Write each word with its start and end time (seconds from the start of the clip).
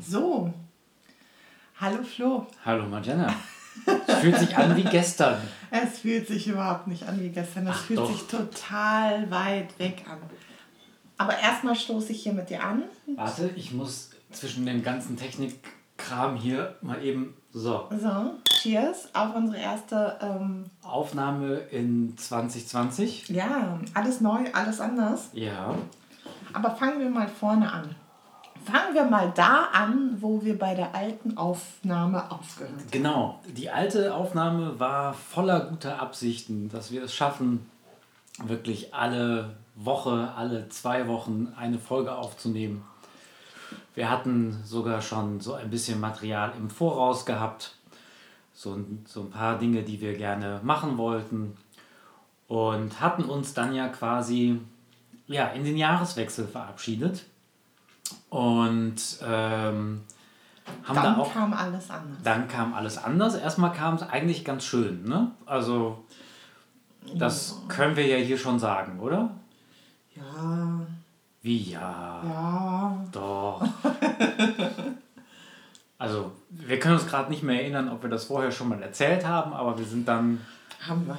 So. 0.00 0.52
Hallo 1.80 2.02
Flo. 2.02 2.46
Hallo 2.64 2.86
Marjana. 2.86 3.34
Es 4.06 4.18
fühlt 4.18 4.38
sich 4.38 4.56
an 4.56 4.76
wie 4.76 4.84
gestern. 4.84 5.40
Es 5.70 6.00
fühlt 6.00 6.26
sich 6.26 6.46
überhaupt 6.46 6.86
nicht 6.86 7.06
an 7.06 7.20
wie 7.20 7.28
gestern. 7.30 7.66
Es 7.66 7.74
Ach, 7.76 7.84
fühlt 7.84 7.98
doch. 7.98 8.10
sich 8.10 8.26
total 8.26 9.30
weit 9.30 9.78
weg 9.78 10.04
an. 10.08 10.18
Aber 11.16 11.36
erstmal 11.38 11.74
stoße 11.74 12.12
ich 12.12 12.22
hier 12.22 12.32
mit 12.32 12.48
dir 12.50 12.62
an. 12.62 12.84
Warte, 13.16 13.50
ich 13.56 13.72
muss 13.72 14.10
zwischen 14.30 14.66
dem 14.66 14.82
ganzen 14.82 15.16
Technikkram 15.16 16.36
hier 16.36 16.76
mal 16.80 17.02
eben. 17.02 17.34
So. 17.52 17.88
So, 17.90 18.34
cheers 18.60 19.08
auf 19.14 19.34
unsere 19.34 19.58
erste 19.60 20.18
ähm, 20.20 20.66
Aufnahme 20.82 21.56
in 21.70 22.16
2020. 22.16 23.30
Ja, 23.30 23.80
alles 23.94 24.20
neu, 24.20 24.44
alles 24.52 24.80
anders. 24.80 25.30
Ja. 25.32 25.74
Aber 26.52 26.76
fangen 26.76 27.00
wir 27.00 27.10
mal 27.10 27.26
vorne 27.26 27.72
an. 27.72 27.94
Fangen 28.70 28.94
wir 28.94 29.04
mal 29.04 29.32
da 29.34 29.68
an, 29.72 30.18
wo 30.20 30.44
wir 30.44 30.58
bei 30.58 30.74
der 30.74 30.94
alten 30.94 31.38
Aufnahme 31.38 32.30
aufgehört 32.30 32.74
haben. 32.74 32.90
Genau, 32.90 33.40
die 33.46 33.70
alte 33.70 34.14
Aufnahme 34.14 34.78
war 34.78 35.14
voller 35.14 35.60
guter 35.60 36.02
Absichten, 36.02 36.68
dass 36.68 36.90
wir 36.90 37.04
es 37.04 37.14
schaffen, 37.14 37.64
wirklich 38.42 38.92
alle 38.92 39.56
Woche, 39.74 40.34
alle 40.36 40.68
zwei 40.68 41.08
Wochen 41.08 41.54
eine 41.56 41.78
Folge 41.78 42.14
aufzunehmen. 42.14 42.84
Wir 43.94 44.10
hatten 44.10 44.62
sogar 44.64 45.00
schon 45.00 45.40
so 45.40 45.54
ein 45.54 45.70
bisschen 45.70 45.98
Material 45.98 46.52
im 46.58 46.68
Voraus 46.68 47.24
gehabt, 47.24 47.74
so, 48.52 48.78
so 49.06 49.22
ein 49.22 49.30
paar 49.30 49.58
Dinge, 49.58 49.82
die 49.82 50.02
wir 50.02 50.14
gerne 50.14 50.60
machen 50.62 50.98
wollten 50.98 51.56
und 52.48 53.00
hatten 53.00 53.24
uns 53.24 53.54
dann 53.54 53.74
ja 53.74 53.88
quasi 53.88 54.60
ja, 55.26 55.46
in 55.48 55.64
den 55.64 55.78
Jahreswechsel 55.78 56.46
verabschiedet. 56.46 57.24
Und 58.30 58.96
ähm, 59.22 60.02
haben 60.84 60.94
dann 60.94 61.14
da 61.14 61.18
auch, 61.18 61.32
kam 61.32 61.52
alles 61.52 61.90
anders. 61.90 62.18
Dann 62.22 62.48
kam 62.48 62.74
alles 62.74 62.98
anders. 62.98 63.34
Erstmal 63.34 63.72
kam 63.72 63.94
es 63.94 64.02
eigentlich 64.02 64.44
ganz 64.44 64.64
schön. 64.64 65.04
Ne? 65.04 65.30
Also, 65.46 66.04
das 67.14 67.60
ja. 67.62 67.74
können 67.74 67.96
wir 67.96 68.06
ja 68.06 68.16
hier 68.16 68.38
schon 68.38 68.58
sagen, 68.58 69.00
oder? 69.00 69.30
Ja. 70.14 70.80
Wie 71.42 71.70
ja? 71.70 72.22
Ja. 72.24 73.04
Doch. 73.12 73.62
also, 75.98 76.32
wir 76.50 76.78
können 76.78 76.94
uns 76.94 77.06
gerade 77.06 77.30
nicht 77.30 77.42
mehr 77.42 77.62
erinnern, 77.62 77.88
ob 77.88 78.02
wir 78.02 78.10
das 78.10 78.24
vorher 78.24 78.52
schon 78.52 78.68
mal 78.68 78.82
erzählt 78.82 79.26
haben, 79.26 79.52
aber 79.52 79.78
wir 79.78 79.86
sind 79.86 80.06
dann. 80.06 80.40
Haben 80.86 81.06
wir. 81.06 81.16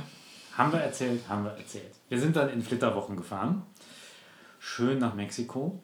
Haben 0.57 0.73
wir 0.73 0.81
erzählt? 0.81 1.21
Haben 1.27 1.45
wir 1.45 1.51
erzählt. 1.51 1.95
Wir 2.09 2.19
sind 2.19 2.35
dann 2.35 2.49
in 2.49 2.61
Flitterwochen 2.61 3.15
gefahren. 3.15 3.63
Schön 4.59 4.99
nach 4.99 5.15
Mexiko 5.15 5.81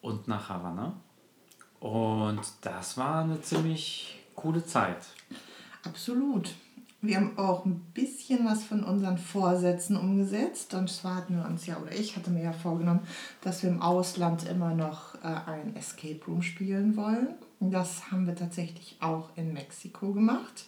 und 0.00 0.28
nach 0.28 0.48
Havanna. 0.48 0.94
Und 1.80 2.40
das 2.62 2.96
war 2.96 3.22
eine 3.22 3.40
ziemlich 3.42 4.18
coole 4.34 4.64
Zeit. 4.64 5.06
Absolut. 5.84 6.54
Wir 7.00 7.16
haben 7.16 7.38
auch 7.38 7.64
ein 7.64 7.78
bisschen 7.94 8.44
was 8.44 8.64
von 8.64 8.82
unseren 8.82 9.18
Vorsätzen 9.18 9.96
umgesetzt. 9.96 10.74
Und 10.74 10.90
zwar 10.90 11.16
hatten 11.16 11.36
wir 11.36 11.44
uns 11.44 11.66
ja, 11.66 11.78
oder 11.78 11.92
ich 11.92 12.16
hatte 12.16 12.30
mir 12.30 12.42
ja 12.42 12.52
vorgenommen, 12.52 13.06
dass 13.40 13.62
wir 13.62 13.70
im 13.70 13.80
Ausland 13.80 14.48
immer 14.48 14.74
noch 14.74 15.14
äh, 15.22 15.28
ein 15.46 15.76
Escape 15.76 16.20
Room 16.26 16.42
spielen 16.42 16.96
wollen. 16.96 17.28
Das 17.60 18.10
haben 18.10 18.26
wir 18.26 18.34
tatsächlich 18.34 18.96
auch 19.00 19.30
in 19.36 19.52
Mexiko 19.52 20.12
gemacht. 20.12 20.66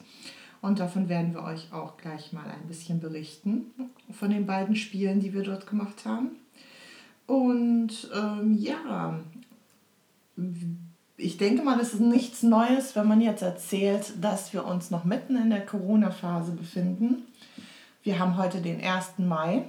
Und 0.61 0.79
davon 0.79 1.09
werden 1.09 1.35
wir 1.35 1.43
euch 1.43 1.73
auch 1.73 1.97
gleich 1.97 2.33
mal 2.33 2.45
ein 2.45 2.69
bisschen 2.69 3.01
berichten, 3.01 3.73
von 4.13 4.31
den 4.31 4.47
beiden 4.47 4.77
Spielen, 4.77 5.19
die 5.19 5.33
wir 5.33 5.43
dort 5.43 5.67
gemacht 5.67 6.05
haben. 6.05 6.37
Und 7.31 7.93
ähm, 8.13 8.59
ja, 8.59 9.21
ich 11.17 11.37
denke 11.37 11.63
mal, 11.63 11.79
es 11.79 11.95
ist 11.95 12.01
nichts 12.01 12.43
Neues, 12.43 12.97
wenn 12.97 13.07
man 13.07 13.21
jetzt 13.21 13.43
erzählt, 13.43 14.15
dass 14.21 14.53
wir 14.53 14.65
uns 14.65 14.91
noch 14.91 15.05
mitten 15.05 15.37
in 15.37 15.49
der 15.49 15.65
Corona-Phase 15.65 16.51
befinden. 16.51 17.23
Wir 18.03 18.19
haben 18.19 18.37
heute 18.37 18.61
den 18.61 18.81
1. 18.81 19.19
Mai. 19.19 19.63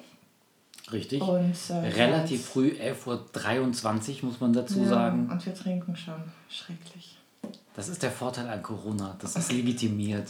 Richtig. 0.91 1.21
Und, 1.21 1.53
äh, 1.69 1.73
Relativ 1.73 2.47
früh, 2.47 2.69
11.23 2.69 4.23
Uhr 4.23 4.29
muss 4.29 4.39
man 4.39 4.53
dazu 4.53 4.79
ja, 4.79 4.88
sagen. 4.88 5.29
Und 5.29 5.45
wir 5.45 5.53
trinken 5.53 5.95
schon. 5.95 6.23
Schrecklich. 6.50 7.19
Das 7.75 7.89
ist 7.89 8.01
der 8.01 8.11
Vorteil 8.11 8.50
an 8.50 8.63
Corona. 8.63 9.17
Das 9.19 9.35
ist 9.35 9.51
legitimiert. 9.51 10.29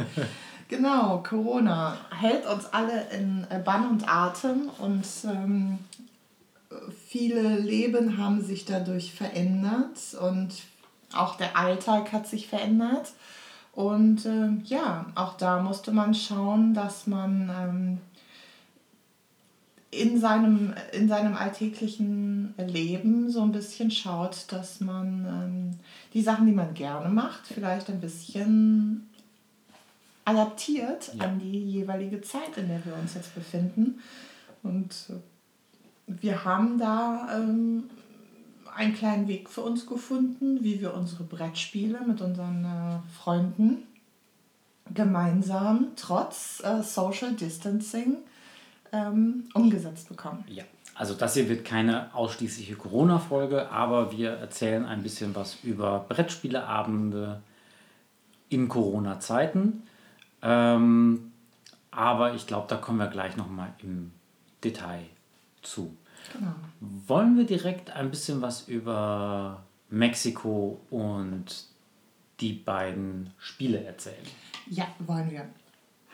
genau, 0.68 1.22
Corona 1.28 1.98
hält 2.10 2.46
uns 2.46 2.64
alle 2.72 3.10
in 3.10 3.46
Bann 3.66 3.90
und 3.90 4.08
Atem 4.08 4.70
und 4.78 5.04
ähm, 5.24 5.78
viele 7.14 7.60
Leben 7.60 8.18
haben 8.18 8.42
sich 8.42 8.64
dadurch 8.64 9.14
verändert 9.14 10.16
und 10.20 10.48
auch 11.12 11.36
der 11.36 11.56
Alltag 11.56 12.10
hat 12.10 12.26
sich 12.26 12.48
verändert. 12.48 13.12
Und 13.72 14.26
äh, 14.26 14.48
ja, 14.64 15.06
auch 15.14 15.36
da 15.36 15.62
musste 15.62 15.92
man 15.92 16.12
schauen, 16.12 16.74
dass 16.74 17.06
man 17.06 17.52
ähm, 17.56 17.98
in, 19.92 20.18
seinem, 20.18 20.74
in 20.90 21.06
seinem 21.06 21.36
alltäglichen 21.36 22.52
Leben 22.58 23.30
so 23.30 23.42
ein 23.42 23.52
bisschen 23.52 23.92
schaut, 23.92 24.46
dass 24.48 24.80
man 24.80 25.24
ähm, 25.24 25.78
die 26.14 26.22
Sachen, 26.22 26.46
die 26.46 26.52
man 26.52 26.74
gerne 26.74 27.10
macht, 27.10 27.46
vielleicht 27.46 27.90
ein 27.90 28.00
bisschen 28.00 29.08
adaptiert 30.24 31.12
ja. 31.14 31.26
an 31.26 31.38
die 31.38 31.60
jeweilige 31.60 32.22
Zeit, 32.22 32.56
in 32.56 32.66
der 32.66 32.84
wir 32.84 32.96
uns 32.96 33.14
jetzt 33.14 33.36
befinden. 33.36 34.00
Und 34.64 34.90
äh, 35.10 35.33
wir 36.06 36.44
haben 36.44 36.78
da 36.78 37.28
ähm, 37.34 37.84
einen 38.74 38.94
kleinen 38.94 39.28
Weg 39.28 39.48
für 39.48 39.62
uns 39.62 39.86
gefunden, 39.86 40.62
wie 40.62 40.80
wir 40.80 40.94
unsere 40.94 41.24
Brettspiele 41.24 42.00
mit 42.06 42.20
unseren 42.20 42.64
äh, 42.64 43.12
Freunden 43.16 43.84
gemeinsam 44.92 45.88
trotz 45.96 46.62
äh, 46.64 46.82
Social 46.82 47.32
Distancing 47.32 48.16
ähm, 48.92 49.44
umgesetzt 49.54 50.08
bekommen. 50.08 50.44
Ja, 50.48 50.64
also 50.94 51.14
das 51.14 51.34
hier 51.34 51.48
wird 51.48 51.64
keine 51.64 52.14
ausschließliche 52.14 52.76
Corona-Folge, 52.76 53.70
aber 53.70 54.12
wir 54.12 54.30
erzählen 54.32 54.84
ein 54.84 55.02
bisschen 55.02 55.34
was 55.34 55.58
über 55.62 56.04
Brettspieleabende 56.08 57.42
in 58.50 58.68
Corona-Zeiten. 58.68 59.82
Ähm, 60.42 61.32
aber 61.90 62.34
ich 62.34 62.46
glaube, 62.46 62.66
da 62.68 62.76
kommen 62.76 62.98
wir 62.98 63.06
gleich 63.06 63.36
nochmal 63.36 63.72
im 63.78 64.12
Detail 64.62 65.04
zu. 65.64 65.96
Genau. 66.32 66.54
Wollen 66.80 67.36
wir 67.36 67.44
direkt 67.44 67.90
ein 67.90 68.10
bisschen 68.10 68.40
was 68.40 68.68
über 68.68 69.62
Mexiko 69.90 70.80
und 70.90 71.66
die 72.40 72.52
beiden 72.52 73.30
Spiele 73.38 73.84
erzählen? 73.84 74.26
Ja, 74.68 74.86
wollen 74.98 75.30
wir. 75.30 75.46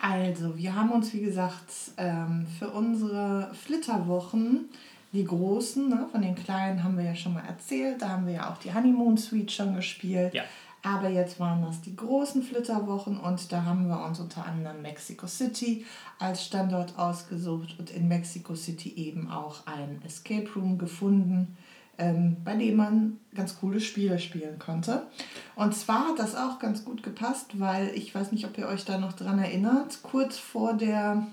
Also, 0.01 0.57
wir 0.57 0.75
haben 0.75 0.91
uns, 0.91 1.13
wie 1.13 1.21
gesagt, 1.21 1.73
ähm, 1.97 2.47
für 2.59 2.71
unsere 2.71 3.51
Flitterwochen, 3.55 4.71
die 5.13 5.25
großen, 5.25 5.89
ne, 5.89 6.07
von 6.11 6.23
den 6.23 6.35
kleinen 6.35 6.83
haben 6.83 6.97
wir 6.97 7.05
ja 7.05 7.15
schon 7.15 7.35
mal 7.35 7.45
erzählt, 7.45 8.01
da 8.01 8.11
haben 8.11 8.27
wir 8.27 8.35
ja 8.35 8.51
auch 8.51 8.59
die 8.59 8.73
Honeymoon 8.73 9.17
Suite 9.17 9.51
schon 9.51 9.75
gespielt. 9.75 10.33
Ja. 10.33 10.45
Aber 10.83 11.11
jetzt 11.11 11.39
waren 11.39 11.63
das 11.63 11.83
die 11.83 11.95
großen 11.95 12.43
Flitterwochen 12.43 13.19
und 13.19 13.53
da 13.53 13.65
haben 13.65 13.89
wir 13.89 14.03
uns 14.03 14.19
unter 14.19 14.47
anderem 14.47 14.81
Mexico 14.81 15.27
City 15.27 15.85
als 16.19 16.45
Standort 16.45 16.99
ausgesucht 16.99 17.77
und 17.79 17.91
in 17.91 18.09
Mexico 18.09 18.55
City 18.55 18.95
eben 18.97 19.31
auch 19.31 19.67
ein 19.67 20.01
Escape 20.07 20.49
Room 20.57 20.79
gefunden, 20.79 21.59
ähm, 21.99 22.39
bei 22.45 22.57
dem 22.57 22.77
man 22.77 23.19
ganz 23.35 23.59
coole 23.61 23.81
Spiele 23.81 24.19
spielen 24.19 24.59
konnte. 24.59 25.07
Und 25.55 25.75
zwar 25.75 26.09
hat 26.09 26.19
das 26.19 26.35
auch 26.35 26.59
ganz 26.59 26.83
gut 26.85 27.03
gepasst, 27.03 27.61
weil 27.61 27.89
ich 27.95 28.15
weiß 28.15 28.33
nicht, 28.33 28.47
ob 28.47 28.57
ihr 28.57 28.67
euch 28.67 28.87
da 28.87 28.97
noch 28.97 29.13
dran 29.13 29.39
erinnert, 29.39 30.03
kurz 30.03 30.39
vor 30.39 30.73
der 30.73 31.27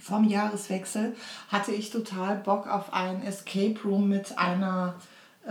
vom 0.00 0.24
Jahreswechsel 0.24 1.14
hatte 1.48 1.72
ich 1.72 1.90
total 1.90 2.36
Bock 2.36 2.66
auf 2.66 2.94
ein 2.94 3.22
Escape 3.22 3.78
Room 3.84 4.08
mit 4.08 4.38
einer 4.38 4.94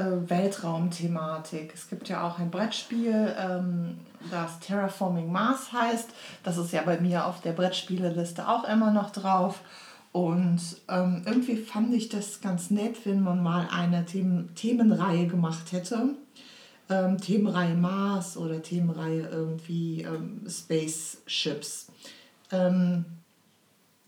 Weltraumthematik. 0.03 1.71
Es 1.73 1.89
gibt 1.89 2.07
ja 2.07 2.27
auch 2.27 2.37
ein 2.37 2.51
Brettspiel, 2.51 3.35
ähm, 3.39 3.97
das 4.29 4.59
Terraforming 4.59 5.31
Mars 5.31 5.71
heißt. 5.73 6.09
Das 6.43 6.57
ist 6.57 6.71
ja 6.71 6.83
bei 6.83 6.99
mir 6.99 7.25
auf 7.25 7.41
der 7.41 7.53
Brettspieleliste 7.53 8.47
auch 8.47 8.63
immer 8.65 8.91
noch 8.91 9.09
drauf. 9.09 9.61
Und 10.11 10.61
ähm, 10.87 11.23
irgendwie 11.25 11.57
fand 11.57 11.93
ich 11.93 12.09
das 12.09 12.41
ganz 12.41 12.69
nett, 12.69 13.05
wenn 13.05 13.21
man 13.21 13.41
mal 13.41 13.67
eine 13.71 14.05
Themen 14.05 14.53
Themenreihe 14.55 15.27
gemacht 15.27 15.71
hätte. 15.71 16.15
Ähm, 16.89 17.17
Themenreihe 17.19 17.75
Mars 17.75 18.37
oder 18.37 18.61
Themenreihe 18.61 19.27
irgendwie 19.29 20.07
Spaceships. 20.47 21.87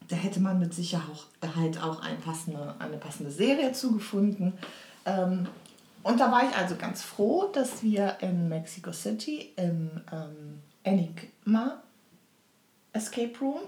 Da 0.09 0.15
hätte 0.15 0.39
man 0.39 0.59
mit 0.59 0.73
Sicherheit 0.73 1.83
auch 1.83 2.01
ein 2.01 2.19
passende, 2.19 2.73
eine 2.79 2.97
passende 2.97 3.31
Serie 3.31 3.73
zugefunden. 3.73 4.53
Ähm, 5.05 5.47
und 6.03 6.19
da 6.19 6.31
war 6.31 6.49
ich 6.49 6.55
also 6.55 6.75
ganz 6.75 7.01
froh, 7.01 7.49
dass 7.53 7.83
wir 7.83 8.17
in 8.21 8.47
Mexico 8.49 8.91
City 8.91 9.53
im 9.55 10.01
ähm, 10.11 10.61
Enigma 10.83 11.81
Escape 12.93 13.37
Room, 13.39 13.59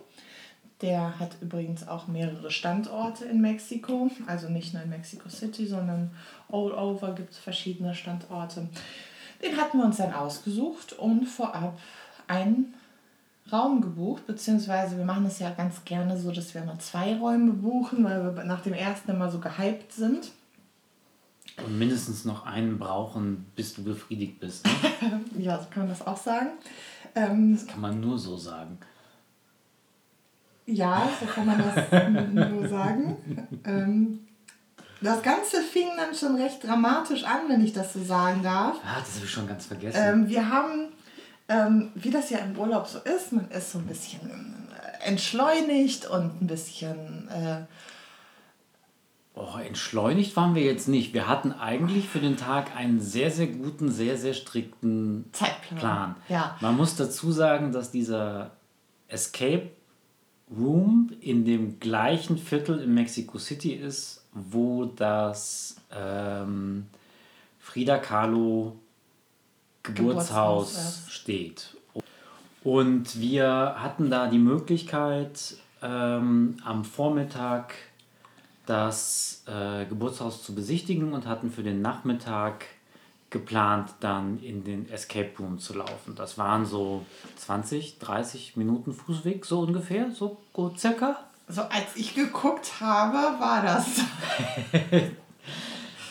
Der 0.81 1.19
hat 1.19 1.38
übrigens 1.42 1.88
auch 1.88 2.07
mehrere 2.07 2.50
Standorte 2.50 3.25
in 3.25 3.39
Mexiko, 3.39 4.10
also 4.25 4.50
nicht 4.50 4.74
nur 4.74 4.81
in 4.81 4.89
Mexico 4.89 5.30
City, 5.30 5.68
sondern 5.68 6.12
all 6.51 6.72
over 6.72 7.13
gibt 7.13 7.31
es 7.31 7.38
verschiedene 7.38 7.94
Standorte. 7.94 8.68
Den 9.44 9.57
hatten 9.57 9.77
wir 9.77 9.86
uns 9.86 9.98
dann 9.98 10.13
ausgesucht 10.13 10.94
und 10.94 11.25
vorab 11.25 11.77
einen 12.27 12.74
Raum 13.51 13.81
gebucht, 13.81 14.25
beziehungsweise 14.25 14.98
wir 14.98 15.06
machen 15.06 15.25
es 15.25 15.39
ja 15.39 15.51
ganz 15.51 15.84
gerne 15.84 16.18
so, 16.18 16.31
dass 16.31 16.54
wir 16.54 16.62
immer 16.62 16.80
zwei 16.80 17.16
Räume 17.16 17.51
buchen, 17.51 18.04
weil 18.04 18.36
wir 18.36 18.44
nach 18.44 18.62
dem 18.62 18.74
ersten 18.74 19.12
immer 19.12 19.30
so 19.30 19.39
gehypt 19.39 19.92
sind. 19.92 20.31
Und 21.57 21.77
mindestens 21.77 22.25
noch 22.25 22.45
einen 22.45 22.80
brauchen, 22.80 23.45
bis 23.56 23.74
du 23.74 23.83
befriedigt 23.83 24.39
bist. 24.39 24.65
Ne? 24.65 25.21
ja, 25.38 25.59
so 25.59 25.65
kann 25.69 25.83
man 25.83 25.89
das 25.89 26.06
auch 26.06 26.18
sagen. 26.18 26.50
Ähm, 27.15 27.56
das 27.56 27.68
kann 27.68 27.81
man 27.81 28.00
nur 28.00 28.18
so 28.18 28.38
sagen. 28.38 28.77
Ja, 30.65 31.09
so 31.19 31.25
kann 31.25 31.45
man 31.45 31.57
das 31.57 32.51
nur 32.51 32.68
sagen. 32.68 33.18
Ähm, 33.65 34.19
das 35.01 35.21
Ganze 35.21 35.62
fing 35.62 35.89
dann 35.98 36.15
schon 36.15 36.36
recht 36.36 36.63
dramatisch 36.63 37.24
an, 37.24 37.50
wenn 37.50 37.63
ich 37.63 37.74
das 37.74 37.94
so 37.94 38.03
sagen 38.03 38.44
darf. 38.44 38.77
Ah, 38.86 39.00
das 39.00 39.15
habe 39.15 39.25
ich 39.25 39.31
schon 39.31 39.48
ganz 39.48 39.65
vergessen. 39.65 40.00
Ähm, 40.00 40.30
wir 40.30 40.48
haben, 40.48 40.89
ähm, 41.50 41.92
wie 41.95 42.12
das 42.12 42.30
ja 42.30 42.38
im 42.39 42.57
Urlaub 42.57 42.88
so 42.88 43.00
ist, 43.00 43.33
man 43.33 43.50
ist 43.50 43.71
so 43.71 43.80
ein 43.80 43.88
bisschen 43.88 44.21
äh, 44.21 45.07
entschleunigt 45.07 46.06
und 46.06 46.42
ein 46.42 46.48
bisschen... 46.48 47.27
Äh, 47.30 47.63
Oh, 49.33 49.57
entschleunigt 49.66 50.36
waren 50.36 50.56
wir 50.56 50.63
jetzt 50.63 50.89
nicht. 50.89 51.13
Wir 51.13 51.28
hatten 51.28 51.54
eigentlich 51.54 52.07
für 52.10 52.19
den 52.19 52.36
Tag 52.36 52.75
einen 52.75 53.00
sehr, 53.00 53.31
sehr 53.31 53.48
guten, 53.48 53.89
sehr, 53.89 54.18
sehr 54.18 54.33
strikten 54.33 55.25
Zeitplan. 55.31 55.80
Plan. 55.80 56.16
Ja. 56.28 56.57
Man 56.60 56.75
muss 56.75 56.95
dazu 56.95 57.31
sagen, 57.31 57.72
dass 57.72 57.92
dieser 57.92 58.51
Escape 59.07 59.69
Room 60.56 61.12
in 61.22 61.45
dem 61.45 61.80
gleichen 61.80 62.38
Viertel 62.38 62.80
in 62.80 62.94
Mexico 62.94 63.38
City 63.38 63.72
ist, 63.74 64.25
wo 64.33 64.86
das 64.86 65.77
ähm, 65.95 66.88
Frida 67.60 68.00
Kahlo 68.00 68.77
Geburtshaus, 69.84 70.74
Geburtshaus 70.74 71.04
steht. 71.07 71.77
Und 72.63 73.19
wir 73.19 73.75
hatten 73.77 74.10
da 74.10 74.27
die 74.27 74.38
Möglichkeit, 74.38 75.56
ähm, 75.81 76.57
am 76.63 76.84
Vormittag 76.84 77.74
das 78.72 79.44
äh, 79.48 79.86
Geburtshaus 79.86 80.44
zu 80.44 80.56
besichtigen 80.56 81.12
und 81.12 81.28
hatten 81.28 81.52
für 81.52 81.62
den 81.62 81.82
Nachmittag 81.82 82.66
geplant, 83.30 83.90
dann 84.00 84.42
in 84.42 84.64
den 84.64 84.90
Escape 84.90 85.32
Room 85.40 85.60
zu 85.60 85.74
laufen. 85.74 86.16
Das 86.16 86.38
waren 86.38 86.66
so 86.66 87.06
20, 87.36 88.00
30 88.00 88.56
Minuten 88.56 88.94
Fußweg, 88.94 89.46
so 89.46 89.60
ungefähr, 89.60 90.12
so 90.12 90.38
circa. 90.78 91.18
So 91.50 91.64
als 91.64 91.96
ich 91.96 92.16
geguckt 92.16 92.80
habe, 92.80 93.42
war 93.42 93.62
das. 93.62 93.88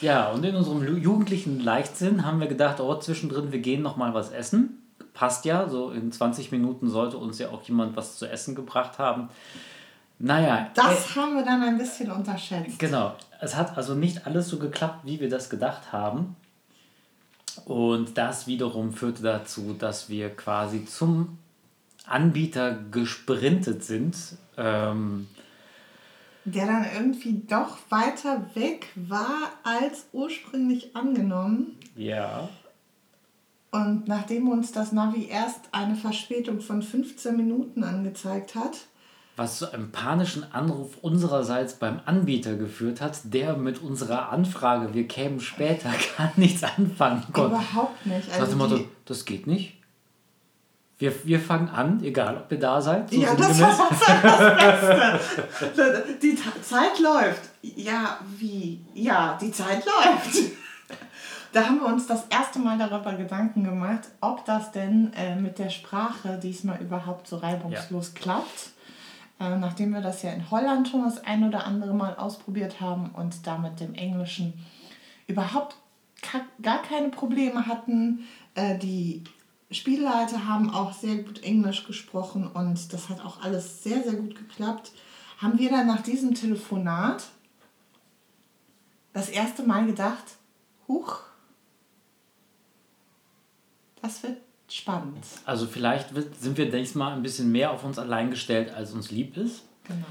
ja, 0.02 0.30
und 0.30 0.44
in 0.44 0.54
unserem 0.54 0.98
jugendlichen 0.98 1.60
Leichtsinn 1.60 2.26
haben 2.26 2.40
wir 2.40 2.46
gedacht, 2.46 2.78
oh, 2.80 2.94
zwischendrin, 2.96 3.52
wir 3.52 3.60
gehen 3.60 3.80
noch 3.80 3.96
mal 3.96 4.12
was 4.12 4.30
essen. 4.32 4.82
Passt 5.14 5.46
ja, 5.46 5.66
so 5.66 5.92
in 5.92 6.12
20 6.12 6.52
Minuten 6.52 6.90
sollte 6.90 7.16
uns 7.16 7.38
ja 7.38 7.48
auch 7.50 7.62
jemand 7.62 7.96
was 7.96 8.18
zu 8.18 8.26
essen 8.26 8.54
gebracht 8.54 8.98
haben. 8.98 9.30
Naja. 10.20 10.70
Das 10.74 11.16
äh, 11.16 11.18
haben 11.18 11.34
wir 11.34 11.44
dann 11.44 11.62
ein 11.62 11.78
bisschen 11.78 12.10
unterschätzt. 12.10 12.78
Genau. 12.78 13.16
Es 13.40 13.56
hat 13.56 13.76
also 13.76 13.94
nicht 13.94 14.26
alles 14.26 14.48
so 14.48 14.58
geklappt, 14.58 15.00
wie 15.04 15.18
wir 15.18 15.30
das 15.30 15.48
gedacht 15.48 15.92
haben. 15.92 16.36
Und 17.64 18.16
das 18.18 18.46
wiederum 18.46 18.92
führte 18.92 19.22
dazu, 19.22 19.74
dass 19.78 20.10
wir 20.10 20.28
quasi 20.30 20.84
zum 20.84 21.38
Anbieter 22.06 22.78
gesprintet 22.90 23.82
sind. 23.82 24.16
Ähm, 24.58 25.26
der 26.44 26.66
dann 26.66 26.86
irgendwie 26.94 27.42
doch 27.48 27.78
weiter 27.88 28.44
weg 28.54 28.88
war 28.94 29.52
als 29.62 30.06
ursprünglich 30.12 30.94
angenommen. 30.94 31.78
Ja. 31.96 32.48
Und 33.70 34.06
nachdem 34.06 34.48
uns 34.48 34.72
das 34.72 34.92
Navi 34.92 35.28
erst 35.28 35.60
eine 35.72 35.94
Verspätung 35.94 36.60
von 36.60 36.82
15 36.82 37.36
Minuten 37.36 37.84
angezeigt 37.84 38.54
hat, 38.54 38.86
was 39.40 39.56
zu 39.58 39.72
einem 39.72 39.90
panischen 39.90 40.52
Anruf 40.52 40.98
unsererseits 41.00 41.74
beim 41.74 42.00
Anbieter 42.04 42.56
geführt 42.56 43.00
hat, 43.00 43.20
der 43.24 43.56
mit 43.56 43.80
unserer 43.80 44.30
Anfrage, 44.30 44.92
wir 44.92 45.08
kämen 45.08 45.40
später, 45.40 45.90
gar 46.18 46.30
nichts 46.36 46.62
anfangen 46.62 47.24
konnte. 47.32 47.56
Überhaupt 47.56 48.04
nicht. 48.04 48.30
Also 48.38 48.56
Motto, 48.56 48.84
das 49.06 49.24
geht 49.24 49.46
nicht. 49.46 49.78
Wir, 50.98 51.14
wir 51.24 51.40
fangen 51.40 51.70
an, 51.70 52.04
egal 52.04 52.36
ob 52.36 52.52
ihr 52.52 52.58
da 52.58 52.82
seid. 52.82 53.08
So 53.08 53.16
ja, 53.16 53.34
das 53.34 53.58
war 53.58 53.88
das 54.22 55.20
Beste. 55.72 56.04
die 56.20 56.36
Zeit 56.60 56.98
läuft. 56.98 57.40
Ja, 57.62 58.18
wie? 58.38 58.84
Ja, 58.92 59.38
die 59.40 59.50
Zeit 59.50 59.82
läuft. 59.86 60.52
Da 61.52 61.64
haben 61.64 61.80
wir 61.80 61.86
uns 61.86 62.06
das 62.06 62.26
erste 62.28 62.58
Mal 62.58 62.76
darüber 62.76 63.14
Gedanken 63.14 63.64
gemacht, 63.64 64.02
ob 64.20 64.44
das 64.44 64.70
denn 64.70 65.14
äh, 65.14 65.34
mit 65.34 65.58
der 65.58 65.70
Sprache 65.70 66.38
diesmal 66.40 66.80
überhaupt 66.82 67.26
so 67.26 67.38
reibungslos 67.38 68.12
ja. 68.14 68.20
klappt. 68.20 68.72
Äh, 69.40 69.56
nachdem 69.56 69.94
wir 69.94 70.02
das 70.02 70.22
ja 70.22 70.30
in 70.32 70.50
Holland 70.50 70.88
schon 70.88 71.02
das 71.02 71.24
ein 71.24 71.42
oder 71.42 71.66
andere 71.66 71.94
Mal 71.94 72.14
ausprobiert 72.14 72.80
haben 72.80 73.10
und 73.10 73.46
da 73.46 73.56
mit 73.56 73.80
dem 73.80 73.94
Englischen 73.94 74.52
überhaupt 75.26 75.76
gar 76.60 76.82
keine 76.82 77.08
Probleme 77.08 77.66
hatten. 77.66 78.26
Äh, 78.54 78.78
die 78.78 79.24
Spielleiter 79.70 80.46
haben 80.46 80.70
auch 80.70 80.92
sehr 80.92 81.22
gut 81.22 81.42
Englisch 81.42 81.86
gesprochen 81.86 82.46
und 82.46 82.92
das 82.92 83.08
hat 83.08 83.24
auch 83.24 83.40
alles 83.40 83.82
sehr, 83.82 84.02
sehr 84.02 84.14
gut 84.14 84.36
geklappt. 84.36 84.92
Haben 85.38 85.58
wir 85.58 85.70
dann 85.70 85.86
nach 85.86 86.02
diesem 86.02 86.34
Telefonat 86.34 87.24
das 89.14 89.30
erste 89.30 89.62
Mal 89.62 89.86
gedacht, 89.86 90.24
huch, 90.86 91.20
das 94.02 94.22
wird 94.22 94.36
spannend. 94.72 95.24
Also 95.44 95.66
vielleicht 95.66 96.08
sind 96.40 96.56
wir 96.56 96.70
diesmal 96.70 97.12
ein 97.12 97.22
bisschen 97.22 97.50
mehr 97.52 97.70
auf 97.70 97.84
uns 97.84 97.98
allein 97.98 98.30
gestellt, 98.30 98.72
als 98.74 98.92
uns 98.92 99.10
lieb 99.10 99.36
ist. 99.36 99.62
Genau. 99.84 100.06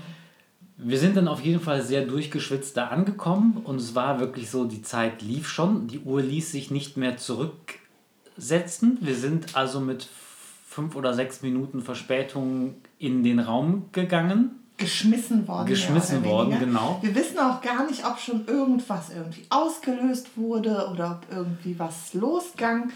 Wir 0.82 0.98
sind 0.98 1.18
dann 1.18 1.28
auf 1.28 1.42
jeden 1.42 1.60
Fall 1.60 1.82
sehr 1.82 2.06
durchgeschwitzt 2.06 2.78
da 2.78 2.88
angekommen 2.88 3.62
und 3.66 3.78
es 3.78 3.96
war 3.96 4.22
wirklich 4.22 4.50
so, 4.50 4.64
die 4.64 4.82
Zeit 4.82 5.22
lief 5.22 5.50
schon, 5.50 5.88
die 5.88 6.00
Uhr 6.00 6.22
ließ 6.22 6.52
sich 6.52 6.72
nicht 6.72 6.96
mehr 6.96 7.18
zurücksetzen. 7.18 8.98
Wir 9.02 9.16
sind 9.16 9.58
also 9.58 9.82
mit 9.82 10.08
fünf 10.66 10.96
oder 10.96 11.14
sechs 11.14 11.42
Minuten 11.42 11.82
Verspätung 11.82 12.76
in 12.98 13.24
den 13.24 13.40
Raum 13.40 13.90
gegangen. 13.92 14.52
Geschmissen 14.78 15.46
worden. 15.50 15.68
Geschmissen 15.68 16.24
worden, 16.24 16.58
genau. 16.58 17.00
Wir 17.02 17.14
wissen 17.14 17.38
auch 17.40 17.60
gar 17.60 17.86
nicht, 17.86 18.06
ob 18.06 18.18
schon 18.18 18.48
irgendwas 18.48 19.10
irgendwie 19.10 19.44
ausgelöst 19.50 20.38
wurde 20.38 20.88
oder 20.90 21.20
ob 21.20 21.36
irgendwie 21.36 21.78
was 21.78 22.14
losgang 22.14 22.90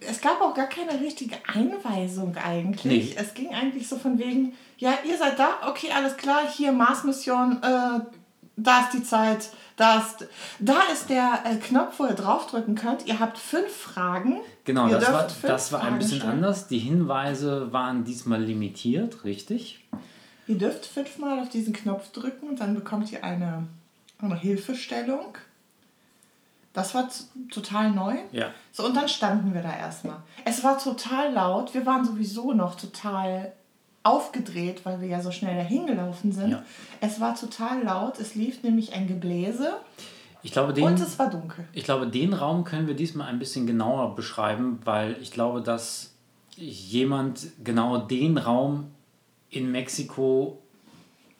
es 0.00 0.20
gab 0.20 0.40
auch 0.40 0.54
gar 0.54 0.66
keine 0.66 1.00
richtige 1.00 1.36
Einweisung 1.46 2.36
eigentlich. 2.36 3.14
Nee. 3.14 3.16
Es 3.16 3.34
ging 3.34 3.54
eigentlich 3.54 3.88
so 3.88 3.96
von 3.96 4.18
wegen, 4.18 4.54
ja, 4.78 4.94
ihr 5.04 5.16
seid 5.16 5.38
da, 5.38 5.68
okay, 5.68 5.88
alles 5.94 6.16
klar, 6.16 6.42
hier 6.50 6.72
Mars-Mission, 6.72 7.62
äh, 7.62 8.00
da 8.56 8.80
ist 8.80 8.92
die 8.92 9.02
Zeit, 9.02 9.50
da 9.76 9.98
ist, 10.00 10.28
da 10.58 10.80
ist 10.92 11.08
der 11.08 11.44
äh, 11.44 11.56
Knopf, 11.56 11.98
wo 11.98 12.06
ihr 12.06 12.14
draufdrücken 12.14 12.74
könnt. 12.74 13.06
Ihr 13.06 13.20
habt 13.20 13.38
fünf 13.38 13.72
Fragen. 13.72 14.40
Genau, 14.64 14.88
das 14.88 15.12
war, 15.12 15.28
das 15.42 15.72
war 15.72 15.82
ein 15.82 15.98
bisschen 15.98 16.18
stellen. 16.18 16.34
anders. 16.34 16.66
Die 16.66 16.78
Hinweise 16.78 17.72
waren 17.72 18.04
diesmal 18.04 18.42
limitiert, 18.42 19.24
richtig? 19.24 19.86
Ihr 20.48 20.58
dürft 20.58 20.86
fünfmal 20.86 21.38
auf 21.40 21.48
diesen 21.48 21.72
Knopf 21.72 22.10
drücken 22.10 22.48
und 22.48 22.60
dann 22.60 22.74
bekommt 22.74 23.12
ihr 23.12 23.22
eine, 23.22 23.68
eine 24.20 24.36
Hilfestellung. 24.36 25.36
Das 26.78 26.94
war 26.94 27.08
total 27.50 27.90
neu. 27.90 28.14
Ja. 28.30 28.52
So, 28.70 28.86
und 28.86 28.96
dann 28.96 29.08
standen 29.08 29.52
wir 29.52 29.62
da 29.62 29.76
erstmal. 29.76 30.18
Es 30.44 30.62
war 30.62 30.78
total 30.78 31.32
laut. 31.32 31.74
Wir 31.74 31.84
waren 31.84 32.04
sowieso 32.04 32.52
noch 32.52 32.76
total 32.76 33.52
aufgedreht, 34.04 34.84
weil 34.84 35.00
wir 35.00 35.08
ja 35.08 35.20
so 35.20 35.32
schnell 35.32 35.56
dahin 35.56 35.86
gelaufen 35.86 36.30
sind. 36.30 36.50
Ja. 36.50 36.62
Es 37.00 37.18
war 37.18 37.34
total 37.34 37.82
laut. 37.82 38.20
Es 38.20 38.36
lief 38.36 38.62
nämlich 38.62 38.92
ein 38.92 39.08
Gebläse. 39.08 39.78
Ich 40.44 40.52
glaube, 40.52 40.72
den, 40.72 40.84
und 40.84 41.00
es 41.00 41.18
war 41.18 41.28
dunkel. 41.28 41.64
Ich 41.72 41.82
glaube, 41.82 42.06
den 42.06 42.32
Raum 42.32 42.62
können 42.62 42.86
wir 42.86 42.94
diesmal 42.94 43.26
ein 43.26 43.40
bisschen 43.40 43.66
genauer 43.66 44.14
beschreiben, 44.14 44.78
weil 44.84 45.16
ich 45.20 45.32
glaube, 45.32 45.62
dass 45.62 46.14
jemand 46.56 47.48
genau 47.64 47.98
den 47.98 48.38
Raum 48.38 48.92
in 49.50 49.72
Mexiko 49.72 50.62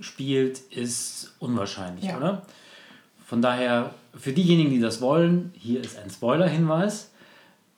spielt, 0.00 0.58
ist 0.58 1.32
unwahrscheinlich, 1.38 2.06
ja. 2.06 2.16
oder? 2.16 2.42
Von 3.24 3.40
daher 3.40 3.94
für 4.18 4.32
diejenigen, 4.32 4.70
die 4.70 4.80
das 4.80 5.00
wollen, 5.00 5.52
hier 5.54 5.80
ist 5.80 5.98
ein 5.98 6.10
Spoiler-Hinweis. 6.10 7.12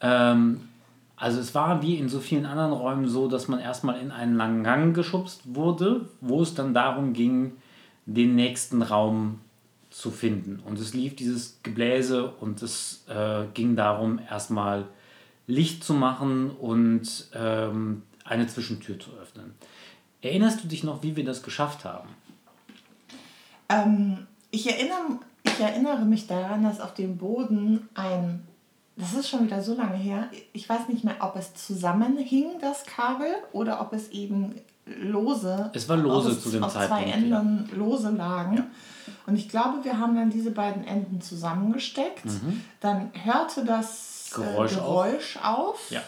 Ähm, 0.00 0.68
also 1.16 1.38
es 1.38 1.54
war 1.54 1.82
wie 1.82 1.96
in 1.96 2.08
so 2.08 2.18
vielen 2.18 2.46
anderen 2.46 2.72
Räumen 2.72 3.06
so, 3.06 3.28
dass 3.28 3.46
man 3.46 3.60
erstmal 3.60 4.00
in 4.00 4.10
einen 4.10 4.36
langen 4.36 4.64
Gang 4.64 4.94
geschubst 4.94 5.42
wurde, 5.44 6.08
wo 6.20 6.42
es 6.42 6.54
dann 6.54 6.72
darum 6.72 7.12
ging, 7.12 7.52
den 8.06 8.34
nächsten 8.34 8.80
Raum 8.80 9.40
zu 9.90 10.10
finden. 10.10 10.60
Und 10.64 10.78
es 10.78 10.94
lief 10.94 11.14
dieses 11.16 11.58
Gebläse 11.62 12.30
und 12.30 12.62
es 12.62 13.04
äh, 13.08 13.44
ging 13.52 13.76
darum, 13.76 14.18
erstmal 14.30 14.86
Licht 15.46 15.84
zu 15.84 15.94
machen 15.94 16.50
und 16.50 17.28
ähm, 17.34 18.02
eine 18.24 18.46
Zwischentür 18.46 18.98
zu 18.98 19.10
öffnen. 19.20 19.54
Erinnerst 20.22 20.62
du 20.62 20.68
dich 20.68 20.84
noch, 20.84 21.02
wie 21.02 21.16
wir 21.16 21.24
das 21.24 21.42
geschafft 21.42 21.84
haben? 21.84 22.08
Ähm, 23.68 24.26
ich, 24.50 24.68
erinnere, 24.68 25.18
ich 25.52 25.60
erinnere 25.60 26.04
mich 26.04 26.26
daran, 26.26 26.62
dass 26.62 26.80
auf 26.80 26.94
dem 26.94 27.16
Boden 27.16 27.88
ein, 27.94 28.46
das 28.96 29.14
ist 29.14 29.28
schon 29.28 29.44
wieder 29.44 29.62
so 29.62 29.74
lange 29.74 29.96
her, 29.96 30.28
ich 30.52 30.68
weiß 30.68 30.88
nicht 30.88 31.04
mehr, 31.04 31.16
ob 31.20 31.36
es 31.36 31.54
zusammenhing, 31.54 32.58
das 32.60 32.84
Kabel, 32.84 33.34
oder 33.52 33.80
ob 33.80 33.92
es 33.92 34.10
eben 34.10 34.54
lose. 34.86 35.70
Es 35.72 35.88
war 35.88 35.96
lose 35.96 36.30
es 36.30 36.42
zu 36.42 36.50
dem 36.50 36.64
auf 36.64 36.72
Zeitpunkt. 36.72 37.04
zwei 37.04 37.12
Enden 37.12 37.68
ja. 37.70 37.76
lose 37.76 38.10
lagen. 38.10 38.56
Ja. 38.56 38.66
Und 39.26 39.36
ich 39.36 39.48
glaube, 39.48 39.84
wir 39.84 39.98
haben 39.98 40.16
dann 40.16 40.30
diese 40.30 40.50
beiden 40.50 40.84
Enden 40.84 41.20
zusammengesteckt. 41.20 42.24
Mhm. 42.24 42.62
Dann 42.80 43.10
hörte 43.22 43.64
das 43.64 44.30
Geräusch, 44.34 44.72
äh, 44.72 44.74
Geräusch 44.76 45.36
auf. 45.36 45.68
auf. 45.68 45.90
Ja. 45.90 46.02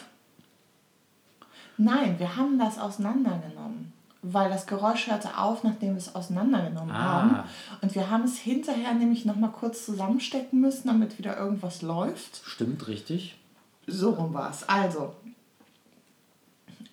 Nein, 1.77 2.19
wir 2.19 2.35
haben 2.35 2.59
das 2.59 2.77
auseinandergenommen. 2.77 3.93
Weil 4.25 4.49
das 4.49 4.67
Geräusch 4.67 5.07
hörte 5.07 5.37
auf, 5.37 5.63
nachdem 5.63 5.91
wir 5.91 5.97
es 5.97 6.15
auseinandergenommen 6.15 6.95
ah. 6.95 7.03
haben. 7.03 7.39
Und 7.81 7.93
wir 7.93 8.09
haben 8.09 8.23
es 8.23 8.37
hinterher 8.37 8.93
nämlich 8.93 9.25
nochmal 9.25 9.51
kurz 9.51 9.85
zusammenstecken 9.85 10.61
müssen, 10.61 10.87
damit 10.87 11.19
wieder 11.19 11.37
irgendwas 11.37 11.81
läuft. 11.81 12.41
Stimmt, 12.45 12.87
richtig. 12.87 13.37
So 13.85 14.11
rum 14.11 14.33
war 14.33 14.49
es. 14.49 14.67
Also, 14.67 15.13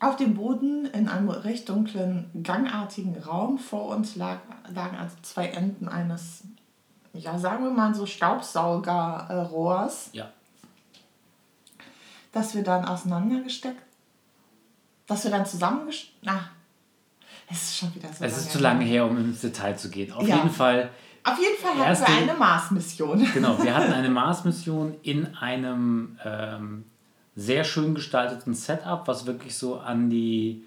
auf 0.00 0.16
dem 0.16 0.34
Boden 0.34 0.86
in 0.86 1.08
einem 1.08 1.28
recht 1.28 1.68
dunklen, 1.68 2.30
gangartigen 2.42 3.16
Raum 3.22 3.58
vor 3.58 3.88
uns 3.88 4.16
lag, 4.16 4.38
lagen 4.68 4.96
also 4.96 5.14
zwei 5.22 5.48
Enden 5.48 5.88
eines, 5.88 6.42
ja, 7.12 7.38
sagen 7.38 7.64
wir 7.64 7.70
mal 7.70 7.94
so 7.94 8.06
Staubsaugerrohrs. 8.06 10.08
Ja. 10.12 10.30
Das 12.32 12.54
wir 12.54 12.64
dann 12.64 12.86
auseinandergesteckt, 12.86 13.82
das 15.06 15.24
wir 15.24 15.30
dann 15.30 15.44
zusammengesteckt, 15.44 16.14
na, 16.22 16.48
es 17.50 17.62
ist 17.62 17.78
schon 17.78 17.94
wieder 17.94 18.08
so. 18.12 18.24
Es 18.24 18.36
ist 18.36 18.52
zu 18.52 18.58
lange 18.58 18.84
her, 18.84 19.06
um 19.06 19.16
ins 19.16 19.40
Detail 19.40 19.76
zu 19.76 19.90
gehen. 19.90 20.12
Auf 20.12 20.26
ja. 20.26 20.36
jeden 20.36 20.50
Fall. 20.50 20.90
Auf 21.22 21.38
jeden 21.38 21.58
Fall 21.60 21.86
hatten 21.86 22.00
wir 22.00 22.32
eine 22.32 22.38
Mars-Mission. 22.38 23.26
Genau, 23.34 23.62
wir 23.62 23.74
hatten 23.74 23.92
eine 23.92 24.08
Mars-Mission 24.08 24.94
in 25.02 25.34
einem 25.36 26.18
ähm, 26.24 26.84
sehr 27.36 27.64
schön 27.64 27.94
gestalteten 27.94 28.54
Setup, 28.54 29.06
was 29.06 29.26
wirklich 29.26 29.56
so 29.56 29.78
an 29.78 30.10
die 30.10 30.64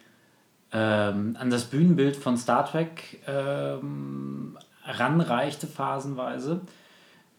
ähm, 0.72 1.38
an 1.40 1.50
das 1.50 1.66
Bühnenbild 1.66 2.16
von 2.16 2.38
Star 2.38 2.66
Trek 2.66 3.22
ähm, 3.28 4.58
ranreichte 4.86 5.68
phasenweise. 5.68 6.62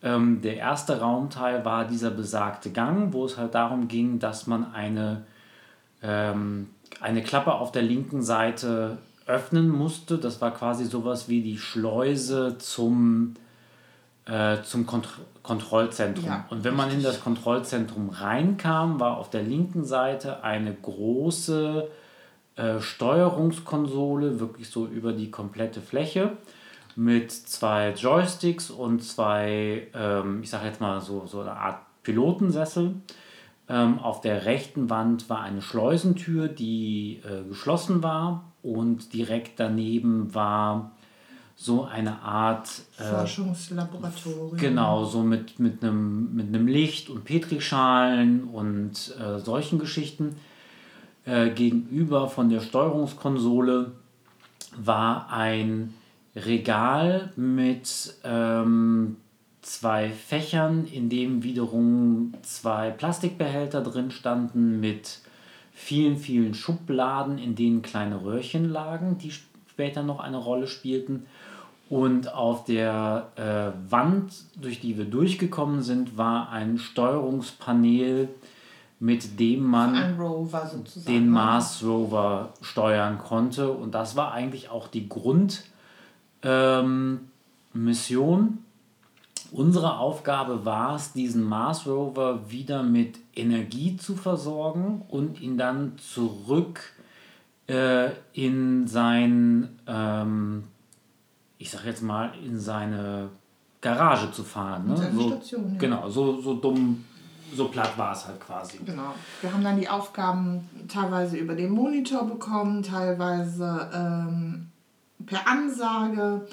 Ähm, 0.02 0.40
der 0.42 0.56
erste 0.56 1.00
Raumteil 1.00 1.64
war 1.64 1.86
dieser 1.86 2.10
besagte 2.10 2.70
Gang, 2.70 3.12
wo 3.12 3.24
es 3.24 3.36
halt 3.36 3.54
darum 3.54 3.88
ging, 3.88 4.18
dass 4.18 4.46
man 4.46 4.72
eine, 4.72 5.24
ähm, 6.02 6.68
eine 7.00 7.22
Klappe 7.22 7.54
auf 7.54 7.72
der 7.72 7.82
linken 7.82 8.22
Seite 8.22 8.98
öffnen 9.26 9.68
musste. 9.68 10.18
Das 10.18 10.40
war 10.40 10.52
quasi 10.52 10.84
sowas 10.84 11.28
wie 11.28 11.42
die 11.42 11.58
Schleuse 11.58 12.58
zum 12.58 13.34
äh, 14.26 14.62
zum 14.62 14.86
Kont 14.86 15.08
Kontrollzentrum. 15.42 16.24
Ja, 16.24 16.46
und 16.48 16.64
wenn 16.64 16.74
man 16.74 16.90
in 16.90 17.02
das 17.02 17.20
Kontrollzentrum 17.20 18.08
reinkam, 18.08 18.98
war 18.98 19.18
auf 19.18 19.28
der 19.28 19.42
linken 19.42 19.84
Seite 19.84 20.42
eine 20.42 20.72
große 20.72 21.86
äh, 22.56 22.80
Steuerungskonsole, 22.80 24.40
wirklich 24.40 24.70
so 24.70 24.86
über 24.86 25.12
die 25.12 25.30
komplette 25.30 25.82
Fläche, 25.82 26.38
mit 26.96 27.30
zwei 27.30 27.90
Joysticks 27.90 28.70
und 28.70 29.02
zwei, 29.02 29.88
ähm, 29.92 30.42
ich 30.42 30.48
sage 30.48 30.66
jetzt 30.66 30.80
mal 30.80 31.02
so, 31.02 31.26
so 31.26 31.40
eine 31.40 31.52
Art 31.52 31.80
Pilotensessel. 32.02 32.94
Ähm, 33.68 33.98
auf 33.98 34.22
der 34.22 34.46
rechten 34.46 34.88
Wand 34.88 35.28
war 35.28 35.42
eine 35.42 35.60
Schleusentür, 35.60 36.48
die 36.48 37.20
äh, 37.24 37.46
geschlossen 37.46 38.02
war 38.02 38.53
und 38.64 39.12
direkt 39.12 39.60
daneben 39.60 40.34
war 40.34 40.90
so 41.56 41.84
eine 41.84 42.20
Art 42.22 42.68
äh, 42.98 43.04
Forschungslaboratorium. 43.04 44.56
Genau, 44.56 45.04
so 45.04 45.22
mit, 45.22 45.60
mit, 45.60 45.82
einem, 45.82 46.34
mit 46.34 46.48
einem 46.48 46.66
Licht 46.66 47.10
und 47.10 47.24
Petrischalen 47.24 48.44
und 48.44 49.14
äh, 49.20 49.38
solchen 49.38 49.78
Geschichten. 49.78 50.36
Äh, 51.26 51.50
gegenüber 51.50 52.28
von 52.28 52.50
der 52.50 52.60
Steuerungskonsole 52.60 53.92
war 54.76 55.30
ein 55.30 55.94
Regal 56.34 57.32
mit 57.36 58.14
ähm, 58.24 59.16
zwei 59.62 60.10
Fächern, 60.10 60.86
in 60.86 61.08
dem 61.08 61.42
wiederum 61.44 62.34
zwei 62.42 62.90
Plastikbehälter 62.90 63.82
drin 63.82 64.10
standen 64.10 64.80
mit 64.80 65.20
vielen, 65.84 66.16
vielen 66.16 66.54
Schubladen, 66.54 67.36
in 67.36 67.56
denen 67.56 67.82
kleine 67.82 68.24
Röhrchen 68.24 68.70
lagen, 68.70 69.18
die 69.18 69.30
später 69.30 70.02
noch 70.02 70.18
eine 70.18 70.38
Rolle 70.38 70.66
spielten. 70.66 71.26
Und 71.90 72.32
auf 72.32 72.64
der 72.64 73.28
äh, 73.36 73.90
Wand, 73.90 74.32
durch 74.56 74.80
die 74.80 74.96
wir 74.96 75.04
durchgekommen 75.04 75.82
sind, 75.82 76.16
war 76.16 76.48
ein 76.48 76.78
Steuerungspanel, 76.78 78.30
mit 78.98 79.38
dem 79.38 79.64
man 79.64 80.16
den 81.06 81.28
Mars 81.28 81.84
Rover 81.84 82.54
steuern 82.62 83.18
konnte. 83.18 83.70
Und 83.70 83.94
das 83.94 84.16
war 84.16 84.32
eigentlich 84.32 84.70
auch 84.70 84.88
die 84.88 85.06
Grundmission. 85.06 85.68
Ähm, 86.42 87.20
Unsere 89.52 89.98
Aufgabe 89.98 90.64
war 90.64 90.96
es, 90.96 91.12
diesen 91.12 91.44
Mars 91.44 91.86
Rover 91.86 92.50
wieder 92.50 92.82
mit 92.82 93.18
Energie 93.36 93.96
zu 93.96 94.16
versorgen 94.16 95.02
und 95.08 95.40
ihn 95.40 95.58
dann 95.58 95.98
zurück 95.98 96.92
äh, 97.66 98.10
in 98.32 98.86
sein 98.86 99.78
ähm, 99.86 100.64
ich 101.64 101.70
sag 101.70 101.86
jetzt 101.86 102.02
mal, 102.02 102.32
in 102.44 102.60
seine 102.60 103.30
Garage 103.80 104.30
zu 104.32 104.44
fahren. 104.44 104.86
Ne? 104.86 104.96
So, 104.96 105.28
Station, 105.28 105.72
ja. 105.72 105.78
Genau, 105.78 106.10
so, 106.10 106.40
so 106.40 106.54
dumm, 106.54 107.04
so 107.54 107.68
platt 107.68 107.96
war 107.96 108.12
es 108.12 108.26
halt 108.26 108.38
quasi. 108.38 108.78
Genau. 108.84 109.14
Wir 109.40 109.50
haben 109.50 109.64
dann 109.64 109.80
die 109.80 109.88
Aufgaben 109.88 110.68
teilweise 110.88 111.38
über 111.38 111.54
den 111.54 111.70
Monitor 111.70 112.26
bekommen, 112.26 112.82
teilweise 112.82 113.90
ähm, 113.94 114.68
per 115.24 115.48
Ansage 115.48 116.46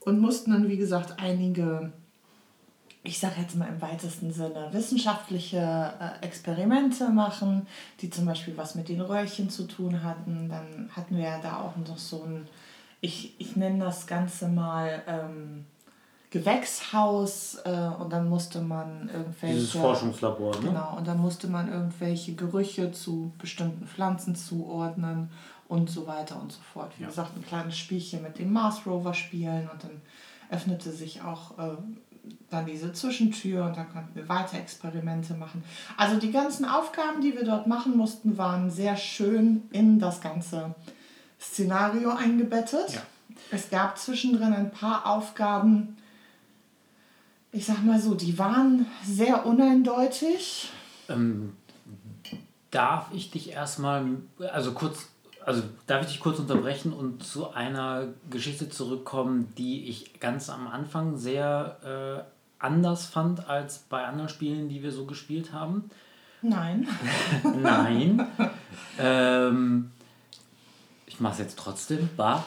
und 0.00 0.18
mussten 0.18 0.50
dann, 0.50 0.68
wie 0.68 0.76
gesagt, 0.76 1.20
einige, 1.20 1.92
ich 3.08 3.18
sage 3.18 3.40
jetzt 3.40 3.56
mal 3.56 3.68
im 3.68 3.80
weitesten 3.80 4.32
Sinne, 4.32 4.68
wissenschaftliche 4.72 5.58
äh, 5.58 6.24
Experimente 6.24 7.08
machen, 7.08 7.66
die 8.00 8.10
zum 8.10 8.26
Beispiel 8.26 8.56
was 8.56 8.74
mit 8.74 8.88
den 8.88 9.00
Röhrchen 9.00 9.50
zu 9.50 9.64
tun 9.66 10.02
hatten. 10.02 10.48
Dann 10.48 10.90
hatten 10.94 11.16
wir 11.16 11.24
ja 11.24 11.40
da 11.40 11.60
auch 11.60 11.76
noch 11.76 11.98
so 11.98 12.22
ein 12.22 12.46
ich, 13.00 13.34
ich 13.38 13.56
nenne 13.56 13.84
das 13.84 14.06
Ganze 14.06 14.48
mal 14.48 15.02
ähm, 15.06 15.66
Gewächshaus 16.30 17.58
äh, 17.64 17.70
und 17.98 18.12
dann 18.12 18.28
musste 18.28 18.60
man 18.60 19.08
irgendwelche. 19.08 19.54
Dieses 19.54 19.72
Forschungslabor, 19.72 20.56
ne? 20.56 20.68
Genau, 20.68 20.96
und 20.96 21.06
dann 21.06 21.18
musste 21.18 21.48
man 21.48 21.72
irgendwelche 21.72 22.34
Gerüche 22.34 22.92
zu 22.92 23.32
bestimmten 23.38 23.86
Pflanzen 23.86 24.34
zuordnen 24.34 25.30
und 25.68 25.90
so 25.90 26.06
weiter 26.06 26.40
und 26.40 26.52
so 26.52 26.60
fort. 26.72 26.92
Wie 26.98 27.02
ja. 27.02 27.08
gesagt, 27.08 27.36
ein 27.36 27.44
kleines 27.44 27.78
Spielchen 27.78 28.22
mit 28.22 28.38
dem 28.38 28.52
Mars 28.52 28.84
Rover 28.84 29.14
spielen 29.14 29.68
und 29.72 29.84
dann 29.84 30.02
öffnete 30.50 30.90
sich 30.90 31.22
auch 31.22 31.58
äh, 31.58 31.76
dann 32.50 32.66
diese 32.66 32.92
Zwischentür 32.92 33.64
und 33.64 33.76
dann 33.76 33.90
konnten 33.90 34.14
wir 34.14 34.28
weiter 34.28 34.58
Experimente 34.58 35.34
machen. 35.34 35.62
Also 35.96 36.18
die 36.18 36.32
ganzen 36.32 36.64
Aufgaben, 36.64 37.20
die 37.20 37.34
wir 37.34 37.44
dort 37.44 37.66
machen 37.66 37.96
mussten, 37.96 38.38
waren 38.38 38.70
sehr 38.70 38.96
schön 38.96 39.68
in 39.70 39.98
das 39.98 40.20
Ganze 40.20 40.74
Szenario 41.40 42.10
eingebettet. 42.10 42.94
Ja. 42.94 43.02
Es 43.50 43.70
gab 43.70 43.98
zwischendrin 43.98 44.52
ein 44.52 44.70
paar 44.70 45.06
Aufgaben, 45.06 45.96
ich 47.52 47.66
sag 47.66 47.84
mal 47.84 48.00
so, 48.00 48.14
die 48.14 48.38
waren 48.38 48.86
sehr 49.06 49.46
uneindeutig. 49.46 50.70
Ähm, 51.08 51.54
darf 52.70 53.06
ich 53.12 53.30
dich 53.30 53.50
erstmal, 53.50 54.06
also 54.52 54.72
kurz, 54.72 55.08
also 55.48 55.62
darf 55.86 56.02
ich 56.02 56.08
dich 56.08 56.20
kurz 56.20 56.38
unterbrechen 56.38 56.92
und 56.92 57.22
zu 57.24 57.54
einer 57.54 58.08
Geschichte 58.28 58.68
zurückkommen, 58.68 59.50
die 59.56 59.88
ich 59.88 60.20
ganz 60.20 60.50
am 60.50 60.68
Anfang 60.68 61.16
sehr 61.16 62.26
äh, 62.28 62.62
anders 62.62 63.06
fand 63.06 63.48
als 63.48 63.78
bei 63.78 64.04
anderen 64.04 64.28
Spielen, 64.28 64.68
die 64.68 64.82
wir 64.82 64.92
so 64.92 65.06
gespielt 65.06 65.54
haben? 65.54 65.90
Nein. 66.42 66.86
Nein. 67.62 68.26
ähm, 68.98 69.90
ich 71.06 71.18
mache 71.18 71.32
es 71.32 71.38
jetzt 71.38 71.58
trotzdem, 71.58 72.10
bar. 72.14 72.44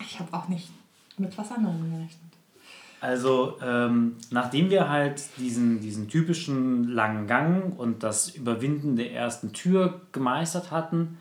Ich 0.00 0.20
habe 0.20 0.34
auch 0.34 0.48
nicht 0.48 0.68
mit 1.16 1.36
was 1.38 1.50
anderem 1.52 1.90
gerechnet. 1.90 2.32
Also, 3.00 3.56
ähm, 3.62 4.16
nachdem 4.30 4.68
wir 4.68 4.90
halt 4.90 5.22
diesen, 5.38 5.80
diesen 5.80 6.08
typischen 6.08 6.86
langen 6.88 7.26
Gang 7.26 7.78
und 7.78 8.02
das 8.02 8.28
Überwinden 8.28 8.96
der 8.96 9.14
ersten 9.14 9.54
Tür 9.54 10.02
gemeistert 10.12 10.70
hatten, 10.70 11.16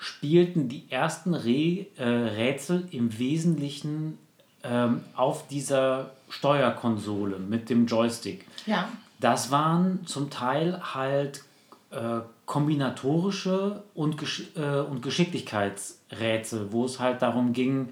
spielten 0.00 0.70
die 0.70 0.90
ersten 0.90 1.34
Re 1.34 1.86
äh, 1.98 2.04
Rätsel 2.04 2.88
im 2.90 3.18
Wesentlichen 3.18 4.16
ähm, 4.64 5.02
auf 5.14 5.46
dieser 5.46 6.12
Steuerkonsole 6.30 7.38
mit 7.38 7.68
dem 7.68 7.86
Joystick. 7.86 8.46
Ja. 8.64 8.88
Das 9.20 9.50
waren 9.50 10.06
zum 10.06 10.30
Teil 10.30 10.80
halt 10.94 11.44
äh, 11.90 12.20
kombinatorische 12.46 13.82
und, 13.94 14.16
Gesch 14.16 14.44
äh, 14.56 14.80
und 14.80 15.02
Geschicklichkeitsrätsel, 15.02 16.72
wo 16.72 16.86
es 16.86 16.98
halt 16.98 17.20
darum 17.20 17.52
ging, 17.52 17.90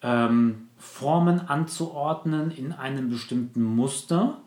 ähm, 0.00 0.68
Formen 0.78 1.40
anzuordnen 1.48 2.50
in 2.50 2.72
einem 2.72 3.10
bestimmten 3.10 3.62
Muster. 3.62 4.38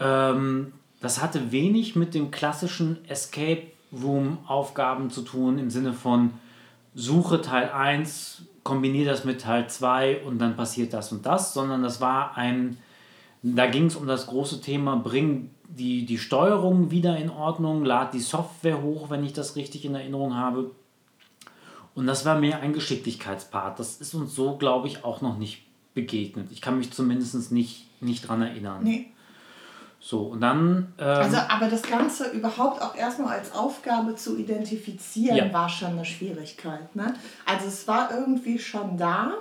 Ähm, 0.00 0.72
das 1.00 1.22
hatte 1.22 1.52
wenig 1.52 1.94
mit 1.94 2.14
den 2.14 2.32
klassischen 2.32 2.98
Escape 3.08 3.62
Room 4.02 4.38
Aufgaben 4.46 5.10
zu 5.10 5.22
tun, 5.22 5.58
im 5.58 5.70
Sinne 5.70 5.92
von 5.92 6.30
Suche 6.94 7.40
Teil 7.40 7.70
1, 7.70 8.42
kombiniere 8.62 9.10
das 9.10 9.24
mit 9.24 9.40
Teil 9.40 9.68
2 9.68 10.22
und 10.22 10.38
dann 10.38 10.56
passiert 10.56 10.92
das 10.92 11.12
und 11.12 11.26
das, 11.26 11.52
sondern 11.52 11.82
das 11.82 12.00
war 12.00 12.36
ein, 12.36 12.78
da 13.42 13.66
ging 13.66 13.86
es 13.86 13.96
um 13.96 14.06
das 14.06 14.26
große 14.26 14.60
Thema, 14.60 14.96
bring 14.96 15.50
die, 15.68 16.06
die 16.06 16.18
Steuerung 16.18 16.90
wieder 16.90 17.16
in 17.16 17.30
Ordnung, 17.30 17.84
lad 17.84 18.14
die 18.14 18.20
Software 18.20 18.82
hoch, 18.82 19.10
wenn 19.10 19.24
ich 19.24 19.32
das 19.32 19.56
richtig 19.56 19.84
in 19.84 19.94
Erinnerung 19.94 20.34
habe. 20.36 20.70
Und 21.94 22.06
das 22.06 22.24
war 22.24 22.38
mehr 22.38 22.60
ein 22.60 22.72
Geschicklichkeitspart. 22.72 23.78
Das 23.78 24.00
ist 24.00 24.14
uns 24.14 24.34
so, 24.34 24.56
glaube 24.56 24.88
ich, 24.88 25.04
auch 25.04 25.20
noch 25.20 25.38
nicht 25.38 25.62
begegnet. 25.94 26.48
Ich 26.50 26.60
kann 26.60 26.78
mich 26.78 26.90
zumindest 26.90 27.52
nicht, 27.52 27.86
nicht 28.00 28.28
dran 28.28 28.42
erinnern. 28.42 28.82
Nee. 28.82 29.06
So, 30.06 30.24
und 30.24 30.42
dann. 30.42 30.92
Ähm, 30.98 31.06
also, 31.06 31.38
aber 31.48 31.68
das 31.68 31.80
Ganze 31.80 32.28
überhaupt 32.28 32.82
auch 32.82 32.94
erstmal 32.94 33.38
als 33.38 33.54
Aufgabe 33.54 34.14
zu 34.16 34.36
identifizieren, 34.36 35.34
ja. 35.34 35.50
war 35.50 35.70
schon 35.70 35.92
eine 35.92 36.04
Schwierigkeit. 36.04 36.94
Ne? 36.94 37.14
Also, 37.46 37.68
es 37.68 37.88
war 37.88 38.10
irgendwie 38.14 38.58
schon 38.58 38.98
da, 38.98 39.32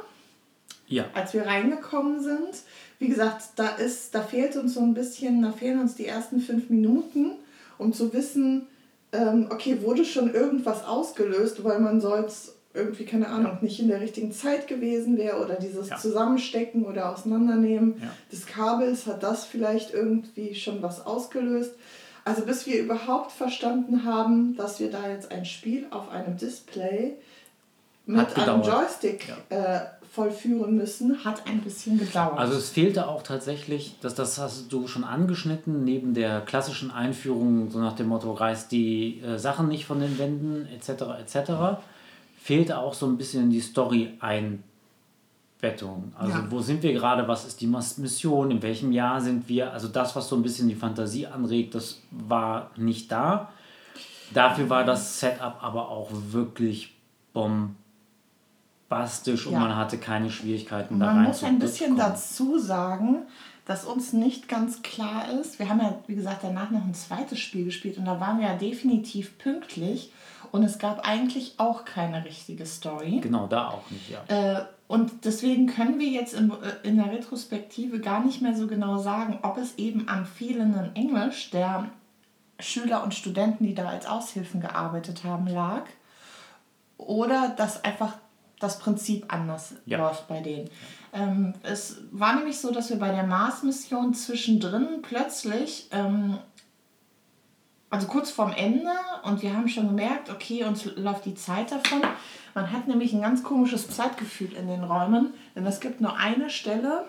ja. 0.88 1.04
als 1.14 1.34
wir 1.34 1.46
reingekommen 1.46 2.24
sind. 2.24 2.64
Wie 2.98 3.10
gesagt, 3.10 3.44
da, 3.58 3.68
ist, 3.76 4.16
da 4.16 4.22
fehlt 4.22 4.56
uns 4.56 4.76
so 4.76 4.80
ein 4.80 4.94
bisschen, 4.94 5.42
da 5.42 5.52
fehlen 5.52 5.82
uns 5.82 5.96
die 5.96 6.06
ersten 6.06 6.40
fünf 6.40 6.70
Minuten, 6.70 7.34
um 7.78 7.92
zu 7.92 8.14
wissen, 8.14 8.68
ähm, 9.12 9.48
okay, 9.52 9.82
wurde 9.82 10.06
schon 10.06 10.34
irgendwas 10.34 10.86
ausgelöst, 10.86 11.66
weil 11.66 11.80
man 11.82 12.00
sonst 12.00 12.53
irgendwie, 12.74 13.06
keine 13.06 13.28
Ahnung, 13.28 13.60
nicht 13.62 13.80
in 13.80 13.88
der 13.88 14.02
richtigen 14.02 14.32
Zeit 14.32 14.68
gewesen 14.68 15.18
wäre 15.18 15.44
oder 15.44 15.56
dieses 15.56 15.90
ja. 15.90 15.98
Zusammenstecken 15.98 16.86
oder 16.86 17.12
Auseinandernehmen 17.12 17.96
ja. 18.02 18.10
des 18.32 18.46
Kabels, 18.46 19.06
hat 19.06 19.22
das 19.22 19.46
vielleicht 19.46 19.94
irgendwie 19.94 20.56
schon 20.56 20.82
was 20.82 21.06
ausgelöst. 21.06 21.74
Also 22.26 22.46
bis 22.46 22.66
wir 22.66 22.82
überhaupt 22.82 23.32
verstanden 23.32 24.06
haben, 24.06 24.56
dass 24.56 24.80
wir 24.80 24.90
da 24.90 25.10
jetzt 25.10 25.32
ein 25.32 25.46
Spiel 25.46 25.86
auf 25.92 26.10
einem 26.10 26.38
Display 26.38 27.16
mit 28.06 28.38
einem 28.38 28.62
Joystick 28.64 29.28
ja. 29.50 29.76
äh, 29.76 29.86
vollführen 30.12 30.76
müssen, 30.76 31.26
hat 31.26 31.48
ein 31.48 31.62
bisschen 31.62 31.98
gedauert. 31.98 32.38
Also 32.38 32.56
es 32.58 32.70
fehlte 32.70 33.08
auch 33.08 33.24
tatsächlich, 33.24 33.96
dass 34.02 34.14
das 34.14 34.38
hast 34.38 34.72
du 34.72 34.88
schon 34.88 35.04
angeschnitten, 35.04 35.84
neben 35.84 36.14
der 36.14 36.42
klassischen 36.42 36.92
Einführung, 36.92 37.72
so 37.72 37.80
nach 37.80 37.96
dem 37.96 38.08
Motto, 38.08 38.32
reißt 38.32 38.72
die 38.72 39.22
äh, 39.22 39.38
Sachen 39.38 39.68
nicht 39.68 39.86
von 39.86 40.00
den 40.00 40.18
Wänden, 40.20 40.68
etc., 40.68 41.04
etc., 41.20 41.82
fehlte 42.44 42.78
auch 42.78 42.94
so 42.94 43.06
ein 43.06 43.18
bisschen 43.18 43.50
die 43.50 43.62
Story-Einbettung. 43.62 46.12
Also 46.18 46.34
ja. 46.34 46.46
wo 46.50 46.60
sind 46.60 46.84
wir 46.84 46.92
gerade, 46.92 47.26
was 47.26 47.46
ist 47.46 47.62
die 47.62 47.68
Mission, 47.68 48.52
in 48.52 48.62
welchem 48.62 48.92
Jahr 48.92 49.22
sind 49.22 49.48
wir? 49.48 49.72
Also 49.72 49.88
das, 49.88 50.14
was 50.14 50.28
so 50.28 50.36
ein 50.36 50.44
bisschen 50.44 50.68
die 50.68 50.76
Fantasie 50.76 51.26
anregt, 51.26 51.74
das 51.74 52.02
war 52.12 52.72
nicht 52.76 53.10
da. 53.10 53.50
Dafür 54.34 54.70
war 54.70 54.84
das 54.84 55.22
Setup 55.22 55.56
aber 55.62 55.88
auch 55.88 56.10
wirklich 56.12 56.94
bombastisch 57.32 57.78
und 59.48 59.54
ja. 59.54 59.60
man 59.60 59.78
hatte 59.78 59.98
keine 59.98 60.30
Schwierigkeiten 60.30 61.00
da 61.00 61.08
rein. 61.08 61.16
Man 61.16 61.28
muss 61.28 61.46
ein 61.46 61.60
bisschen 61.60 61.96
dazu 61.96 62.60
sagen, 62.60 63.20
dass 63.66 63.86
uns 63.86 64.12
nicht 64.12 64.50
ganz 64.50 64.82
klar 64.82 65.32
ist. 65.40 65.60
Wir 65.60 65.70
haben 65.70 65.80
ja, 65.80 65.98
wie 66.08 66.16
gesagt, 66.16 66.44
danach 66.44 66.72
noch 66.72 66.84
ein 66.84 66.94
zweites 66.94 67.40
Spiel 67.40 67.64
gespielt 67.64 67.98
und 67.98 68.04
da 68.04 68.20
waren 68.20 68.40
wir 68.40 68.48
ja 68.48 68.58
definitiv 68.58 69.38
pünktlich. 69.38 70.12
Und 70.54 70.62
es 70.62 70.78
gab 70.78 71.00
eigentlich 71.00 71.56
auch 71.58 71.84
keine 71.84 72.26
richtige 72.26 72.68
Story. 72.68 73.22
Genau, 73.22 73.48
da 73.48 73.70
auch 73.70 73.90
nicht, 73.90 74.12
ja. 74.12 74.24
Äh, 74.28 74.66
und 74.86 75.26
deswegen 75.26 75.66
können 75.66 75.98
wir 75.98 76.10
jetzt 76.10 76.36
in, 76.36 76.52
äh, 76.52 76.88
in 76.88 76.98
der 76.98 77.12
Retrospektive 77.12 78.00
gar 78.00 78.24
nicht 78.24 78.40
mehr 78.40 78.56
so 78.56 78.68
genau 78.68 79.00
sagen, 79.00 79.40
ob 79.42 79.58
es 79.58 79.80
eben 79.80 80.08
am 80.08 80.28
fehlenden 80.28 80.96
Englisch 80.96 81.50
der 81.50 81.90
Schüler 82.60 83.04
und 83.04 83.16
Studenten, 83.16 83.66
die 83.66 83.74
da 83.74 83.90
als 83.90 84.06
Aushilfen 84.06 84.62
gearbeitet 84.62 85.24
haben, 85.24 85.48
lag. 85.48 85.86
Oder 87.00 87.50
dass 87.58 87.84
einfach 87.84 88.14
das 88.60 88.78
Prinzip 88.78 89.34
anders 89.34 89.74
ja. 89.88 89.98
läuft 89.98 90.28
bei 90.28 90.42
denen. 90.42 90.70
Ähm, 91.14 91.56
es 91.64 91.98
war 92.12 92.36
nämlich 92.36 92.60
so, 92.60 92.72
dass 92.72 92.92
wir 92.92 93.00
bei 93.00 93.10
der 93.10 93.24
Mars-Mission 93.24 94.14
zwischendrin 94.14 95.02
plötzlich 95.02 95.88
ähm, 95.92 96.38
also 97.94 98.08
kurz 98.08 98.32
vorm 98.32 98.52
Ende 98.54 98.90
und 99.22 99.44
wir 99.44 99.54
haben 99.54 99.70
schon 99.70 99.86
gemerkt, 99.86 100.32
okay, 100.32 100.64
uns 100.64 100.86
läuft 100.96 101.26
die 101.26 101.36
Zeit 101.36 101.72
davon. 101.72 102.02
Man 102.56 102.72
hat 102.72 102.88
nämlich 102.88 103.14
ein 103.14 103.22
ganz 103.22 103.44
komisches 103.44 103.88
Zeitgefühl 103.88 104.52
in 104.54 104.68
den 104.68 104.84
Räumen, 104.84 105.36
denn 105.56 105.64
es 105.68 105.80
gibt 105.80 106.02
nur 106.02 106.18
eine 106.18 106.50
Stelle, 106.50 107.06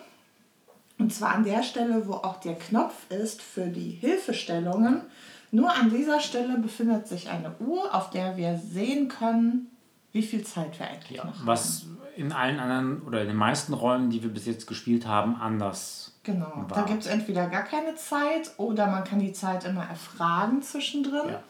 und 0.99 1.11
zwar 1.11 1.33
an 1.33 1.43
der 1.43 1.63
Stelle, 1.63 2.07
wo 2.07 2.13
auch 2.13 2.39
der 2.39 2.53
Knopf 2.53 3.09
ist 3.09 3.41
für 3.41 3.65
die 3.65 3.89
Hilfestellungen. 3.89 5.01
Nur 5.49 5.73
an 5.73 5.89
dieser 5.89 6.19
Stelle 6.19 6.59
befindet 6.59 7.07
sich 7.07 7.29
eine 7.29 7.55
Uhr, 7.57 7.95
auf 7.95 8.11
der 8.11 8.37
wir 8.37 8.59
sehen 8.59 9.07
können, 9.07 9.74
wie 10.15 10.23
viel 10.23 10.43
Zeit 10.43 10.79
wir 10.79 10.87
eigentlich 10.87 11.17
ja, 11.17 11.25
noch 11.25 11.39
haben. 11.39 11.45
Was 11.45 11.87
in 12.15 12.31
allen 12.31 12.59
anderen 12.59 13.01
oder 13.01 13.21
in 13.21 13.27
den 13.27 13.35
meisten 13.35 13.73
Räumen, 13.73 14.09
die 14.09 14.23
wir 14.23 14.29
bis 14.29 14.45
jetzt 14.45 14.65
gespielt 14.65 15.05
haben, 15.05 15.35
anders 15.35 16.13
Genau. 16.23 16.51
War. 16.55 16.67
Da 16.73 16.81
gibt 16.81 17.03
es 17.03 17.07
entweder 17.07 17.47
gar 17.49 17.63
keine 17.63 17.93
Zeit 17.95 18.49
oder 18.57 18.87
man 18.87 19.03
kann 19.03 19.19
die 19.19 19.31
Zeit 19.31 19.63
immer 19.63 19.83
erfragen 19.87 20.63
zwischendrin. 20.63 21.29
Ja. 21.29 21.43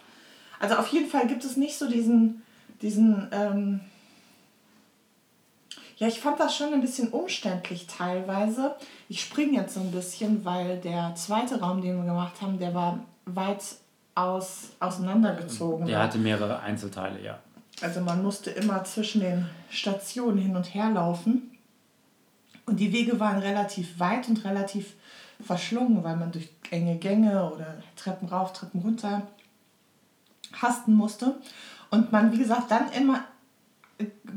Also 0.59 0.75
auf 0.75 0.87
jeden 0.89 1.09
Fall 1.09 1.27
gibt 1.27 1.45
es 1.45 1.55
nicht 1.55 1.77
so 1.77 1.89
diesen, 1.89 2.41
diesen 2.81 3.29
ähm 3.31 3.79
ja, 5.97 6.07
ich 6.07 6.19
fand 6.19 6.41
das 6.41 6.57
schon 6.57 6.73
ein 6.73 6.81
bisschen 6.81 7.07
umständlich 7.07 7.87
teilweise. 7.87 8.75
Ich 9.07 9.21
springe 9.21 9.53
jetzt 9.53 9.75
so 9.75 9.79
ein 9.79 9.91
bisschen, 9.91 10.43
weil 10.43 10.77
der 10.81 11.15
zweite 11.15 11.61
Raum, 11.61 11.81
den 11.81 11.95
wir 11.95 12.03
gemacht 12.03 12.41
haben, 12.41 12.59
der 12.59 12.73
war 12.73 12.99
weit 13.23 13.63
aus, 14.13 14.71
auseinandergezogen. 14.81 15.85
Der 15.85 16.03
hatte 16.03 16.17
mehrere 16.17 16.59
Einzelteile, 16.59 17.21
ja. 17.23 17.39
Also 17.81 17.99
man 18.01 18.23
musste 18.23 18.51
immer 18.51 18.83
zwischen 18.83 19.21
den 19.21 19.47
Stationen 19.69 20.37
hin 20.37 20.55
und 20.55 20.73
her 20.73 20.89
laufen. 20.91 21.51
Und 22.65 22.79
die 22.79 22.91
Wege 22.91 23.19
waren 23.19 23.39
relativ 23.39 23.99
weit 23.99 24.27
und 24.27 24.43
relativ 24.45 24.93
verschlungen, 25.41 26.03
weil 26.03 26.15
man 26.15 26.31
durch 26.31 26.49
enge 26.71 26.97
Gänge 26.97 27.51
oder 27.51 27.75
Treppen 27.95 28.27
rauf, 28.27 28.53
Treppen 28.53 28.81
runter 28.81 29.27
hasten 30.53 30.93
musste. 30.93 31.35
Und 31.91 32.11
man, 32.11 32.31
wie 32.31 32.37
gesagt, 32.37 32.71
dann 32.71 32.91
immer 32.91 33.25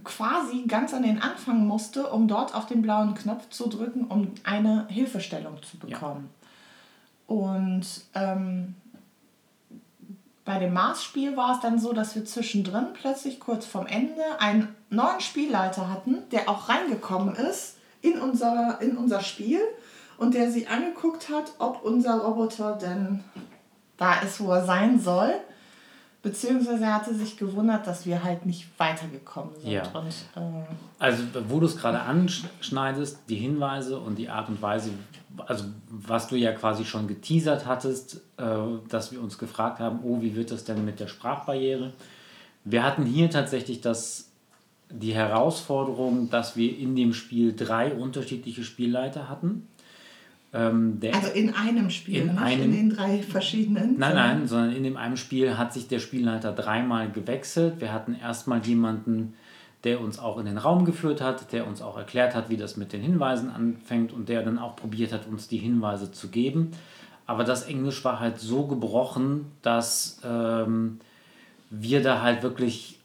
quasi 0.04 0.64
ganz 0.66 0.94
an 0.94 1.02
den 1.02 1.20
Anfang 1.20 1.66
musste, 1.66 2.08
um 2.08 2.28
dort 2.28 2.54
auf 2.54 2.66
den 2.66 2.82
blauen 2.82 3.14
Knopf 3.14 3.48
zu 3.50 3.68
drücken, 3.68 4.04
um 4.04 4.32
eine 4.44 4.86
Hilfestellung 4.88 5.62
zu 5.62 5.78
bekommen. 5.78 6.30
Ja. 7.28 7.34
Und 7.36 7.86
ähm, 8.14 8.74
bei 10.48 10.58
dem 10.58 10.72
Mars-Spiel 10.72 11.36
war 11.36 11.56
es 11.56 11.60
dann 11.60 11.78
so, 11.78 11.92
dass 11.92 12.14
wir 12.14 12.24
zwischendrin 12.24 12.94
plötzlich 12.94 13.38
kurz 13.38 13.66
vorm 13.66 13.86
Ende 13.86 14.22
einen 14.38 14.74
neuen 14.88 15.20
Spielleiter 15.20 15.90
hatten, 15.90 16.22
der 16.32 16.48
auch 16.48 16.70
reingekommen 16.70 17.34
ist 17.34 17.76
in 18.00 18.18
unser, 18.18 18.80
in 18.80 18.96
unser 18.96 19.20
Spiel 19.20 19.60
und 20.16 20.32
der 20.32 20.50
sich 20.50 20.70
angeguckt 20.70 21.28
hat, 21.28 21.52
ob 21.58 21.84
unser 21.84 22.20
Roboter 22.20 22.78
denn 22.80 23.22
da 23.98 24.20
ist, 24.20 24.40
wo 24.40 24.50
er 24.50 24.64
sein 24.64 24.98
soll. 24.98 25.34
Beziehungsweise 26.22 26.82
er 26.84 26.94
hatte 26.94 27.14
sich 27.14 27.36
gewundert, 27.36 27.86
dass 27.86 28.06
wir 28.06 28.24
halt 28.24 28.46
nicht 28.46 28.68
weitergekommen 28.78 29.54
sind. 29.60 29.70
Ja. 29.70 29.82
Und, 29.92 30.14
äh, 30.34 30.64
also 30.98 31.24
wo 31.48 31.60
du 31.60 31.66
es 31.66 31.76
gerade 31.76 32.00
anschneidest, 32.00 33.18
die 33.28 33.36
Hinweise 33.36 34.00
und 34.00 34.16
die 34.16 34.30
Art 34.30 34.48
und 34.48 34.62
Weise, 34.62 34.92
also 35.46 35.64
was 35.88 36.28
du 36.28 36.36
ja 36.36 36.52
quasi 36.52 36.84
schon 36.84 37.06
geteasert 37.08 37.66
hattest, 37.66 38.22
äh, 38.36 38.44
dass 38.88 39.12
wir 39.12 39.22
uns 39.22 39.38
gefragt 39.38 39.80
haben, 39.80 40.00
oh, 40.02 40.20
wie 40.20 40.34
wird 40.34 40.50
das 40.50 40.64
denn 40.64 40.84
mit 40.84 41.00
der 41.00 41.06
Sprachbarriere? 41.06 41.92
Wir 42.64 42.82
hatten 42.82 43.04
hier 43.04 43.30
tatsächlich 43.30 43.80
das 43.80 44.28
die 44.90 45.14
Herausforderung, 45.14 46.30
dass 46.30 46.56
wir 46.56 46.76
in 46.78 46.96
dem 46.96 47.12
Spiel 47.12 47.54
drei 47.54 47.92
unterschiedliche 47.92 48.64
Spielleiter 48.64 49.28
hatten. 49.28 49.68
Ähm, 50.54 50.98
also 51.12 51.30
in 51.32 51.54
einem 51.54 51.90
Spiel, 51.90 52.22
in, 52.22 52.26
nicht 52.28 52.40
einem, 52.40 52.64
in 52.64 52.72
den 52.72 52.90
drei 52.90 53.22
verschiedenen? 53.22 53.98
Nein, 53.98 54.14
nein, 54.14 54.48
sondern 54.48 54.74
in 54.74 54.82
dem 54.82 54.96
einen 54.96 55.18
Spiel 55.18 55.58
hat 55.58 55.74
sich 55.74 55.88
der 55.88 55.98
Spielleiter 55.98 56.52
dreimal 56.52 57.10
gewechselt. 57.10 57.80
Wir 57.80 57.92
hatten 57.92 58.14
erstmal 58.14 58.64
jemanden, 58.64 59.34
der 59.84 60.00
uns 60.00 60.18
auch 60.18 60.38
in 60.38 60.46
den 60.46 60.58
Raum 60.58 60.84
geführt 60.84 61.20
hat, 61.20 61.52
der 61.52 61.66
uns 61.66 61.82
auch 61.82 61.96
erklärt 61.96 62.34
hat, 62.34 62.50
wie 62.50 62.56
das 62.56 62.76
mit 62.76 62.92
den 62.92 63.00
Hinweisen 63.00 63.50
anfängt 63.50 64.12
und 64.12 64.28
der 64.28 64.42
dann 64.42 64.58
auch 64.58 64.76
probiert 64.76 65.12
hat, 65.12 65.26
uns 65.26 65.48
die 65.48 65.58
Hinweise 65.58 66.10
zu 66.10 66.28
geben. 66.28 66.72
Aber 67.26 67.44
das 67.44 67.62
Englisch 67.62 68.04
war 68.04 68.20
halt 68.20 68.38
so 68.38 68.66
gebrochen, 68.66 69.52
dass 69.62 70.20
ähm, 70.24 70.98
wir 71.70 72.02
da 72.02 72.22
halt 72.22 72.42
wirklich 72.42 72.98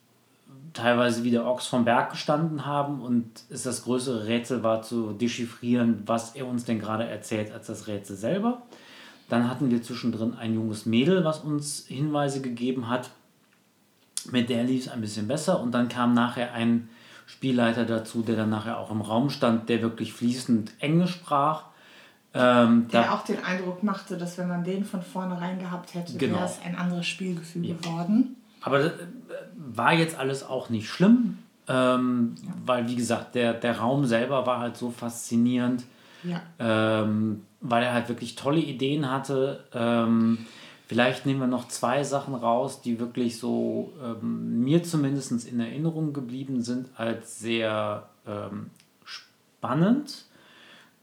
teilweise 0.73 1.23
wie 1.23 1.31
der 1.31 1.45
Ochs 1.45 1.67
vom 1.67 1.85
Berg 1.85 2.11
gestanden 2.11 2.65
haben 2.65 3.01
und 3.01 3.25
es 3.49 3.63
das 3.63 3.83
größere 3.83 4.25
Rätsel 4.25 4.63
war 4.63 4.81
zu 4.81 5.13
dechiffrieren, 5.13 6.01
was 6.05 6.35
er 6.35 6.47
uns 6.47 6.65
denn 6.65 6.79
gerade 6.79 7.05
erzählt, 7.05 7.51
als 7.51 7.67
das 7.67 7.87
Rätsel 7.87 8.15
selber. 8.15 8.63
Dann 9.29 9.49
hatten 9.49 9.71
wir 9.71 9.81
zwischendrin 9.81 10.33
ein 10.33 10.53
junges 10.53 10.85
Mädel, 10.85 11.23
was 11.23 11.39
uns 11.39 11.85
Hinweise 11.87 12.41
gegeben 12.41 12.89
hat. 12.89 13.11
Mit 14.31 14.49
der 14.49 14.63
lief 14.63 14.85
es 14.85 14.91
ein 14.91 15.01
bisschen 15.01 15.27
besser. 15.27 15.59
Und 15.59 15.71
dann 15.71 15.89
kam 15.89 16.13
nachher 16.13 16.53
ein 16.53 16.89
Spielleiter 17.25 17.85
dazu, 17.85 18.21
der 18.21 18.35
dann 18.35 18.49
nachher 18.49 18.77
auch 18.77 18.91
im 18.91 19.01
Raum 19.01 19.29
stand, 19.29 19.69
der 19.69 19.81
wirklich 19.81 20.13
fließend 20.13 20.71
Englisch 20.79 21.11
sprach. 21.11 21.65
Ähm, 22.35 22.87
der 22.91 23.13
auch 23.13 23.23
den 23.23 23.43
Eindruck 23.43 23.83
machte, 23.83 24.17
dass 24.17 24.37
wenn 24.37 24.47
man 24.47 24.63
den 24.63 24.85
von 24.85 25.03
vornherein 25.03 25.59
gehabt 25.59 25.93
hätte, 25.93 26.17
genau. 26.17 26.37
wäre 26.37 26.45
es 26.45 26.59
ein 26.65 26.75
anderes 26.75 27.05
Spielgefühl 27.05 27.65
ja. 27.65 27.75
geworden. 27.75 28.37
Aber 28.61 28.79
das 28.79 28.91
äh, 28.93 29.05
war 29.55 29.93
jetzt 29.93 30.17
alles 30.17 30.43
auch 30.43 30.69
nicht 30.69 30.89
schlimm, 30.89 31.37
ähm, 31.67 32.35
ja. 32.41 32.51
weil 32.65 32.87
wie 32.87 32.95
gesagt, 32.95 33.35
der, 33.35 33.53
der 33.53 33.77
Raum 33.77 34.05
selber 34.05 34.47
war 34.47 34.59
halt 34.59 34.77
so 34.77 34.89
faszinierend, 34.89 35.83
ja. 36.23 36.41
ähm, 36.57 37.43
weil 37.61 37.83
er 37.83 37.93
halt 37.93 38.09
wirklich 38.09 38.35
tolle 38.35 38.59
Ideen 38.59 39.09
hatte. 39.09 39.65
Ähm, 39.73 40.45
vielleicht 40.87 41.25
nehmen 41.25 41.39
wir 41.39 41.47
noch 41.47 41.67
zwei 41.67 42.03
Sachen 42.03 42.35
raus, 42.35 42.81
die 42.81 42.99
wirklich 42.99 43.37
so 43.37 43.93
ähm, 44.03 44.63
mir 44.63 44.83
zumindest 44.83 45.47
in 45.47 45.59
Erinnerung 45.59 46.13
geblieben 46.13 46.61
sind 46.61 46.89
als 46.95 47.39
sehr 47.39 48.09
ähm, 48.27 48.69
spannend 49.03 50.25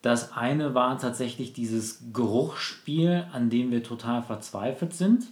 das 0.02 0.32
eine 0.32 0.74
war 0.74 0.98
tatsächlich 0.98 1.52
dieses 1.52 2.02
Geruchsspiel, 2.12 3.26
an 3.32 3.50
dem 3.50 3.70
wir 3.70 3.82
total 3.82 4.22
verzweifelt 4.22 4.94
sind. 4.94 5.26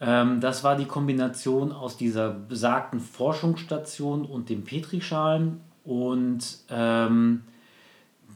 Ähm, 0.00 0.40
das 0.40 0.64
war 0.64 0.76
die 0.76 0.86
Kombination 0.86 1.72
aus 1.72 1.96
dieser 1.96 2.30
besagten 2.30 3.00
Forschungsstation 3.00 4.24
und 4.24 4.48
den 4.48 4.64
Petrischalen 4.64 5.60
und 5.84 6.58
ähm, 6.70 7.42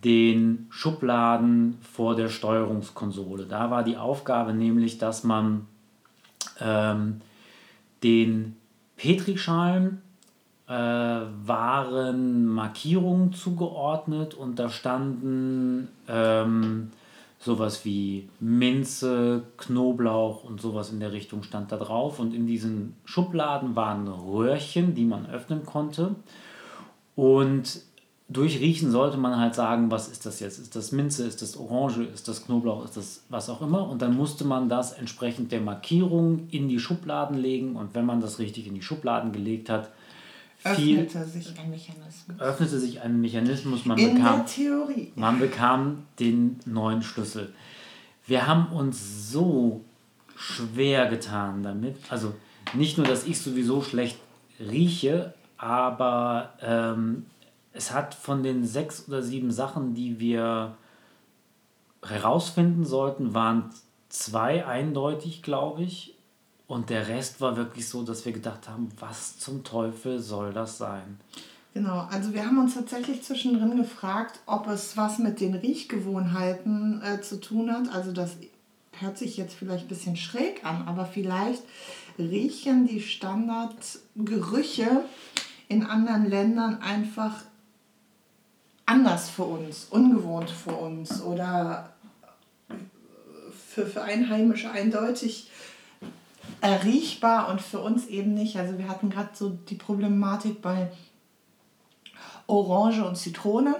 den 0.04 0.66
Schubladen 0.70 1.78
vor 1.82 2.16
der 2.16 2.28
Steuerungskonsole. 2.28 3.44
Da 3.44 3.70
war 3.70 3.82
die 3.82 3.96
Aufgabe 3.96 4.54
nämlich, 4.54 4.98
dass 4.98 5.24
man 5.24 5.66
ähm, 6.60 7.20
den 8.02 8.56
Petrischalen 8.96 10.02
äh, 10.66 10.72
waren 10.72 12.46
Markierungen 12.46 13.32
zugeordnet 13.32 14.34
und 14.34 14.58
da 14.58 14.70
standen 14.70 15.88
ähm, 16.08 16.90
sowas 17.40 17.84
wie 17.84 18.28
Minze, 18.38 19.42
Knoblauch 19.56 20.44
und 20.44 20.60
sowas 20.60 20.90
in 20.90 21.00
der 21.00 21.12
Richtung 21.12 21.42
stand 21.42 21.72
da 21.72 21.76
drauf. 21.76 22.20
Und 22.20 22.34
in 22.34 22.46
diesen 22.46 22.96
Schubladen 23.04 23.74
waren 23.74 24.06
Röhrchen, 24.08 24.94
die 24.94 25.06
man 25.06 25.26
öffnen 25.26 25.64
konnte. 25.64 26.14
Und 27.16 27.80
durch 28.32 28.60
Riechen 28.60 28.92
sollte 28.92 29.16
man 29.16 29.38
halt 29.38 29.56
sagen, 29.56 29.90
was 29.90 30.06
ist 30.06 30.24
das 30.24 30.38
jetzt? 30.38 30.60
Ist 30.60 30.76
das 30.76 30.92
Minze, 30.92 31.26
ist 31.26 31.42
das 31.42 31.56
Orange, 31.56 32.04
ist 32.04 32.28
das 32.28 32.44
Knoblauch, 32.46 32.84
ist 32.84 32.96
das 32.96 33.24
was 33.28 33.50
auch 33.50 33.60
immer? 33.60 33.88
Und 33.88 34.02
dann 34.02 34.16
musste 34.16 34.44
man 34.44 34.68
das 34.68 34.92
entsprechend 34.92 35.50
der 35.50 35.60
Markierung 35.60 36.46
in 36.50 36.68
die 36.68 36.78
Schubladen 36.78 37.36
legen. 37.36 37.74
Und 37.74 37.94
wenn 37.96 38.06
man 38.06 38.20
das 38.20 38.38
richtig 38.38 38.68
in 38.68 38.74
die 38.74 38.82
Schubladen 38.82 39.32
gelegt 39.32 39.68
hat, 39.68 39.90
viel, 40.58 41.00
öffnete 41.00 41.26
sich 41.26 41.58
ein 41.58 41.70
Mechanismus. 41.70 42.40
Öffnete 42.40 42.78
sich 42.78 43.00
ein 43.00 43.20
Mechanismus. 43.20 43.84
Man 43.84 43.98
In 43.98 44.14
bekam, 44.14 44.36
der 44.36 44.46
Theorie. 44.46 45.12
Man 45.16 45.40
bekam 45.40 46.06
den 46.20 46.60
neuen 46.66 47.02
Schlüssel. 47.02 47.52
Wir 48.26 48.46
haben 48.46 48.72
uns 48.72 49.32
so 49.32 49.84
schwer 50.36 51.08
getan 51.08 51.64
damit. 51.64 51.96
Also 52.10 52.34
nicht 52.74 52.96
nur, 52.96 53.06
dass 53.06 53.26
ich 53.26 53.40
sowieso 53.40 53.82
schlecht 53.82 54.18
rieche, 54.60 55.34
aber 55.56 56.52
ähm, 56.62 57.26
es 57.72 57.92
hat 57.92 58.14
von 58.14 58.42
den 58.42 58.66
sechs 58.66 59.08
oder 59.08 59.22
sieben 59.22 59.50
Sachen, 59.50 59.94
die 59.94 60.18
wir 60.18 60.76
herausfinden 62.02 62.84
sollten, 62.84 63.34
waren 63.34 63.70
zwei 64.08 64.66
eindeutig, 64.66 65.42
glaube 65.42 65.82
ich. 65.82 66.14
Und 66.66 66.90
der 66.90 67.08
Rest 67.08 67.40
war 67.40 67.56
wirklich 67.56 67.88
so, 67.88 68.02
dass 68.02 68.24
wir 68.24 68.32
gedacht 68.32 68.68
haben, 68.68 68.88
was 68.98 69.38
zum 69.38 69.64
Teufel 69.64 70.20
soll 70.20 70.52
das 70.52 70.78
sein? 70.78 71.18
Genau, 71.74 72.08
also 72.10 72.34
wir 72.34 72.44
haben 72.44 72.58
uns 72.58 72.74
tatsächlich 72.74 73.22
zwischendrin 73.22 73.76
gefragt, 73.76 74.40
ob 74.46 74.66
es 74.68 74.96
was 74.96 75.18
mit 75.18 75.40
den 75.40 75.54
Riechgewohnheiten 75.54 77.02
äh, 77.02 77.20
zu 77.20 77.40
tun 77.40 77.72
hat. 77.72 77.94
Also 77.94 78.12
das 78.12 78.36
hört 78.98 79.18
sich 79.18 79.36
jetzt 79.36 79.54
vielleicht 79.54 79.84
ein 79.84 79.88
bisschen 79.88 80.16
schräg 80.16 80.64
an, 80.64 80.82
aber 80.86 81.06
vielleicht 81.06 81.62
riechen 82.18 82.86
die 82.86 83.00
Standardgerüche 83.00 85.04
in 85.68 85.84
anderen 85.84 86.28
Ländern 86.28 86.82
einfach 86.82 87.36
anders 88.90 89.30
für 89.30 89.44
uns, 89.44 89.84
ungewohnt 89.84 90.50
für 90.50 90.72
uns 90.74 91.22
oder 91.22 91.92
für, 93.68 93.86
für 93.86 94.02
Einheimische 94.02 94.70
eindeutig 94.70 95.48
erriechbar 96.60 97.48
und 97.48 97.60
für 97.60 97.78
uns 97.78 98.08
eben 98.08 98.34
nicht. 98.34 98.56
Also 98.56 98.78
wir 98.78 98.88
hatten 98.88 99.08
gerade 99.10 99.30
so 99.32 99.50
die 99.50 99.76
Problematik 99.76 100.60
bei 100.60 100.90
Orange 102.48 103.04
und 103.04 103.16
Zitrone 103.16 103.76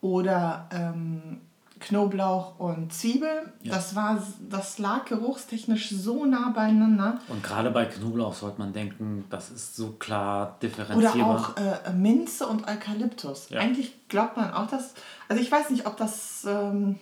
oder 0.00 0.68
ähm, 0.72 1.40
Knoblauch 1.80 2.58
und 2.58 2.92
Zwiebel. 2.92 3.52
Ja. 3.62 3.74
Das, 3.74 3.94
war, 3.96 4.22
das 4.48 4.78
lag 4.78 5.06
geruchstechnisch 5.06 5.90
so 5.90 6.26
nah 6.26 6.50
beieinander. 6.50 7.18
Und 7.28 7.42
gerade 7.42 7.70
bei 7.70 7.86
Knoblauch 7.86 8.34
sollte 8.34 8.58
man 8.58 8.72
denken, 8.72 9.24
das 9.30 9.50
ist 9.50 9.76
so 9.76 9.92
klar 9.92 10.58
differenzierbar. 10.62 11.54
Oder 11.56 11.80
auch 11.84 11.88
äh, 11.88 11.92
Minze 11.92 12.46
und 12.46 12.68
Eukalyptus. 12.68 13.48
Ja. 13.50 13.60
Eigentlich 13.60 14.08
glaubt 14.08 14.36
man 14.36 14.52
auch, 14.52 14.66
dass. 14.68 14.94
Also 15.28 15.42
ich 15.42 15.50
weiß 15.50 15.70
nicht, 15.70 15.86
ob 15.86 15.96
das. 15.96 16.44
Ähm, 16.46 16.98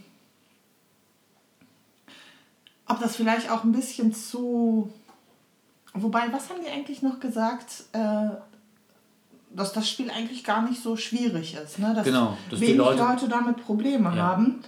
ob 2.86 3.00
das 3.00 3.16
vielleicht 3.16 3.50
auch 3.50 3.64
ein 3.64 3.72
bisschen 3.72 4.14
zu 4.14 4.90
Wobei, 5.94 6.32
was 6.32 6.50
haben 6.50 6.60
die 6.62 6.70
eigentlich 6.70 7.02
noch 7.02 7.18
gesagt? 7.18 7.84
Äh, 7.92 8.30
dass 9.58 9.72
das 9.72 9.88
Spiel 9.88 10.10
eigentlich 10.10 10.44
gar 10.44 10.62
nicht 10.62 10.82
so 10.82 10.96
schwierig 10.96 11.54
ist. 11.54 11.78
Ne? 11.78 11.92
Dass 11.94 12.04
genau, 12.04 12.36
dass 12.50 12.60
wenig 12.60 12.72
die 12.74 12.78
Leute, 12.78 13.02
Leute 13.02 13.28
damit 13.28 13.64
Probleme 13.64 14.14
ja. 14.16 14.22
haben. 14.22 14.60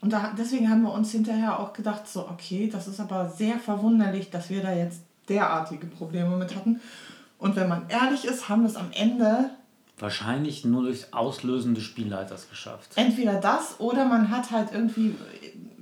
Und 0.00 0.12
da, 0.12 0.32
deswegen 0.38 0.70
haben 0.70 0.82
wir 0.82 0.92
uns 0.92 1.10
hinterher 1.10 1.58
auch 1.58 1.72
gedacht, 1.72 2.08
so, 2.08 2.28
okay, 2.28 2.68
das 2.72 2.86
ist 2.86 3.00
aber 3.00 3.28
sehr 3.28 3.58
verwunderlich, 3.58 4.30
dass 4.30 4.50
wir 4.50 4.62
da 4.62 4.72
jetzt 4.72 5.00
derartige 5.28 5.86
Probleme 5.86 6.36
mit 6.36 6.54
hatten. 6.54 6.80
Und 7.38 7.56
wenn 7.56 7.68
man 7.68 7.88
ehrlich 7.88 8.24
ist, 8.24 8.48
haben 8.48 8.62
wir 8.62 8.70
es 8.70 8.76
am 8.76 8.90
Ende 8.92 9.50
wahrscheinlich 9.98 10.64
nur 10.64 10.82
durch 10.82 11.12
Auslösen 11.14 11.74
des 11.74 11.84
Spielleiters 11.84 12.48
geschafft. 12.50 12.92
Entweder 12.96 13.40
das 13.40 13.80
oder 13.80 14.04
man 14.04 14.30
hat 14.30 14.50
halt 14.50 14.68
irgendwie, 14.72 15.14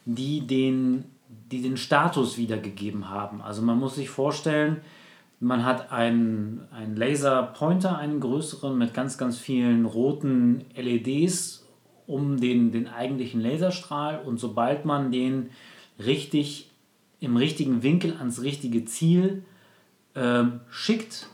die 0.05 0.47
den 0.47 1.07
die 1.55 1.63
den 1.63 1.77
Status 1.77 2.37
wiedergegeben 2.37 3.09
haben. 3.09 3.41
Also 3.41 3.63
man 3.63 3.79
muss 3.79 3.95
sich 3.95 4.11
vorstellen, 4.11 4.81
man 5.39 5.65
hat 5.65 5.93
einen, 5.93 6.63
einen 6.73 6.97
Laser-Pointer, 6.97 7.97
einen 7.97 8.19
größeren 8.19 8.77
mit 8.77 8.93
ganz, 8.93 9.19
ganz 9.19 9.39
vielen 9.39 9.85
roten 9.85 10.65
LEDs 10.75 11.65
um 12.09 12.41
den, 12.41 12.73
den 12.73 12.89
eigentlichen 12.89 13.41
Laserstrahl 13.41 14.21
und 14.25 14.41
sobald 14.41 14.85
man 14.85 15.13
den 15.13 15.51
richtig 16.05 16.71
im 17.21 17.37
richtigen 17.37 17.85
Winkel 17.85 18.17
ans 18.19 18.43
richtige 18.43 18.85
Ziel 18.85 19.45
äh, 20.15 20.43
schickt, 20.71 21.29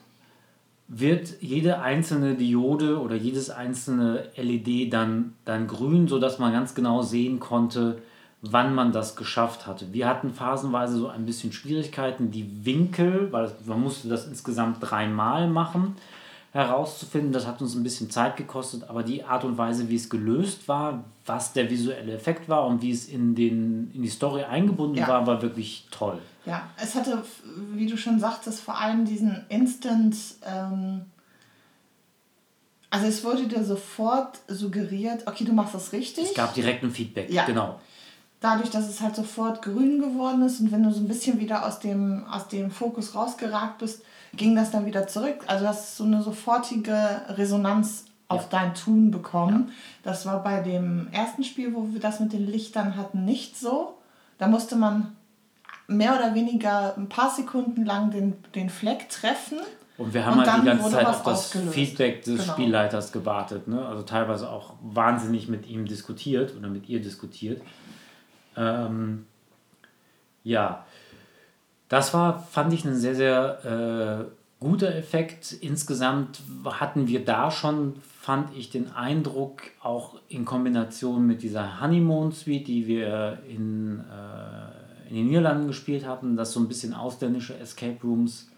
wird 0.87 1.41
jede 1.41 1.81
einzelne 1.81 2.35
Diode 2.35 3.01
oder 3.01 3.17
jedes 3.17 3.49
einzelne 3.49 4.29
LED 4.37 4.93
dann, 4.93 5.33
dann 5.47 5.67
grün, 5.67 6.09
sodass 6.09 6.39
man 6.39 6.53
ganz 6.53 6.75
genau 6.75 7.01
sehen 7.01 7.41
konnte, 7.41 8.03
wann 8.43 8.75
man 8.75 8.93
das 8.93 9.17
geschafft 9.17 9.67
hatte. 9.67 9.93
Wir 9.93 10.09
hatten 10.09 10.33
phasenweise 10.33 10.97
so 10.97 11.09
ein 11.09 11.27
bisschen 11.27 11.53
Schwierigkeiten, 11.53 12.31
die 12.31 12.65
Winkel, 12.65 13.31
weil 13.33 13.53
man 13.67 13.81
musste 13.81 14.09
das 14.09 14.27
insgesamt 14.27 14.79
dreimal 14.81 15.47
machen, 15.49 15.97
herauszufinden. 16.53 17.33
Das 17.33 17.47
hat 17.47 17.61
uns 17.61 17.75
ein 17.75 17.83
bisschen 17.83 18.11
Zeit 18.11 18.37
gekostet, 18.37 18.89
aber 18.89 19.03
die 19.03 19.25
Art 19.25 19.45
und 19.45 19.59
Weise, 19.59 19.91
wie 19.91 19.97
es 19.97 20.09
gelöst 20.09 20.69
war, 20.69 21.05
was 21.27 21.53
der 21.53 21.69
visuelle 21.71 22.15
Effekt 22.15 22.49
war 22.49 22.67
und 22.67 22.81
wie 22.81 22.91
es 22.91 23.07
in, 23.07 23.35
den, 23.35 23.91
in 23.95 24.03
die 24.03 24.09
Story 24.09 24.43
eingebunden 24.45 24.97
ja. 24.97 25.09
war, 25.09 25.27
war 25.27 25.43
wirklich 25.43 25.87
toll. 25.91 26.19
Ja, 26.47 26.63
es 26.83 26.95
hatte, 26.95 27.23
wie 27.75 27.87
du 27.87 27.99
schon 27.99 28.19
sagtest, 28.19 28.61
vor 28.61 28.79
allem 28.79 29.05
diesen 29.05 29.45
Instant... 29.49 30.17
Ähm 30.45 31.03
also 32.93 33.07
es 33.07 33.23
wurde 33.23 33.47
dir 33.47 33.63
sofort 33.63 34.41
suggeriert, 34.49 35.25
okay, 35.29 35.45
du 35.45 35.53
machst 35.53 35.77
das 35.77 35.93
richtig. 35.93 36.25
Es 36.25 36.35
gab 36.35 36.55
direkt 36.55 36.83
ein 36.83 36.91
Feedback, 36.91 37.31
ja. 37.31 37.45
genau 37.45 37.79
dadurch, 38.41 38.71
dass 38.71 38.89
es 38.89 39.01
halt 39.01 39.15
sofort 39.15 39.63
grün 39.63 40.01
geworden 40.01 40.43
ist 40.43 40.61
und 40.61 40.73
wenn 40.73 40.83
du 40.83 40.91
so 40.91 41.01
ein 41.01 41.09
bisschen 41.09 41.39
wieder 41.39 41.67
aus 41.67 41.79
dem, 41.79 42.25
aus 42.27 42.49
dem 42.49 42.71
Fokus 42.71 43.15
rausgeragt 43.15 43.79
bist, 43.79 44.03
ging 44.35 44.57
das 44.57 44.71
dann 44.71 44.87
wieder 44.87 45.07
zurück. 45.07 45.45
Also 45.47 45.67
hast 45.67 45.97
so 45.97 46.05
eine 46.05 46.23
sofortige 46.23 47.23
Resonanz 47.29 48.07
auf 48.29 48.49
ja. 48.51 48.61
dein 48.61 48.75
Tun 48.75 49.11
bekommen. 49.11 49.67
Ja. 49.69 49.75
Das 50.11 50.25
war 50.25 50.43
bei 50.43 50.61
dem 50.61 51.09
ersten 51.13 51.45
Spiel, 51.45 51.75
wo 51.75 51.93
wir 51.93 52.01
das 52.01 52.21
mit 52.21 52.33
den 52.33 52.47
Lichtern 52.47 52.97
hatten, 52.97 53.25
nicht 53.25 53.59
so. 53.59 53.99
Da 54.39 54.47
musste 54.47 54.77
man 54.77 55.17
mehr 55.87 56.17
oder 56.17 56.35
weniger 56.35 56.97
ein 56.97 57.09
paar 57.09 57.31
Sekunden 57.31 57.85
lang 57.85 58.11
den, 58.11 58.35
den 58.55 58.71
Fleck 58.71 59.09
treffen. 59.09 59.59
Und 59.99 60.15
wir 60.15 60.25
haben 60.25 60.39
und 60.39 60.51
halt 60.51 60.63
die 60.63 60.67
ganze 60.67 60.91
Zeit 60.91 61.05
auf 61.05 61.23
das 61.25 61.39
ausgelöst. 61.39 61.75
Feedback 61.75 62.25
des 62.25 62.41
genau. 62.41 62.53
Spielleiters 62.53 63.13
gewartet. 63.13 63.69
Ne? 63.69 63.85
Also 63.85 64.03
teilweise 64.03 64.49
auch 64.49 64.75
wahnsinnig 64.81 65.49
mit 65.49 65.69
ihm 65.69 65.85
diskutiert 65.85 66.57
oder 66.57 66.69
mit 66.69 66.89
ihr 66.89 67.03
diskutiert. 67.03 67.61
Ähm, 68.57 69.27
ja, 70.45 70.85
das 71.89 72.15
war, 72.15 72.39
fand 72.39 72.73
ich, 72.73 72.85
ein 72.85 72.95
sehr, 72.95 73.15
sehr 73.15 74.29
äh, 74.29 74.31
guter 74.61 74.95
Effekt. 74.95 75.53
Insgesamt 75.53 76.41
hatten 76.65 77.09
wir 77.09 77.25
da 77.25 77.51
schon, 77.51 77.95
fand 78.21 78.57
ich, 78.57 78.71
den 78.71 78.93
Eindruck, 78.93 79.63
auch 79.83 80.17
in 80.29 80.45
Kombination 80.45 81.27
mit 81.27 81.43
dieser 81.43 81.81
Honeymoon 81.81 82.33
Suite, 82.33 82.69
die 82.69 82.87
wir 82.87 83.39
in, 83.49 84.01
äh, 84.01 85.09
in 85.09 85.17
den 85.17 85.27
Niederlanden 85.27 85.67
gespielt 85.67 86.07
hatten, 86.07 86.37
dass 86.37 86.53
so 86.53 86.61
ein 86.61 86.69
bisschen 86.69 86.95
ausländische 86.95 87.59
Escape 87.59 87.99
Rooms 88.05 88.49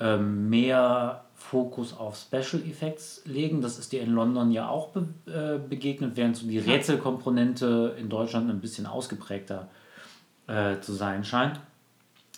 äh, 0.00 0.16
mehr 0.16 1.25
Fokus 1.50 1.96
auf 1.96 2.16
Special 2.16 2.62
Effects 2.66 3.22
legen. 3.24 3.60
Das 3.60 3.78
ist 3.78 3.92
dir 3.92 4.02
in 4.02 4.10
London 4.10 4.50
ja 4.50 4.68
auch 4.68 4.88
be 4.88 5.06
äh, 5.26 5.58
begegnet, 5.58 6.16
während 6.16 6.36
so 6.36 6.46
die 6.46 6.58
Rätselkomponente 6.58 7.96
in 7.98 8.08
Deutschland 8.08 8.50
ein 8.50 8.60
bisschen 8.60 8.86
ausgeprägter 8.86 9.68
äh, 10.48 10.80
zu 10.80 10.92
sein 10.92 11.24
scheint. 11.24 11.60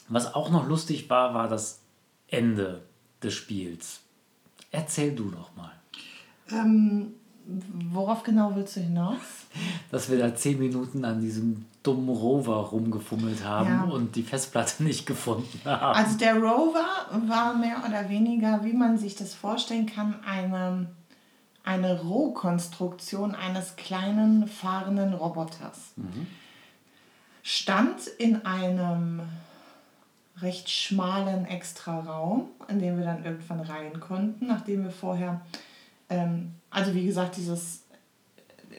Was 0.09 0.35
auch 0.35 0.51
noch 0.51 0.69
lustig 0.69 1.09
war, 1.09 1.35
war 1.35 1.49
das 1.49 1.81
Ende 2.29 2.83
des 3.23 3.35
Spiels. 3.35 4.01
Erzähl 4.71 5.15
du 5.15 5.31
doch 5.31 5.55
mal. 5.57 5.73
Ähm, 6.51 7.15
worauf 7.91 8.23
genau 8.23 8.55
willst 8.55 8.77
du 8.77 8.81
hinaus? 8.81 9.47
Dass 9.91 10.11
wir 10.11 10.19
da 10.19 10.35
zehn 10.35 10.59
Minuten 10.59 11.05
an 11.05 11.21
diesem 11.21 11.65
dummen 11.83 12.11
Rover 12.11 12.57
rumgefummelt 12.57 13.45
haben 13.45 13.71
ja. 13.71 13.83
und 13.85 14.17
die 14.17 14.23
Festplatte 14.23 14.83
nicht 14.83 15.07
gefunden 15.07 15.61
haben. 15.65 15.97
Also 15.97 16.19
der 16.19 16.37
Rover 16.37 16.87
war 17.27 17.55
mehr 17.55 17.83
oder 17.87 18.09
weniger, 18.09 18.65
wie 18.65 18.75
man 18.75 18.99
sich 18.99 19.17
das 19.17 19.35
vorstellen 19.35 19.87
kann, 19.87 20.17
eine, 20.27 20.89
eine 21.65 22.01
Rohkonstruktion 22.01 23.35
eines 23.35 23.77
kleinen 23.77 24.47
fahrenden 24.47 25.15
Roboters. 25.15 25.93
Mhm. 25.97 26.27
Stand 27.43 28.07
in 28.19 28.45
einem 28.45 29.23
recht 30.43 30.69
schmalen 30.69 31.47
Extra-Raum, 31.47 32.49
in 32.69 32.79
den 32.79 32.99
wir 32.99 33.05
dann 33.05 33.25
irgendwann 33.25 33.61
rein 33.61 33.99
konnten, 33.99 34.47
nachdem 34.47 34.85
wir 34.85 34.91
vorher, 34.91 35.41
ähm, 36.11 36.53
also 36.71 36.95
wie 36.95 37.07
gesagt, 37.07 37.37
dieses 37.37 37.85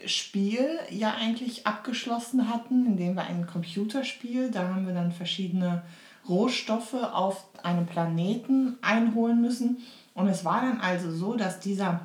Spiel 0.06 0.80
ja 0.90 1.16
eigentlich 1.20 1.68
abgeschlossen 1.68 2.50
hatten, 2.50 2.86
indem 2.86 3.16
wir 3.16 3.24
ein 3.24 3.48
Computerspiel, 3.48 4.52
da 4.52 4.70
haben 4.70 4.88
wir 4.88 4.94
dann 4.94 5.12
verschiedene 5.12 5.84
Rohstoffe 6.28 6.94
auf 6.94 7.46
einem 7.64 7.86
Planeten 7.86 8.78
einholen 8.82 9.42
müssen. 9.42 9.78
Und 10.14 10.28
es 10.28 10.46
war 10.46 10.62
dann 10.62 10.80
also 10.80 11.12
so, 11.12 11.36
dass 11.36 11.60
dieser 11.60 12.02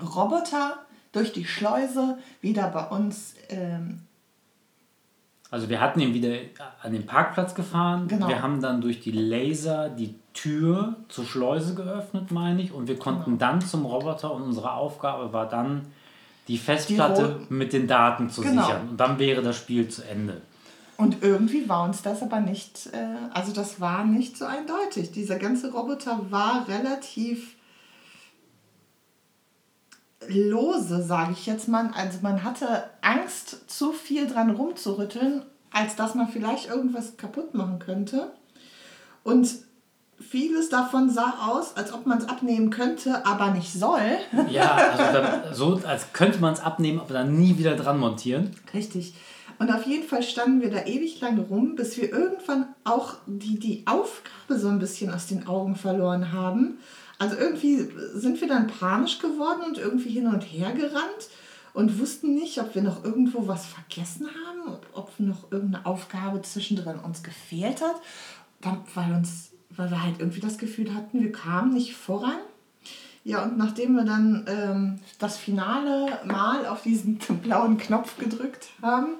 Roboter 0.00 0.78
durch 1.12 1.32
die 1.32 1.44
Schleuse 1.44 2.18
wieder 2.40 2.68
bei 2.68 2.86
uns. 2.88 3.34
Ähm, 3.48 4.02
also 5.50 5.68
wir 5.68 5.80
hatten 5.80 6.00
ihn 6.00 6.12
wieder 6.12 6.36
an 6.82 6.92
den 6.92 7.06
Parkplatz 7.06 7.54
gefahren. 7.54 8.08
Genau. 8.08 8.28
Wir 8.28 8.42
haben 8.42 8.60
dann 8.60 8.80
durch 8.80 9.00
die 9.00 9.12
Laser 9.12 9.88
die 9.88 10.14
Tür 10.36 10.96
zur 11.08 11.24
Schleuse 11.24 11.74
geöffnet, 11.74 12.30
meine 12.30 12.62
ich. 12.62 12.72
Und 12.72 12.86
wir 12.86 12.98
konnten 12.98 13.24
genau. 13.24 13.38
dann 13.38 13.60
zum 13.60 13.84
Roboter 13.84 14.32
und 14.32 14.42
unsere 14.42 14.72
Aufgabe 14.72 15.32
war 15.32 15.48
dann, 15.48 15.86
die 16.46 16.58
Festplatte 16.58 17.40
die 17.48 17.52
mit 17.52 17.72
den 17.72 17.88
Daten 17.88 18.30
zu 18.30 18.42
genau. 18.42 18.62
sichern. 18.62 18.90
Und 18.90 19.00
dann 19.00 19.18
wäre 19.18 19.42
das 19.42 19.56
Spiel 19.56 19.88
zu 19.88 20.02
Ende. 20.02 20.40
Und 20.96 21.22
irgendwie 21.22 21.68
war 21.68 21.84
uns 21.84 22.02
das 22.02 22.22
aber 22.22 22.40
nicht, 22.40 22.86
äh, 22.92 23.16
also 23.32 23.52
das 23.52 23.80
war 23.80 24.04
nicht 24.04 24.36
so 24.36 24.44
eindeutig. 24.44 25.10
Dieser 25.10 25.38
ganze 25.38 25.72
Roboter 25.72 26.20
war 26.30 26.68
relativ 26.68 27.56
lose, 30.28 31.02
sage 31.02 31.32
ich 31.32 31.46
jetzt 31.46 31.68
mal. 31.68 31.90
Also 31.94 32.18
man 32.22 32.44
hatte 32.44 32.84
Angst, 33.02 33.70
zu 33.70 33.92
viel 33.92 34.26
dran 34.26 34.50
rumzurütteln, 34.50 35.42
als 35.70 35.96
dass 35.96 36.14
man 36.14 36.28
vielleicht 36.28 36.68
irgendwas 36.68 37.16
kaputt 37.16 37.54
machen 37.54 37.78
könnte. 37.78 38.32
Und 39.24 39.48
vieles 40.18 40.68
davon 40.68 41.10
sah 41.10 41.48
aus, 41.48 41.76
als 41.76 41.92
ob 41.92 42.06
man 42.06 42.18
es 42.18 42.28
abnehmen 42.28 42.70
könnte, 42.70 43.24
aber 43.26 43.50
nicht 43.50 43.72
soll. 43.72 44.18
Ja, 44.50 44.74
also 44.74 45.12
dann, 45.12 45.54
so 45.54 45.80
als 45.86 46.12
könnte 46.12 46.38
man 46.38 46.54
es 46.54 46.60
abnehmen, 46.60 47.00
aber 47.00 47.14
dann 47.14 47.38
nie 47.38 47.58
wieder 47.58 47.76
dran 47.76 47.98
montieren. 47.98 48.50
Richtig. 48.72 49.14
Und 49.58 49.70
auf 49.70 49.86
jeden 49.86 50.06
Fall 50.06 50.22
standen 50.22 50.60
wir 50.60 50.70
da 50.70 50.84
ewig 50.84 51.20
lange 51.20 51.42
rum, 51.42 51.76
bis 51.76 51.96
wir 51.96 52.12
irgendwann 52.12 52.68
auch 52.84 53.14
die, 53.26 53.58
die 53.58 53.86
Aufgabe 53.86 54.58
so 54.58 54.68
ein 54.68 54.78
bisschen 54.78 55.12
aus 55.12 55.26
den 55.26 55.46
Augen 55.46 55.76
verloren 55.76 56.32
haben. 56.32 56.78
Also 57.18 57.36
irgendwie 57.36 57.88
sind 58.12 58.40
wir 58.40 58.48
dann 58.48 58.66
panisch 58.66 59.18
geworden 59.18 59.62
und 59.66 59.78
irgendwie 59.78 60.10
hin 60.10 60.26
und 60.26 60.42
her 60.42 60.72
gerannt 60.72 61.30
und 61.72 61.98
wussten 61.98 62.34
nicht, 62.34 62.60
ob 62.60 62.74
wir 62.74 62.82
noch 62.82 63.04
irgendwo 63.04 63.48
was 63.48 63.64
vergessen 63.64 64.26
haben, 64.26 64.74
ob, 64.74 64.86
ob 64.92 65.20
noch 65.20 65.50
irgendeine 65.50 65.86
Aufgabe 65.86 66.42
zwischendrin 66.42 66.98
uns 66.98 67.22
gefehlt 67.22 67.80
hat, 67.80 67.96
dann, 68.60 68.82
weil 68.94 69.12
uns 69.12 69.52
weil 69.76 69.90
wir 69.90 70.02
halt 70.02 70.16
irgendwie 70.18 70.40
das 70.40 70.58
Gefühl 70.58 70.94
hatten, 70.94 71.20
wir 71.20 71.32
kamen 71.32 71.72
nicht 71.72 71.94
voran. 71.94 72.38
Ja, 73.24 73.42
und 73.42 73.58
nachdem 73.58 73.96
wir 73.96 74.04
dann 74.04 74.46
ähm, 74.48 75.00
das 75.18 75.36
finale 75.36 76.20
Mal 76.24 76.66
auf 76.66 76.82
diesen 76.82 77.18
blauen 77.42 77.76
Knopf 77.76 78.18
gedrückt 78.18 78.68
haben, 78.82 79.16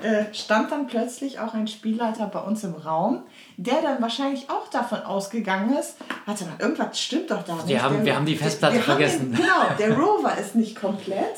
äh, 0.00 0.34
stand 0.34 0.72
dann 0.72 0.88
plötzlich 0.88 1.38
auch 1.38 1.54
ein 1.54 1.68
Spielleiter 1.68 2.26
bei 2.26 2.40
uns 2.40 2.64
im 2.64 2.74
Raum, 2.74 3.22
der 3.56 3.80
dann 3.80 4.02
wahrscheinlich 4.02 4.50
auch 4.50 4.68
davon 4.68 5.02
ausgegangen 5.02 5.76
ist, 5.76 5.96
warte 6.26 6.46
mal, 6.46 6.56
irgendwas 6.58 7.00
stimmt 7.00 7.30
doch 7.30 7.44
da 7.44 7.54
nicht. 7.54 7.68
Wir 7.68 7.80
haben, 7.80 7.96
der, 7.98 8.04
wir 8.04 8.16
haben 8.16 8.26
die 8.26 8.34
Festplatte 8.34 8.80
vergessen. 8.80 9.30
Den, 9.30 9.40
genau, 9.40 9.68
der 9.78 9.96
Rover 9.96 10.36
ist 10.36 10.56
nicht 10.56 10.74
komplett. 10.74 11.36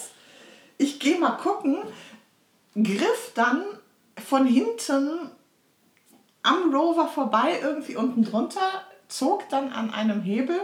Ich 0.78 0.98
gehe 1.00 1.18
mal 1.18 1.32
gucken, 1.32 1.76
griff 2.74 3.32
dann 3.34 3.62
von 4.26 4.46
hinten 4.46 5.30
am 6.46 6.74
Rover 6.74 7.08
vorbei, 7.08 7.58
irgendwie 7.62 7.96
unten 7.96 8.24
drunter, 8.24 8.82
zog 9.08 9.48
dann 9.48 9.72
an 9.72 9.92
einem 9.92 10.22
Hebel 10.22 10.56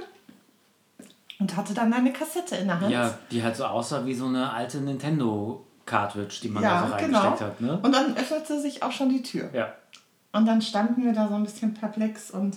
und 1.39 1.57
hatte 1.57 1.75
dann 1.75 1.93
eine 1.93 2.13
Kassette 2.13 2.57
in 2.57 2.69
der 2.69 2.81
Hand. 2.81 2.91
Ja, 2.91 3.19
die 3.31 3.43
halt 3.43 3.57
so 3.57 3.65
aussah 3.65 4.07
wie 4.07 4.15
so 4.15 4.27
eine 4.27 4.53
alte 4.53 4.79
Nintendo 4.79 5.67
Cartridge, 5.85 6.39
die 6.43 6.49
man 6.49 6.63
ja, 6.63 6.83
da 6.83 6.87
so 6.87 6.93
reingesteckt 6.95 7.39
genau. 7.39 7.51
hat. 7.51 7.61
Ne? 7.61 7.81
Und 7.83 7.93
dann 7.93 8.17
öffnete 8.17 8.61
sich 8.61 8.83
auch 8.83 8.93
schon 8.93 9.09
die 9.09 9.23
Tür. 9.23 9.51
Ja. 9.53 9.73
Und 10.33 10.47
dann 10.47 10.63
standen 10.63 11.05
wir 11.05 11.13
da 11.13 11.29
so 11.29 11.35
ein 11.35 11.43
bisschen 11.43 11.75
perplex 11.75 12.31
und 12.31 12.57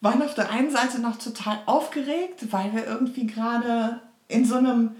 waren 0.00 0.22
auf 0.22 0.34
der 0.34 0.50
einen 0.50 0.70
Seite 0.70 1.00
noch 1.00 1.16
total 1.16 1.58
aufgeregt, 1.66 2.52
weil 2.52 2.72
wir 2.72 2.86
irgendwie 2.86 3.26
gerade 3.26 4.00
in 4.28 4.44
so 4.44 4.56
einem 4.56 4.96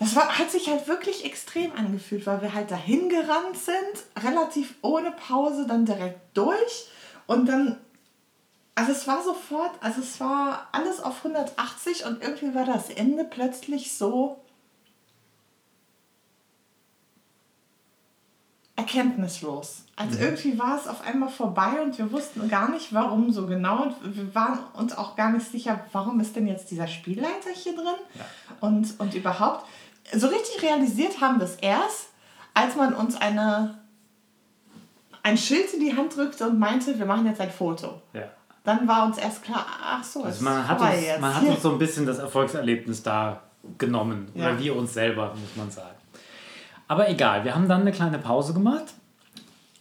das 0.00 0.16
war, 0.16 0.38
hat 0.38 0.50
sich 0.50 0.68
halt 0.68 0.88
wirklich 0.88 1.26
extrem 1.26 1.72
angefühlt, 1.72 2.26
weil 2.26 2.40
wir 2.40 2.54
halt 2.54 2.70
dahin 2.70 3.10
gerannt 3.10 3.56
sind, 3.56 4.24
relativ 4.24 4.74
ohne 4.80 5.12
Pause, 5.12 5.66
dann 5.68 5.84
direkt 5.84 6.36
durch 6.36 6.88
und 7.26 7.46
dann, 7.46 7.76
also 8.74 8.92
es 8.92 9.06
war 9.06 9.22
sofort, 9.22 9.72
also 9.82 10.00
es 10.00 10.18
war 10.18 10.68
alles 10.72 11.00
auf 11.00 11.18
180 11.18 12.06
und 12.06 12.22
irgendwie 12.22 12.54
war 12.54 12.64
das 12.64 12.88
Ende 12.88 13.24
plötzlich 13.24 13.92
so 13.92 14.40
erkenntnislos. 18.76 19.84
Also 19.96 20.16
mhm. 20.16 20.24
irgendwie 20.24 20.58
war 20.58 20.78
es 20.78 20.88
auf 20.88 21.02
einmal 21.02 21.28
vorbei 21.28 21.82
und 21.82 21.98
wir 21.98 22.10
wussten 22.10 22.48
gar 22.48 22.70
nicht, 22.70 22.94
warum 22.94 23.32
so 23.32 23.46
genau. 23.46 23.82
Und 23.82 24.16
wir 24.16 24.34
waren 24.34 24.60
uns 24.72 24.96
auch 24.96 25.14
gar 25.14 25.30
nicht 25.30 25.50
sicher, 25.50 25.84
warum 25.92 26.20
ist 26.20 26.34
denn 26.36 26.46
jetzt 26.46 26.70
dieser 26.70 26.88
Spielleiter 26.88 27.50
hier 27.52 27.74
drin? 27.74 27.84
Ja. 28.14 28.24
Und, 28.60 28.98
und 28.98 29.14
überhaupt, 29.14 29.66
so 30.14 30.26
richtig 30.28 30.62
realisiert 30.62 31.20
haben 31.20 31.38
wir 31.38 31.44
es 31.44 31.56
erst, 31.56 32.08
als 32.54 32.76
man 32.76 32.94
uns 32.94 33.16
eine, 33.16 33.78
ein 35.22 35.36
Schild 35.36 35.72
in 35.74 35.80
die 35.80 35.96
Hand 35.96 36.16
drückte 36.16 36.48
und 36.48 36.58
meinte, 36.58 36.98
wir 36.98 37.06
machen 37.06 37.26
jetzt 37.26 37.40
ein 37.40 37.50
Foto. 37.50 38.02
Ja. 38.12 38.22
Dann 38.64 38.86
war 38.86 39.06
uns 39.06 39.18
erst 39.18 39.42
klar, 39.42 39.64
ach 39.82 40.04
so, 40.04 40.24
also 40.24 40.44
man 40.44 40.66
hat, 40.68 40.80
uns, 40.80 41.02
jetzt. 41.02 41.20
man 41.20 41.34
hat 41.34 41.44
uns 41.44 41.62
so 41.62 41.72
ein 41.72 41.78
bisschen 41.78 42.06
das 42.06 42.18
Erfolgserlebnis 42.18 43.02
da 43.02 43.42
genommen. 43.78 44.30
Ja. 44.34 44.46
Oder 44.46 44.58
wir 44.58 44.76
uns 44.76 44.92
selber, 44.92 45.34
muss 45.34 45.56
man 45.56 45.70
sagen. 45.70 45.96
Aber 46.88 47.08
egal, 47.08 47.44
wir 47.44 47.54
haben 47.54 47.68
dann 47.68 47.82
eine 47.82 47.92
kleine 47.92 48.18
Pause 48.18 48.52
gemacht, 48.52 48.94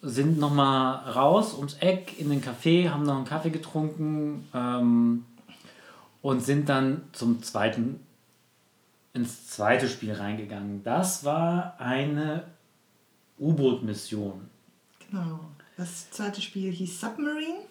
sind 0.01 0.39
nochmal 0.39 1.09
raus 1.09 1.55
ums 1.55 1.73
Eck 1.79 2.19
in 2.19 2.29
den 2.29 2.41
Café, 2.41 2.89
haben 2.89 3.03
noch 3.03 3.15
einen 3.15 3.25
Kaffee 3.25 3.49
getrunken 3.49 4.47
ähm, 4.53 5.25
und 6.21 6.41
sind 6.41 6.69
dann 6.69 7.01
zum 7.11 7.43
zweiten, 7.43 7.99
ins 9.13 9.47
zweite 9.47 9.87
Spiel 9.87 10.13
reingegangen. 10.13 10.83
Das 10.83 11.23
war 11.23 11.75
eine 11.79 12.43
U-Boot-Mission. 13.39 14.49
Genau. 15.09 15.39
Das 15.77 16.11
zweite 16.11 16.41
Spiel 16.41 16.71
hieß 16.71 16.99
Submarine 16.99 17.63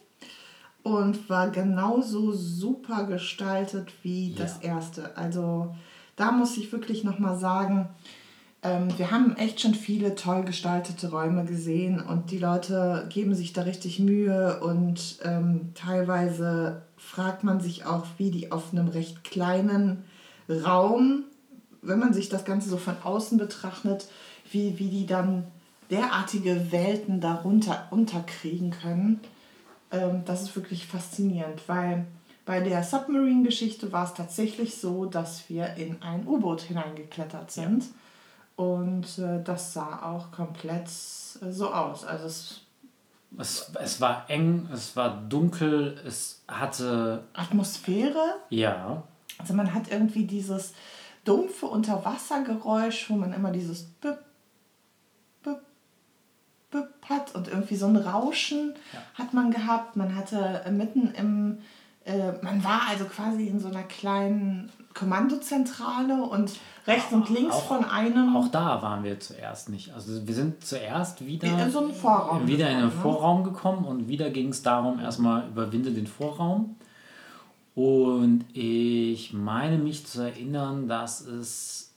und 0.82 1.28
war 1.28 1.50
genauso 1.50 2.32
super 2.32 3.04
gestaltet 3.04 3.92
wie 4.02 4.30
ja. 4.30 4.38
das 4.38 4.58
erste. 4.58 5.16
Also 5.16 5.74
da 6.16 6.32
muss 6.32 6.56
ich 6.56 6.72
wirklich 6.72 7.04
nochmal 7.04 7.38
sagen, 7.38 7.88
ähm, 8.62 8.88
wir 8.98 9.10
haben 9.10 9.36
echt 9.36 9.60
schon 9.60 9.74
viele 9.74 10.14
toll 10.14 10.44
gestaltete 10.44 11.10
Räume 11.10 11.44
gesehen 11.44 12.00
und 12.00 12.30
die 12.30 12.38
Leute 12.38 13.06
geben 13.08 13.34
sich 13.34 13.52
da 13.52 13.62
richtig 13.62 14.00
Mühe 14.00 14.60
und 14.60 15.18
ähm, 15.22 15.72
teilweise 15.74 16.82
fragt 16.96 17.44
man 17.44 17.60
sich 17.60 17.86
auch, 17.86 18.06
wie 18.16 18.30
die 18.30 18.50
auf 18.50 18.72
einem 18.72 18.88
recht 18.88 19.22
kleinen 19.22 20.04
Raum, 20.48 21.24
wenn 21.82 21.98
man 21.98 22.12
sich 22.12 22.28
das 22.28 22.44
Ganze 22.44 22.68
so 22.68 22.76
von 22.76 22.96
außen 23.02 23.38
betrachtet, 23.38 24.08
wie, 24.50 24.78
wie 24.78 24.88
die 24.88 25.06
dann 25.06 25.46
derartige 25.90 26.72
Welten 26.72 27.20
darunter 27.20 27.86
unterkriegen 27.90 28.70
können. 28.70 29.20
Ähm, 29.90 30.22
das 30.24 30.42
ist 30.42 30.56
wirklich 30.56 30.86
faszinierend, 30.86 31.62
weil 31.66 32.06
bei 32.44 32.60
der 32.60 32.82
Submarine-Geschichte 32.82 33.92
war 33.92 34.04
es 34.04 34.14
tatsächlich 34.14 34.76
so, 34.76 35.04
dass 35.04 35.48
wir 35.48 35.74
in 35.74 36.02
ein 36.02 36.26
U-Boot 36.26 36.62
hineingeklettert 36.62 37.50
sind. 37.50 37.84
Ja 37.84 37.90
und 38.58 39.18
äh, 39.18 39.40
das 39.44 39.72
sah 39.72 40.02
auch 40.02 40.32
komplett 40.32 40.86
äh, 40.86 41.52
so 41.52 41.72
aus. 41.72 42.04
Also 42.04 42.26
es, 42.26 42.60
es, 43.38 43.72
es 43.80 44.00
war 44.00 44.28
eng, 44.28 44.68
es 44.72 44.96
war 44.96 45.16
dunkel, 45.28 45.96
es 46.04 46.42
hatte. 46.48 47.22
Atmosphäre? 47.34 48.34
Ja. 48.50 49.04
Also 49.38 49.54
man 49.54 49.72
hat 49.72 49.90
irgendwie 49.90 50.24
dieses 50.24 50.74
dumpfe 51.24 51.66
Unterwassergeräusch, 51.66 53.10
wo 53.10 53.14
man 53.14 53.32
immer 53.32 53.50
dieses 53.50 53.84
Bip, 53.84 54.18
Bip, 55.42 55.60
Bip 56.70 56.88
hat 57.08 57.34
und 57.34 57.48
irgendwie 57.48 57.76
so 57.76 57.86
ein 57.86 57.96
Rauschen 57.96 58.74
ja. 58.92 59.00
hat 59.14 59.34
man 59.34 59.50
gehabt. 59.50 59.96
Man 59.96 60.14
hatte 60.14 60.64
mitten 60.70 61.12
im. 61.12 61.58
Äh, 62.04 62.32
man 62.42 62.64
war 62.64 62.82
also 62.88 63.04
quasi 63.04 63.46
in 63.48 63.60
so 63.60 63.68
einer 63.68 63.82
kleinen 63.82 64.72
Kommandozentrale 64.94 66.22
und 66.22 66.52
rechts 66.86 67.12
und 67.12 67.28
links 67.28 67.54
auch, 67.54 67.66
von 67.66 67.84
einem. 67.84 68.34
Auch 68.34 68.48
da 68.48 68.82
waren 68.82 69.04
wir 69.04 69.20
zuerst 69.20 69.68
nicht. 69.68 69.92
Also 69.92 70.26
wir 70.26 70.34
sind 70.34 70.64
zuerst 70.64 71.24
wieder 71.24 71.46
in 71.46 71.70
so 71.70 71.80
einen 71.80 71.92
Vorraum 71.94 72.46
wieder 72.46 72.66
gekommen, 72.66 72.84
in 72.84 72.88
den 72.88 72.96
ne? 72.96 73.02
Vorraum 73.02 73.44
gekommen 73.44 73.84
und 73.84 74.08
wieder 74.08 74.30
ging 74.30 74.48
es 74.48 74.62
darum, 74.62 74.98
erstmal 74.98 75.46
überwinde 75.46 75.92
den 75.92 76.06
Vorraum. 76.06 76.76
Und 77.78 78.44
ich 78.54 79.32
meine 79.32 79.78
mich 79.78 80.04
zu 80.04 80.22
erinnern, 80.22 80.88
dass 80.88 81.20
es 81.20 81.92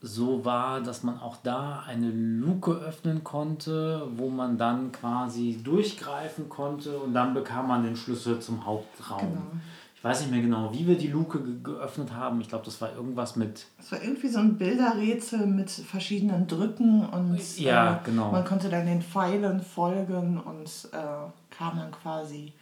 so 0.00 0.44
war, 0.44 0.80
dass 0.80 1.04
man 1.04 1.20
auch 1.20 1.36
da 1.36 1.84
eine 1.86 2.10
Luke 2.10 2.72
öffnen 2.72 3.22
konnte, 3.22 4.08
wo 4.16 4.28
man 4.28 4.58
dann 4.58 4.90
quasi 4.90 5.60
durchgreifen 5.62 6.48
konnte 6.48 6.98
und 6.98 7.14
dann 7.14 7.32
bekam 7.32 7.68
man 7.68 7.84
den 7.84 7.94
Schlüssel 7.94 8.40
zum 8.40 8.66
Hauptraum. 8.66 9.20
Genau 9.20 9.60
weiß 10.04 10.20
nicht 10.20 10.30
mehr 10.32 10.42
genau, 10.42 10.70
wie 10.74 10.86
wir 10.86 10.98
die 10.98 11.06
Luke 11.06 11.40
ge 11.40 11.54
geöffnet 11.62 12.12
haben. 12.12 12.38
Ich 12.42 12.50
glaube, 12.50 12.66
das 12.66 12.78
war 12.82 12.94
irgendwas 12.94 13.36
mit. 13.36 13.64
Es 13.78 13.90
war 13.90 14.02
irgendwie 14.02 14.28
so 14.28 14.38
ein 14.38 14.58
Bilderrätsel 14.58 15.46
mit 15.46 15.70
verschiedenen 15.70 16.46
Drücken 16.46 17.06
und 17.06 17.58
ja, 17.58 17.94
äh, 17.94 17.98
genau. 18.04 18.30
man 18.30 18.44
konnte 18.44 18.68
dann 18.68 18.84
den 18.84 19.00
Pfeilen 19.00 19.62
folgen 19.62 20.38
und 20.38 20.90
äh, 20.92 21.56
kam 21.56 21.78
dann 21.78 21.90
quasi 21.90 22.52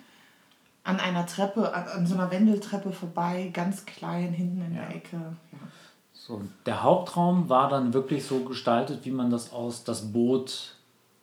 an 0.85 0.99
einer 0.99 1.27
Treppe, 1.27 1.73
an, 1.75 1.85
an, 1.89 2.07
so 2.07 2.15
einer 2.15 2.31
Wendeltreppe 2.31 2.93
vorbei, 2.93 3.51
ganz 3.53 3.87
klein 3.87 4.33
hinten 4.33 4.63
in 4.63 4.75
ja. 4.75 4.83
der 4.83 4.97
Ecke. 4.97 5.17
Ja. 5.17 5.59
So, 6.13 6.43
der 6.67 6.83
Hauptraum 6.83 7.49
war 7.49 7.69
dann 7.69 7.95
wirklich 7.95 8.25
so 8.25 8.41
gestaltet, 8.41 9.05
wie 9.05 9.11
man 9.11 9.31
das 9.31 9.53
aus 9.53 9.85
das 9.85 10.13
Boot 10.13 10.77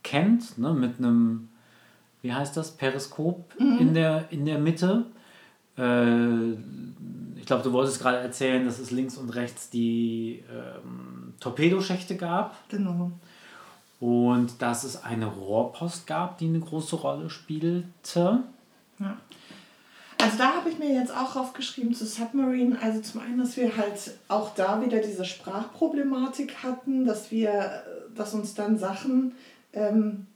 kennt, 0.04 0.58
ne, 0.58 0.74
mit 0.74 0.98
einem, 0.98 1.50
wie 2.22 2.34
heißt 2.34 2.56
das, 2.58 2.72
Periskop 2.72 3.54
mhm. 3.60 3.78
in, 3.80 3.94
der, 3.94 4.26
in 4.32 4.46
der 4.46 4.60
Mitte 4.60 5.06
äh, 5.80 6.52
ich 7.38 7.46
glaube, 7.46 7.64
du 7.64 7.72
wolltest 7.72 8.00
gerade 8.00 8.18
erzählen, 8.18 8.66
dass 8.66 8.80
es 8.80 8.92
links 8.92 9.18
und 9.18 9.30
rechts 9.30 9.70
die 9.70 10.44
ähm, 10.52 11.34
Torpedoschächte 11.40 12.16
gab. 12.16 12.56
Genau. 12.70 13.12
Und 14.00 14.62
dass 14.62 14.84
es 14.84 15.04
eine 15.04 15.26
Rohrpost 15.26 16.06
gab, 16.06 16.38
die 16.38 16.48
eine 16.48 16.60
große 16.60 16.98
Rolle 16.98 17.30
spielte. 17.30 18.44
Ja. 19.00 19.18
Also 20.22 20.38
da 20.38 20.56
habe 20.56 20.70
ich 20.70 20.78
mir 20.78 20.94
jetzt 20.94 21.16
auch 21.16 21.38
aufgeschrieben 21.38 21.94
zu 21.94 22.06
Submarine. 22.06 22.78
Also 22.82 23.00
zum 23.00 23.22
einen, 23.22 23.40
dass 23.40 23.56
wir 23.56 23.78
halt 23.78 24.18
auch 24.28 24.54
da 24.54 24.82
wieder 24.82 25.00
diese 25.00 25.24
Sprachproblematik 25.24 26.62
hatten, 26.62 27.06
dass 27.06 27.32
wir, 27.32 27.84
dass 28.16 28.34
uns 28.34 28.54
dann 28.54 28.78
Sachen, 28.78 29.34
ähm, 29.72 30.28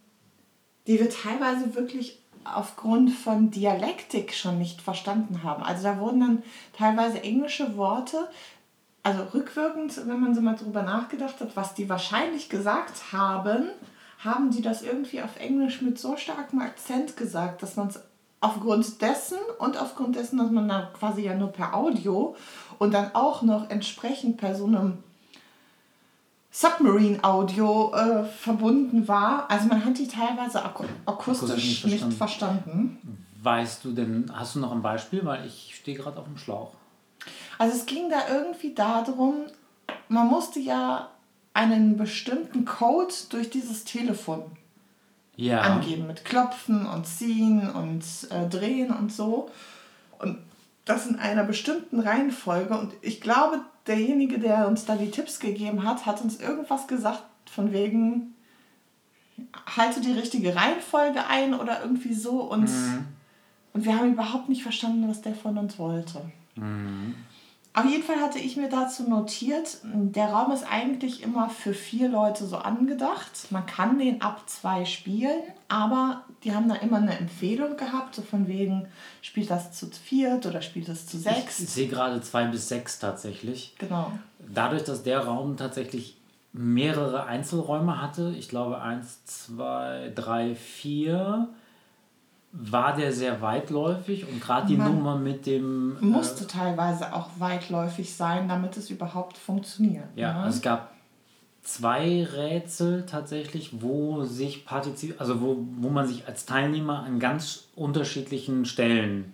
die 0.87 0.99
wir 0.99 1.09
teilweise 1.09 1.75
wirklich 1.75 2.19
aufgrund 2.45 3.11
von 3.11 3.51
Dialektik 3.51 4.33
schon 4.33 4.57
nicht 4.57 4.81
verstanden 4.81 5.43
haben. 5.43 5.63
Also 5.63 5.83
da 5.83 5.99
wurden 5.99 6.19
dann 6.21 6.43
teilweise 6.77 7.21
englische 7.21 7.75
Worte, 7.77 8.29
also 9.01 9.23
rückwirkend, 9.33 10.07
wenn 10.07 10.19
man 10.19 10.33
so 10.33 10.41
mal 10.41 10.55
drüber 10.55 10.83
nachgedacht 10.83 11.41
hat, 11.41 11.55
was 11.55 11.73
die 11.73 11.89
wahrscheinlich 11.89 12.49
gesagt 12.49 13.11
haben, 13.11 13.69
haben 14.19 14.51
die 14.51 14.61
das 14.61 14.81
irgendwie 14.81 15.21
auf 15.21 15.37
Englisch 15.39 15.81
mit 15.81 15.99
so 15.99 16.15
starkem 16.15 16.61
Akzent 16.61 17.17
gesagt, 17.17 17.61
dass 17.61 17.75
man 17.75 17.89
es 17.89 17.99
aufgrund 18.43 19.01
dessen 19.01 19.37
und 19.59 19.77
aufgrund 19.81 20.15
dessen, 20.15 20.37
dass 20.37 20.51
man 20.51 20.67
da 20.67 20.89
quasi 20.97 21.23
ja 21.23 21.33
nur 21.33 21.49
per 21.49 21.73
Audio 21.73 22.35
und 22.77 22.93
dann 22.93 23.15
auch 23.15 23.41
noch 23.41 23.69
entsprechend 23.69 24.37
per 24.37 24.53
so 24.53 24.65
einem 24.65 24.97
Submarine-Audio 26.51 27.93
äh, 27.95 28.23
verbunden 28.25 29.07
war. 29.07 29.49
Also 29.49 29.67
man 29.67 29.83
hat 29.83 29.97
die 29.97 30.07
teilweise 30.07 30.63
ak 30.63 30.83
akustisch 31.05 31.55
nicht 31.55 31.79
verstanden. 31.79 32.07
nicht 32.07 32.17
verstanden. 32.17 33.25
Weißt 33.41 33.83
du 33.85 33.91
denn, 33.91 34.31
hast 34.33 34.55
du 34.55 34.59
noch 34.59 34.71
ein 34.71 34.81
Beispiel? 34.81 35.25
Weil 35.25 35.45
ich 35.45 35.75
stehe 35.75 35.97
gerade 35.97 36.19
auf 36.19 36.25
dem 36.25 36.37
Schlauch. 36.37 36.73
Also 37.57 37.75
es 37.75 37.85
ging 37.85 38.09
da 38.09 38.27
irgendwie 38.29 38.73
darum, 38.73 39.45
man 40.09 40.27
musste 40.27 40.59
ja 40.59 41.09
einen 41.53 41.97
bestimmten 41.97 42.65
Code 42.65 43.13
durch 43.29 43.49
dieses 43.49 43.85
Telefon 43.85 44.43
ja. 45.35 45.61
angeben. 45.61 46.07
Mit 46.07 46.25
Klopfen 46.25 46.85
und 46.85 47.05
Ziehen 47.05 47.69
und 47.69 48.03
äh, 48.29 48.47
Drehen 48.49 48.91
und 48.91 49.11
so. 49.11 49.49
Und 50.19 50.37
das 50.85 51.07
in 51.07 51.17
einer 51.17 51.43
bestimmten 51.43 51.99
Reihenfolge. 51.99 52.77
Und 52.77 52.93
ich 53.01 53.21
glaube, 53.21 53.61
derjenige, 53.87 54.39
der 54.39 54.67
uns 54.67 54.85
da 54.85 54.95
die 54.95 55.11
Tipps 55.11 55.39
gegeben 55.39 55.83
hat, 55.83 56.05
hat 56.05 56.21
uns 56.21 56.39
irgendwas 56.39 56.87
gesagt 56.87 57.23
von 57.49 57.71
wegen, 57.71 58.33
halte 59.77 60.01
die 60.01 60.11
richtige 60.11 60.55
Reihenfolge 60.55 61.25
ein 61.27 61.53
oder 61.53 61.81
irgendwie 61.81 62.13
so. 62.13 62.41
Und, 62.41 62.69
mhm. 62.69 63.07
und 63.73 63.85
wir 63.85 63.97
haben 63.97 64.13
überhaupt 64.13 64.49
nicht 64.49 64.63
verstanden, 64.63 65.07
was 65.07 65.21
der 65.21 65.35
von 65.35 65.57
uns 65.57 65.79
wollte. 65.79 66.21
Mhm. 66.55 67.15
Auf 67.75 67.85
jeden 67.85 68.03
Fall 68.03 68.19
hatte 68.21 68.37
ich 68.37 68.55
mir 68.55 68.69
dazu 68.69 69.09
notiert, 69.09 69.79
der 69.83 70.27
Raum 70.27 70.51
ist 70.51 70.63
eigentlich 70.63 71.23
immer 71.23 71.49
für 71.49 71.73
vier 71.73 72.07
Leute 72.07 72.45
so 72.45 72.57
angedacht. 72.57 73.47
Man 73.49 73.65
kann 73.65 73.97
den 73.97 74.21
ab 74.21 74.43
zwei 74.45 74.85
spielen, 74.85 75.41
aber 75.69 76.23
die 76.43 76.53
haben 76.53 76.69
da 76.69 76.75
immer 76.75 76.97
eine 76.97 77.17
Empfehlung 77.17 77.75
gehabt, 77.75 78.13
so 78.13 78.21
von 78.21 78.47
wegen, 78.47 78.87
spielt 79.23 79.49
das 79.49 79.71
zu 79.71 79.87
viert 79.87 80.45
oder 80.45 80.61
spielt 80.61 80.87
das 80.87 81.07
zu 81.07 81.17
sechs. 81.17 81.59
Ich, 81.59 81.65
ich 81.65 81.71
sehe 81.71 81.87
gerade 81.87 82.21
zwei 82.21 82.45
bis 82.45 82.69
sechs 82.69 82.99
tatsächlich. 82.99 83.73
Genau. 83.79 84.11
Dadurch, 84.53 84.83
dass 84.83 85.01
der 85.01 85.21
Raum 85.21 85.57
tatsächlich 85.57 86.17
mehrere 86.51 87.25
Einzelräume 87.25 87.99
hatte, 87.99 88.35
ich 88.37 88.49
glaube 88.49 88.81
eins, 88.81 89.25
zwei, 89.25 90.11
drei, 90.13 90.53
vier, 90.53 91.49
war 92.53 92.95
der 92.95 93.11
sehr 93.11 93.41
weitläufig 93.41 94.27
und 94.29 94.39
gerade 94.39 94.67
die 94.67 94.77
Man 94.77 94.95
Nummer 94.95 95.17
mit 95.17 95.47
dem. 95.47 95.97
Äh, 95.99 96.05
musste 96.05 96.43
äh, 96.43 96.47
teilweise 96.47 97.13
auch 97.13 97.29
weitläufig 97.39 98.15
sein, 98.15 98.47
damit 98.47 98.77
es 98.77 98.91
überhaupt 98.91 99.37
funktioniert. 99.37 100.05
Ja, 100.15 100.43
ne? 100.43 100.47
es 100.47 100.61
gab 100.61 100.93
zwei 101.63 102.23
Rätsel 102.23 103.05
tatsächlich, 103.07 103.81
wo 103.81 104.23
sich 104.23 104.65
partizip 104.65 105.19
also 105.19 105.41
wo, 105.41 105.57
wo 105.77 105.89
man 105.89 106.07
sich 106.07 106.27
als 106.27 106.45
Teilnehmer 106.45 107.03
an 107.03 107.19
ganz 107.19 107.69
unterschiedlichen 107.75 108.65
Stellen 108.65 109.33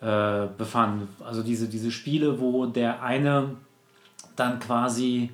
äh, 0.00 0.46
befand. 0.56 1.08
Also 1.22 1.42
diese, 1.42 1.68
diese 1.68 1.90
Spiele, 1.90 2.40
wo 2.40 2.64
der 2.64 3.02
eine 3.02 3.56
dann 4.34 4.60
quasi 4.60 5.30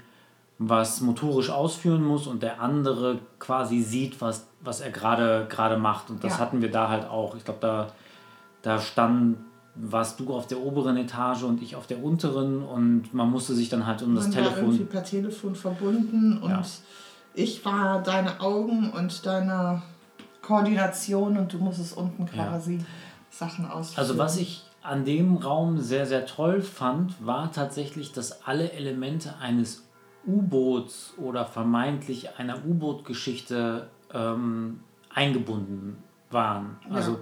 was 0.58 1.00
motorisch 1.00 1.50
ausführen 1.50 2.02
muss 2.02 2.26
und 2.26 2.42
der 2.42 2.60
andere 2.60 3.18
quasi 3.38 3.82
sieht, 3.82 4.20
was, 4.20 4.46
was 4.60 4.80
er 4.80 4.90
gerade 4.90 5.46
gerade 5.50 5.76
macht. 5.76 6.08
Und 6.10 6.24
das 6.24 6.34
ja. 6.34 6.38
hatten 6.38 6.62
wir 6.62 6.70
da 6.70 6.88
halt 6.88 7.08
auch. 7.08 7.36
Ich 7.36 7.44
glaube, 7.44 7.60
da, 7.60 7.88
da 8.62 8.78
stand, 8.80 9.36
warst 9.74 10.18
du 10.18 10.34
auf 10.34 10.46
der 10.46 10.60
oberen 10.60 10.96
Etage 10.96 11.42
und 11.42 11.62
ich 11.62 11.76
auf 11.76 11.86
der 11.86 12.02
unteren 12.02 12.62
und 12.62 13.12
man 13.12 13.30
musste 13.30 13.54
sich 13.54 13.68
dann 13.68 13.86
halt 13.86 14.02
um 14.02 14.14
man 14.14 14.24
das 14.24 14.30
Telefon. 14.30 14.54
War 14.54 14.62
irgendwie 14.62 14.84
per 14.84 15.04
Telefon 15.04 15.54
verbunden 15.54 16.38
und 16.38 16.50
ja. 16.50 16.62
ich 17.34 17.64
war 17.64 18.02
deine 18.02 18.40
Augen 18.40 18.90
und 18.90 19.26
deine 19.26 19.82
Koordination 20.40 21.36
und 21.36 21.52
du 21.52 21.58
musstest 21.58 21.96
unten 21.96 22.24
quasi 22.24 22.76
ja. 22.76 22.84
Sachen 23.28 23.68
ausführen. 23.68 23.98
Also 23.98 24.16
was 24.16 24.38
ich 24.38 24.64
an 24.82 25.04
dem 25.04 25.36
Raum 25.36 25.80
sehr, 25.80 26.06
sehr 26.06 26.24
toll 26.24 26.62
fand, 26.62 27.14
war 27.26 27.52
tatsächlich, 27.52 28.12
dass 28.12 28.46
alle 28.46 28.72
Elemente 28.72 29.34
eines 29.40 29.85
U-Boots 30.26 31.14
oder 31.18 31.44
vermeintlich 31.44 32.38
einer 32.38 32.64
U-Boot-Geschichte 32.64 33.88
ähm, 34.12 34.80
eingebunden 35.12 36.02
waren. 36.30 36.78
Ja. 36.88 36.96
Also 36.96 37.20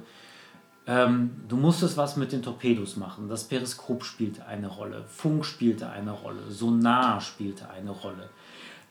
ähm, 0.86 1.42
du 1.48 1.56
musstest 1.56 1.96
was 1.96 2.16
mit 2.16 2.32
den 2.32 2.42
Torpedos 2.42 2.96
machen. 2.96 3.28
Das 3.28 3.44
Periskop 3.44 4.04
spielte 4.04 4.46
eine 4.46 4.68
Rolle, 4.68 5.04
Funk 5.06 5.44
spielte 5.44 5.88
eine 5.88 6.10
Rolle, 6.10 6.50
Sonar 6.50 7.20
spielte 7.20 7.70
eine 7.70 7.90
Rolle. 7.90 8.28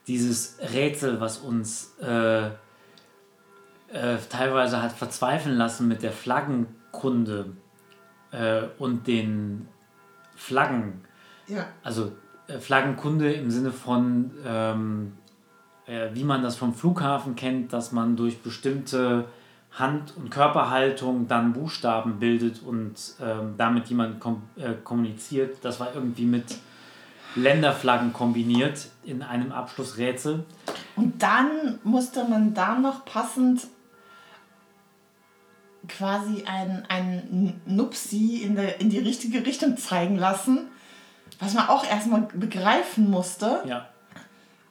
Dieses 0.07 0.57
Rätsel, 0.74 1.22
was 1.22 1.38
uns 1.38 1.95
äh, 2.01 2.47
äh, 2.47 4.18
teilweise 4.30 4.82
hat 4.82 4.91
verzweifeln 4.91 5.55
lassen 5.55 5.88
mit 5.88 6.01
der 6.01 6.11
Flaggenkunde 6.11 7.53
äh, 8.32 8.64
und 8.80 9.07
den 9.07 9.68
Flaggen. 10.36 11.05
Ja. 11.47 11.68
Also 11.84 12.14
Flaggenkunde 12.60 13.32
im 13.34 13.52
Sinne 13.52 13.72
von, 13.72 14.32
ähm, 14.46 15.14
äh, 15.86 16.10
wie 16.14 16.24
man 16.24 16.41
das 16.41 16.56
vom 16.56 16.74
Flughafen 16.74 17.36
kennt, 17.36 17.74
dass 17.74 17.91
man 17.91 18.16
durch 18.16 18.41
bestimmte 18.41 19.26
Hand- 19.72 20.16
und 20.16 20.30
Körperhaltung 20.30 21.28
dann 21.28 21.54
Buchstaben 21.54 22.20
bildet 22.20 22.62
und 22.62 22.96
ähm, 23.22 23.56
damit 23.58 23.88
jemand 23.88 24.20
kom 24.20 24.44
äh, 24.56 24.74
kommuniziert. 24.84 25.58
Das 25.64 25.80
war 25.80 25.96
irgendwie 25.96 26.26
mit 26.26 26.58
Länderflaggen 27.36 28.14
kombiniert 28.14 28.88
in 29.04 29.24
einem 29.24 29.52
Abschlussrätsel. 29.52 30.44
Und 30.96 31.24
dann 31.24 31.80
musste 31.84 32.26
man 32.26 32.54
da 32.54 32.78
noch 32.78 33.06
passend 33.06 33.68
quasi 35.88 36.44
ein 36.46 37.60
Nupsi 37.66 38.44
in, 38.44 38.56
der, 38.56 38.80
in 38.80 38.89
die 38.89 39.00
richtige 39.00 39.46
Richtung 39.46 39.76
zeigen 39.78 40.18
lassen 40.18 40.68
was 41.40 41.54
man 41.54 41.68
auch 41.68 41.86
erstmal 41.86 42.22
begreifen 42.34 43.10
musste. 43.10 43.64
Ja. 43.66 43.88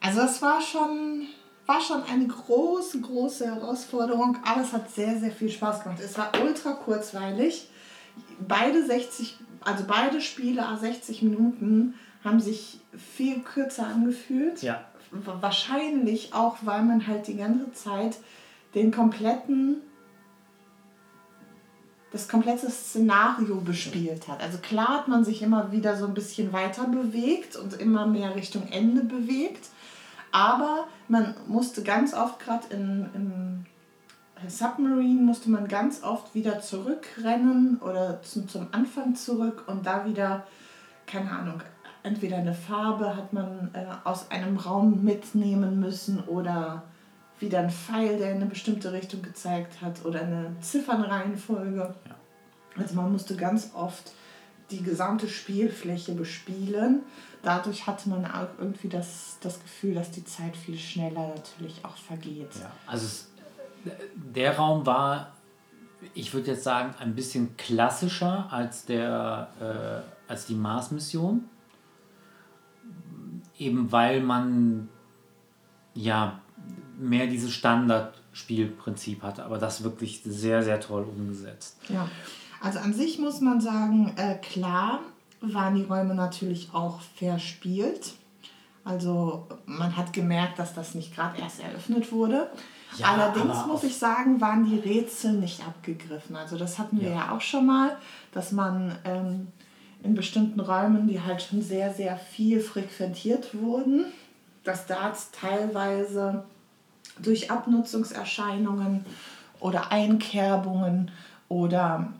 Also 0.01 0.19
das 0.19 0.41
war 0.41 0.61
schon, 0.61 1.27
war 1.65 1.79
schon 1.79 2.03
eine 2.03 2.27
große, 2.27 3.01
große 3.01 3.45
Herausforderung, 3.45 4.37
aber 4.45 4.61
es 4.61 4.73
hat 4.73 4.91
sehr, 4.91 5.17
sehr 5.19 5.31
viel 5.31 5.49
Spaß 5.49 5.83
gemacht. 5.83 5.99
Es 6.03 6.17
war 6.17 6.31
ultra 6.43 6.71
kurzweilig. 6.71 7.69
Beide 8.45 8.85
60, 8.85 9.37
also 9.61 9.85
beide 9.87 10.21
Spiele 10.21 10.65
60 10.77 11.21
Minuten 11.21 11.95
haben 12.23 12.39
sich 12.39 12.79
viel 13.15 13.39
kürzer 13.39 13.87
angefühlt. 13.87 14.61
Ja. 14.61 14.83
Wahrscheinlich 15.11 16.33
auch, 16.33 16.57
weil 16.61 16.83
man 16.83 17.07
halt 17.07 17.27
die 17.27 17.37
ganze 17.37 17.71
Zeit 17.73 18.17
den 18.75 18.91
kompletten 18.91 19.81
das 22.13 22.29
komplette 22.29 22.69
Szenario 22.69 23.55
bespielt 23.55 24.27
hat. 24.27 24.41
Also 24.41 24.59
klar 24.59 24.99
hat 24.99 25.07
man 25.09 25.25
sich 25.25 25.41
immer 25.41 25.71
wieder 25.71 25.97
so 25.97 26.05
ein 26.05 26.13
bisschen 26.13 26.53
weiter 26.53 26.85
bewegt 26.85 27.55
und 27.57 27.73
immer 27.73 28.05
mehr 28.05 28.35
Richtung 28.35 28.67
Ende 28.71 29.03
bewegt, 29.03 29.67
aber 30.31 30.87
man 31.07 31.35
musste 31.47 31.83
ganz 31.83 32.13
oft 32.13 32.39
gerade 32.39 32.67
im 32.71 33.65
Submarine 34.47 35.21
musste 35.21 35.49
man 35.49 35.67
ganz 35.67 36.03
oft 36.03 36.35
wieder 36.35 36.59
zurückrennen 36.59 37.79
oder 37.79 38.21
zum, 38.21 38.47
zum 38.47 38.67
Anfang 38.71 39.15
zurück 39.15 39.63
und 39.67 39.85
da 39.85 40.05
wieder, 40.05 40.45
keine 41.07 41.31
Ahnung, 41.31 41.61
entweder 42.03 42.37
eine 42.37 42.53
Farbe 42.53 43.15
hat 43.15 43.33
man 43.33 43.69
äh, 43.73 43.85
aus 44.03 44.31
einem 44.31 44.57
Raum 44.57 45.03
mitnehmen 45.03 45.79
müssen 45.79 46.19
oder 46.25 46.83
wieder 47.43 47.59
ein 47.59 47.69
Pfeil, 47.69 48.17
der 48.17 48.31
in 48.31 48.37
eine 48.37 48.45
bestimmte 48.47 48.91
Richtung 48.91 49.21
gezeigt 49.21 49.81
hat 49.81 50.03
oder 50.05 50.21
eine 50.21 50.55
Ziffernreihenfolge. 50.61 51.93
Ja. 52.07 52.15
Also 52.81 52.95
man 52.95 53.11
musste 53.11 53.35
ganz 53.35 53.71
oft 53.75 54.13
die 54.71 54.81
gesamte 54.81 55.27
Spielfläche 55.27 56.13
bespielen. 56.13 57.01
Dadurch 57.43 57.85
hatte 57.85 58.09
man 58.09 58.25
auch 58.25 58.47
irgendwie 58.57 58.89
das, 58.89 59.37
das 59.41 59.61
Gefühl, 59.61 59.93
dass 59.93 60.11
die 60.11 60.23
Zeit 60.23 60.55
viel 60.55 60.77
schneller 60.77 61.27
natürlich 61.27 61.83
auch 61.83 61.97
vergeht. 61.97 62.49
Ja, 62.59 62.71
also 62.87 63.05
es, 63.05 63.27
der 64.15 64.55
Raum 64.55 64.85
war, 64.85 65.33
ich 66.13 66.33
würde 66.33 66.51
jetzt 66.51 66.63
sagen, 66.63 66.95
ein 66.99 67.13
bisschen 67.13 67.55
klassischer 67.57 68.47
als, 68.51 68.85
der, 68.85 70.05
äh, 70.27 70.31
als 70.31 70.45
die 70.45 70.55
Mars-Mission. 70.55 71.43
Eben 73.59 73.91
weil 73.91 74.21
man 74.21 74.89
ja 75.93 76.41
mehr 76.97 77.27
dieses 77.27 77.51
Standardspielprinzip 77.51 79.23
hatte, 79.23 79.45
aber 79.45 79.57
das 79.57 79.83
wirklich 79.83 80.21
sehr, 80.23 80.63
sehr 80.63 80.79
toll 80.79 81.03
umgesetzt. 81.03 81.77
Ja, 81.89 82.09
also 82.61 82.79
an 82.79 82.93
sich 82.93 83.19
muss 83.19 83.41
man 83.41 83.59
sagen, 83.61 84.13
äh, 84.15 84.35
klar 84.35 84.99
waren 85.41 85.75
die 85.75 85.83
Räume 85.83 86.15
natürlich 86.15 86.69
auch 86.73 87.01
verspielt. 87.15 88.13
Also 88.85 89.47
man 89.65 89.95
hat 89.95 90.13
gemerkt, 90.13 90.59
dass 90.59 90.73
das 90.73 90.95
nicht 90.95 91.15
gerade 91.15 91.41
erst 91.41 91.61
eröffnet 91.61 92.11
wurde. 92.11 92.49
Ja, 92.97 93.07
Allerdings 93.07 93.65
muss 93.65 93.83
ich 93.83 93.97
sagen, 93.97 94.39
waren 94.39 94.65
die 94.65 94.77
Rätsel 94.77 95.33
nicht 95.33 95.65
abgegriffen. 95.65 96.35
Also 96.35 96.57
das 96.57 96.79
hatten 96.79 96.99
wir 96.99 97.09
ja, 97.09 97.15
ja 97.15 97.31
auch 97.35 97.41
schon 97.41 97.65
mal, 97.65 97.97
dass 98.31 98.51
man 98.51 98.95
ähm, 99.03 99.47
in 100.03 100.15
bestimmten 100.15 100.59
Räumen, 100.59 101.07
die 101.07 101.21
halt 101.21 101.41
schon 101.41 101.61
sehr, 101.61 101.93
sehr 101.93 102.17
viel 102.17 102.59
frequentiert 102.59 103.55
wurden, 103.59 104.05
dass 104.63 104.85
da 104.85 105.13
teilweise 105.31 106.43
durch 107.19 107.51
Abnutzungserscheinungen 107.51 109.05
oder 109.59 109.91
Einkerbungen 109.91 111.11
oder 111.47 112.13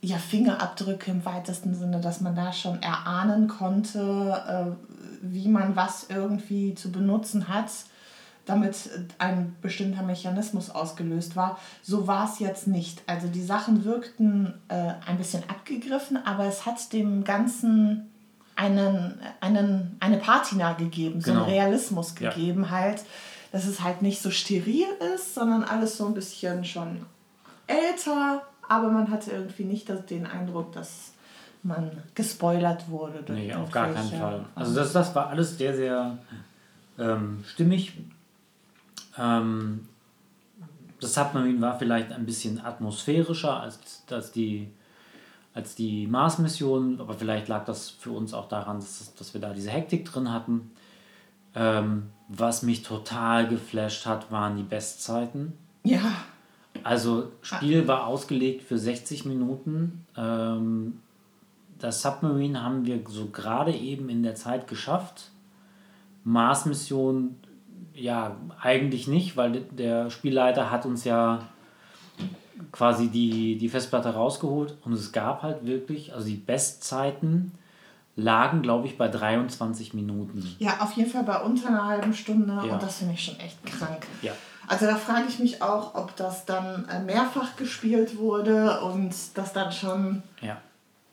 ja, 0.00 0.18
Fingerabdrücke 0.18 1.10
im 1.10 1.24
weitesten 1.24 1.74
Sinne, 1.74 2.00
dass 2.00 2.20
man 2.20 2.36
da 2.36 2.52
schon 2.52 2.82
erahnen 2.82 3.48
konnte, 3.48 4.42
äh, 4.46 4.96
wie 5.22 5.48
man 5.48 5.76
was 5.76 6.06
irgendwie 6.10 6.74
zu 6.74 6.92
benutzen 6.92 7.48
hat, 7.48 7.70
damit 8.44 8.90
ein 9.18 9.56
bestimmter 9.62 10.02
Mechanismus 10.02 10.68
ausgelöst 10.68 11.36
war. 11.36 11.58
So 11.82 12.06
war 12.06 12.30
es 12.30 12.38
jetzt 12.38 12.66
nicht. 12.66 13.02
Also 13.06 13.28
die 13.28 13.42
Sachen 13.42 13.84
wirkten 13.84 14.52
äh, 14.68 14.92
ein 15.06 15.16
bisschen 15.16 15.42
abgegriffen, 15.48 16.18
aber 16.26 16.44
es 16.44 16.66
hat 16.66 16.92
dem 16.92 17.24
Ganzen 17.24 18.10
einen, 18.56 19.18
einen, 19.40 19.96
eine 20.00 20.18
Patina 20.18 20.74
gegeben, 20.74 21.20
so 21.20 21.30
genau. 21.30 21.44
einen 21.44 21.54
Realismus 21.54 22.14
gegeben 22.14 22.64
ja. 22.64 22.70
halt 22.70 23.04
dass 23.54 23.66
es 23.66 23.82
halt 23.82 24.02
nicht 24.02 24.20
so 24.20 24.32
steril 24.32 24.88
ist, 25.14 25.36
sondern 25.36 25.62
alles 25.62 25.96
so 25.96 26.06
ein 26.06 26.14
bisschen 26.14 26.64
schon 26.64 27.06
älter, 27.68 28.42
aber 28.68 28.90
man 28.90 29.08
hatte 29.12 29.30
irgendwie 29.30 29.62
nicht 29.62 29.88
den 30.10 30.26
Eindruck, 30.26 30.72
dass 30.72 31.12
man 31.62 32.02
gespoilert 32.16 32.90
wurde. 32.90 33.22
Durch 33.22 33.38
nee, 33.38 33.54
auf 33.54 33.70
gar 33.70 33.92
keinen 33.92 34.10
Fall. 34.10 34.44
Also 34.56 34.74
das, 34.74 34.92
das 34.92 35.14
war 35.14 35.28
alles 35.28 35.56
sehr, 35.56 35.72
sehr 35.72 36.18
ähm, 36.98 37.44
stimmig. 37.46 37.92
Ähm, 39.16 39.88
das 41.00 41.14
Submarine 41.14 41.60
war 41.60 41.78
vielleicht 41.78 42.10
ein 42.10 42.26
bisschen 42.26 42.60
atmosphärischer 42.60 43.60
als, 43.60 44.02
als, 44.10 44.32
die, 44.32 44.68
als 45.54 45.76
die 45.76 46.08
Mars-Mission, 46.08 47.00
aber 47.00 47.14
vielleicht 47.14 47.46
lag 47.46 47.64
das 47.66 47.88
für 47.88 48.10
uns 48.10 48.34
auch 48.34 48.48
daran, 48.48 48.80
dass, 48.80 49.14
dass 49.14 49.32
wir 49.32 49.40
da 49.40 49.52
diese 49.52 49.70
Hektik 49.70 50.06
drin 50.06 50.32
hatten. 50.32 50.72
Ähm, 51.54 52.10
was 52.36 52.62
mich 52.62 52.82
total 52.82 53.48
geflasht 53.48 54.06
hat, 54.06 54.30
waren 54.30 54.56
die 54.56 54.62
Bestzeiten. 54.62 55.52
Ja. 55.84 56.12
Also 56.82 57.32
Spiel 57.42 57.86
war 57.88 58.06
ausgelegt 58.06 58.62
für 58.62 58.78
60 58.78 59.24
Minuten. 59.24 60.04
Ähm, 60.16 61.00
das 61.78 62.02
Submarine 62.02 62.62
haben 62.62 62.86
wir 62.86 63.00
so 63.08 63.26
gerade 63.26 63.72
eben 63.72 64.08
in 64.08 64.22
der 64.22 64.34
Zeit 64.34 64.66
geschafft. 64.66 65.30
Mars-Mission 66.24 67.36
ja 67.94 68.36
eigentlich 68.60 69.06
nicht, 69.06 69.36
weil 69.36 69.60
der 69.70 70.10
Spielleiter 70.10 70.70
hat 70.70 70.86
uns 70.86 71.04
ja 71.04 71.46
quasi 72.72 73.08
die, 73.08 73.56
die 73.56 73.68
Festplatte 73.68 74.10
rausgeholt 74.10 74.76
und 74.84 74.92
es 74.92 75.12
gab 75.12 75.42
halt 75.42 75.64
wirklich, 75.66 76.12
also 76.12 76.26
die 76.26 76.36
Bestzeiten 76.36 77.52
lagen, 78.16 78.62
glaube 78.62 78.86
ich, 78.86 78.96
bei 78.96 79.08
23 79.08 79.94
Minuten. 79.94 80.54
Ja, 80.58 80.80
auf 80.80 80.92
jeden 80.92 81.10
Fall 81.10 81.24
bei 81.24 81.40
unter 81.40 81.68
einer 81.68 81.86
halben 81.86 82.14
Stunde 82.14 82.54
Ja. 82.66 82.74
und 82.74 82.82
das 82.82 82.98
finde 82.98 83.14
ich 83.14 83.24
schon 83.24 83.38
echt 83.40 83.64
krank. 83.66 84.06
Ja. 84.22 84.32
Also 84.66 84.86
da 84.86 84.96
frage 84.96 85.24
ich 85.28 85.38
mich 85.40 85.62
auch, 85.62 85.94
ob 85.94 86.16
das 86.16 86.46
dann 86.46 86.88
äh, 86.88 87.00
mehrfach 87.00 87.56
gespielt 87.56 88.16
wurde 88.16 88.80
und 88.80 89.12
das 89.34 89.52
dann 89.52 89.72
schon 89.72 90.22
Ja. 90.40 90.56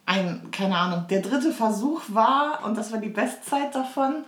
ein, 0.06 0.50
keine 0.52 0.78
Ahnung, 0.78 1.06
der 1.10 1.22
dritte 1.22 1.52
Versuch 1.52 2.02
war 2.10 2.64
und 2.64 2.78
das 2.78 2.92
war 2.92 3.00
die 3.00 3.10
Bestzeit 3.10 3.74
davon. 3.76 4.24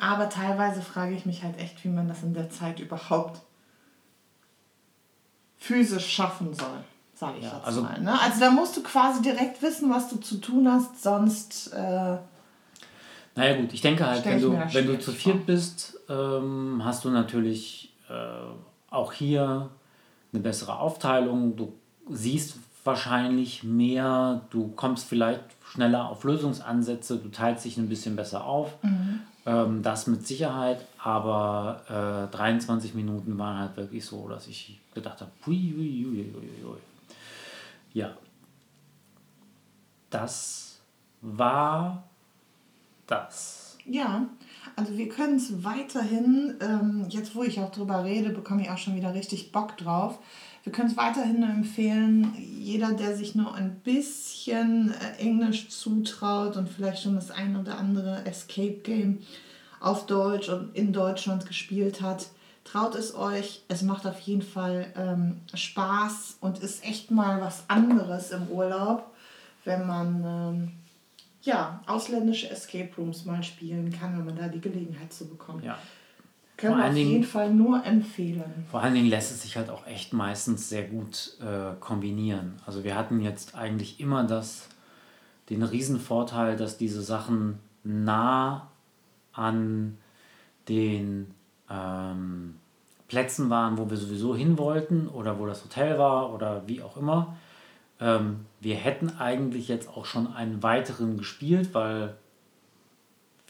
Aber 0.00 0.28
teilweise 0.28 0.80
frage 0.80 1.14
ich 1.14 1.26
mich 1.26 1.42
halt 1.42 1.58
echt, 1.58 1.84
wie 1.84 1.88
man 1.88 2.08
das 2.08 2.22
in 2.22 2.32
der 2.34 2.50
Zeit 2.50 2.78
überhaupt 2.80 3.40
physisch 5.56 6.06
schaffen 6.08 6.54
soll, 6.54 6.84
sage 7.18 7.38
ich 7.38 7.44
Ja, 7.44 7.54
jetzt 7.56 7.66
also- 7.66 7.82
mal. 7.82 8.00
Ne? 8.00 8.20
Also 8.20 8.40
da 8.40 8.50
musst 8.50 8.76
du 8.76 8.82
quasi 8.82 9.22
direkt 9.22 9.60
wissen, 9.62 9.90
was 9.90 10.08
du 10.08 10.16
zu 10.16 10.36
tun 10.36 10.70
hast, 10.70 11.02
sonst 11.02 11.72
äh, 11.72 12.16
Naja 13.34 13.56
gut, 13.60 13.72
ich 13.72 13.80
denke 13.80 14.06
halt, 14.06 14.24
wenn 14.24 14.40
du, 14.40 14.52
wenn 14.72 14.86
du 14.86 14.98
zu 14.98 15.12
viert 15.12 15.46
bist, 15.46 15.98
ähm, 16.08 16.80
hast 16.84 17.04
du 17.04 17.10
natürlich 17.10 17.92
äh, 18.08 18.14
auch 18.90 19.12
hier 19.12 19.68
eine 20.32 20.42
bessere 20.42 20.78
Aufteilung. 20.78 21.56
Du 21.56 21.72
siehst 22.10 22.56
wahrscheinlich 22.84 23.62
mehr, 23.64 24.40
du 24.50 24.68
kommst 24.74 25.08
vielleicht 25.08 25.44
schneller 25.64 26.08
auf 26.08 26.24
Lösungsansätze, 26.24 27.18
du 27.18 27.28
teilst 27.28 27.64
dich 27.64 27.76
ein 27.76 27.88
bisschen 27.88 28.16
besser 28.16 28.44
auf. 28.44 28.72
Ähm, 29.46 29.82
das 29.82 30.06
mit 30.06 30.26
Sicherheit, 30.26 30.84
aber 31.02 32.28
äh, 32.30 32.34
23 32.34 32.94
Minuten 32.94 33.38
waren 33.38 33.58
halt 33.58 33.76
wirklich 33.76 34.04
so, 34.04 34.28
dass 34.28 34.46
ich 34.46 34.80
gedacht 34.94 35.20
habe, 35.20 35.30
hui, 35.46 35.74
hui, 35.76 36.04
hui, 36.04 36.32
hui, 36.34 36.50
hui. 36.64 36.78
Ja, 37.92 38.16
das 40.10 40.80
war 41.20 42.08
das. 43.06 43.76
Ja, 43.84 44.28
also 44.76 44.98
wir 44.98 45.08
können 45.08 45.36
es 45.36 45.64
weiterhin, 45.64 46.54
ähm, 46.60 47.06
jetzt 47.08 47.34
wo 47.34 47.42
ich 47.42 47.58
auch 47.58 47.72
drüber 47.72 48.04
rede, 48.04 48.30
bekomme 48.30 48.62
ich 48.62 48.70
auch 48.70 48.78
schon 48.78 48.96
wieder 48.96 49.14
richtig 49.14 49.50
Bock 49.50 49.76
drauf. 49.78 50.18
Wir 50.62 50.72
können 50.72 50.90
es 50.90 50.96
weiterhin 50.98 51.42
empfehlen, 51.42 52.34
jeder, 52.36 52.92
der 52.92 53.16
sich 53.16 53.34
nur 53.34 53.54
ein 53.54 53.80
bisschen 53.80 54.92
äh, 54.92 55.20
Englisch 55.22 55.70
zutraut 55.70 56.58
und 56.58 56.68
vielleicht 56.68 57.02
schon 57.02 57.14
das 57.14 57.30
ein 57.30 57.56
oder 57.56 57.78
andere 57.78 58.26
Escape 58.26 58.80
Game 58.82 59.20
auf 59.80 60.04
Deutsch 60.04 60.50
und 60.50 60.74
in 60.76 60.92
Deutschland 60.92 61.46
gespielt 61.46 62.02
hat, 62.02 62.26
traut 62.64 62.94
es 62.94 63.14
euch. 63.14 63.62
Es 63.68 63.82
macht 63.82 64.06
auf 64.06 64.18
jeden 64.20 64.42
Fall 64.42 64.86
ähm, 64.96 65.40
Spaß 65.54 66.38
und 66.40 66.58
ist 66.58 66.84
echt 66.84 67.10
mal 67.10 67.40
was 67.40 67.64
anderes 67.68 68.30
im 68.30 68.48
Urlaub, 68.48 69.06
wenn 69.64 69.86
man 69.86 70.24
ähm, 70.24 70.72
ja, 71.42 71.80
ausländische 71.86 72.50
Escape 72.50 72.90
Rooms 72.98 73.24
mal 73.24 73.42
spielen 73.42 73.90
kann, 73.92 74.18
wenn 74.18 74.24
man 74.26 74.36
da 74.36 74.48
die 74.48 74.60
Gelegenheit 74.60 75.12
zu 75.12 75.26
bekommen. 75.28 75.62
Ja. 75.62 75.78
Können 76.56 76.74
Vor 76.74 76.82
wir 76.82 76.88
auf 76.88 76.94
Dingen- 76.94 77.10
jeden 77.10 77.24
Fall 77.24 77.54
nur 77.54 77.84
empfehlen. 77.84 78.66
Vor 78.70 78.82
allen 78.82 78.94
Dingen 78.94 79.08
lässt 79.08 79.30
es 79.30 79.42
sich 79.42 79.56
halt 79.56 79.70
auch 79.70 79.86
echt 79.86 80.12
meistens 80.12 80.68
sehr 80.68 80.82
gut 80.88 81.36
äh, 81.40 81.74
kombinieren. 81.78 82.54
Also 82.66 82.82
wir 82.82 82.96
hatten 82.96 83.20
jetzt 83.20 83.54
eigentlich 83.54 84.00
immer 84.00 84.24
das, 84.24 84.68
den 85.50 85.62
Riesenvorteil, 85.62 86.56
dass 86.56 86.76
diese 86.76 87.00
Sachen 87.02 87.60
nah 87.84 88.66
an 89.32 89.96
den 90.68 91.32
ähm, 91.70 92.54
Plätzen 93.08 93.50
waren, 93.50 93.78
wo 93.78 93.88
wir 93.88 93.96
sowieso 93.96 94.36
hin 94.36 94.58
wollten 94.58 95.08
oder 95.08 95.38
wo 95.38 95.46
das 95.46 95.64
Hotel 95.64 95.98
war 95.98 96.32
oder 96.32 96.62
wie 96.66 96.82
auch 96.82 96.96
immer. 96.96 97.36
Ähm, 98.00 98.44
wir 98.60 98.76
hätten 98.76 99.16
eigentlich 99.18 99.68
jetzt 99.68 99.88
auch 99.88 100.04
schon 100.04 100.32
einen 100.32 100.62
weiteren 100.62 101.16
gespielt, 101.16 101.74
weil 101.74 102.14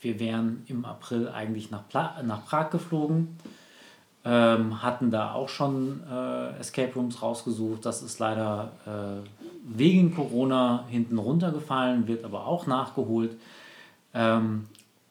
wir 0.01 0.19
wären 0.19 0.63
im 0.67 0.85
April 0.85 1.27
eigentlich 1.27 1.71
nach, 1.71 1.87
Pla 1.87 2.21
nach 2.23 2.45
Prag 2.45 2.69
geflogen. 2.69 3.37
Ähm, 4.25 4.81
hatten 4.83 5.11
da 5.11 5.33
auch 5.33 5.49
schon 5.49 6.03
äh, 6.09 6.57
Escape 6.59 6.93
Rooms 6.93 7.21
rausgesucht. 7.21 7.85
Das 7.85 8.01
ist 8.01 8.19
leider 8.19 8.71
äh, 8.85 9.27
wegen 9.63 10.13
Corona 10.13 10.85
hinten 10.89 11.17
runtergefallen, 11.17 12.07
wird 12.07 12.23
aber 12.23 12.45
auch 12.45 12.67
nachgeholt. 12.67 13.37
Ähm, 14.13 14.65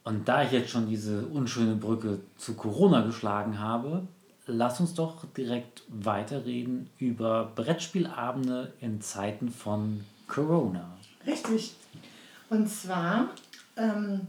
und 0.05 0.29
da 0.29 0.43
ich 0.43 0.53
jetzt 0.53 0.71
schon 0.71 0.89
diese 0.89 1.27
unschöne 1.27 1.75
Brücke 1.75 2.21
zu 2.37 2.55
Corona 2.55 3.03
geschlagen 3.03 3.59
habe, 3.59 4.07
lass 4.47 4.81
uns 4.81 4.95
doch 4.95 5.25
direkt 5.37 5.83
weiterreden 5.89 6.89
über 6.99 7.53
Brettspielabende 7.55 8.73
in 8.81 9.01
Zeiten 9.01 9.51
von 9.51 10.05
Corona. 10.27 10.97
Richtig. 11.27 11.75
Und 12.49 12.69
zwar 12.69 13.29
ähm, 13.77 14.23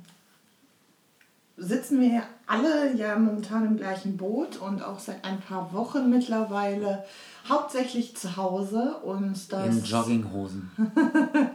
sitzen 1.60 2.02
wir 2.02 2.24
alle 2.48 2.96
ja 2.96 3.18
momentan 3.18 3.66
im 3.66 3.78
gleichen 3.78 4.18
Boot 4.18 4.58
und 4.58 4.82
auch 4.82 5.00
seit 5.00 5.24
ein 5.24 5.40
paar 5.40 5.72
Wochen 5.74 6.10
mittlerweile 6.10 7.06
hauptsächlich 7.48 8.16
zu 8.16 8.38
Hause 8.38 8.98
und 9.04 9.52
das, 9.52 9.68
In 9.68 9.84
Jogginghosen. 9.84 10.72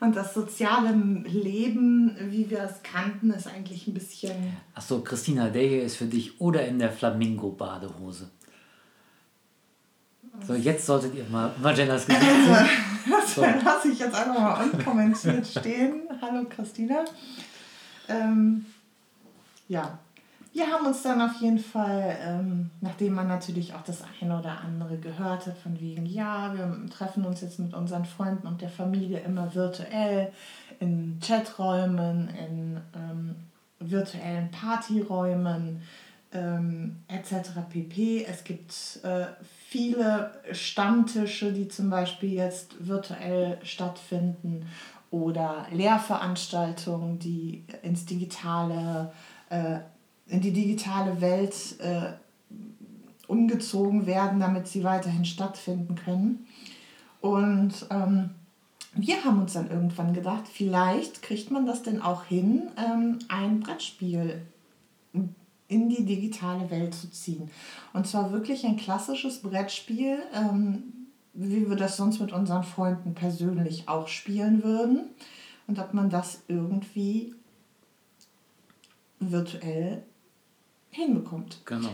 und 0.00 0.14
das 0.14 0.34
soziale 0.34 0.92
Leben, 1.24 2.16
wie 2.30 2.48
wir 2.50 2.62
es 2.62 2.82
kannten, 2.82 3.30
ist 3.30 3.46
eigentlich 3.46 3.86
ein 3.86 3.94
bisschen 3.94 4.56
Achso, 4.74 5.00
Christina, 5.00 5.48
der 5.48 5.62
hier 5.62 5.82
ist 5.82 5.96
für 5.96 6.06
dich 6.06 6.40
oder 6.40 6.66
in 6.66 6.78
der 6.78 6.92
Flamingo-Badehose. 6.92 8.28
So, 10.46 10.54
jetzt 10.54 10.84
solltet 10.84 11.14
ihr 11.14 11.24
mal 11.30 11.54
Magellas 11.62 12.06
Gesicht 12.06 12.24
sehen. 12.24 12.68
Das 13.08 13.64
lasse 13.64 13.88
ich 13.88 13.98
jetzt 13.98 14.14
einfach 14.14 14.38
mal 14.38 14.64
unkommentiert 14.64 15.46
stehen. 15.46 16.02
Hallo 16.20 16.44
Christina. 16.48 17.04
Ähm, 18.08 18.66
ja, 19.68 19.98
wir 20.56 20.68
haben 20.68 20.86
uns 20.86 21.02
dann 21.02 21.20
auf 21.20 21.38
jeden 21.42 21.58
Fall, 21.58 22.16
ähm, 22.24 22.70
nachdem 22.80 23.12
man 23.12 23.28
natürlich 23.28 23.74
auch 23.74 23.82
das 23.82 24.02
eine 24.22 24.38
oder 24.38 24.62
andere 24.62 24.96
gehört 24.96 25.46
hat, 25.46 25.58
von 25.58 25.78
wegen, 25.78 26.06
ja, 26.06 26.54
wir 26.54 26.88
treffen 26.88 27.26
uns 27.26 27.42
jetzt 27.42 27.58
mit 27.58 27.74
unseren 27.74 28.06
Freunden 28.06 28.46
und 28.46 28.62
der 28.62 28.70
Familie 28.70 29.18
immer 29.20 29.54
virtuell 29.54 30.32
in 30.80 31.18
Chaträumen, 31.20 32.30
in 32.30 32.80
ähm, 32.94 33.34
virtuellen 33.80 34.50
Partyräumen 34.50 35.82
ähm, 36.32 37.02
etc. 37.08 37.50
pp. 37.68 38.24
Es 38.24 38.42
gibt 38.42 39.00
äh, 39.02 39.26
viele 39.68 40.32
Stammtische, 40.52 41.52
die 41.52 41.68
zum 41.68 41.90
Beispiel 41.90 42.32
jetzt 42.32 42.86
virtuell 42.86 43.58
stattfinden 43.62 44.64
oder 45.10 45.66
Lehrveranstaltungen, 45.70 47.18
die 47.18 47.64
ins 47.82 48.06
digitale, 48.06 49.12
äh, 49.50 49.80
in 50.28 50.40
die 50.40 50.52
digitale 50.52 51.20
Welt 51.20 51.54
äh, 51.78 52.12
umgezogen 53.28 54.06
werden, 54.06 54.40
damit 54.40 54.68
sie 54.68 54.84
weiterhin 54.84 55.24
stattfinden 55.24 55.94
können. 55.94 56.46
Und 57.20 57.86
ähm, 57.90 58.30
wir 58.94 59.24
haben 59.24 59.40
uns 59.40 59.52
dann 59.52 59.70
irgendwann 59.70 60.14
gedacht, 60.14 60.44
vielleicht 60.50 61.22
kriegt 61.22 61.50
man 61.50 61.66
das 61.66 61.82
denn 61.82 62.00
auch 62.00 62.24
hin, 62.24 62.68
ähm, 62.76 63.18
ein 63.28 63.60
Brettspiel 63.60 64.42
in 65.68 65.88
die 65.88 66.04
digitale 66.04 66.70
Welt 66.70 66.94
zu 66.94 67.10
ziehen. 67.10 67.50
Und 67.92 68.06
zwar 68.06 68.32
wirklich 68.32 68.64
ein 68.64 68.76
klassisches 68.76 69.42
Brettspiel, 69.42 70.18
ähm, 70.32 70.84
wie 71.34 71.68
wir 71.68 71.76
das 71.76 71.96
sonst 71.96 72.20
mit 72.20 72.32
unseren 72.32 72.62
Freunden 72.62 73.14
persönlich 73.14 73.88
auch 73.88 74.08
spielen 74.08 74.62
würden. 74.62 75.00
Und 75.66 75.78
ob 75.78 75.92
man 75.92 76.08
das 76.08 76.42
irgendwie 76.46 77.34
virtuell 79.18 80.04
hinbekommt. 80.96 81.58
Genau. 81.64 81.90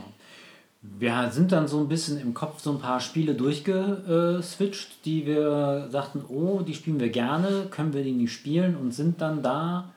Wir 0.80 1.30
sind 1.30 1.53
dann 1.53 1.68
so 1.68 1.78
ein 1.78 1.88
bisschen 1.88 2.18
im 2.20 2.34
Kopf 2.34 2.61
so 2.61 2.72
ein 2.72 2.80
paar 2.80 2.98
Spiele 2.98 3.34
durchgeswitcht, 3.34 5.05
die 5.05 5.26
wir 5.26 5.88
sagten, 5.90 6.24
oh, 6.28 6.62
die 6.62 6.74
spielen 6.74 6.98
wir 6.98 7.11
gerne, 7.11 7.66
können 7.70 7.92
wir 7.92 8.03
die 8.03 8.12
nicht 8.12 8.32
spielen 8.32 8.76
und 8.76 8.92
sind 8.92 9.20
dann 9.20 9.42
da 9.42 9.92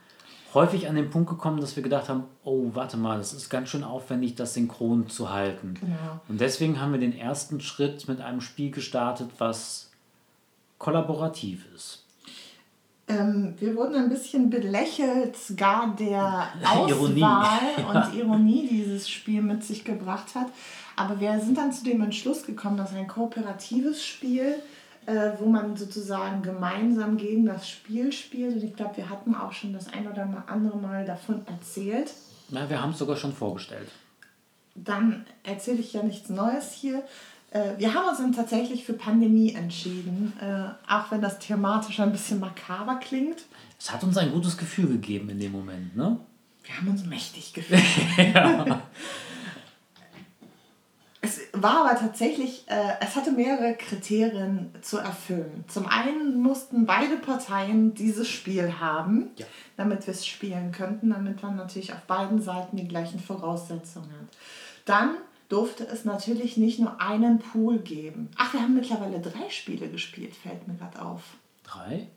häufig 0.53 0.87
an 0.87 0.95
den 0.95 1.09
Punkt 1.09 1.29
gekommen, 1.29 1.59
dass 1.59 1.75
wir 1.75 1.83
gedacht 1.83 2.07
haben, 2.07 2.23
oh, 2.43 2.69
warte 2.73 2.97
mal, 2.97 3.17
das 3.17 3.33
ist 3.33 3.49
ganz 3.49 3.69
schön 3.69 3.83
aufwendig, 3.83 4.35
das 4.35 4.53
synchron 4.53 5.09
zu 5.09 5.31
halten. 5.31 5.73
Genau. 5.79 6.21
Und 6.29 6.39
deswegen 6.39 6.79
haben 6.79 6.93
wir 6.93 6.99
den 6.99 7.17
ersten 7.17 7.61
Schritt 7.61 8.07
mit 8.07 8.21
einem 8.21 8.41
Spiel 8.41 8.71
gestartet, 8.71 9.29
was 9.39 9.91
kollaborativ 10.77 11.65
ist. 11.75 12.04
Ähm, 13.07 13.53
wir 13.59 13.75
wurden 13.75 13.95
ein 13.95 14.09
bisschen 14.09 14.49
belächelt, 14.49 15.35
gar 15.55 15.95
der 15.95 16.47
Auswahl 16.63 16.89
Ironie. 16.89 17.23
und 17.93 18.15
Ironie 18.15 18.67
dieses 18.67 19.09
Spiel 19.09 19.41
mit 19.41 19.63
sich 19.63 19.83
gebracht 19.83 20.33
hat. 20.33 20.47
Aber 20.95 21.19
wir 21.19 21.39
sind 21.39 21.57
dann 21.57 21.71
zu 21.71 21.83
dem 21.83 22.01
Entschluss 22.01 22.45
gekommen, 22.45 22.77
dass 22.77 22.93
ein 22.93 23.07
kooperatives 23.07 24.03
Spiel, 24.03 24.55
äh, 25.05 25.31
wo 25.39 25.45
man 25.45 25.75
sozusagen 25.75 26.41
gemeinsam 26.41 27.17
gegen 27.17 27.45
das 27.45 27.69
Spiel 27.69 28.11
spielt, 28.11 28.55
und 28.55 28.63
ich 28.63 28.75
glaube, 28.75 28.97
wir 28.97 29.09
hatten 29.09 29.35
auch 29.35 29.51
schon 29.51 29.73
das 29.73 29.91
ein 29.93 30.07
oder 30.07 30.27
andere 30.47 30.77
Mal 30.77 31.05
davon 31.05 31.45
erzählt. 31.47 32.11
Na, 32.49 32.69
wir 32.69 32.81
haben 32.81 32.91
es 32.91 32.97
sogar 32.97 33.17
schon 33.17 33.33
vorgestellt. 33.33 33.89
Dann 34.73 35.25
erzähle 35.43 35.79
ich 35.79 35.93
ja 35.93 36.03
nichts 36.03 36.29
Neues 36.29 36.71
hier. 36.71 37.03
Äh, 37.55 37.79
wir 37.79 37.93
haben 37.93 38.09
uns 38.09 38.17
dann 38.17 38.33
tatsächlich 38.33 38.83
für 38.83 38.93
Pandemie 38.93 39.53
entschieden, 39.53 40.33
äh, 40.41 40.91
auch 40.91 41.09
wenn 41.09 41.21
das 41.21 41.39
thematisch 41.39 42.01
ein 42.01 42.11
bisschen 42.11 42.41
makaber 42.41 42.95
klingt. 42.97 43.45
Es 43.79 43.91
hat 43.91 44.03
uns 44.03 44.17
ein 44.17 44.31
gutes 44.31 44.57
Gefühl 44.57 44.89
gegeben 44.89 45.29
in 45.29 45.39
dem 45.39 45.53
Moment, 45.53 45.95
ne? 45.95 46.19
Wir 46.63 46.77
haben 46.77 46.89
uns 46.89 47.05
mächtig 47.05 47.53
gefühlt. 47.53 47.81
ja. 48.17 48.81
Es 51.21 51.39
war 51.53 51.87
aber 51.87 51.99
tatsächlich, 51.99 52.65
äh, 52.67 52.93
es 53.01 53.15
hatte 53.15 53.31
mehrere 53.31 53.73
Kriterien 53.73 54.69
zu 54.83 54.99
erfüllen. 54.99 55.63
Zum 55.67 55.87
einen 55.87 56.39
mussten 56.39 56.85
beide 56.85 57.15
Parteien 57.15 57.95
dieses 57.95 58.29
Spiel 58.29 58.79
haben, 58.79 59.29
ja. 59.37 59.47
damit 59.75 60.05
wir 60.05 60.13
es 60.13 60.27
spielen 60.27 60.71
könnten, 60.71 61.09
damit 61.09 61.41
man 61.41 61.55
natürlich 61.55 61.93
auf 61.93 62.01
beiden 62.01 62.43
Seiten 62.43 62.77
die 62.77 62.87
gleichen 62.87 63.19
Voraussetzungen 63.19 64.11
hat. 64.11 64.37
Dann 64.85 65.15
durfte 65.49 65.85
es 65.87 66.05
natürlich 66.05 66.57
nicht 66.57 66.79
nur 66.79 66.99
einen 67.01 67.39
Pool 67.39 67.79
geben. 67.79 68.29
Ach, 68.35 68.53
wir 68.53 68.61
haben 68.61 68.75
mittlerweile 68.75 69.19
drei 69.19 69.49
Spiele 69.49 69.89
gespielt, 69.89 70.35
fällt 70.35 70.67
mir 70.67 70.75
gerade 70.75 71.01
auf. 71.01 71.21
Drei? 71.63 72.07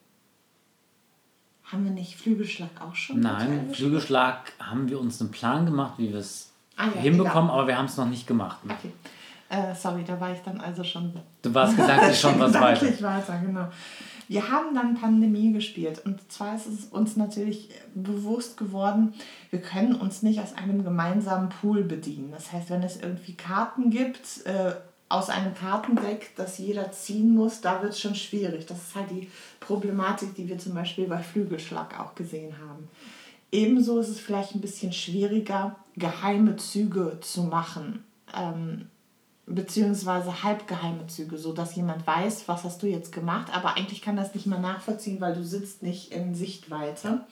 Haben 1.65 1.85
wir 1.85 1.91
nicht 1.91 2.17
Flügelschlag 2.17 2.71
auch 2.81 2.95
schon? 2.95 3.21
Nein, 3.21 3.71
Flügelschlag 3.75 4.53
haben 4.59 4.89
wir 4.89 4.99
uns 4.99 5.21
einen 5.21 5.31
Plan 5.31 5.67
gemacht, 5.67 5.95
wie 5.99 6.11
wir 6.11 6.21
es 6.21 6.51
ah, 6.77 6.87
ja, 6.95 7.01
hinbekommen, 7.03 7.51
egal. 7.51 7.59
aber 7.59 7.67
wir 7.69 7.77
haben 7.77 7.85
es 7.85 7.97
noch 7.99 8.09
nicht 8.09 8.27
gemacht. 8.27 8.59
Okay. 8.65 8.93
Äh, 9.51 9.75
sorry, 9.75 10.05
da 10.05 10.21
war 10.21 10.33
ich 10.33 10.41
dann 10.41 10.61
also 10.61 10.85
schon. 10.85 11.13
Du 11.43 11.55
warst 11.55 11.77
gedanklich 11.77 12.21
schon 12.21 12.39
was 12.39 12.53
weiter. 12.61 12.87
weiter, 13.03 13.41
genau. 13.45 13.69
Wir 14.29 14.51
haben 14.51 14.75
dann 14.75 14.95
Pandemie 14.95 15.53
gespielt 15.53 16.03
und 16.05 16.31
zwar 16.31 16.55
ist 16.55 16.67
es 16.67 16.85
uns 16.87 17.17
natürlich 17.17 17.71
bewusst 17.95 18.59
geworden, 18.59 19.15
wir 19.49 19.63
können 19.63 19.95
uns 19.95 20.23
nicht 20.23 20.39
aus 20.39 20.53
einem 20.53 20.85
gemeinsamen 20.85 21.49
Pool 21.49 21.83
bedienen. 21.83 22.31
Das 22.33 22.53
heißt, 22.53 22.69
wenn 22.69 22.83
es 22.83 23.01
irgendwie 23.01 23.33
Karten 23.33 23.89
gibt, 23.89 24.45
äh, 24.45 24.75
aus 25.09 25.31
einem 25.31 25.55
Kartendeck, 25.55 26.37
das 26.37 26.59
jeder 26.59 26.93
ziehen 26.93 27.35
muss, 27.35 27.63
da 27.63 27.81
wird 27.83 27.93
es 27.93 28.01
schon 28.01 28.15
schwierig. 28.15 28.67
Das 28.67 28.79
ist 28.79 28.95
halt 28.95 29.11
die 29.11 29.31
Problematik, 29.61 30.35
die 30.35 30.47
wir 30.47 30.59
zum 30.59 30.75
Beispiel 30.75 31.07
bei 31.07 31.23
Flügelschlag 31.23 31.99
auch 31.99 32.15
gesehen 32.15 32.55
haben. 32.59 32.89
Ebenso 33.51 33.99
ist 33.99 34.09
es 34.09 34.21
vielleicht 34.21 34.55
ein 34.55 34.61
bisschen 34.61 34.93
schwieriger, 34.93 35.77
geheime 35.97 36.57
Züge 36.57 37.19
zu 37.23 37.45
machen. 37.45 38.05
Ähm, 38.37 38.89
beziehungsweise 39.49 40.43
halbgeheime 40.43 41.07
Züge, 41.07 41.39
so 41.39 41.53
dass 41.53 41.75
jemand 41.75 42.07
weiß, 42.07 42.49
was 42.49 42.65
hast 42.65 42.83
du 42.83 42.87
jetzt 42.87 43.13
gemacht, 43.13 43.55
aber 43.55 43.77
eigentlich 43.77 44.03
kann 44.03 44.17
das 44.17 44.35
nicht 44.35 44.47
mehr 44.47 44.59
nachvollziehen, 44.59 45.21
weil 45.21 45.35
du 45.35 45.45
sitzt 45.45 45.83
nicht 45.83 46.13
in 46.13 46.35
Sichtweite. 46.35 47.23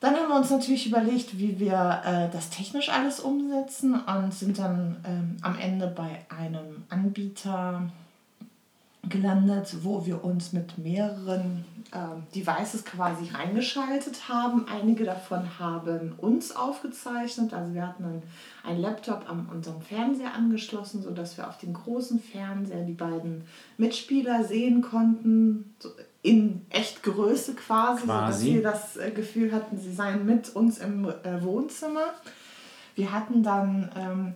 Dann 0.00 0.14
haben 0.14 0.28
wir 0.28 0.36
uns 0.36 0.50
natürlich 0.50 0.86
überlegt, 0.86 1.38
wie 1.38 1.58
wir 1.58 2.02
äh, 2.04 2.32
das 2.32 2.50
technisch 2.50 2.88
alles 2.88 3.18
umsetzen 3.18 4.00
und 4.00 4.32
sind 4.32 4.58
dann 4.58 5.04
ähm, 5.04 5.36
am 5.42 5.58
Ende 5.58 5.88
bei 5.88 6.24
einem 6.28 6.84
Anbieter 6.88 7.90
gelandet, 9.08 9.76
wo 9.82 10.04
wir 10.04 10.24
uns 10.24 10.52
mit 10.52 10.76
mehreren 10.76 11.64
äh, 11.92 11.98
Devices 12.34 12.84
quasi 12.84 13.30
reingeschaltet 13.32 14.28
haben. 14.28 14.66
Einige 14.68 15.04
davon 15.04 15.58
haben 15.58 16.14
uns 16.18 16.54
aufgezeichnet. 16.54 17.54
Also 17.54 17.74
wir 17.74 17.86
hatten 17.86 18.04
einen, 18.04 18.22
einen 18.64 18.80
Laptop 18.80 19.28
an 19.30 19.48
unserem 19.52 19.80
Fernseher 19.80 20.34
angeschlossen, 20.34 21.02
sodass 21.02 21.36
wir 21.36 21.48
auf 21.48 21.58
dem 21.58 21.74
großen 21.74 22.20
Fernseher 22.20 22.84
die 22.84 22.92
beiden 22.92 23.44
Mitspieler 23.76 24.44
sehen 24.44 24.82
konnten. 24.82 25.74
So 25.78 25.90
in 26.22 26.66
Echtgröße 26.70 27.54
quasi, 27.54 28.04
quasi. 28.04 28.56
sodass 28.56 28.56
wir 28.56 28.62
das 28.62 28.96
äh, 28.96 29.10
Gefühl 29.12 29.52
hatten, 29.52 29.78
sie 29.78 29.92
seien 29.92 30.26
mit 30.26 30.54
uns 30.54 30.78
im 30.78 31.06
äh, 31.06 31.42
Wohnzimmer. 31.42 32.14
Wir 32.96 33.12
hatten 33.12 33.42
dann 33.44 33.90
ähm, 33.96 34.34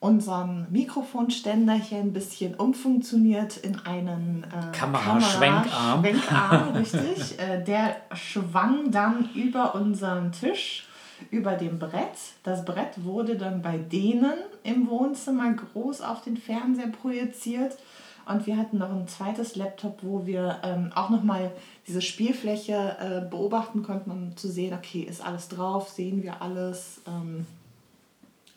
unseren 0.00 0.66
Mikrofonständer 0.70 1.74
hier 1.74 1.98
ein 1.98 2.14
bisschen 2.14 2.54
umfunktioniert 2.54 3.58
in 3.58 3.78
einen 3.80 4.44
äh, 4.44 4.74
Kameraschwenkarm. 4.74 6.02
Kamera 6.02 6.70
richtig. 6.70 7.38
äh, 7.38 7.62
der 7.62 7.96
schwang 8.14 8.90
dann 8.90 9.28
über 9.34 9.74
unseren 9.74 10.32
Tisch, 10.32 10.88
über 11.30 11.52
dem 11.52 11.78
Brett. 11.78 12.16
Das 12.42 12.64
Brett 12.64 13.04
wurde 13.04 13.36
dann 13.36 13.60
bei 13.60 13.76
denen 13.76 14.32
im 14.64 14.88
Wohnzimmer 14.88 15.52
groß 15.52 16.00
auf 16.00 16.22
den 16.22 16.38
Fernseher 16.38 16.88
projiziert. 16.88 17.76
Und 18.24 18.46
wir 18.46 18.56
hatten 18.56 18.78
noch 18.78 18.90
ein 18.90 19.06
zweites 19.06 19.54
Laptop, 19.56 19.98
wo 20.02 20.24
wir 20.24 20.60
ähm, 20.62 20.92
auch 20.94 21.10
nochmal 21.10 21.50
diese 21.86 22.00
Spielfläche 22.00 22.96
äh, 23.00 23.28
beobachten 23.28 23.82
konnten, 23.82 24.10
um 24.10 24.36
zu 24.36 24.48
sehen, 24.48 24.72
okay, 24.72 25.00
ist 25.00 25.22
alles 25.24 25.48
drauf, 25.48 25.90
sehen 25.90 26.22
wir 26.22 26.40
alles. 26.40 27.02
Ähm, 27.06 27.44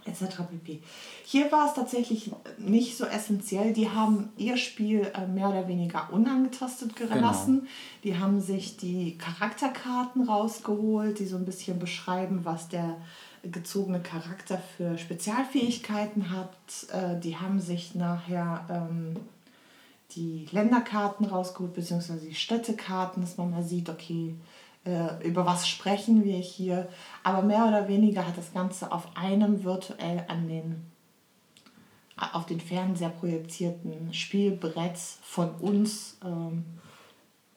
etc. 0.06 0.44
pp. 0.50 0.82
Hier 1.26 1.52
war 1.52 1.68
es 1.68 1.74
tatsächlich 1.74 2.32
nicht 2.58 2.98
so 2.98 3.06
essentiell. 3.06 3.74
Die 3.74 3.90
haben 3.90 4.32
ihr 4.38 4.58
Spiel 4.58 5.12
äh, 5.14 5.28
mehr 5.28 5.50
oder 5.50 5.68
weniger 5.68 6.12
unangetastet 6.12 6.96
gelassen. 6.96 7.60
Genau. 7.60 7.72
Die 8.04 8.18
haben 8.18 8.42
sich 8.42 8.78
die 8.78 9.18
Charakterkarten 9.18 10.28
rausgeholt, 10.28 11.20
die 11.20 11.26
so 11.26 11.38
ein 11.38 11.46
bisschen 11.46 11.80
beschreiben, 11.80 12.42
was 12.44 12.70
der 12.70 12.98
gezogene 13.44 14.02
Charakter 14.02 14.62
für 14.78 14.98
Spezialfähigkeiten 14.98 16.32
hat. 16.32 16.56
Äh, 16.92 17.20
die 17.20 17.38
haben 17.38 17.60
sich 17.60 17.96
nachher 17.96 18.66
ähm, 18.70 19.16
die 20.16 20.48
Länderkarten 20.52 21.26
rausgeholt, 21.26 21.74
beziehungsweise 21.74 22.26
die 22.26 22.36
Städtekarten, 22.36 23.22
dass 23.22 23.38
man 23.38 23.52
mal 23.52 23.64
sieht, 23.64 23.90
okay, 23.90 24.36
äh, 24.86 25.28
über 25.28 25.46
was 25.46 25.68
sprechen 25.68 26.24
wir 26.24 26.38
hier. 26.38 26.90
Aber 27.24 27.42
mehr 27.42 27.66
oder 27.68 27.88
weniger 27.88 28.28
hat 28.28 28.38
das 28.38 28.54
Ganze 28.54 28.92
auf 28.92 29.08
einem 29.16 29.64
virtuell 29.64 30.26
an 30.28 30.48
den 30.48 30.94
auf 32.16 32.46
den 32.46 32.62
Fernseher 32.62 33.10
projizierten 33.10 34.14
Spielbrett 34.14 34.98
von 35.24 35.50
uns 35.56 36.18
ähm, 36.24 36.64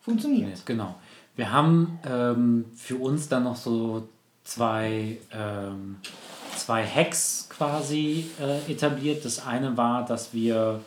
funktioniert. 0.00 0.64
Genau. 0.64 0.94
Wir 1.36 1.52
haben 1.52 1.98
ähm, 2.08 2.64
für 2.74 2.96
uns 2.96 3.28
dann 3.28 3.44
noch 3.44 3.56
so 3.56 4.08
zwei, 4.44 5.18
ähm, 5.32 5.96
zwei 6.56 6.86
Hacks 6.86 7.48
quasi 7.50 8.30
äh, 8.40 8.72
etabliert. 8.72 9.24
Das 9.24 9.46
eine 9.46 9.76
war, 9.76 10.06
dass 10.06 10.32
wir 10.32 10.80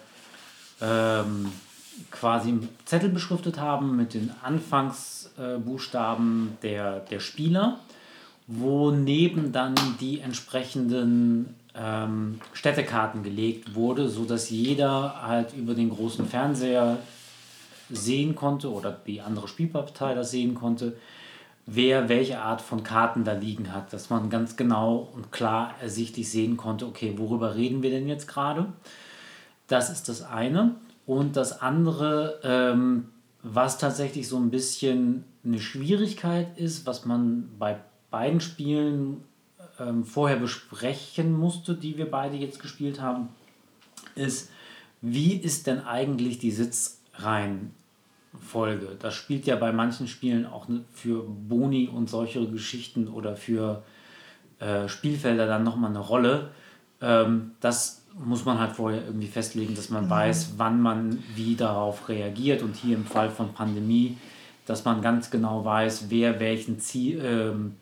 ähm, 0.81 1.51
quasi 2.11 2.59
Zettel 2.85 3.09
beschriftet 3.09 3.59
haben 3.59 3.95
mit 3.95 4.13
den 4.13 4.31
Anfangsbuchstaben 4.41 6.57
der, 6.63 7.01
der 7.01 7.19
Spieler, 7.19 7.79
wo 8.47 8.91
neben 8.91 9.51
dann 9.51 9.75
die 9.99 10.21
entsprechenden 10.21 11.55
ähm, 11.75 12.39
Städtekarten 12.53 13.23
gelegt 13.23 13.75
wurde, 13.75 14.09
sodass 14.09 14.49
jeder 14.49 15.21
halt 15.25 15.53
über 15.53 15.73
den 15.73 15.89
großen 15.89 16.25
Fernseher 16.25 16.97
sehen 17.89 18.35
konnte 18.35 18.71
oder 18.71 18.91
die 18.91 19.21
andere 19.21 19.47
Spielpartei 19.47 20.13
das 20.13 20.31
sehen 20.31 20.55
konnte, 20.55 20.97
wer 21.65 22.09
welche 22.09 22.39
Art 22.39 22.61
von 22.61 22.83
Karten 22.83 23.23
da 23.23 23.33
liegen 23.33 23.73
hat, 23.73 23.93
dass 23.93 24.09
man 24.09 24.29
ganz 24.29 24.55
genau 24.55 25.09
und 25.13 25.31
klar 25.31 25.75
ersichtlich 25.81 26.29
sehen 26.29 26.57
konnte, 26.57 26.85
okay, 26.85 27.13
worüber 27.17 27.55
reden 27.55 27.83
wir 27.83 27.91
denn 27.91 28.07
jetzt 28.07 28.27
gerade? 28.27 28.65
Das 29.67 29.91
ist 29.91 30.09
das 30.09 30.23
eine. 30.23 30.75
Und 31.10 31.36
das 31.38 31.62
andere, 31.64 32.39
ähm, 32.43 33.05
was 33.41 33.80
tatsächlich 33.80 34.28
so 34.28 34.38
ein 34.38 34.51
bisschen 34.51 35.24
eine 35.43 35.60
Schwierigkeit 35.60 36.55
ist, 36.55 36.86
was 36.86 37.03
man 37.03 37.49
bei 37.57 37.80
beiden 38.12 38.41
Spielen 38.41 39.24
ähm, 39.80 40.05
vorher 40.05 40.38
besprechen 40.38 41.36
musste, 41.36 41.74
die 41.74 41.97
wir 41.97 42.12
beide 42.12 42.38
jetzt 42.38 42.60
gespielt 42.60 43.01
haben, 43.01 43.30
ist, 44.14 44.51
wie 45.01 45.34
ist 45.34 45.66
denn 45.66 45.80
eigentlich 45.80 46.38
die 46.38 46.51
Sitzreihenfolge? 46.51 48.95
Das 48.99 49.16
spielt 49.16 49.47
ja 49.47 49.55
bei 49.55 49.72
manchen 49.72 50.07
Spielen 50.07 50.45
auch 50.45 50.68
für 50.93 51.24
Boni 51.24 51.88
und 51.88 52.07
solche 52.07 52.47
Geschichten 52.47 53.07
oder 53.07 53.36
für 53.36 53.82
äh, 54.60 54.88
Spielfelder 54.88 55.47
dann 55.47 55.64
nochmal 55.64 55.89
eine 55.89 56.01
Rolle. 56.01 56.51
Ähm, 57.01 57.53
das 57.62 57.99
muss 58.16 58.45
man 58.45 58.60
halt 58.60 58.74
vorher 58.74 59.05
irgendwie 59.05 59.28
festlegen, 59.28 59.76
dass 59.76 59.89
man 59.89 60.05
mhm. 60.05 60.10
weiß, 60.10 60.53
wann 60.57 60.82
man 60.82 61.24
wie 61.36 61.55
darauf 61.55 62.10
reagiert. 62.10 62.62
Und 62.62 62.76
hier 62.76 62.95
im 62.95 63.05
Fall 63.05 63.30
von 63.30 63.53
Pandemie, 63.53 64.18
dass 64.66 64.86
man 64.86 65.01
ganz 65.01 65.30
genau 65.32 65.64
weiß, 65.66 66.05
wer 66.10 66.39
welchen, 66.39 66.80
Ziel, 66.80 67.22
ähm, 67.24 67.76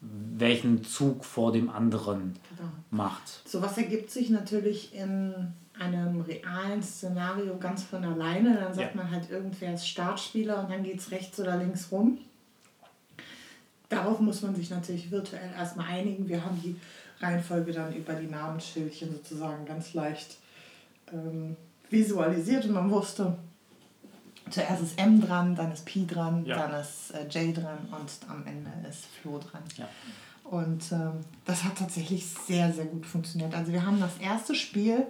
welchen 0.00 0.84
Zug 0.84 1.24
vor 1.24 1.52
dem 1.52 1.70
anderen 1.70 2.36
genau. 2.56 2.70
macht. 2.90 3.42
So 3.46 3.62
was 3.62 3.76
ergibt 3.78 4.10
sich 4.10 4.30
natürlich 4.30 4.94
in 4.94 5.52
einem 5.78 6.20
realen 6.20 6.82
Szenario 6.82 7.56
ganz 7.58 7.82
von 7.82 8.04
alleine. 8.04 8.54
Dann 8.54 8.74
sagt 8.74 8.94
Ja. 8.94 9.02
man 9.02 9.10
halt, 9.10 9.30
irgendwer 9.30 9.74
ist 9.74 9.88
Startspieler 9.88 10.62
und 10.62 10.70
dann 10.70 10.82
geht 10.82 11.00
es 11.00 11.10
rechts 11.10 11.40
oder 11.40 11.56
links 11.56 11.90
rum. 11.90 12.18
Darauf 13.88 14.20
muss 14.20 14.42
man 14.42 14.54
sich 14.54 14.70
natürlich 14.70 15.10
virtuell 15.10 15.50
erstmal 15.56 15.86
einigen. 15.86 16.28
Wir 16.28 16.44
haben 16.44 16.60
die 16.62 16.76
Reihenfolge 17.20 17.72
dann 17.72 17.94
über 17.94 18.14
die 18.14 18.26
Namensschildchen 18.26 19.12
sozusagen 19.12 19.64
ganz 19.66 19.94
leicht 19.94 20.38
ähm, 21.12 21.56
visualisiert 21.90 22.64
und 22.66 22.72
man 22.72 22.90
wusste, 22.90 23.36
zuerst 24.50 24.82
ist 24.82 24.98
M 24.98 25.20
dran, 25.20 25.54
dann 25.54 25.72
ist 25.72 25.84
Pi 25.84 26.06
dran, 26.06 26.44
Ja. 26.46 26.56
dann 26.66 26.80
ist 26.80 27.10
äh, 27.12 27.26
J 27.28 27.56
dran 27.56 27.78
und 27.90 28.30
am 28.30 28.46
Ende 28.46 28.70
ist 28.88 29.06
Flo 29.20 29.38
dran. 29.38 29.62
Ja. 29.76 29.88
Und 30.44 30.90
ähm, 30.92 31.20
das 31.44 31.62
hat 31.64 31.76
tatsächlich 31.78 32.26
sehr, 32.26 32.72
sehr 32.72 32.86
gut 32.86 33.06
funktioniert. 33.06 33.54
Also 33.54 33.72
wir 33.72 33.84
haben 33.86 34.00
das 34.00 34.16
erste 34.18 34.54
Spiel, 34.54 35.06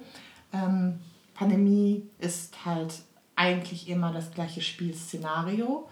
ähm, 0.53 0.99
Pandemie 1.35 2.03
ist 2.19 2.67
halt 2.67 2.93
eigentlich 3.37 3.89
immer 3.89 4.13
das 4.13 4.31
gleiche 4.33 4.61
Spielszenario. 4.61 5.89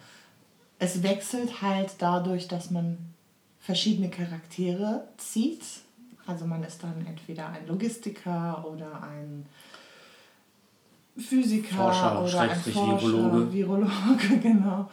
Es 0.78 1.02
wechselt 1.02 1.62
halt 1.62 1.94
dadurch, 1.98 2.48
dass 2.48 2.70
man 2.70 2.98
verschiedene 3.60 4.10
Charaktere 4.10 5.08
zieht. 5.16 5.62
Also 6.28 6.44
man 6.44 6.62
ist 6.62 6.82
dann 6.82 7.06
entweder 7.06 7.48
ein 7.48 7.66
Logistiker 7.66 8.62
oder 8.70 9.02
ein 9.02 9.46
Physiker 11.16 11.74
Forscher, 11.74 12.22
oder 12.22 12.40
ein 12.42 12.60
Forscher, 12.60 13.00
Virologe. 13.00 13.52
Virologe, 13.52 14.38
genau, 14.42 14.90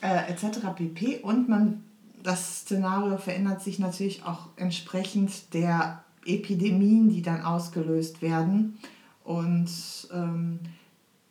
äh, 0.00 0.30
etc. 0.30 0.60
pp. 0.76 1.18
Und 1.18 1.48
man, 1.48 1.82
das 2.22 2.60
Szenario 2.60 3.18
verändert 3.18 3.62
sich 3.62 3.80
natürlich 3.80 4.22
auch 4.22 4.46
entsprechend 4.54 5.52
der 5.54 6.04
Epidemien, 6.24 7.10
die 7.10 7.22
dann 7.22 7.42
ausgelöst 7.42 8.22
werden. 8.22 8.78
Und 9.24 9.70
ähm, 10.12 10.60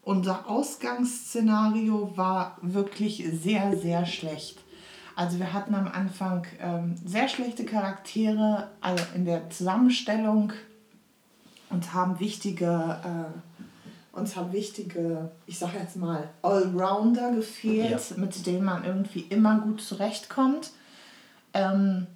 unser 0.03 0.49
Ausgangsszenario 0.49 2.11
war 2.17 2.57
wirklich 2.61 3.25
sehr, 3.41 3.77
sehr 3.77 4.05
schlecht. 4.05 4.59
Also 5.19 5.37
wir 5.37 5.51
hatten 5.51 5.75
am 5.75 5.89
Anfang 5.89 6.47
ähm, 6.61 6.95
sehr 7.03 7.27
schlechte 7.27 7.65
Charaktere 7.65 8.69
also 8.79 9.03
in 9.13 9.25
der 9.25 9.49
Zusammenstellung 9.49 10.53
und 11.69 11.93
haben 11.93 12.21
wichtige, 12.21 13.01
äh, 13.03 14.17
uns 14.17 14.37
haben 14.37 14.53
wichtige, 14.53 15.29
ich 15.45 15.59
sage 15.59 15.77
jetzt 15.77 15.97
mal, 15.97 16.29
Allrounder 16.41 17.33
gefehlt, 17.33 18.17
mit 18.17 18.45
denen 18.45 18.63
man 18.63 18.85
irgendwie 18.85 19.25
immer 19.29 19.59
gut 19.59 19.81
zurechtkommt. 19.81 20.71
Ähm, 21.53 22.07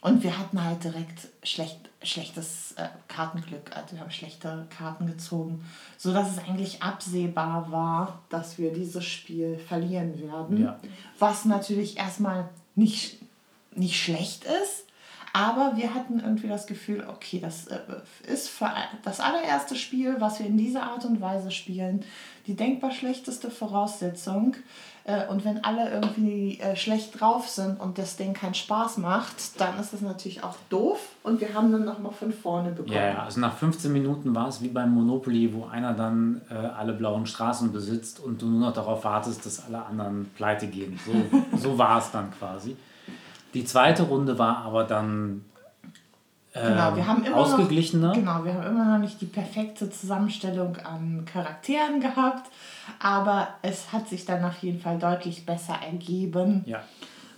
und 0.00 0.22
wir 0.22 0.38
hatten 0.38 0.64
halt 0.64 0.82
direkt 0.82 1.28
schlecht, 1.42 1.89
schlechtes 2.02 2.72
äh, 2.72 2.88
Kartenglück, 3.08 3.76
also 3.76 3.92
wir 3.92 4.00
haben 4.00 4.10
schlechte 4.10 4.66
Karten 4.70 5.06
gezogen, 5.06 5.64
sodass 5.98 6.30
es 6.30 6.38
eigentlich 6.38 6.82
absehbar 6.82 7.70
war, 7.70 8.22
dass 8.30 8.58
wir 8.58 8.72
dieses 8.72 9.04
Spiel 9.04 9.58
verlieren 9.58 10.18
werden. 10.20 10.62
Ja. 10.62 10.78
Was 11.18 11.44
natürlich 11.44 11.98
erstmal 11.98 12.48
nicht, 12.74 13.18
nicht 13.74 14.02
schlecht 14.02 14.44
ist, 14.44 14.86
aber 15.32 15.76
wir 15.76 15.94
hatten 15.94 16.20
irgendwie 16.20 16.48
das 16.48 16.66
Gefühl, 16.66 17.06
okay, 17.08 17.38
das 17.38 17.68
äh, 17.68 17.78
ist 18.26 18.48
für 18.48 18.72
das 19.04 19.20
allererste 19.20 19.76
Spiel, 19.76 20.16
was 20.18 20.40
wir 20.40 20.46
in 20.46 20.56
dieser 20.56 20.84
Art 20.84 21.04
und 21.04 21.20
Weise 21.20 21.50
spielen, 21.50 22.04
die 22.46 22.56
denkbar 22.56 22.90
schlechteste 22.90 23.50
Voraussetzung. 23.50 24.56
Äh, 25.10 25.30
Und 25.30 25.44
wenn 25.44 25.64
alle 25.64 25.90
irgendwie 25.90 26.60
äh, 26.60 26.76
schlecht 26.76 27.20
drauf 27.20 27.48
sind 27.48 27.80
und 27.80 27.98
das 27.98 28.16
Ding 28.16 28.32
keinen 28.32 28.54
Spaß 28.54 28.98
macht, 28.98 29.60
dann 29.60 29.78
ist 29.80 29.92
das 29.92 30.00
natürlich 30.00 30.44
auch 30.44 30.56
doof 30.68 31.00
und 31.22 31.40
wir 31.40 31.54
haben 31.54 31.72
dann 31.72 31.84
nochmal 31.84 32.12
von 32.12 32.32
vorne 32.32 32.70
bekommen. 32.70 32.92
Ja, 32.92 33.06
ja, 33.08 33.22
also 33.24 33.40
nach 33.40 33.56
15 33.56 33.92
Minuten 33.92 34.34
war 34.34 34.48
es 34.48 34.62
wie 34.62 34.68
beim 34.68 34.94
Monopoly, 34.94 35.52
wo 35.54 35.66
einer 35.66 35.94
dann 35.94 36.42
äh, 36.50 36.54
alle 36.54 36.92
blauen 36.92 37.26
Straßen 37.26 37.72
besitzt 37.72 38.20
und 38.20 38.40
du 38.40 38.46
nur 38.46 38.68
noch 38.68 38.74
darauf 38.74 39.04
wartest, 39.04 39.44
dass 39.46 39.64
alle 39.66 39.84
anderen 39.84 40.30
pleite 40.36 40.66
gehen. 40.66 40.98
So, 41.04 41.58
so 41.58 41.78
war 41.78 41.98
es 41.98 42.10
dann 42.10 42.30
quasi. 42.30 42.76
Die 43.54 43.64
zweite 43.64 44.04
Runde 44.04 44.38
war 44.38 44.58
aber 44.58 44.84
dann 44.84 45.44
Genau, 46.52 46.96
wir 46.96 47.06
haben 47.06 47.24
immer 47.24 47.36
ausgeglichener. 47.36 48.08
Noch, 48.08 48.14
genau, 48.14 48.44
wir 48.44 48.54
haben 48.54 48.66
immer 48.66 48.84
noch 48.84 48.98
nicht 48.98 49.20
die 49.20 49.26
perfekte 49.26 49.88
Zusammenstellung 49.88 50.76
an 50.78 51.24
Charakteren 51.24 52.00
gehabt, 52.00 52.50
aber 52.98 53.48
es 53.62 53.92
hat 53.92 54.08
sich 54.08 54.24
dann 54.24 54.44
auf 54.44 54.58
jeden 54.62 54.80
Fall 54.80 54.98
deutlich 54.98 55.46
besser 55.46 55.74
ergeben. 55.74 56.64
Ja. 56.66 56.82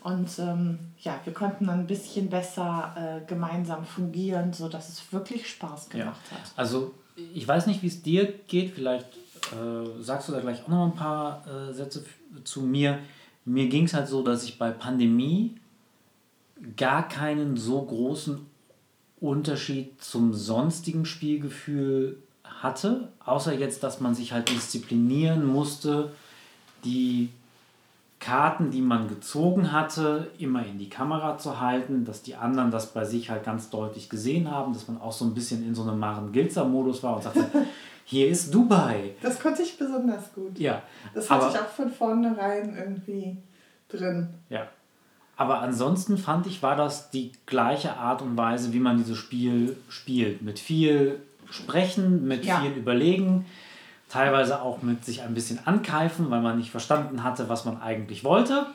Und 0.03 0.31
ähm, 0.39 0.79
ja, 1.01 1.21
wir 1.25 1.33
konnten 1.35 1.67
dann 1.67 1.81
ein 1.81 1.87
bisschen 1.87 2.31
besser 2.31 2.95
äh, 3.23 3.27
gemeinsam 3.27 3.85
fungieren, 3.85 4.53
sodass 4.53 4.89
es 4.89 5.13
wirklich 5.13 5.47
Spaß 5.49 5.91
Ja. 5.93 6.01
gemacht 6.01 6.21
hat. 6.31 6.41
Also 6.57 6.95
ich 7.35 7.47
weiß 7.47 7.67
nicht, 7.67 7.83
wie 7.83 7.89
es 7.89 8.03
dir 8.03 8.33
geht. 8.49 8.75
Vielleicht 8.75 9.07
äh, 9.53 10.03
sagst 10.03 10.29
du 10.29 10.33
da 10.33 10.41
gleich 10.41 10.65
auch 10.65 10.69
noch 10.69 10.87
ein 10.87 10.95
paar 10.95 11.45
äh, 11.47 11.73
Sätze 11.73 12.05
zu 12.45 12.63
mir. 12.63 12.99
Mir 13.45 13.69
ging 13.69 13.85
es 13.85 13.95
halt 13.95 14.09
so, 14.09 14.23
dass 14.23 14.43
ich 14.45 14.59
bei 14.59 14.71
Pandemie 14.71 15.57
gar 16.77 17.09
keinen 17.09 17.57
so 17.57 17.83
großen 17.83 18.47
Unterschied 19.23 20.03
zum 20.03 20.35
sonstigen 20.35 21.05
Spielgefühl 21.05 22.18
hatte, 22.45 23.09
außer 23.25 23.55
jetzt, 23.55 23.83
dass 23.83 24.01
man 24.01 24.14
sich 24.14 24.33
halt 24.33 24.51
disziplinieren 24.51 25.47
musste, 25.47 26.11
die 26.85 27.31
Karten, 28.18 28.70
die 28.70 28.81
man 28.83 29.09
gezogen 29.09 29.73
hatte, 29.73 30.31
immer 30.39 30.64
in 30.64 30.79
die 30.79 30.89
Kamera 30.89 31.39
zu 31.39 31.61
halten, 31.61 32.05
dass 32.05 32.23
die 32.23 32.37
anderen 32.37 32.70
das 32.70 32.93
bei 32.93 33.05
sich 33.05 33.31
halt 33.31 33.45
ganz 33.45 33.68
deutlich 33.70 34.09
gesehen 34.09 34.51
haben, 34.51 34.73
dass 34.73 34.87
man 34.87 35.01
auch 35.01 35.12
so 35.12 35.25
ein 35.25 35.35
bisschen 35.35 35.66
in 35.66 35.75
so 35.75 35.83
einem 35.83 35.99
Maren-Gilzer-Modus 35.99 37.03
war 37.03 37.16
und 37.16 37.23
sagte, 37.25 37.45
hier 38.05 38.29
ist 38.29 38.55
Dubai. 38.55 39.14
Das 39.23 39.41
konnte 39.41 39.62
ich 39.62 39.77
besonders 39.77 40.33
gut. 40.33 40.57
Ja, 40.59 40.83
Das 41.14 41.29
hatte 41.31 41.49
ich 41.51 41.59
auch 41.61 41.68
von 41.68 41.91
vornherein 41.91 42.77
irgendwie 42.77 43.39
drin. 43.89 44.29
ja. 44.49 44.68
Aber 45.43 45.61
ansonsten 45.61 46.18
fand 46.18 46.47
ich, 46.47 46.62
war 46.62 46.76
das 46.76 47.11
die 47.11 47.32
gleiche 47.47 47.97
Art 47.97 48.22
und 48.22 48.36
Weise, 48.36 48.72
wie 48.72 48.78
man 48.78 48.97
dieses 48.97 49.18
Spiel 49.18 49.76
spielt. 49.88 50.40
Mit 50.40 50.61
viel 50.61 51.20
Sprechen, 51.51 52.28
mit 52.28 52.45
Ja. 52.45 52.61
viel 52.61 52.70
Überlegen, 52.70 53.45
teilweise 54.09 54.62
auch 54.62 54.82
mit 54.82 55.05
sich 55.05 55.22
ein 55.22 55.34
bisschen 55.34 55.59
ankeifen, 55.66 56.30
weil 56.30 56.43
man 56.43 56.59
nicht 56.59 56.70
verstanden 56.70 57.24
hatte, 57.24 57.49
was 57.49 57.64
man 57.64 57.82
eigentlich 57.82 58.22
wollte. 58.22 58.66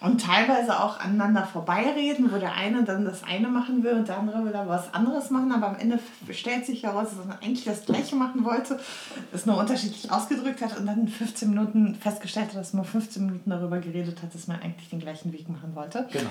Und 0.00 0.18
teilweise 0.22 0.80
auch 0.82 0.98
aneinander 0.98 1.44
vorbeireden, 1.44 2.32
wo 2.32 2.38
der 2.38 2.54
eine 2.54 2.84
dann 2.84 3.04
das 3.04 3.22
eine 3.22 3.48
machen 3.48 3.84
will 3.84 3.92
und 3.92 4.08
der 4.08 4.16
andere 4.16 4.42
will 4.44 4.54
aber 4.54 4.70
was 4.70 4.94
anderes 4.94 5.28
machen. 5.28 5.52
Aber 5.52 5.68
am 5.68 5.76
Ende 5.76 5.98
stellt 6.30 6.64
sich 6.64 6.84
heraus, 6.84 7.08
dass 7.14 7.26
man 7.26 7.36
eigentlich 7.38 7.64
das 7.64 7.84
Gleiche 7.84 8.16
machen 8.16 8.42
wollte, 8.44 8.80
es 9.32 9.44
nur 9.44 9.58
unterschiedlich 9.58 10.10
ausgedrückt 10.10 10.62
hat 10.62 10.78
und 10.78 10.86
dann 10.86 11.00
in 11.00 11.08
15 11.08 11.50
Minuten 11.50 11.94
festgestellt 11.96 12.48
hat, 12.48 12.56
dass 12.56 12.72
man 12.72 12.86
15 12.86 13.26
Minuten 13.26 13.50
darüber 13.50 13.78
geredet 13.78 14.22
hat, 14.22 14.34
dass 14.34 14.46
man 14.46 14.60
eigentlich 14.62 14.88
den 14.88 15.00
gleichen 15.00 15.34
Weg 15.34 15.50
machen 15.50 15.74
wollte. 15.74 16.08
Genau. 16.10 16.30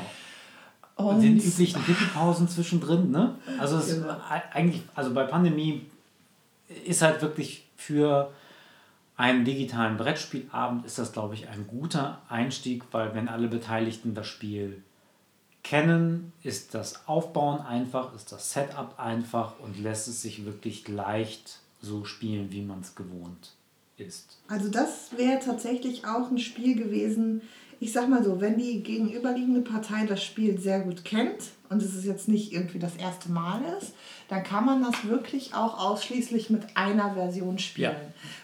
Und 0.96 1.06
Und 1.16 1.22
den 1.22 1.38
üblichen 1.38 1.82
Pipi-Pausen 1.84 2.50
zwischendrin, 2.50 3.12
ne? 3.12 3.36
Also 3.60 3.80
Genau. 3.80 4.18
eigentlich, 4.52 4.82
also 4.96 5.14
bei 5.14 5.24
Pandemie 5.24 5.86
ist 6.86 7.02
halt 7.04 7.22
wirklich 7.22 7.66
für 7.78 8.32
einen 9.20 9.44
digitalen 9.44 9.98
Brettspielabend 9.98 10.86
ist 10.86 10.98
das, 10.98 11.12
glaube 11.12 11.34
ich, 11.34 11.50
ein 11.50 11.68
guter 11.68 12.22
Einstieg, 12.30 12.84
weil 12.92 13.14
wenn 13.14 13.28
alle 13.28 13.50
Beteiligten 13.50 14.16
das 14.16 14.28
Spiel 14.28 14.82
kennen, 15.62 16.32
ist 16.42 16.74
das 16.74 17.06
Aufbauen 17.06 17.60
einfach, 17.60 18.16
ist 18.16 18.32
das 18.32 18.54
Setup 18.54 18.98
einfach 18.98 19.60
und 19.60 19.78
lässt 19.78 20.08
es 20.08 20.22
sich 20.22 20.46
wirklich 20.46 20.88
leicht 20.88 21.60
so 21.82 22.06
spielen, 22.06 22.50
wie 22.52 22.62
man 22.62 22.80
es 22.80 22.96
gewohnt 22.96 23.56
ist. 23.98 24.38
Also 24.48 24.70
das 24.70 25.10
wäre 25.18 25.40
tatsächlich 25.44 26.06
auch 26.06 26.32
ein 26.32 26.40
Spiel 26.40 26.78
gewesen, 26.78 27.42
ich 27.82 27.92
sag 27.92 28.08
mal 28.08 28.24
so, 28.24 28.40
wenn 28.40 28.58
die 28.58 28.84
gegenüberliegende 28.84 29.62
Partei 29.62 30.06
das 30.06 30.24
Spiel 30.24 30.58
sehr 30.58 30.80
gut 30.80 31.04
kennt 31.04 31.52
und 31.70 31.82
es 31.82 31.94
ist 31.94 32.06
jetzt 32.06 32.30
nicht 32.30 32.54
irgendwie 32.54 32.80
das 32.80 32.96
erste 32.96 33.30
Mal 33.34 33.62
ist, 33.82 33.94
dann 34.30 34.44
kann 34.44 34.64
man 34.64 34.84
das 34.84 35.06
wirklich 35.06 35.56
auch 35.56 35.80
ausschließlich 35.80 36.52
mit 36.52 36.78
einer 36.78 37.16
Version 37.16 37.58
spielen. 37.58 37.92
Ja. 37.92 37.98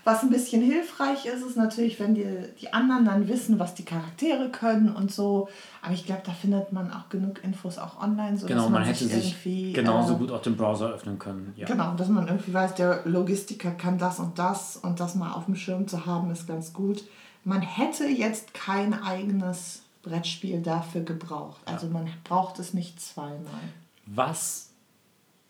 Was 0.03 0.23
ein 0.23 0.31
bisschen 0.31 0.63
hilfreich 0.63 1.27
ist, 1.27 1.45
ist 1.45 1.57
natürlich, 1.57 1.99
wenn 1.99 2.15
die, 2.15 2.25
die 2.59 2.73
anderen 2.73 3.05
dann 3.05 3.27
wissen, 3.27 3.59
was 3.59 3.75
die 3.75 3.85
Charaktere 3.85 4.49
können 4.49 4.89
und 4.89 5.11
so. 5.11 5.47
Aber 5.83 5.93
ich 5.93 6.07
glaube, 6.07 6.23
da 6.25 6.31
findet 6.31 6.73
man 6.73 6.91
auch 6.91 7.07
genug 7.09 7.43
Infos 7.43 7.77
auch 7.77 8.01
online, 8.01 8.35
so 8.35 8.47
Genau, 8.47 8.63
dass 8.63 8.71
man 8.71 8.83
hätte 8.83 9.05
sich 9.05 9.13
irgendwie 9.13 9.73
genauso 9.73 10.15
äh, 10.15 10.17
gut 10.17 10.31
auch 10.31 10.41
den 10.41 10.57
Browser 10.57 10.89
öffnen 10.89 11.19
können. 11.19 11.53
Ja. 11.55 11.67
Genau, 11.67 11.93
dass 11.93 12.07
man 12.07 12.27
irgendwie 12.27 12.53
weiß, 12.53 12.73
der 12.73 13.01
Logistiker 13.05 13.69
kann 13.69 13.99
das 13.99 14.19
und 14.19 14.39
das 14.39 14.77
und 14.77 14.99
das 14.99 15.13
mal 15.13 15.33
auf 15.33 15.45
dem 15.45 15.55
Schirm 15.55 15.87
zu 15.87 16.07
haben, 16.07 16.31
ist 16.31 16.47
ganz 16.47 16.73
gut. 16.73 17.03
Man 17.43 17.61
hätte 17.61 18.05
jetzt 18.05 18.55
kein 18.55 18.99
eigenes 19.03 19.83
Brettspiel 20.01 20.63
dafür 20.63 21.01
gebraucht. 21.01 21.61
Also 21.65 21.87
man 21.87 22.09
braucht 22.23 22.57
es 22.57 22.73
nicht 22.73 22.99
zweimal. 22.99 23.61
Was 24.07 24.71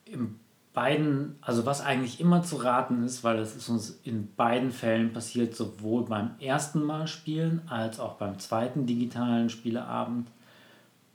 in 0.06 0.38
beiden, 0.72 1.36
also 1.40 1.64
was 1.64 1.80
eigentlich 1.80 2.20
immer 2.20 2.42
zu 2.42 2.56
raten 2.56 3.02
ist, 3.02 3.24
weil 3.24 3.38
das 3.38 3.56
ist 3.56 3.68
uns 3.68 3.98
in 4.04 4.34
beiden 4.34 4.70
Fällen 4.70 5.12
passiert, 5.12 5.56
sowohl 5.56 6.04
beim 6.04 6.32
ersten 6.38 6.82
Mal 6.82 7.08
spielen 7.08 7.62
als 7.66 7.98
auch 7.98 8.16
beim 8.16 8.38
zweiten 8.38 8.86
digitalen 8.86 9.48
Spieleabend, 9.48 10.28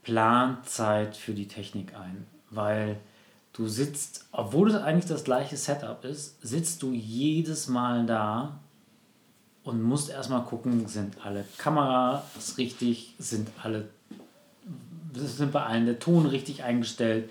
plant 0.02 0.68
Zeit 0.68 1.16
für 1.16 1.34
die 1.34 1.48
Technik 1.48 1.96
ein. 1.96 2.26
Weil 2.50 2.98
du 3.54 3.68
sitzt, 3.68 4.26
obwohl 4.32 4.72
es 4.72 4.76
eigentlich 4.76 5.06
das 5.06 5.24
gleiche 5.24 5.58
Setup 5.58 6.04
ist, 6.06 6.42
sitzt 6.42 6.82
du 6.82 6.92
jedes 6.92 7.68
Mal 7.68 8.08
da 8.08 8.60
und 9.64 9.84
musst 9.84 10.10
erstmal 10.10 10.44
gucken, 10.44 10.88
sind 10.88 11.24
alle 11.24 11.46
Kameras 11.60 12.58
richtig, 12.58 13.14
sind 13.20 13.48
alle, 13.62 13.90
sind 15.14 15.52
bei 15.52 15.64
allen 15.64 15.86
der 15.86 16.00
Ton 16.00 16.26
richtig 16.26 16.64
eingestellt, 16.64 17.30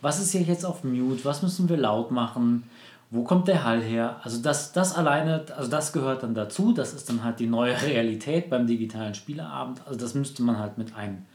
was 0.00 0.20
ist 0.20 0.32
hier 0.32 0.42
jetzt 0.42 0.64
auf 0.64 0.84
Mute, 0.84 1.24
was 1.24 1.42
müssen 1.42 1.68
wir 1.68 1.76
laut 1.76 2.10
machen, 2.10 2.64
wo 3.10 3.24
kommt 3.24 3.48
der 3.48 3.64
Hall 3.64 3.82
her? 3.82 4.20
Also 4.22 4.40
das, 4.40 4.72
das 4.72 4.94
alleine, 4.94 5.44
also 5.56 5.70
das 5.70 5.92
gehört 5.92 6.22
dann 6.22 6.34
dazu, 6.34 6.72
das 6.72 6.94
ist 6.94 7.08
dann 7.08 7.24
halt 7.24 7.40
die 7.40 7.46
neue 7.46 7.80
Realität 7.82 8.50
beim 8.50 8.66
digitalen 8.66 9.14
Spieleabend, 9.14 9.82
also 9.86 9.98
das 9.98 10.14
müsste 10.14 10.42
man 10.42 10.58
halt 10.58 10.78
mit 10.78 10.94
einplanen. 10.94 11.26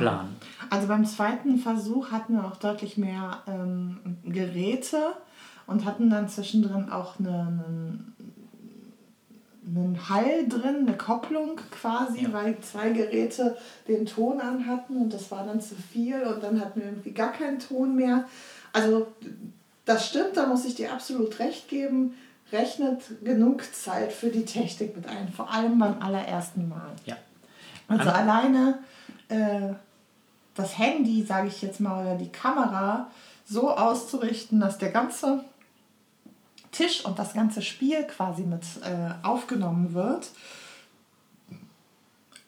Ja. 0.00 0.24
Also 0.70 0.88
beim 0.88 1.04
zweiten 1.04 1.58
Versuch 1.58 2.10
hatten 2.10 2.34
wir 2.34 2.44
auch 2.44 2.56
deutlich 2.56 2.96
mehr 2.96 3.38
ähm, 3.46 4.18
Geräte 4.24 4.98
und 5.66 5.84
hatten 5.84 6.10
dann 6.10 6.28
zwischendrin 6.28 6.90
auch 6.90 7.18
eine, 7.18 7.30
eine 7.30 7.98
einen 9.66 10.08
Hall 10.08 10.46
drin, 10.48 10.86
eine 10.86 10.96
Kopplung 10.96 11.56
quasi, 11.70 12.24
ja. 12.24 12.32
weil 12.32 12.58
zwei 12.60 12.90
Geräte 12.90 13.56
den 13.88 14.06
Ton 14.06 14.40
an 14.40 14.66
hatten 14.66 14.96
und 14.96 15.12
das 15.12 15.30
war 15.30 15.44
dann 15.44 15.60
zu 15.60 15.74
viel 15.74 16.22
und 16.22 16.42
dann 16.42 16.60
hatten 16.60 16.80
wir 16.80 16.86
irgendwie 16.86 17.12
gar 17.12 17.32
keinen 17.32 17.58
Ton 17.58 17.96
mehr. 17.96 18.24
Also 18.72 19.06
das 19.84 20.06
stimmt, 20.08 20.36
da 20.36 20.46
muss 20.46 20.64
ich 20.64 20.74
dir 20.74 20.92
absolut 20.92 21.38
recht 21.38 21.68
geben. 21.68 22.14
Rechnet 22.52 23.24
genug 23.24 23.62
Zeit 23.74 24.12
für 24.12 24.28
die 24.28 24.44
Technik 24.44 24.94
mit 24.94 25.08
ein, 25.08 25.28
vor 25.28 25.50
allem 25.50 25.78
beim 25.78 26.00
allerersten 26.00 26.68
Mal. 26.68 26.92
Ja. 27.04 27.16
Also 27.88 28.10
An 28.10 28.28
alleine 28.28 28.78
äh, 29.28 29.74
das 30.54 30.78
Handy, 30.78 31.22
sage 31.24 31.48
ich 31.48 31.62
jetzt 31.62 31.80
mal, 31.80 32.04
oder 32.04 32.16
die 32.16 32.30
Kamera 32.30 33.10
so 33.44 33.70
auszurichten, 33.70 34.60
dass 34.60 34.78
der 34.78 34.90
ganze 34.90 35.44
Tisch 36.74 37.04
und 37.04 37.18
das 37.18 37.32
ganze 37.34 37.62
Spiel 37.62 38.04
quasi 38.04 38.42
mit 38.42 38.62
äh, 38.82 39.10
aufgenommen 39.22 39.94
wird, 39.94 40.28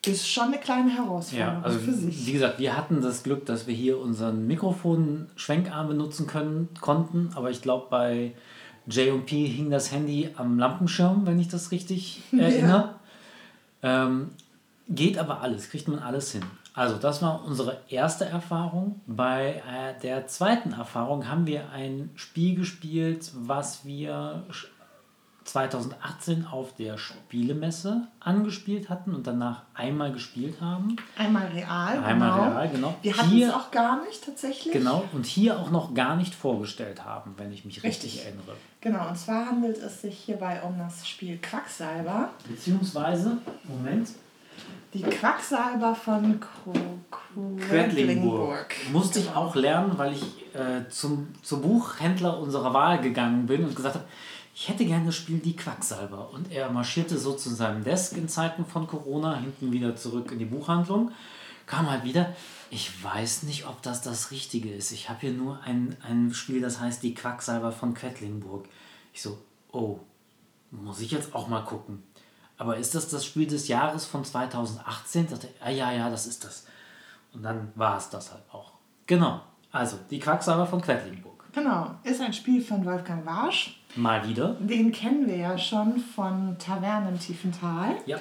ist 0.05 0.27
schon 0.27 0.45
eine 0.45 0.57
kleine 0.57 0.91
Herausforderung 0.91 1.55
ja, 1.55 1.61
also 1.61 1.79
für 1.79 1.93
sich. 1.93 2.25
Wie 2.25 2.33
gesagt, 2.33 2.59
wir 2.59 2.77
hatten 2.77 3.01
das 3.01 3.23
Glück, 3.23 3.45
dass 3.45 3.67
wir 3.67 3.73
hier 3.73 3.99
unseren 3.99 4.47
Mikrofon-Schwenkarm 4.47 5.87
benutzen 5.87 6.27
können, 6.27 6.69
konnten, 6.79 7.31
aber 7.35 7.51
ich 7.51 7.61
glaube, 7.61 7.87
bei 7.89 8.33
J&P 8.87 9.47
hing 9.47 9.69
das 9.69 9.91
Handy 9.91 10.29
am 10.35 10.57
Lampenschirm, 10.59 11.25
wenn 11.25 11.39
ich 11.39 11.47
das 11.47 11.71
richtig 11.71 12.21
erinnere. 12.37 12.95
Ja. 13.81 14.05
Ähm, 14.05 14.29
geht 14.89 15.17
aber 15.17 15.41
alles, 15.41 15.69
kriegt 15.69 15.87
man 15.87 15.99
alles 15.99 16.31
hin. 16.31 16.43
Also 16.77 16.97
das 16.97 17.23
war 17.23 17.43
unsere 17.43 17.81
erste 17.89 18.25
Erfahrung. 18.25 19.01
Bei 19.07 19.63
äh, 19.67 19.99
der 20.03 20.27
zweiten 20.27 20.73
Erfahrung 20.73 21.27
haben 21.27 21.47
wir 21.47 21.71
ein 21.71 22.11
Spiel 22.13 22.53
gespielt, 22.53 23.31
was 23.33 23.83
wir 23.83 24.43
2018 25.43 26.45
auf 26.45 26.75
der 26.75 26.99
Spielemesse 26.99 28.07
angespielt 28.19 28.89
hatten 28.89 29.15
und 29.15 29.25
danach 29.25 29.63
einmal 29.73 30.11
gespielt 30.11 30.61
haben. 30.61 30.97
Einmal 31.17 31.47
real. 31.47 31.97
Einmal 32.03 32.29
genau. 32.29 32.51
real, 32.51 32.69
genau. 32.69 32.95
Wir 33.01 33.17
hatten 33.17 33.41
es 33.41 33.51
auch 33.51 33.71
gar 33.71 34.03
nicht 34.03 34.23
tatsächlich. 34.23 34.71
Genau, 34.71 35.03
und 35.13 35.25
hier 35.25 35.57
auch 35.57 35.71
noch 35.71 35.95
gar 35.95 36.15
nicht 36.15 36.35
vorgestellt 36.35 37.03
haben, 37.03 37.33
wenn 37.37 37.51
ich 37.51 37.65
mich 37.65 37.77
richtig, 37.81 38.03
richtig 38.03 38.25
erinnere. 38.25 38.55
Genau, 38.81 39.07
und 39.07 39.17
zwar 39.17 39.47
handelt 39.47 39.77
es 39.77 40.03
sich 40.03 40.15
hierbei 40.15 40.61
um 40.61 40.77
das 40.77 41.07
Spiel 41.07 41.39
Quacksalber. 41.39 42.29
Beziehungsweise, 42.47 43.37
Moment, 43.63 44.09
die 44.93 45.03
Quacksalber 45.03 45.93
von 45.95 46.39
Quedlinburg. 47.69 48.75
Musste 48.91 49.19
ich 49.19 49.29
auch 49.29 49.55
lernen, 49.55 49.97
weil 49.97 50.13
ich 50.13 50.23
äh, 50.55 50.89
zum, 50.89 51.27
zum 51.43 51.61
Buchhändler 51.61 52.39
unserer 52.39 52.73
Wahl 52.73 52.99
gegangen 53.01 53.45
bin 53.45 53.63
und 53.65 53.75
gesagt 53.75 53.95
habe, 53.95 54.05
ich 54.55 54.69
hätte 54.69 54.85
gerne 54.85 55.05
das 55.05 55.15
Spiel 55.15 55.37
Die 55.37 55.55
Quacksalber. 55.55 56.31
Und 56.31 56.51
er 56.51 56.71
marschierte 56.71 57.17
so 57.17 57.33
zu 57.33 57.49
seinem 57.49 57.83
Desk 57.83 58.17
in 58.17 58.27
Zeiten 58.27 58.65
von 58.65 58.87
Corona, 58.87 59.37
hinten 59.37 59.71
wieder 59.71 59.95
zurück 59.95 60.31
in 60.31 60.39
die 60.39 60.45
Buchhandlung, 60.45 61.11
kam 61.67 61.89
halt 61.89 62.03
wieder. 62.03 62.33
Ich 62.71 63.03
weiß 63.03 63.43
nicht, 63.43 63.67
ob 63.67 63.83
das 63.83 64.01
das 64.01 64.31
Richtige 64.31 64.73
ist. 64.73 64.91
Ich 64.91 65.09
habe 65.09 65.19
hier 65.21 65.33
nur 65.33 65.61
ein, 65.61 65.95
ein 66.01 66.33
Spiel, 66.33 66.59
das 66.59 66.79
heißt 66.79 67.03
Die 67.03 67.13
Quacksalber 67.13 67.71
von 67.71 67.93
Quedlinburg. 67.93 68.67
Ich 69.13 69.21
so, 69.21 69.37
oh, 69.71 69.99
muss 70.71 71.01
ich 71.01 71.11
jetzt 71.11 71.35
auch 71.35 71.47
mal 71.47 71.61
gucken. 71.61 72.01
Aber 72.57 72.77
ist 72.77 72.95
das 72.95 73.09
das 73.09 73.25
Spiel 73.25 73.47
des 73.47 73.67
Jahres 73.67 74.05
von 74.05 74.25
2018? 74.25 75.29
Dachte, 75.29 75.49
ah, 75.63 75.69
ja, 75.69 75.91
ja, 75.91 76.09
das 76.09 76.25
ist 76.25 76.43
das. 76.43 76.65
Und 77.33 77.43
dann 77.43 77.71
war 77.75 77.97
es 77.97 78.09
das 78.09 78.31
halt 78.31 78.43
auch. 78.51 78.73
Genau. 79.05 79.41
Also, 79.71 79.97
die 80.09 80.19
Quacksalber 80.19 80.65
von 80.65 80.81
Quedlinburg. 80.81 81.45
Genau. 81.53 81.95
Ist 82.03 82.21
ein 82.21 82.33
Spiel 82.33 82.61
von 82.61 82.85
Wolfgang 82.85 83.25
Warsch. 83.25 83.79
Mal 83.95 84.27
wieder. 84.27 84.53
Den 84.59 84.91
kennen 84.91 85.27
wir 85.27 85.37
ja 85.37 85.57
schon 85.57 85.99
von 85.99 86.57
Tavernen 86.59 87.13
im 87.13 87.19
Tiefental. 87.19 87.95
Ja. 88.05 88.17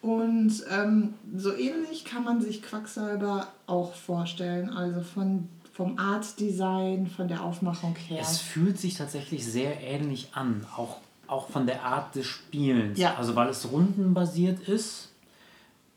Und 0.00 0.52
ähm, 0.70 1.14
so 1.36 1.54
ähnlich 1.54 2.04
kann 2.04 2.24
man 2.24 2.40
sich 2.40 2.62
Quacksalber 2.62 3.48
auch 3.66 3.94
vorstellen. 3.94 4.70
Also 4.70 5.00
von, 5.00 5.48
vom 5.72 5.98
Art 5.98 6.38
Design, 6.38 7.06
von 7.08 7.28
der 7.28 7.42
Aufmachung 7.42 7.96
her. 7.96 8.20
Es 8.20 8.38
fühlt 8.38 8.78
sich 8.78 8.94
tatsächlich 8.94 9.44
sehr 9.44 9.82
ähnlich 9.82 10.30
an. 10.34 10.64
Auch 10.76 10.98
auch 11.28 11.48
von 11.48 11.66
der 11.66 11.84
Art 11.84 12.14
des 12.14 12.26
Spielens. 12.26 12.98
Ja. 12.98 13.14
Also 13.16 13.36
weil 13.36 13.48
es 13.48 13.70
rundenbasiert 13.70 14.60
ist, 14.60 15.12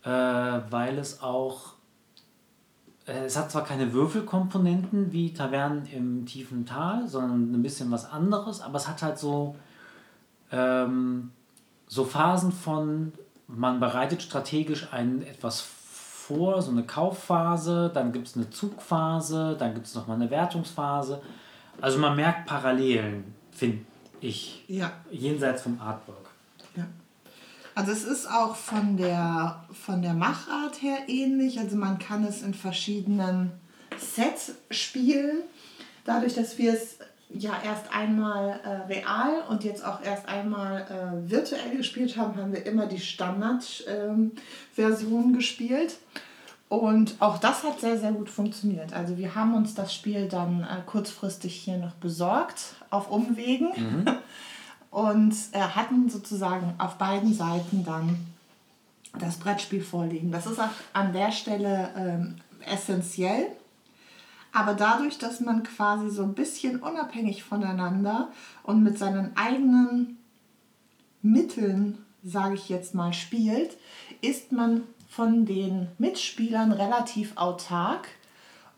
äh, 0.03 0.09
weil 0.09 0.97
es 0.97 1.23
auch, 1.23 1.73
äh, 3.07 3.25
es 3.25 3.37
hat 3.37 3.51
zwar 3.51 3.63
keine 3.63 3.93
Würfelkomponenten 3.93 5.11
wie 5.11 5.33
Tavernen 5.33 5.85
im 5.85 6.25
tiefen 6.25 6.65
Tal, 6.65 7.07
sondern 7.07 7.53
ein 7.53 7.63
bisschen 7.63 7.89
was 7.91 8.09
anderes, 8.09 8.61
aber 8.61 8.77
es 8.77 8.87
hat 8.87 9.01
halt 9.01 9.17
so, 9.17 9.55
ähm, 10.51 11.31
so 11.87 12.03
Phasen 12.03 12.51
von, 12.51 13.13
man 13.47 13.79
bereitet 13.79 14.21
strategisch 14.21 14.91
ein 14.91 15.21
etwas 15.23 15.61
vor, 15.61 16.61
so 16.61 16.71
eine 16.71 16.83
Kaufphase, 16.83 17.91
dann 17.93 18.11
gibt 18.11 18.27
es 18.27 18.35
eine 18.35 18.49
Zugphase, 18.49 19.55
dann 19.57 19.73
gibt 19.73 19.87
es 19.87 19.95
nochmal 19.95 20.15
eine 20.15 20.29
Wertungsphase. 20.29 21.21
Also 21.81 21.99
man 21.99 22.15
merkt 22.15 22.47
Parallelen, 22.47 23.33
finde 23.51 23.85
ich. 24.21 24.63
Ja. 24.67 24.91
Jenseits 25.11 25.63
vom 25.63 25.79
Artwork. 25.79 26.29
Ja. 26.75 26.87
Also 27.75 27.91
es 27.91 28.03
ist 28.03 28.29
auch 28.29 28.55
von 28.55 28.97
der, 28.97 29.63
von 29.71 30.01
der 30.01 30.13
Machart 30.13 30.81
her 30.81 30.97
ähnlich. 31.07 31.59
Also 31.59 31.77
man 31.77 31.99
kann 31.99 32.25
es 32.25 32.41
in 32.41 32.53
verschiedenen 32.53 33.51
Sets 33.97 34.55
spielen. 34.69 35.43
Dadurch, 36.05 36.35
dass 36.35 36.57
wir 36.57 36.73
es 36.73 36.97
ja 37.33 37.53
erst 37.63 37.95
einmal 37.95 38.59
äh, 38.63 38.69
real 38.91 39.43
und 39.49 39.63
jetzt 39.63 39.85
auch 39.85 40.03
erst 40.03 40.27
einmal 40.27 40.81
äh, 40.81 41.31
virtuell 41.31 41.77
gespielt 41.77 42.17
haben, 42.17 42.35
haben 42.35 42.51
wir 42.51 42.65
immer 42.65 42.87
die 42.87 42.99
Standard-Version 42.99 45.23
ähm, 45.23 45.33
gespielt. 45.33 45.95
Und 46.71 47.15
auch 47.19 47.37
das 47.37 47.65
hat 47.65 47.81
sehr, 47.81 47.99
sehr 47.99 48.13
gut 48.13 48.29
funktioniert. 48.29 48.93
Also 48.93 49.17
wir 49.17 49.35
haben 49.35 49.55
uns 49.55 49.73
das 49.73 49.93
Spiel 49.93 50.29
dann 50.29 50.61
äh, 50.63 50.77
kurzfristig 50.85 51.53
hier 51.53 51.75
noch 51.75 51.95
besorgt, 51.95 52.75
auf 52.89 53.11
Umwegen. 53.11 53.71
Mhm. 53.75 54.05
Und 54.89 55.35
äh, 55.51 55.59
hatten 55.59 56.09
sozusagen 56.09 56.73
auf 56.77 56.95
beiden 56.95 57.33
Seiten 57.33 57.83
dann 57.83 58.25
das 59.19 59.35
Brettspiel 59.35 59.83
vorliegen. 59.83 60.31
Das 60.31 60.45
ist 60.45 60.61
auch 60.61 60.69
an 60.93 61.11
der 61.11 61.33
Stelle 61.33 61.89
ähm, 61.97 62.35
essentiell. 62.65 63.47
Aber 64.53 64.73
dadurch, 64.73 65.17
dass 65.17 65.41
man 65.41 65.63
quasi 65.63 66.09
so 66.09 66.23
ein 66.23 66.35
bisschen 66.35 66.79
unabhängig 66.79 67.43
voneinander 67.43 68.29
und 68.63 68.81
mit 68.81 68.97
seinen 68.97 69.35
eigenen 69.35 70.19
Mitteln, 71.21 71.97
sage 72.23 72.55
ich 72.55 72.69
jetzt 72.69 72.95
mal, 72.95 73.11
spielt, 73.11 73.75
ist 74.21 74.53
man 74.53 74.83
von 75.11 75.45
den 75.45 75.89
Mitspielern 75.97 76.71
relativ 76.71 77.35
autark 77.35 78.07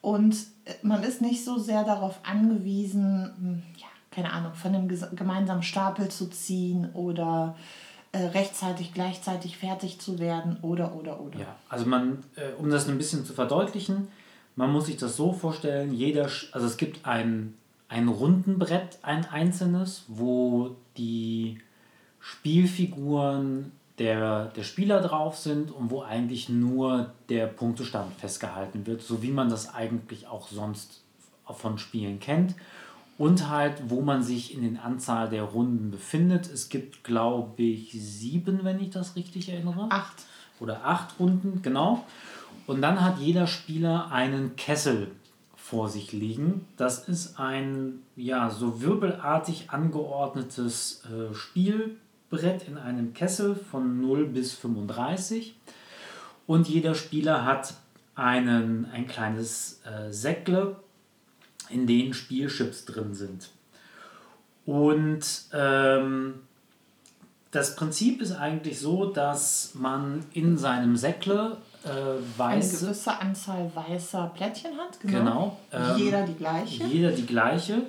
und 0.02 0.36
man 0.82 1.04
ist 1.04 1.22
nicht 1.22 1.46
so 1.46 1.60
sehr 1.60 1.84
darauf 1.84 2.22
angewiesen, 2.24 3.32
hm, 3.38 3.64
ja, 3.78 3.86
keine 4.10 4.34
Ahnung, 4.34 4.56
von 4.56 4.74
einem 4.74 4.88
gemeinsamen 5.16 5.62
Stapel 5.62 6.10
zu 6.10 6.32
ziehen 6.32 6.90
oder 6.96 7.56
äh, 8.14 8.18
rechtzeitig 8.18 8.96
gleichzeitig 8.96 9.58
fertig 9.58 10.00
zu 10.00 10.18
werden 10.18 10.58
oder 10.64 10.96
oder 10.96 11.22
oder. 11.22 11.40
Ja, 11.40 11.56
also 11.70 11.86
man, 11.86 12.24
äh, 12.36 12.60
um 12.60 12.72
das 12.72 12.90
ein 12.90 12.98
bisschen 12.98 13.26
zu 13.26 13.34
verdeutlichen, 13.34 14.08
man 14.56 14.72
muss 14.72 14.88
sich 14.88 14.98
das 14.98 15.16
so 15.16 15.34
vorstellen, 15.34 15.94
jeder, 15.94 16.24
also 16.52 16.66
es 16.66 16.78
gibt 16.78 17.06
ein, 17.06 17.54
ein 17.90 18.08
Rundenbrett, 18.08 18.98
ein 19.04 19.26
einzelnes, 19.26 20.06
wo 20.08 20.76
die 20.98 21.60
Spielfiguren 22.20 23.72
der, 24.00 24.46
der 24.46 24.64
Spieler 24.64 25.02
drauf 25.02 25.38
sind 25.38 25.72
und 25.72 25.92
wo 25.92 26.02
eigentlich 26.02 26.50
nur 26.50 27.12
der 27.30 27.48
Punktestand 27.48 28.14
festgehalten 28.16 28.88
wird, 28.88 29.02
so 29.02 29.22
wie 29.22 29.32
man 29.32 29.50
das 29.50 29.74
eigentlich 29.74 30.28
auch 30.28 30.48
sonst 30.48 31.02
von 31.46 31.78
Spielen 31.78 32.20
kennt. 32.20 32.56
Und 33.20 33.50
halt, 33.50 33.76
wo 33.90 34.02
man 34.02 34.24
sich 34.24 34.56
in 34.56 34.64
den 34.64 34.78
Anzahl 34.78 35.30
der 35.30 35.44
Runden 35.44 35.92
befindet. 35.92 36.52
Es 36.52 36.70
gibt, 36.70 37.04
glaube 37.04 37.62
ich, 37.62 37.92
sieben, 37.92 38.64
wenn 38.64 38.80
ich 38.80 38.90
das 38.90 39.16
richtig 39.16 39.50
erinnere. 39.50 39.88
Acht. 39.92 40.24
Oder 40.60 40.84
acht 40.84 41.20
Runden, 41.20 41.62
genau. 41.62 42.04
Und 42.66 42.82
dann 42.82 43.02
hat 43.02 43.20
jeder 43.20 43.46
Spieler 43.46 44.12
einen 44.12 44.56
Kessel 44.56 45.12
vor 45.56 45.90
sich 45.90 46.12
liegen. 46.12 46.66
Das 46.76 47.08
ist 47.08 47.40
ein 47.40 48.00
ja, 48.16 48.50
so 48.50 48.82
wirbelartig 48.82 49.70
angeordnetes 49.70 51.04
äh, 51.06 51.34
Spielbrett 52.34 52.68
in 52.68 52.78
einem 52.78 53.14
Kessel 53.14 53.56
von 53.56 54.02
0 54.02 54.26
bis 54.28 54.54
35. 54.54 55.56
Und 56.48 56.68
jeder 56.68 56.96
Spieler 56.96 57.46
hat 57.46 57.76
einen, 58.16 58.86
ein 58.92 59.08
kleines 59.08 59.82
äh, 59.86 60.12
Säckle, 60.12 60.76
in 61.70 61.88
denen 61.88 62.14
Spielchips 62.14 62.86
drin 62.86 63.14
sind. 63.14 63.50
Und 64.66 65.24
ähm, 65.54 66.36
das 67.52 67.76
Prinzip 67.76 68.22
ist 68.22 68.34
eigentlich 68.34 68.80
so, 68.80 69.06
dass 69.06 69.72
man 69.76 70.26
in 70.34 70.58
seinem 70.58 70.96
Säckle 70.98 71.58
äh, 71.84 71.90
weiße... 72.38 72.78
Eine 72.78 72.88
gewisse 72.88 73.20
Anzahl 73.20 73.72
weißer 73.74 74.32
Plättchen 74.36 74.72
hat, 74.78 75.00
genau. 75.02 75.20
genau 75.20 75.60
ähm, 75.72 75.98
jeder 75.98 76.26
die 76.26 76.36
gleiche. 76.36 76.84
Jeder 76.86 77.12
die 77.12 77.26
gleiche. 77.26 77.84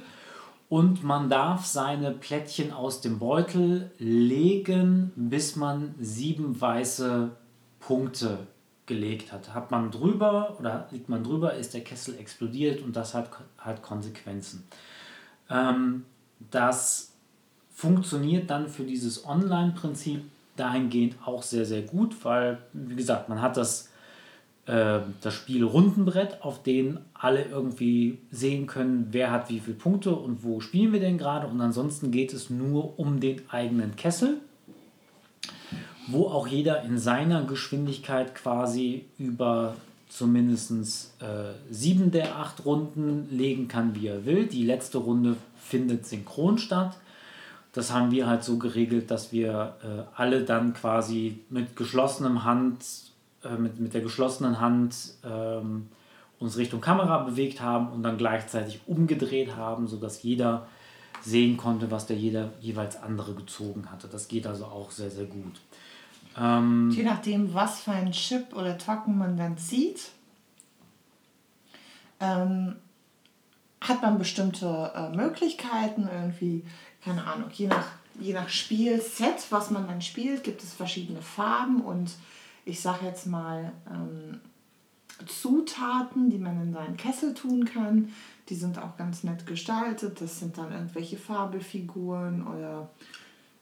Und 0.75 1.05
man 1.05 1.31
darf 1.31 1.67
seine 1.67 2.11
Plättchen 2.11 2.73
aus 2.73 3.01
dem 3.01 3.21
Beutel 3.21 3.93
legen, 4.01 5.13
bis 5.15 5.55
man 5.55 5.95
sieben 6.01 6.61
weiße 6.61 7.31
Punkte 7.79 8.49
gelegt 8.85 9.31
hat. 9.31 9.55
Hat 9.55 9.71
man 9.71 9.93
drüber 9.93 10.57
oder 10.59 10.89
liegt 10.91 11.09
man 11.09 11.23
drüber, 11.23 11.55
ist 11.55 11.75
der 11.75 11.83
Kessel 11.83 12.19
explodiert 12.19 12.83
und 12.83 12.97
das 12.97 13.15
hat, 13.15 13.31
hat 13.57 13.83
Konsequenzen. 13.83 14.67
Ähm, 15.49 16.07
das 16.51 17.13
funktioniert 17.73 18.51
dann 18.51 18.69
für 18.69 18.83
dieses 18.83 19.25
Online-Prinzip 19.25 20.25
dahingehend 20.57 21.19
auch 21.25 21.45
sehr, 21.45 21.67
sehr 21.67 21.83
gut, 21.83 22.17
weil, 22.25 22.59
wie 22.73 22.97
gesagt, 22.97 23.29
man 23.29 23.41
hat 23.41 23.57
das, 23.57 23.91
äh, 24.67 25.01
das 25.21 25.35
Spiel 25.35 25.63
Rundenbrett, 25.65 26.43
auf 26.43 26.63
dem 26.63 26.99
alle 27.13 27.45
irgendwie 27.45 28.19
sehen 28.31 28.67
können, 28.67 29.09
wer 29.11 29.31
hat 29.31 29.51
wie 29.51 29.61
viele 29.61 29.77
Punkte 29.77 30.15
und 30.15 30.43
wo 30.43 30.61
spielen 30.61 30.93
wir 30.93 31.01
denn 31.01 31.19
gerade. 31.19 31.47
Und 31.47 31.61
ansonsten 31.61 32.11
geht 32.11 32.33
es 32.33 32.51
nur 32.51 32.99
um 32.99 33.21
den 33.21 33.43
eigenen 33.51 33.97
Kessel, 33.97 34.39
wo 36.09 36.27
auch 36.27 36.47
jeder 36.47 36.83
in 36.83 36.99
seiner 36.99 37.45
Geschwindigkeit 37.45 38.35
quasi 38.35 39.05
über 39.19 39.77
zumindest 40.09 40.71
äh, 41.21 41.53
sieben 41.71 42.11
der 42.11 42.37
acht 42.37 42.65
Runden 42.65 43.29
legen 43.31 43.69
kann, 43.69 43.95
wie 43.95 44.07
er 44.07 44.25
will. 44.25 44.47
Die 44.47 44.65
letzte 44.65 44.99
Runde 44.99 45.37
findet 45.57 46.07
synchron 46.07 46.59
statt. 46.59 46.97
Das 47.73 47.93
haben 47.93 48.13
wir 48.13 48.29
halt 48.29 48.45
so 48.45 48.57
geregelt, 48.57 49.11
dass 49.11 49.33
wir 49.33 49.75
äh, 49.83 50.03
alle 50.15 50.45
dann 50.45 50.73
quasi 50.73 51.41
mit 51.51 51.75
geschlossenem 51.75 52.45
Hand, 52.45 52.85
äh, 53.45 53.57
mit, 53.57 53.81
mit 53.81 53.95
der 53.95 54.01
geschlossenen 54.01 54.61
Hand 54.61 54.97
ähm, 55.25 55.89
uns 56.39 56.57
Richtung 56.57 56.81
Kamera 56.81 57.19
bewegt 57.19 57.61
haben 57.61 57.89
und 57.89 58.03
dann 58.03 58.19
gleichzeitig 58.19 58.81
umgedreht 58.87 59.57
haben, 59.57 59.87
sodass 59.87 60.23
jeder 60.23 60.67
sehen 61.23 61.57
konnte, 61.57 61.91
was 61.91 62.07
der 62.07 62.17
jeder 62.17 62.53
jeweils 62.61 63.03
andere 63.03 63.35
gezogen 63.35 63.91
hatte. 63.91 64.09
Das 64.09 64.29
geht 64.29 64.47
also 64.47 64.67
auch 64.67 64.91
sehr, 64.91 65.11
sehr 65.11 65.25
gut. 65.25 65.61
Ähm, 66.37 66.91
Je 66.91 67.03
nachdem, 67.03 67.55
was 67.55 67.81
für 67.81 67.93
ein 67.93 68.13
Chip 68.13 68.55
oder 68.55 68.77
Token 68.77 69.17
man 69.17 69.37
dann 69.37 69.57
zieht, 69.57 70.11
ähm, 72.21 72.77
hat 73.81 74.03
man 74.03 74.19
bestimmte 74.19 74.93
äh, 74.95 75.17
Möglichkeiten, 75.17 76.09
irgendwie, 76.13 76.65
keine 77.03 77.27
Ahnung, 77.27 77.51
je 77.53 77.69
nach, 77.69 77.87
je 78.19 78.33
nach 78.33 78.49
Spielset, 78.49 79.47
was 79.51 79.71
man 79.71 79.87
dann 79.87 80.03
spielt, 80.03 80.43
gibt 80.45 80.63
es 80.63 80.75
verschiedene 80.75 81.23
Farben 81.23 81.81
und 81.83 82.11
ich 82.65 82.81
sage 82.81 83.07
jetzt 83.07 83.27
mal 83.27 83.73
ähm, 83.91 84.41
Zutaten, 85.27 86.31
die 86.31 86.39
man 86.39 86.61
in 86.61 86.73
seinen 86.73 86.97
Kessel 86.97 87.35
tun 87.35 87.65
kann. 87.65 88.13
Die 88.49 88.55
sind 88.55 88.79
auch 88.79 88.97
ganz 88.97 89.25
nett 89.25 89.47
gestaltet. 89.47 90.21
Das 90.21 90.41
sind 90.41 90.59
dann 90.59 90.73
irgendwelche 90.73 91.17
Fabelfiguren 91.17 92.47
oder. 92.47 92.91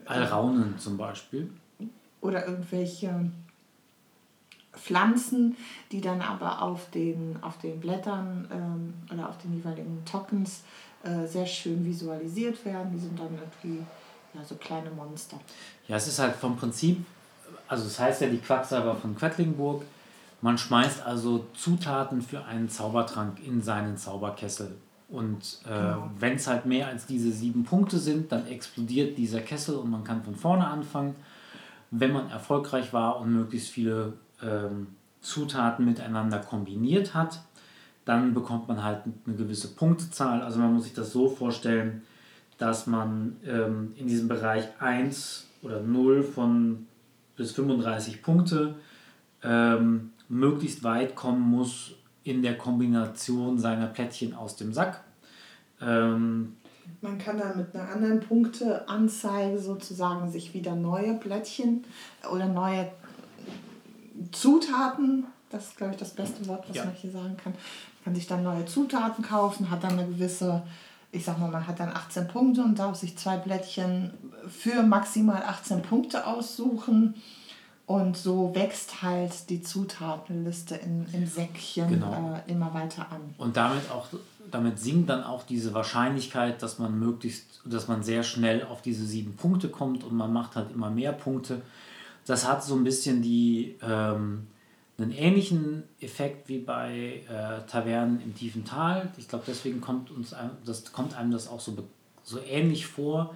Alraunen 0.07 0.79
zum 0.79 0.97
Beispiel. 0.97 1.51
Oder 2.21 2.47
irgendwelche 2.47 3.31
Pflanzen, 4.73 5.57
die 5.93 6.01
dann 6.01 6.21
aber 6.21 6.63
auf 6.63 6.91
den, 6.91 7.39
auf 7.43 7.59
den 7.59 7.79
Blättern 7.79 8.49
ähm, 8.51 8.95
oder 9.13 9.29
auf 9.29 9.39
den 9.39 9.55
jeweiligen 9.55 10.05
Tokens 10.05 10.63
äh, 11.05 11.27
sehr 11.27 11.47
schön 11.47 11.85
visualisiert 11.85 12.65
werden. 12.65 12.93
Die 12.93 12.99
sind 12.99 13.19
dann 13.19 13.35
irgendwie 13.35 13.85
ja, 14.35 14.45
so 14.45 14.55
kleine 14.57 14.91
Monster. 14.91 15.39
Ja, 15.89 15.97
es 15.97 16.09
ist 16.09 16.19
halt 16.19 16.35
vom 16.35 16.57
Prinzip, 16.57 17.05
also 17.73 17.87
es 17.87 17.97
das 17.97 18.01
heißt 18.01 18.21
ja 18.21 18.29
die 18.29 18.37
Quacksalber 18.37 18.95
von 18.95 19.17
Quedlinburg, 19.17 19.83
man 20.43 20.59
schmeißt 20.59 21.07
also 21.07 21.47
Zutaten 21.55 22.21
für 22.21 22.45
einen 22.45 22.69
Zaubertrank 22.69 23.39
in 23.43 23.63
seinen 23.63 23.97
Zauberkessel. 23.97 24.77
Und 25.09 25.61
äh, 25.65 25.69
genau. 25.71 26.11
wenn 26.19 26.35
es 26.35 26.47
halt 26.47 26.67
mehr 26.67 26.89
als 26.89 27.07
diese 27.07 27.33
sieben 27.33 27.65
Punkte 27.65 27.99
sind, 27.99 28.31
dann 28.31 28.47
explodiert 28.47 29.17
dieser 29.17 29.41
Kessel 29.41 29.77
und 29.77 29.91
man 29.91 30.05
kann 30.05 30.23
von 30.23 30.35
vorne 30.37 30.67
anfangen. 30.67 31.15
Wenn 31.91 32.13
man 32.13 32.29
erfolgreich 32.29 32.93
war 32.93 33.19
und 33.19 33.33
möglichst 33.33 33.71
viele 33.71 34.13
ähm, 34.43 34.89
Zutaten 35.23 35.87
miteinander 35.87 36.41
kombiniert 36.41 37.15
hat, 37.15 37.41
dann 38.05 38.35
bekommt 38.35 38.69
man 38.69 38.85
halt 38.85 39.01
eine 39.27 39.37
gewisse 39.37 39.69
Punktezahl. 39.69 40.43
Also 40.43 40.59
man 40.59 40.75
muss 40.75 40.85
sich 40.85 40.95
das 40.95 41.11
so 41.11 41.31
vorstellen, 41.31 42.03
dass 42.59 42.87
man 42.87 43.37
ähm, 43.47 43.95
in 43.97 44.09
diesem 44.09 44.29
Bereich 44.29 44.69
1 44.79 45.47
oder 45.63 45.81
0 45.81 46.23
von 46.23 46.87
bis 47.37 47.53
35 47.53 48.23
Punkte 48.23 48.77
ähm, 49.43 50.13
möglichst 50.29 50.85
weit 50.85 51.15
kommen 51.15 51.43
muss 51.43 51.93
in 52.25 52.43
der 52.43 52.57
Kombination 52.57 53.59
seiner 53.59 53.87
Plättchen 53.87 54.35
aus 54.35 54.57
dem 54.57 54.73
Sack. 54.73 55.03
Ähm, 55.81 56.57
man 57.01 57.19
kann 57.19 57.39
dann 57.39 57.57
mit 57.57 57.75
einer 57.75 57.91
anderen 57.91 58.21
Punkteanzeige 58.21 59.59
sozusagen 59.59 60.31
sich 60.31 60.55
wieder 60.55 60.75
neue 60.75 61.15
Plättchen 61.15 61.85
oder 62.31 62.47
neue 62.47 62.91
Zutaten, 64.31 65.27
das 65.51 65.69
ist, 65.69 65.77
glaube 65.77 65.93
ich, 65.93 65.99
das 65.99 66.11
beste 66.11 66.47
Wort, 66.47 66.69
was 66.69 66.77
ja. 66.77 66.85
man 66.85 66.95
hier 66.95 67.11
sagen 67.11 67.37
kann. 67.37 67.53
Man 67.53 68.05
kann 68.05 68.15
sich 68.15 68.27
dann 68.27 68.43
neue 68.43 68.65
Zutaten 68.67 69.25
kaufen, 69.25 69.71
hat 69.71 69.85
dann 69.85 69.99
eine 69.99 70.07
gewisse, 70.07 70.63
ich 71.13 71.25
sag 71.25 71.39
mal, 71.39 71.51
man 71.51 71.67
hat 71.67 71.79
dann 71.79 71.91
18 71.91 72.27
Punkte 72.27 72.63
und 72.63 72.79
darf 72.79 72.97
sich 72.97 73.17
zwei 73.17 73.37
Blättchen 73.37 74.13
für 74.49 74.83
maximal 74.83 75.43
18 75.43 75.83
Punkte 75.83 76.27
aussuchen. 76.27 77.15
Und 77.87 78.17
so 78.17 78.55
wächst 78.55 79.03
halt 79.03 79.51
die 79.51 79.63
Zutatenliste 79.63 80.77
in, 80.77 81.07
in 81.13 81.27
Säckchen 81.27 81.89
genau. 81.89 82.41
äh, 82.47 82.51
immer 82.51 82.73
weiter 82.73 83.07
an. 83.11 83.35
Und 83.39 83.57
damit 83.57 83.91
auch 83.91 84.07
damit 84.51 84.79
sinkt 84.79 85.09
dann 85.09 85.25
auch 85.25 85.45
diese 85.45 85.73
Wahrscheinlichkeit, 85.73 86.63
dass 86.63 86.79
man 86.79 86.99
möglichst, 86.99 87.61
dass 87.65 87.89
man 87.89 88.03
sehr 88.03 88.23
schnell 88.23 88.65
auf 88.65 88.83
diese 88.83 89.05
sieben 89.07 89.37
Punkte 89.37 89.69
kommt 89.69 90.05
und 90.05 90.15
man 90.15 90.33
macht 90.33 90.57
halt 90.57 90.73
immer 90.73 90.91
mehr 90.91 91.13
Punkte 91.13 91.63
das 92.27 92.47
hat 92.47 92.63
so 92.63 92.75
ein 92.75 92.85
bisschen 92.85 93.23
die, 93.23 93.77
ähm, 93.83 94.47
einen 95.03 95.13
ähnlichen 95.13 95.85
Effekt 96.01 96.49
wie 96.49 96.59
bei 96.59 97.23
äh, 97.29 97.67
Tavernen 97.67 98.21
im 98.21 98.35
tiefen 98.35 98.65
Tal. 98.65 99.11
Ich 99.17 99.29
glaube, 99.29 99.45
deswegen 99.47 99.81
kommt, 99.81 100.11
uns, 100.11 100.35
das, 100.65 100.93
kommt 100.93 101.17
einem 101.17 101.31
das 101.31 101.49
auch 101.49 101.61
so, 101.61 101.77
so 102.23 102.39
ähnlich 102.41 102.87
vor, 102.87 103.35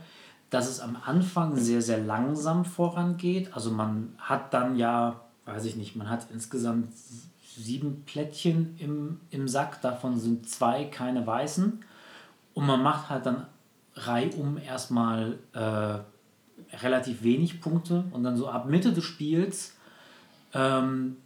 dass 0.51 0.69
es 0.69 0.81
am 0.81 0.97
Anfang 1.05 1.57
sehr, 1.57 1.83
sehr 1.83 1.99
langsam 1.99 2.65
vorangeht. 2.65 3.55
Also 3.55 3.71
man 3.71 4.15
hat 4.19 4.55
dann 4.55 4.77
ja, 4.77 5.21
weiß 5.45 5.65
ich 5.65 5.77
nicht, 5.77 5.97
man 5.97 6.09
hat 6.09 6.27
insgesamt 6.33 6.93
sieben 7.57 8.05
Plättchen 8.05 8.77
im, 8.79 9.21
im 9.31 9.49
Sack, 9.49 9.81
davon 9.83 10.19
sind 10.19 10.49
zwei 10.49 10.85
keine 10.85 11.27
weißen. 11.27 11.85
Und 12.55 12.67
man 12.67 12.83
macht 12.83 13.11
halt 13.11 13.27
dann 13.27 13.47
reihum 13.95 14.59
erstmal 14.59 15.39
äh, 15.53 15.99
relativ 16.77 17.23
wenig 17.23 17.61
Punkte 17.61 18.05
und 18.13 18.23
dann 18.23 18.37
so 18.37 18.49
ab 18.49 18.67
Mitte 18.67 18.93
des 18.93 19.05
Spiels 19.05 19.75
ähm, 20.55 21.17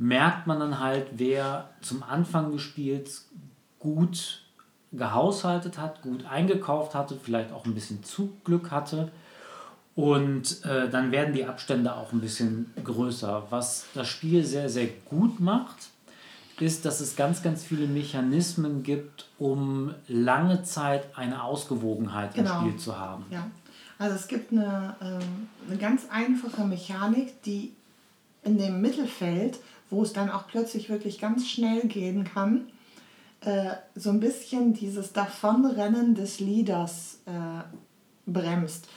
merkt 0.00 0.46
man 0.46 0.58
dann 0.58 0.80
halt, 0.80 1.08
wer 1.12 1.68
zum 1.82 2.02
Anfang 2.02 2.50
des 2.52 2.62
Spiels 2.62 3.28
gut 3.78 4.42
gehaushaltet 4.92 5.78
hat, 5.78 6.00
gut 6.00 6.24
eingekauft 6.24 6.94
hatte, 6.94 7.18
vielleicht 7.22 7.52
auch 7.52 7.66
ein 7.66 7.74
bisschen 7.74 8.02
Zugglück 8.02 8.70
hatte. 8.70 9.12
Und 9.94 10.64
äh, 10.64 10.88
dann 10.88 11.12
werden 11.12 11.34
die 11.34 11.44
Abstände 11.44 11.94
auch 11.94 12.12
ein 12.12 12.20
bisschen 12.20 12.72
größer. 12.82 13.48
Was 13.50 13.86
das 13.92 14.08
Spiel 14.08 14.42
sehr, 14.42 14.70
sehr 14.70 14.86
gut 14.86 15.38
macht, 15.38 15.90
ist, 16.60 16.86
dass 16.86 17.00
es 17.00 17.14
ganz, 17.14 17.42
ganz 17.42 17.62
viele 17.62 17.86
Mechanismen 17.86 18.82
gibt, 18.82 19.28
um 19.38 19.94
lange 20.08 20.62
Zeit 20.62 21.08
eine 21.14 21.42
Ausgewogenheit 21.42 22.34
genau. 22.34 22.60
im 22.60 22.68
Spiel 22.68 22.80
zu 22.80 22.98
haben. 22.98 23.26
Ja. 23.30 23.46
Also 23.98 24.16
es 24.16 24.28
gibt 24.28 24.50
eine, 24.50 24.96
ähm, 25.02 25.48
eine 25.68 25.76
ganz 25.76 26.06
einfache 26.10 26.64
Mechanik, 26.64 27.42
die 27.42 27.74
in 28.42 28.56
dem 28.56 28.80
Mittelfeld, 28.80 29.58
wo 29.90 30.02
es 30.02 30.12
dann 30.12 30.30
auch 30.30 30.46
plötzlich 30.46 30.88
wirklich 30.88 31.18
ganz 31.18 31.48
schnell 31.48 31.82
gehen 31.82 32.24
kann, 32.24 32.68
äh, 33.40 33.70
so 33.94 34.10
ein 34.10 34.20
bisschen 34.20 34.74
dieses 34.74 35.12
Davonrennen 35.12 36.14
des 36.14 36.40
Leaders 36.40 37.20
äh, 37.26 37.62
bremst. 38.26 38.88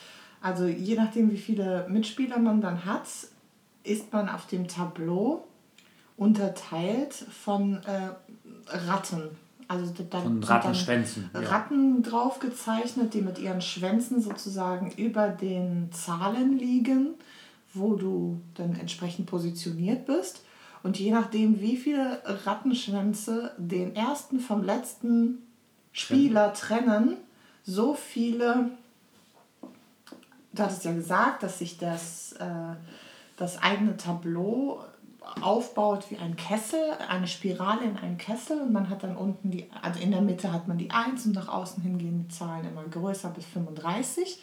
Also 0.41 0.65
je 0.65 0.95
nachdem, 0.95 1.31
wie 1.31 1.37
viele 1.37 1.87
Mitspieler 1.89 2.37
man 2.37 2.61
dann 2.61 2.85
hat, 2.85 3.07
ist 3.83 4.11
man 4.11 4.29
auf 4.29 4.47
dem 4.47 4.67
Tableau 4.67 5.45
unterteilt 6.17 7.13
von 7.13 7.81
äh, 7.83 8.09
Ratten. 8.67 9.29
Also 9.69 9.93
da 10.09 10.19
Von 10.21 10.43
Rattenschwänzen, 10.43 11.29
dann 11.31 11.43
ja. 11.43 11.49
Ratten 11.49 12.03
drauf 12.03 12.39
gezeichnet, 12.39 13.13
die 13.13 13.21
mit 13.21 13.39
ihren 13.39 13.61
Schwänzen 13.61 14.21
sozusagen 14.21 14.91
über 14.91 15.29
den 15.29 15.89
Zahlen 15.91 16.59
liegen, 16.59 17.13
wo 17.73 17.95
du 17.95 18.41
dann 18.55 18.75
entsprechend 18.75 19.25
positioniert 19.25 20.05
bist. 20.05 20.43
Und 20.83 20.99
je 20.99 21.11
nachdem, 21.11 21.61
wie 21.61 21.77
viele 21.77 22.21
Rattenschwänze 22.45 23.53
den 23.57 23.95
ersten 23.95 24.39
vom 24.39 24.63
letzten 24.63 25.41
Spieler 25.93 26.53
trennen, 26.53 27.15
so 27.63 27.93
viele, 27.93 28.71
du 30.51 30.63
hattest 30.63 30.83
ja 30.83 30.91
gesagt, 30.91 31.41
dass 31.41 31.59
sich 31.59 31.77
das, 31.77 32.33
äh, 32.33 32.75
das 33.37 33.61
eigene 33.61 33.95
Tableau 33.95 34.83
aufbaut 35.41 36.05
wie 36.09 36.17
ein 36.17 36.35
Kessel, 36.35 36.83
eine 37.07 37.27
Spirale 37.27 37.85
in 37.85 37.97
einen 37.97 38.17
Kessel 38.17 38.59
und 38.61 38.73
man 38.73 38.89
hat 38.89 39.03
dann 39.03 39.15
unten 39.15 39.51
die, 39.51 39.69
also 39.81 40.01
in 40.01 40.11
der 40.11 40.21
Mitte 40.21 40.51
hat 40.51 40.67
man 40.67 40.77
die 40.77 40.91
1 40.91 41.25
und 41.25 41.35
nach 41.35 41.47
außen 41.47 41.81
hin 41.81 41.97
gehen 41.97 42.25
die 42.27 42.35
Zahlen 42.35 42.67
immer 42.67 42.83
größer 42.83 43.29
bis 43.29 43.45
35. 43.45 44.41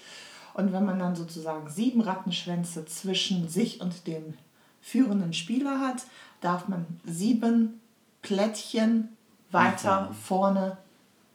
Und 0.55 0.73
wenn 0.73 0.85
man 0.85 0.99
dann 0.99 1.15
sozusagen 1.15 1.69
sieben 1.69 2.01
Rattenschwänze 2.01 2.87
zwischen 2.87 3.49
sich 3.49 3.81
und 3.81 4.07
dem 4.07 4.35
führenden 4.81 5.33
Spieler 5.33 5.81
hat, 5.81 6.05
darf 6.41 6.69
man 6.69 6.87
sieben 7.05 7.81
Plättchen 8.23 9.09
weiter 9.51 10.09
Mhm. 10.11 10.15
vorne 10.15 10.77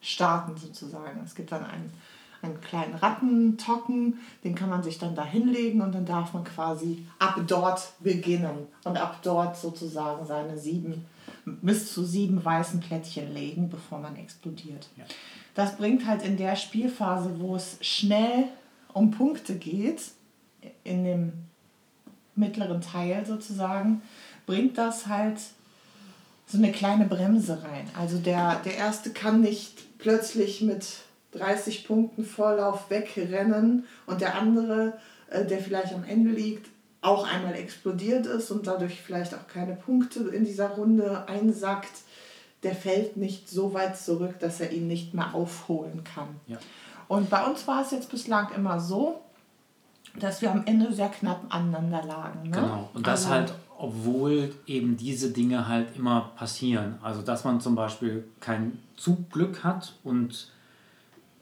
starten 0.01 0.55
sozusagen. 0.57 1.21
Es 1.25 1.35
gibt 1.35 1.51
dann 1.51 1.65
einen, 1.65 1.91
einen 2.41 2.61
kleinen 2.61 2.93
Rattentocken, 2.95 4.19
den 4.43 4.55
kann 4.55 4.69
man 4.69 4.83
sich 4.83 4.99
dann 4.99 5.15
da 5.15 5.25
hinlegen 5.25 5.81
und 5.81 5.93
dann 5.93 6.05
darf 6.05 6.33
man 6.33 6.43
quasi 6.43 7.05
ab 7.19 7.39
dort 7.47 7.93
beginnen 7.99 8.67
und 8.83 8.97
ab 8.97 9.19
dort 9.23 9.57
sozusagen 9.57 10.25
seine 10.25 10.57
sieben, 10.57 11.05
bis 11.45 11.91
zu 11.91 12.03
sieben 12.05 12.43
weißen 12.43 12.79
Plättchen 12.79 13.33
legen, 13.33 13.69
bevor 13.69 13.99
man 13.99 14.15
explodiert. 14.15 14.87
Ja. 14.95 15.05
Das 15.55 15.75
bringt 15.77 16.05
halt 16.05 16.21
in 16.23 16.37
der 16.37 16.55
Spielphase, 16.55 17.39
wo 17.39 17.55
es 17.55 17.77
schnell 17.81 18.45
um 18.93 19.11
Punkte 19.11 19.55
geht, 19.55 20.01
in 20.83 21.03
dem 21.03 21.33
mittleren 22.35 22.81
Teil 22.81 23.25
sozusagen, 23.25 24.01
bringt 24.45 24.77
das 24.77 25.07
halt 25.07 25.37
so 26.47 26.57
eine 26.57 26.71
kleine 26.71 27.05
Bremse 27.05 27.63
rein. 27.63 27.89
Also 27.99 28.17
der, 28.17 28.57
der 28.65 28.75
erste 28.75 29.11
kann 29.11 29.41
nicht 29.41 29.97
plötzlich 29.97 30.61
mit 30.61 30.85
30 31.31 31.87
Punkten 31.87 32.23
Vorlauf 32.25 32.89
wegrennen 32.89 33.85
und 34.05 34.21
der 34.21 34.35
andere, 34.35 34.93
äh, 35.29 35.45
der 35.45 35.59
vielleicht 35.59 35.93
am 35.93 36.03
Ende 36.03 36.31
liegt, 36.31 36.69
auch 37.01 37.27
einmal 37.27 37.55
explodiert 37.55 38.25
ist 38.25 38.49
und 38.51 38.65
dadurch 38.67 38.99
vielleicht 39.01 39.33
auch 39.33 39.47
keine 39.51 39.75
Punkte 39.75 40.21
in 40.29 40.45
dieser 40.45 40.69
Runde 40.69 41.27
einsackt, 41.27 41.91
der 42.63 42.73
fällt 42.75 43.15
nicht 43.15 43.47
so 43.47 43.73
weit 43.73 43.97
zurück, 43.97 44.39
dass 44.39 44.59
er 44.59 44.71
ihn 44.71 44.87
nicht 44.87 45.13
mehr 45.13 45.35
aufholen 45.35 46.03
kann. 46.03 46.29
Ja. 46.47 46.57
Und 47.07 47.29
bei 47.29 47.45
uns 47.45 47.67
war 47.67 47.83
es 47.83 47.91
jetzt 47.91 48.09
bislang 48.09 48.51
immer 48.55 48.79
so, 48.79 49.21
dass 50.19 50.41
wir 50.41 50.49
am 50.49 50.65
Ende 50.65 50.91
sehr 50.93 51.09
knapp 51.09 51.41
aneinander 51.49 52.03
lagen. 52.03 52.49
Ne? 52.49 52.55
Genau. 52.55 52.89
Und 52.93 53.05
das 53.05 53.25
Also- 53.25 53.29
halt, 53.29 53.53
obwohl 53.85 54.51
eben 54.65 54.97
diese 54.97 55.31
Dinge 55.31 55.67
halt 55.67 55.95
immer 55.95 56.31
passieren. 56.35 56.95
Also, 57.03 57.21
dass 57.21 57.43
man 57.43 57.61
zum 57.61 57.75
Beispiel 57.75 58.23
kein 58.39 58.79
Zugglück 58.95 59.63
hat 59.63 59.93
und 60.03 60.51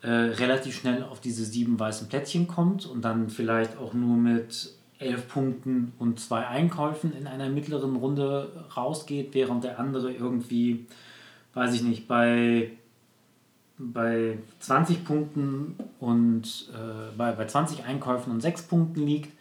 äh, 0.01 0.09
relativ 0.09 0.75
schnell 0.75 1.03
auf 1.03 1.21
diese 1.21 1.45
sieben 1.45 1.79
weißen 1.79 2.09
Plättchen 2.09 2.47
kommt 2.47 2.85
und 2.85 3.03
dann 3.05 3.29
vielleicht 3.29 3.77
auch 3.77 3.93
nur 3.93 4.17
mit 4.17 4.73
elf 4.99 5.29
Punkten 5.29 5.93
und 5.99 6.19
zwei 6.19 6.45
Einkäufen 6.45 7.15
in 7.15 7.27
einer 7.27 7.47
mittleren 7.47 7.95
Runde 7.95 8.65
rausgeht, 8.75 9.33
während 9.33 9.63
der 9.63 9.79
andere 9.79 10.11
irgendwie, 10.11 10.85
weiß 11.53 11.73
ich 11.75 11.83
nicht, 11.83 12.07
bei 12.09 12.71
bei 13.77 14.37
20 14.59 15.03
Punkten 15.03 15.75
und 15.99 16.69
äh, 16.73 17.15
bei, 17.17 17.31
bei 17.31 17.47
20 17.47 17.85
Einkäufen 17.85 18.31
und 18.31 18.41
6 18.41 18.63
Punkten 18.63 19.05
liegt, 19.05 19.31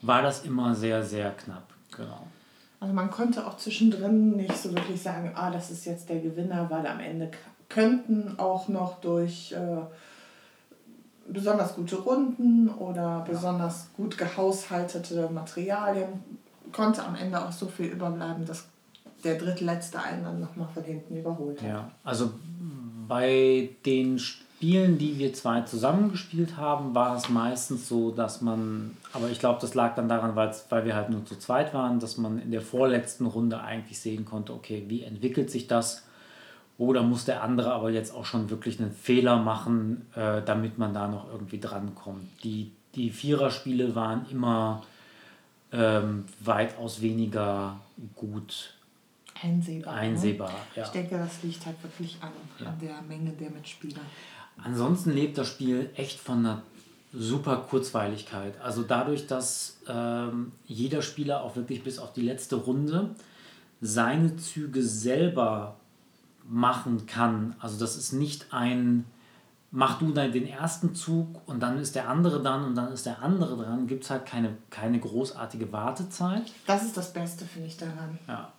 war 0.00 0.22
das 0.22 0.44
immer 0.44 0.74
sehr, 0.74 1.02
sehr 1.04 1.30
knapp. 1.32 1.77
Genau. 1.98 2.26
Also 2.80 2.94
man 2.94 3.10
konnte 3.10 3.46
auch 3.46 3.56
zwischendrin 3.56 4.36
nicht 4.36 4.56
so 4.56 4.72
wirklich 4.74 5.02
sagen, 5.02 5.32
ah, 5.34 5.50
das 5.50 5.70
ist 5.70 5.84
jetzt 5.84 6.08
der 6.08 6.20
Gewinner, 6.20 6.70
weil 6.70 6.86
am 6.86 7.00
Ende 7.00 7.30
könnten 7.68 8.38
auch 8.38 8.68
noch 8.68 9.00
durch 9.00 9.52
äh, 9.52 9.82
besonders 11.30 11.74
gute 11.74 11.96
Runden 11.96 12.68
oder 12.68 13.24
besonders 13.28 13.88
gut 13.96 14.16
gehaushaltete 14.16 15.28
Materialien, 15.30 16.08
konnte 16.72 17.04
am 17.04 17.16
Ende 17.16 17.44
auch 17.44 17.52
so 17.52 17.66
viel 17.66 17.86
überbleiben, 17.86 18.46
dass 18.46 18.66
der 19.24 19.36
drittletzte 19.36 20.00
einen 20.00 20.24
dann 20.24 20.40
nochmal 20.40 20.68
von 20.72 20.84
hinten 20.84 21.16
überholt 21.16 21.60
hat. 21.60 21.68
Ja, 21.68 21.90
also 22.04 22.30
bei 23.08 23.70
den 23.84 24.20
Spielen, 24.58 24.98
die 24.98 25.16
wir 25.20 25.32
zwei 25.34 25.60
zusammengespielt 25.60 26.56
haben, 26.56 26.92
war 26.92 27.14
es 27.14 27.28
meistens 27.28 27.88
so, 27.88 28.10
dass 28.10 28.40
man, 28.40 28.96
aber 29.12 29.28
ich 29.30 29.38
glaube, 29.38 29.60
das 29.60 29.74
lag 29.74 29.94
dann 29.94 30.08
daran, 30.08 30.34
weil 30.34 30.84
wir 30.84 30.96
halt 30.96 31.10
nur 31.10 31.24
zu 31.24 31.36
zweit 31.38 31.72
waren, 31.74 32.00
dass 32.00 32.16
man 32.16 32.42
in 32.42 32.50
der 32.50 32.60
vorletzten 32.60 33.26
Runde 33.26 33.60
eigentlich 33.60 34.00
sehen 34.00 34.24
konnte, 34.24 34.52
okay, 34.52 34.84
wie 34.88 35.04
entwickelt 35.04 35.48
sich 35.48 35.68
das? 35.68 36.04
Oder 36.76 37.04
muss 37.04 37.24
der 37.24 37.44
andere 37.44 37.72
aber 37.72 37.90
jetzt 37.90 38.12
auch 38.12 38.24
schon 38.24 38.50
wirklich 38.50 38.80
einen 38.80 38.90
Fehler 38.90 39.36
machen, 39.36 40.06
äh, 40.16 40.42
damit 40.44 40.76
man 40.76 40.92
da 40.92 41.06
noch 41.06 41.30
irgendwie 41.30 41.60
drankommt? 41.60 42.26
Die, 42.42 42.72
die 42.96 43.10
Viererspiele 43.10 43.94
waren 43.94 44.26
immer 44.28 44.82
ähm, 45.70 46.24
weitaus 46.40 47.00
weniger 47.00 47.78
gut 48.16 48.74
Einsehbar. 49.40 49.94
ne? 49.94 50.00
einsehbar. 50.00 50.50
Ja. 50.74 50.82
Ich 50.82 50.88
denke, 50.90 51.16
das 51.16 51.44
liegt 51.44 51.64
halt 51.64 51.80
wirklich 51.80 52.16
an, 52.20 52.30
Ja. 52.58 52.66
an 52.70 52.78
der 52.80 53.00
Menge 53.02 53.30
der 53.30 53.50
Mitspieler. 53.50 54.00
Ansonsten 54.62 55.12
lebt 55.12 55.38
das 55.38 55.48
Spiel 55.48 55.90
echt 55.94 56.18
von 56.18 56.38
einer 56.38 56.62
super 57.12 57.64
Kurzweiligkeit. 57.68 58.60
Also 58.60 58.82
dadurch, 58.82 59.26
dass 59.26 59.78
ähm, 59.88 60.52
jeder 60.66 61.02
Spieler 61.02 61.42
auch 61.42 61.56
wirklich 61.56 61.82
bis 61.82 61.98
auf 61.98 62.12
die 62.12 62.22
letzte 62.22 62.56
Runde 62.56 63.10
seine 63.80 64.36
Züge 64.36 64.82
selber 64.82 65.76
machen 66.48 67.06
kann. 67.06 67.54
Also 67.60 67.78
das 67.78 67.96
ist 67.96 68.12
nicht 68.12 68.52
ein, 68.52 69.04
mach 69.70 69.98
du 69.98 70.12
dann 70.12 70.32
den 70.32 70.46
ersten 70.46 70.94
Zug 70.94 71.40
und 71.46 71.60
dann 71.60 71.78
ist 71.78 71.94
der 71.94 72.08
andere 72.08 72.42
dran 72.42 72.64
und 72.64 72.74
dann 72.74 72.92
ist 72.92 73.06
der 73.06 73.22
andere 73.22 73.56
dran. 73.56 73.86
Gibt 73.86 74.04
es 74.04 74.10
halt 74.10 74.26
keine, 74.26 74.56
keine 74.70 74.98
großartige 74.98 75.72
Wartezeit. 75.72 76.52
Das 76.66 76.84
ist 76.84 76.96
das 76.96 77.12
Beste, 77.12 77.44
finde 77.44 77.68
ich 77.68 77.76
daran. 77.76 78.18
Ja. 78.26 78.52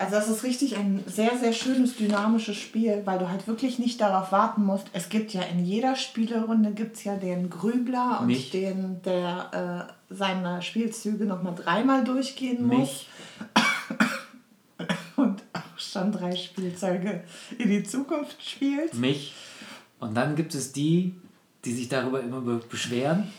Also 0.00 0.14
das 0.14 0.28
ist 0.28 0.42
richtig 0.44 0.76
ein 0.78 1.04
sehr, 1.06 1.36
sehr 1.38 1.52
schönes, 1.52 1.94
dynamisches 1.96 2.56
Spiel, 2.56 3.02
weil 3.04 3.18
du 3.18 3.28
halt 3.28 3.46
wirklich 3.46 3.78
nicht 3.78 4.00
darauf 4.00 4.32
warten 4.32 4.64
musst. 4.64 4.86
Es 4.94 5.10
gibt 5.10 5.32
ja 5.34 5.42
in 5.42 5.64
jeder 5.64 5.94
Spielerunde 5.94 6.72
gibt's 6.72 7.04
ja 7.04 7.16
den 7.16 7.50
Grübler 7.50 8.18
und 8.20 8.28
Mich. 8.28 8.50
den, 8.50 9.02
der 9.02 9.88
äh, 10.10 10.14
seine 10.14 10.62
Spielzüge 10.62 11.26
nochmal 11.26 11.54
dreimal 11.54 12.02
durchgehen 12.02 12.66
muss 12.66 12.78
Mich, 12.78 13.06
und 15.16 15.42
auch 15.52 15.78
schon 15.78 16.12
drei 16.12 16.34
Spielzeuge 16.34 17.22
in 17.58 17.68
die 17.68 17.82
Zukunft 17.82 18.42
spielt. 18.44 18.94
mich. 18.94 19.34
Und 19.98 20.14
dann 20.14 20.34
gibt 20.34 20.54
es 20.54 20.72
die, 20.72 21.14
die 21.66 21.74
sich 21.74 21.88
darüber 21.90 22.22
immer 22.22 22.40
be- 22.40 22.62
beschweren. 22.70 23.30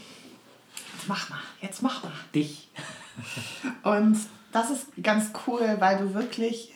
Jetzt 0.93 1.07
mach 1.07 1.27
mal, 1.29 1.39
jetzt 1.61 1.81
mach 1.81 2.03
mal. 2.03 2.11
Dich. 2.35 2.69
Und 3.83 4.17
das 4.51 4.69
ist 4.69 4.87
ganz 5.01 5.31
cool, 5.47 5.77
weil 5.79 5.97
du 5.97 6.13
wirklich 6.13 6.73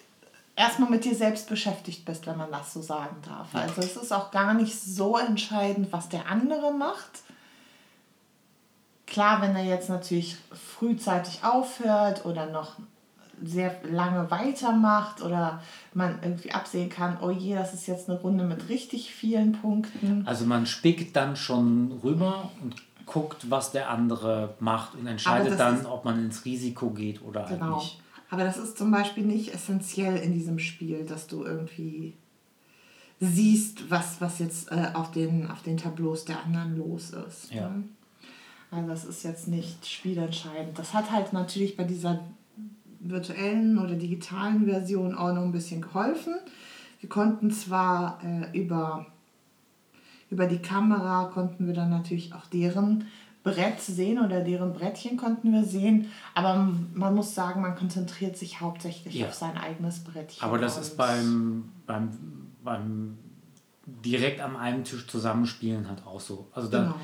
erstmal 0.56 0.90
mit 0.90 1.06
dir 1.06 1.16
selbst 1.16 1.50
beschäftigt 1.50 2.06
bist, 2.06 2.28
wenn 2.28 2.38
man 2.38 2.52
das 2.52 2.74
so 2.74 2.82
sagen 2.82 3.18
darf. 3.26 3.54
Also 3.54 3.82
es 3.82 3.98
ist 3.98 4.12
auch 4.12 4.32
gar 4.32 4.54
nicht 4.54 4.80
so 4.80 5.18
entscheidend, 5.18 5.92
was 5.92 6.10
der 6.10 6.28
andere 6.30 6.72
macht. 6.74 7.24
Klar, 9.06 9.42
wenn 9.42 9.56
er 9.56 9.66
jetzt 9.66 9.90
natürlich 9.90 10.38
frühzeitig 10.52 11.44
aufhört 11.44 12.26
oder 12.26 12.48
noch 12.48 12.74
sehr 13.44 13.76
lange 13.84 14.32
weitermacht 14.32 15.22
oder 15.22 15.62
man 15.94 16.20
irgendwie 16.22 16.54
absehen 16.54 16.90
kann, 16.90 17.18
oh 17.22 17.30
je, 17.30 17.54
das 17.56 17.74
ist 17.74 17.86
jetzt 17.86 18.10
eine 18.10 18.20
Runde 18.20 18.46
mit 18.46 18.70
richtig 18.70 19.14
vielen 19.14 19.52
Punkten. 19.54 20.26
Also 20.26 20.46
man 20.46 20.66
spickt 20.66 21.16
dann 21.16 21.36
schon 21.36 22.00
rüber 22.04 22.50
und 22.64 22.76
guckt, 23.06 23.50
was 23.52 23.72
der 23.72 23.90
andere 23.90 24.56
macht 24.60 24.96
und 24.96 25.06
entscheidet 25.08 25.60
dann, 25.60 25.80
ist- 25.80 25.86
ob 25.86 26.06
man 26.06 26.24
ins 26.26 26.46
Risiko 26.46 26.90
geht 26.90 27.22
oder 27.22 27.48
halt 27.48 27.60
Genau. 27.60 27.76
nicht. 27.78 28.00
Aber 28.32 28.44
das 28.44 28.58
ist 28.58 28.78
zum 28.78 28.90
Beispiel 28.92 29.24
nicht 29.24 29.54
essentiell 29.54 30.18
in 30.18 30.34
diesem 30.34 30.58
Spiel, 30.60 31.06
dass 31.06 31.28
du 31.28 31.44
irgendwie 31.44 32.14
siehst, 33.20 33.90
was, 33.90 34.20
was 34.20 34.40
jetzt 34.40 34.72
äh, 34.72 34.88
auf, 34.94 35.12
den, 35.12 35.50
auf 35.50 35.62
den 35.62 35.78
Tableaus 35.78 36.26
der 36.26 36.44
anderen 36.44 36.78
los 36.78 37.12
ist. 37.12 37.52
Ja. 37.54 37.70
ne? 37.70 37.84
Also 38.72 38.90
das 38.90 39.06
ist 39.06 39.24
jetzt 39.24 39.48
nicht 39.48 39.86
spielentscheidend. 39.86 40.78
Das 40.78 40.94
hat 40.94 41.12
halt 41.12 41.32
natürlich 41.32 41.78
bei 41.78 41.84
dieser 41.86 42.20
virtuellen 43.00 43.78
oder 43.78 43.96
digitalen 43.96 44.66
Version 44.66 45.16
auch 45.16 45.34
noch 45.34 45.44
ein 45.44 45.52
bisschen 45.52 45.82
geholfen. 45.82 46.34
Wir 47.00 47.08
konnten 47.10 47.52
zwar 47.52 48.20
äh, 48.24 48.58
über, 48.58 49.06
über 50.36 50.48
die 50.48 50.62
Kamera, 50.62 51.32
konnten 51.34 51.66
wir 51.66 51.74
dann 51.74 51.90
natürlich 51.90 52.34
auch 52.34 52.46
deren 52.48 53.06
Brett 53.42 53.80
sehen 53.80 54.20
oder 54.20 54.42
deren 54.42 54.74
Brettchen 54.74 55.16
konnten 55.16 55.54
wir 55.54 55.64
sehen. 55.64 56.12
Aber 56.34 56.68
man 56.94 57.16
muss 57.16 57.34
sagen, 57.34 57.62
man 57.62 57.76
konzentriert 57.76 58.36
sich 58.36 58.60
hauptsächlich 58.60 59.16
ja. 59.16 59.28
auf 59.28 59.34
sein 59.34 59.58
eigenes 59.58 60.00
Brettchen. 60.00 60.44
Aber 60.44 60.58
das 60.58 60.78
ist 60.78 60.98
beim, 60.98 61.70
beim, 61.88 62.10
beim 62.66 63.18
direkt 63.86 64.42
am 64.42 64.58
einen 64.58 64.84
Tisch 64.84 65.08
zusammenspielen 65.08 65.88
halt 65.88 66.06
auch 66.06 66.20
so. 66.20 66.50
Also 66.52 66.68
da, 66.68 66.80
genau. 66.80 66.96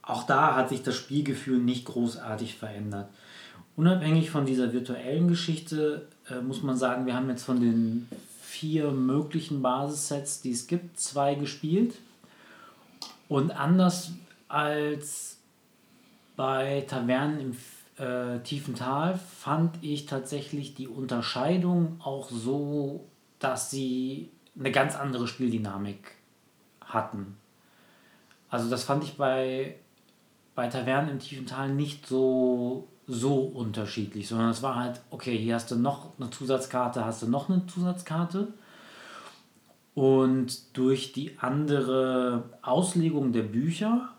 auch 0.00 0.22
da 0.22 0.56
hat 0.56 0.70
sich 0.70 0.82
das 0.82 0.96
Spielgefühl 0.96 1.58
nicht 1.58 1.84
großartig 1.84 2.54
verändert. 2.54 3.10
Unabhängig 3.76 4.30
von 4.30 4.46
dieser 4.46 4.72
virtuellen 4.72 5.28
Geschichte 5.28 6.08
äh, 6.30 6.40
muss 6.40 6.62
man 6.62 6.78
sagen, 6.78 7.04
wir 7.04 7.14
haben 7.14 7.28
jetzt 7.28 7.44
von 7.44 7.60
den 7.60 8.08
vier 8.40 8.90
möglichen 8.92 9.60
Basissets, 9.60 10.40
die 10.40 10.52
es 10.52 10.66
gibt, 10.66 10.98
zwei 10.98 11.34
gespielt. 11.34 11.94
Und 13.28 13.50
anders 13.50 14.12
als 14.48 15.38
bei 16.36 16.84
Tavernen 16.88 17.40
im 17.40 17.56
äh, 18.04 18.40
tiefen 18.40 18.74
Tal 18.74 19.18
fand 19.18 19.82
ich 19.82 20.06
tatsächlich 20.06 20.74
die 20.74 20.88
Unterscheidung 20.88 22.00
auch 22.02 22.30
so, 22.30 23.04
dass 23.38 23.70
sie 23.70 24.30
eine 24.58 24.72
ganz 24.72 24.96
andere 24.96 25.26
Spieldynamik 25.26 26.12
hatten. 26.80 27.36
Also 28.50 28.70
das 28.70 28.84
fand 28.84 29.04
ich 29.04 29.16
bei, 29.16 29.76
bei 30.54 30.68
Tavernen 30.68 31.10
im 31.10 31.18
tiefen 31.18 31.46
Tal 31.46 31.68
nicht 31.70 32.06
so, 32.06 32.88
so 33.06 33.40
unterschiedlich, 33.40 34.28
sondern 34.28 34.50
es 34.50 34.62
war 34.62 34.76
halt, 34.76 35.00
okay, 35.10 35.36
hier 35.36 35.54
hast 35.54 35.70
du 35.70 35.76
noch 35.76 36.18
eine 36.18 36.30
Zusatzkarte, 36.30 37.04
hast 37.04 37.22
du 37.22 37.26
noch 37.26 37.48
eine 37.48 37.66
Zusatzkarte. 37.66 38.48
Und 39.98 40.76
durch 40.76 41.12
die 41.12 41.32
andere 41.40 42.44
Auslegung 42.62 43.32
der 43.32 43.42
Bücher 43.42 44.10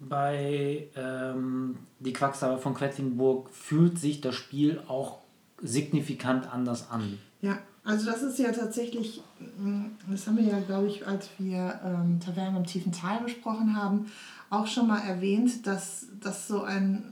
bei 0.00 0.88
ähm, 0.96 1.78
Die 2.00 2.12
Quacksalber 2.12 2.58
von 2.58 2.74
Quedlinburg 2.74 3.48
fühlt 3.50 4.00
sich 4.00 4.20
das 4.20 4.34
Spiel 4.34 4.82
auch 4.88 5.18
signifikant 5.60 6.52
anders 6.52 6.90
an. 6.90 7.16
Ja, 7.42 7.60
also 7.84 8.06
das 8.06 8.24
ist 8.24 8.40
ja 8.40 8.50
tatsächlich, 8.50 9.22
mm, 9.56 9.84
das 10.10 10.26
haben 10.26 10.38
wir 10.38 10.46
ja, 10.46 10.58
glaube 10.58 10.88
ich, 10.88 11.06
als 11.06 11.28
wir 11.38 11.78
ähm, 11.84 12.18
Tavernen 12.18 12.56
im 12.56 12.66
tiefen 12.66 12.90
Tal 12.90 13.20
besprochen 13.20 13.76
haben, 13.76 14.06
auch 14.50 14.66
schon 14.66 14.88
mal 14.88 15.02
erwähnt, 15.02 15.64
dass 15.64 16.08
das 16.20 16.48
so 16.48 16.62
ein 16.62 17.04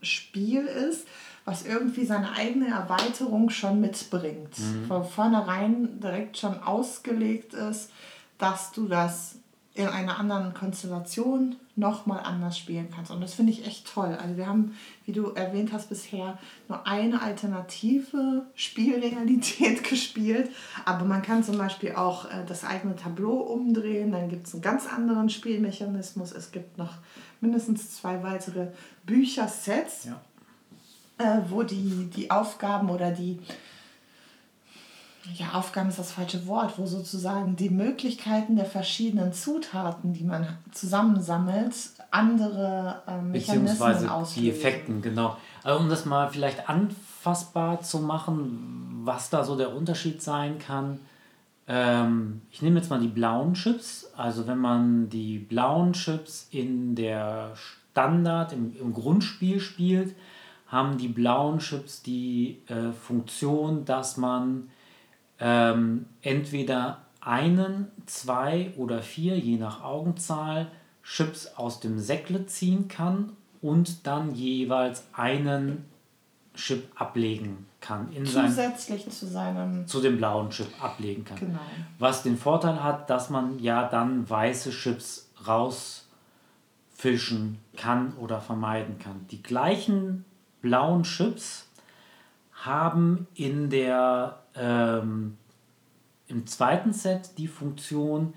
Spiel 0.00 0.64
ist, 0.64 1.06
was 1.48 1.64
irgendwie 1.64 2.04
seine 2.04 2.32
eigene 2.32 2.68
Erweiterung 2.68 3.48
schon 3.48 3.80
mitbringt. 3.80 4.58
Mhm. 4.58 4.84
Von 4.86 5.04
vornherein 5.04 5.98
direkt 5.98 6.36
schon 6.36 6.62
ausgelegt 6.62 7.54
ist, 7.54 7.90
dass 8.36 8.70
du 8.72 8.86
das 8.86 9.36
in 9.74 9.86
einer 9.86 10.18
anderen 10.18 10.52
Konstellation 10.52 11.56
nochmal 11.74 12.20
anders 12.20 12.58
spielen 12.58 12.88
kannst. 12.94 13.10
Und 13.10 13.22
das 13.22 13.32
finde 13.32 13.52
ich 13.52 13.66
echt 13.66 13.90
toll. 13.90 14.18
Also 14.20 14.36
wir 14.36 14.46
haben, 14.46 14.76
wie 15.06 15.12
du 15.12 15.30
erwähnt 15.30 15.72
hast, 15.72 15.88
bisher 15.88 16.36
nur 16.68 16.86
eine 16.86 17.22
alternative 17.22 18.44
Spielrealität 18.54 19.84
gespielt. 19.88 20.50
Aber 20.84 21.06
man 21.06 21.22
kann 21.22 21.44
zum 21.44 21.56
Beispiel 21.56 21.92
auch 21.92 22.26
äh, 22.26 22.44
das 22.46 22.64
eigene 22.64 22.96
Tableau 22.96 23.38
umdrehen. 23.38 24.12
Dann 24.12 24.28
gibt 24.28 24.48
es 24.48 24.52
einen 24.52 24.62
ganz 24.62 24.86
anderen 24.86 25.30
Spielmechanismus. 25.30 26.32
Es 26.32 26.50
gibt 26.50 26.76
noch 26.76 26.94
mindestens 27.40 27.94
zwei 27.94 28.22
weitere 28.22 28.72
Büchersets, 29.06 30.04
ja. 30.04 30.20
Äh, 31.18 31.38
wo 31.48 31.62
die, 31.62 32.10
die 32.14 32.30
Aufgaben 32.30 32.90
oder 32.90 33.10
die 33.10 33.38
ja, 35.34 35.52
Aufgaben 35.52 35.90
ist 35.90 35.98
das 35.98 36.12
falsche 36.12 36.46
Wort, 36.46 36.78
wo 36.78 36.86
sozusagen 36.86 37.56
die 37.56 37.70
Möglichkeiten 37.70 38.56
der 38.56 38.64
verschiedenen 38.64 39.32
Zutaten, 39.32 40.14
die 40.14 40.24
man 40.24 40.46
zusammensammelt, 40.72 41.74
andere 42.10 43.02
ähm, 43.06 43.32
Beziehungsweise 43.32 44.10
die 44.36 44.50
Effekten, 44.50 45.02
genau. 45.02 45.36
Also 45.62 45.80
um 45.80 45.90
das 45.90 46.06
mal 46.06 46.30
vielleicht 46.30 46.68
anfassbar 46.68 47.82
zu 47.82 47.98
machen, 47.98 49.02
was 49.04 49.28
da 49.28 49.44
so 49.44 49.56
der 49.56 49.74
Unterschied 49.74 50.22
sein 50.22 50.58
kann. 50.58 51.00
Ähm, 51.66 52.40
ich 52.50 52.62
nehme 52.62 52.78
jetzt 52.78 52.88
mal 52.88 53.00
die 53.00 53.08
blauen 53.08 53.52
Chips. 53.52 54.10
Also 54.16 54.46
wenn 54.46 54.58
man 54.58 55.10
die 55.10 55.38
blauen 55.38 55.92
Chips 55.92 56.48
in 56.50 56.94
der 56.94 57.52
Standard, 57.54 58.54
im, 58.54 58.74
im 58.80 58.94
Grundspiel 58.94 59.60
spielt, 59.60 60.14
haben 60.68 60.98
die 60.98 61.08
blauen 61.08 61.58
Chips 61.58 62.02
die 62.02 62.62
äh, 62.66 62.92
Funktion, 62.92 63.84
dass 63.84 64.16
man 64.16 64.70
ähm, 65.40 66.06
entweder 66.22 66.98
einen, 67.20 67.88
zwei 68.06 68.72
oder 68.76 69.02
vier, 69.02 69.36
je 69.38 69.56
nach 69.56 69.82
Augenzahl, 69.82 70.70
Chips 71.02 71.48
aus 71.56 71.80
dem 71.80 71.98
Säckle 71.98 72.46
ziehen 72.46 72.86
kann 72.88 73.32
und 73.62 74.06
dann 74.06 74.34
jeweils 74.34 75.06
einen 75.12 75.86
Chip 76.54 76.90
ablegen 76.96 77.66
kann. 77.80 78.12
In 78.12 78.26
Zusätzlich 78.26 79.04
sein, 79.04 79.12
zu 79.12 79.26
seinem. 79.26 79.86
Zu 79.86 80.00
dem 80.00 80.18
blauen 80.18 80.50
Chip 80.50 80.68
ablegen 80.82 81.24
kann. 81.24 81.38
Genau. 81.38 81.60
Was 81.98 82.24
den 82.24 82.36
Vorteil 82.36 82.82
hat, 82.82 83.08
dass 83.10 83.30
man 83.30 83.58
ja 83.58 83.88
dann 83.88 84.28
weiße 84.28 84.70
Chips 84.70 85.30
rausfischen 85.46 87.58
kann 87.76 88.12
oder 88.14 88.40
vermeiden 88.40 88.98
kann. 88.98 89.26
Die 89.30 89.42
gleichen 89.42 90.24
blauen 90.60 91.02
Chips 91.02 91.68
haben 92.52 93.26
in 93.34 93.70
der 93.70 94.40
ähm, 94.54 95.36
im 96.26 96.46
zweiten 96.46 96.92
Set 96.92 97.38
die 97.38 97.48
Funktion, 97.48 98.34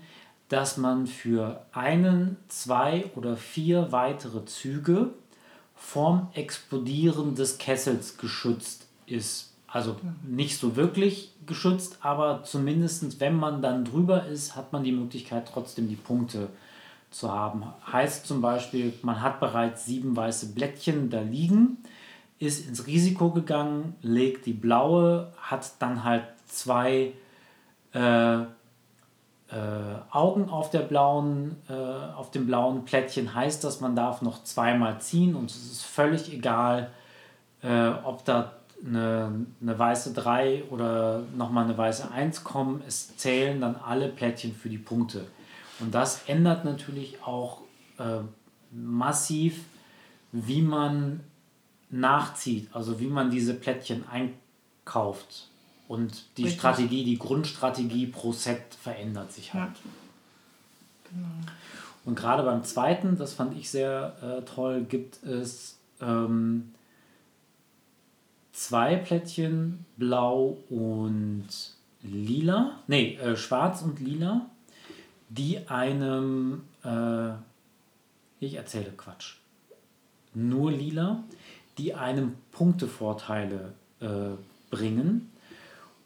dass 0.48 0.76
man 0.76 1.06
für 1.06 1.64
einen, 1.72 2.36
zwei 2.48 3.10
oder 3.16 3.36
vier 3.36 3.92
weitere 3.92 4.44
Züge 4.44 5.10
vorm 5.74 6.28
Explodieren 6.34 7.34
des 7.34 7.58
Kessels 7.58 8.16
geschützt 8.16 8.86
ist. 9.06 9.52
Also 9.66 9.96
nicht 10.22 10.58
so 10.58 10.76
wirklich 10.76 11.32
geschützt, 11.46 11.98
aber 12.00 12.42
zumindest 12.44 13.20
wenn 13.20 13.34
man 13.36 13.62
dann 13.62 13.84
drüber 13.84 14.26
ist, 14.26 14.54
hat 14.54 14.72
man 14.72 14.84
die 14.84 14.92
Möglichkeit 14.92 15.48
trotzdem 15.50 15.88
die 15.88 15.96
Punkte 15.96 16.50
zu 17.10 17.32
haben. 17.32 17.64
Heißt 17.90 18.26
zum 18.26 18.40
Beispiel, 18.40 18.92
man 19.02 19.20
hat 19.20 19.40
bereits 19.40 19.86
sieben 19.86 20.14
weiße 20.14 20.52
Blättchen 20.52 21.10
da 21.10 21.20
liegen 21.20 21.78
ist 22.42 22.66
ins 22.66 22.86
Risiko 22.88 23.30
gegangen, 23.30 23.94
legt 24.02 24.46
die 24.46 24.52
blaue, 24.52 25.32
hat 25.40 25.70
dann 25.78 26.02
halt 26.02 26.24
zwei 26.46 27.12
äh, 27.94 28.40
äh, 28.40 28.44
Augen 30.10 30.50
auf, 30.50 30.70
der 30.70 30.80
blauen, 30.80 31.56
äh, 31.68 31.72
auf 31.72 32.32
dem 32.32 32.46
blauen 32.46 32.84
Plättchen, 32.84 33.32
heißt 33.32 33.62
das, 33.62 33.80
man 33.80 33.94
darf 33.94 34.22
noch 34.22 34.42
zweimal 34.42 35.00
ziehen 35.00 35.36
und 35.36 35.50
es 35.50 35.70
ist 35.70 35.84
völlig 35.84 36.32
egal, 36.32 36.90
äh, 37.62 37.90
ob 38.02 38.24
da 38.24 38.54
eine, 38.84 39.46
eine 39.60 39.78
weiße 39.78 40.12
3 40.12 40.64
oder 40.70 41.22
nochmal 41.36 41.64
eine 41.64 41.78
weiße 41.78 42.10
1 42.10 42.42
kommen. 42.42 42.82
Es 42.88 43.16
zählen 43.16 43.60
dann 43.60 43.76
alle 43.76 44.08
Plättchen 44.08 44.52
für 44.52 44.68
die 44.68 44.78
Punkte. 44.78 45.26
Und 45.78 45.94
das 45.94 46.22
ändert 46.26 46.64
natürlich 46.64 47.22
auch 47.22 47.60
äh, 47.98 48.18
massiv, 48.72 49.64
wie 50.32 50.62
man 50.62 51.20
nachzieht, 51.92 52.68
also 52.72 52.98
wie 52.98 53.06
man 53.06 53.30
diese 53.30 53.54
Plättchen 53.54 54.04
einkauft. 54.08 55.48
Und 55.86 56.24
die 56.36 56.44
Richtig. 56.44 56.60
Strategie, 56.60 57.04
die 57.04 57.18
Grundstrategie 57.18 58.06
pro 58.06 58.32
Set 58.32 58.74
verändert 58.80 59.32
sich 59.32 59.52
halt. 59.54 59.72
Ja. 59.74 59.90
Genau. 61.10 61.28
Und 62.04 62.16
gerade 62.16 62.42
beim 62.42 62.64
zweiten, 62.64 63.16
das 63.16 63.34
fand 63.34 63.56
ich 63.56 63.70
sehr 63.70 64.16
äh, 64.22 64.42
toll, 64.42 64.84
gibt 64.84 65.22
es 65.22 65.78
ähm, 66.00 66.72
zwei 68.52 68.96
Plättchen, 68.96 69.84
blau 69.96 70.58
und 70.68 71.46
lila, 72.02 72.80
nee, 72.88 73.16
äh, 73.16 73.36
schwarz 73.36 73.82
und 73.82 74.00
lila, 74.00 74.46
die 75.28 75.68
einem, 75.68 76.64
äh, 76.84 77.32
ich 78.40 78.54
erzähle 78.54 78.90
Quatsch, 78.96 79.36
nur 80.34 80.72
lila, 80.72 81.22
die 81.78 81.94
einem 81.94 82.34
Punktevorteile 82.52 83.72
äh, 84.00 84.06
bringen. 84.70 85.30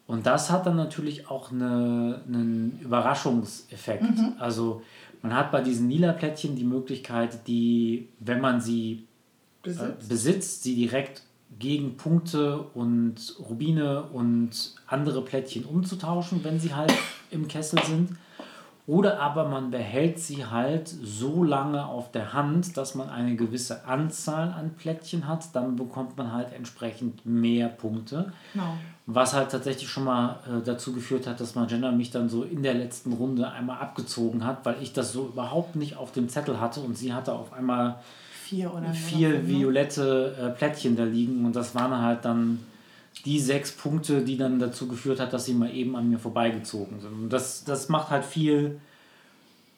Und 0.07 0.27
das 0.27 0.51
hat 0.51 0.67
dann 0.67 0.77
natürlich 0.77 1.29
auch 1.29 1.51
eine, 1.51 2.23
einen 2.27 2.79
Überraschungseffekt. 2.83 4.03
Mhm. 4.03 4.35
Also 4.39 4.83
man 5.23 5.35
hat 5.35 5.51
bei 5.51 5.61
diesen 5.61 5.91
lila 5.91 6.13
Plättchen 6.13 6.55
die 6.55 6.65
Möglichkeit, 6.65 7.47
die, 7.49 8.09
wenn 8.21 8.41
man 8.41 8.61
sie 8.61 9.07
besitzt, 9.63 9.83
äh, 9.83 10.09
besitzt 10.09 10.63
sie 10.63 10.77
direkt 10.77 11.23
gegen 11.59 11.97
Punkte 11.97 12.59
und 12.75 13.37
Rubine 13.41 14.05
und 14.05 14.75
andere 14.87 15.23
Plättchen 15.23 15.65
umzutauschen, 15.65 16.45
wenn 16.45 16.61
sie 16.61 16.75
halt 16.75 16.93
im 17.31 17.49
Kessel 17.49 17.83
sind. 17.85 18.11
Oder 18.87 19.21
aber 19.21 19.49
man 19.49 19.73
behält 19.73 20.21
sie 20.21 20.47
halt 20.47 20.87
so 20.89 21.43
lange 21.43 21.85
auf 21.87 22.13
der 22.13 22.33
Hand, 22.33 22.77
dass 22.77 22.95
man 22.95 23.11
eine 23.11 23.35
gewisse 23.35 23.85
Anzahl 23.85 24.51
an 24.53 24.75
Plättchen 24.75 25.27
hat. 25.27 25.55
Dann 25.55 25.75
bekommt 25.75 26.17
man 26.17 26.33
halt 26.33 26.53
entsprechend 26.53 27.27
mehr 27.27 27.69
Punkte. 27.69 28.33
Genau. 28.53 28.77
Was 29.07 29.35
halt 29.35 29.51
tatsächlich 29.51 29.89
schon 29.89 30.05
mal 30.05 30.39
äh, 30.47 30.65
dazu 30.65 30.93
geführt 30.93 31.27
hat, 31.27 31.41
dass 31.41 31.57
Magenta 31.57 31.91
mich 31.91 32.13
dann 32.13 32.29
so 32.29 32.45
in 32.45 32.63
der 32.63 32.75
letzten 32.75 33.13
Runde 33.13 33.51
einmal 33.51 33.79
abgezogen 33.79 34.45
hat, 34.45 34.65
weil 34.65 34.77
ich 34.81 34.93
das 34.93 35.13
so 35.13 35.27
überhaupt 35.27 35.75
nicht 35.75 35.97
auf 35.97 36.13
dem 36.13 36.29
Zettel 36.29 36.61
hatte 36.61 36.81
und 36.81 36.97
sie 36.97 37.13
hatte 37.13 37.33
auf 37.33 37.53
einmal 37.53 37.97
vier 38.45 38.73
oder 38.73 38.93
vier 38.93 39.31
ne? 39.31 39.49
violette 39.49 40.37
äh, 40.41 40.51
Plättchen 40.51 40.95
da 40.95 41.03
liegen 41.03 41.45
und 41.45 41.57
das 41.57 41.75
waren 41.75 42.01
halt 42.01 42.25
dann 42.25 42.61
die 43.25 43.41
sechs 43.41 43.73
Punkte, 43.73 44.23
die 44.23 44.37
dann 44.37 44.59
dazu 44.59 44.89
geführt 44.89 45.21
hat, 45.21 45.33
dass 45.33 45.47
sie 45.47 45.55
mal 45.55 45.75
eben 45.75 45.97
an 45.97 46.09
mir 46.09 46.19
vorbeigezogen 46.19 47.01
sind. 47.01 47.13
Und 47.13 47.29
das, 47.31 47.65
das 47.65 47.89
macht 47.89 48.11
halt 48.11 48.25
viel, 48.25 48.81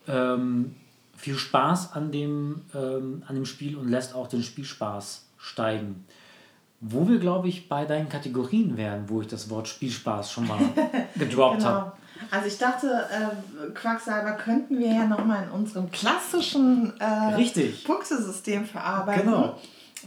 ähm, 0.06 0.74
viel 1.16 1.36
Spaß 1.36 1.92
an 1.92 2.12
dem, 2.12 2.62
ähm, 2.74 3.22
an 3.26 3.34
dem 3.34 3.44
Spiel 3.46 3.76
und 3.76 3.88
lässt 3.88 4.14
auch 4.14 4.26
den 4.26 4.42
Spielspaß 4.42 5.26
steigen. 5.38 6.04
Wo 6.80 7.08
wir, 7.08 7.18
glaube 7.18 7.48
ich, 7.48 7.68
bei 7.68 7.86
deinen 7.86 8.08
Kategorien 8.08 8.76
wären, 8.76 9.08
wo 9.08 9.20
ich 9.20 9.26
das 9.26 9.50
Wort 9.50 9.66
Spielspaß 9.66 10.30
schon 10.30 10.46
mal 10.46 10.60
gedroppt 11.16 11.58
genau. 11.58 11.70
habe. 11.70 11.92
Also 12.30 12.48
ich 12.48 12.58
dachte, 12.58 13.06
äh, 13.10 13.70
Quacksalber 13.72 14.32
könnten 14.32 14.78
wir 14.78 14.88
ja 14.88 15.06
nochmal 15.06 15.44
in 15.44 15.50
unserem 15.50 15.90
klassischen 15.90 16.92
äh, 17.00 17.72
Punktesystem 17.84 18.64
verarbeiten. 18.64 19.24
Genau. 19.24 19.58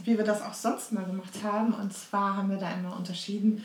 Wie 0.04 0.16
wir 0.16 0.24
das 0.24 0.42
auch 0.42 0.54
sonst 0.54 0.92
mal 0.92 1.04
gemacht 1.04 1.42
haben. 1.42 1.74
Und 1.74 1.92
zwar 1.92 2.36
haben 2.36 2.50
wir 2.50 2.58
da 2.58 2.72
immer 2.72 2.96
unterschieden 2.96 3.64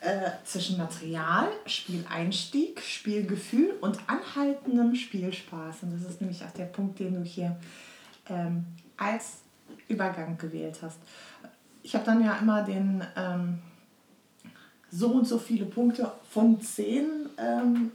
äh, 0.00 0.30
zwischen 0.44 0.78
Material, 0.78 1.48
Spieleinstieg, 1.66 2.80
Spielgefühl 2.80 3.74
und 3.80 3.98
anhaltendem 4.08 4.94
Spielspaß. 4.94 5.82
Und 5.82 5.94
das 5.94 6.10
ist 6.10 6.20
nämlich 6.20 6.44
auch 6.44 6.52
der 6.52 6.66
Punkt, 6.66 6.98
den 6.98 7.14
du 7.14 7.22
hier 7.22 7.56
ähm, 8.28 8.64
als 8.96 9.38
Übergang 9.88 10.38
gewählt 10.38 10.78
hast 10.82 10.98
ich 11.82 11.94
habe 11.94 12.04
dann 12.04 12.24
ja 12.24 12.36
immer 12.36 12.62
den 12.62 13.02
ähm, 13.16 13.58
so 14.90 15.08
und 15.08 15.26
so 15.26 15.38
viele 15.38 15.66
Punkte 15.66 16.10
von 16.30 16.60
10 16.60 17.06
ähm, 17.38 17.90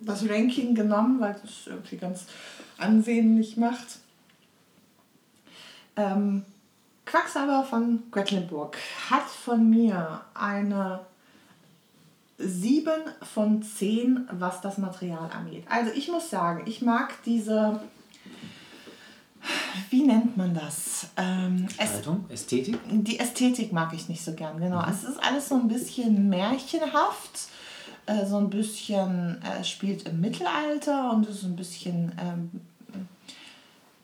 das 0.00 0.28
Ranking 0.28 0.74
genommen, 0.74 1.20
weil 1.20 1.36
es 1.44 1.66
irgendwie 1.66 1.96
ganz 1.96 2.26
ansehnlich 2.76 3.56
macht. 3.56 3.98
Ähm, 5.96 6.44
Quacksalber 7.04 7.64
von 7.64 8.10
Quedlinburg 8.10 8.76
hat 9.10 9.28
von 9.28 9.68
mir 9.68 10.20
eine 10.34 11.00
7 12.38 12.92
von 13.34 13.62
10, 13.62 14.28
was 14.32 14.60
das 14.60 14.78
Material 14.78 15.30
angeht. 15.30 15.64
Also 15.68 15.92
ich 15.92 16.08
muss 16.08 16.30
sagen, 16.30 16.62
ich 16.66 16.82
mag 16.82 17.22
diese 17.24 17.80
wie 19.90 20.02
nennt 20.02 20.36
man 20.36 20.54
das? 20.54 21.08
Ähm, 21.16 21.66
Gestaltung, 21.66 22.24
Ästhetik? 22.28 22.78
Die 22.88 23.18
Ästhetik 23.18 23.72
mag 23.72 23.92
ich 23.92 24.08
nicht 24.08 24.24
so 24.24 24.32
gern, 24.34 24.60
genau. 24.60 24.82
Mhm. 24.82 24.92
Es 24.92 25.04
ist 25.04 25.22
alles 25.22 25.48
so 25.48 25.56
ein 25.56 25.68
bisschen 25.68 26.28
märchenhaft, 26.28 27.48
äh, 28.06 28.24
so 28.26 28.38
ein 28.38 28.50
bisschen, 28.50 29.42
äh, 29.42 29.64
spielt 29.64 30.08
im 30.08 30.20
Mittelalter 30.20 31.12
und 31.12 31.26
ist 31.26 31.42
ein 31.42 31.56
bisschen, 31.56 32.12
ähm, 32.20 32.50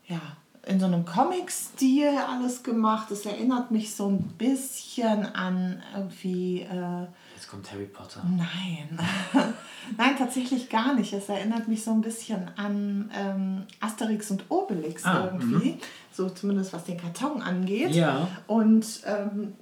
ja, 0.09 0.20
in 0.69 0.78
so 0.78 0.86
einem 0.86 1.07
Comic-Stil 1.07 2.11
alles 2.28 2.62
gemacht. 2.62 3.11
Es 3.11 3.24
erinnert 3.24 3.70
mich 3.70 3.95
so 3.95 4.09
ein 4.09 4.23
bisschen 4.36 5.24
an 5.35 5.82
irgendwie. 5.95 6.61
Äh, 6.61 7.07
Jetzt 7.35 7.49
kommt 7.49 7.73
Harry 7.73 7.86
Potter. 7.86 8.23
Nein. 8.24 8.99
Nein, 9.97 10.16
tatsächlich 10.19 10.69
gar 10.69 10.95
nicht. 10.95 11.12
Es 11.15 11.31
erinnert 11.31 11.69
mich 11.69 11.82
so 11.82 11.93
ein 11.93 12.03
bisschen 12.03 12.51
an 12.57 13.11
ähm, 13.16 13.62
Asterix 13.81 14.31
und 14.31 14.45
Obelix 14.51 15.05
ah, 15.05 15.31
irgendwie. 15.32 15.70
-hmm. 15.70 15.82
So 16.12 16.28
zumindest 16.28 16.74
was 16.74 16.85
den 16.85 16.99
Karton 16.99 17.40
angeht. 17.40 17.93
Ja. 17.93 18.28
Und 18.47 19.01
ähm, 19.07 19.55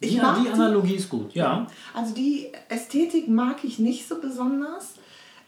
ich 0.00 0.12
ja, 0.12 0.22
mag 0.22 0.42
die 0.42 0.48
Analogie 0.48 0.94
ist 0.94 1.10
gut, 1.10 1.34
ja. 1.34 1.66
Also 1.92 2.14
die 2.14 2.52
Ästhetik 2.68 3.28
mag 3.28 3.64
ich 3.64 3.78
nicht 3.78 4.08
so 4.08 4.20
besonders. 4.20 4.94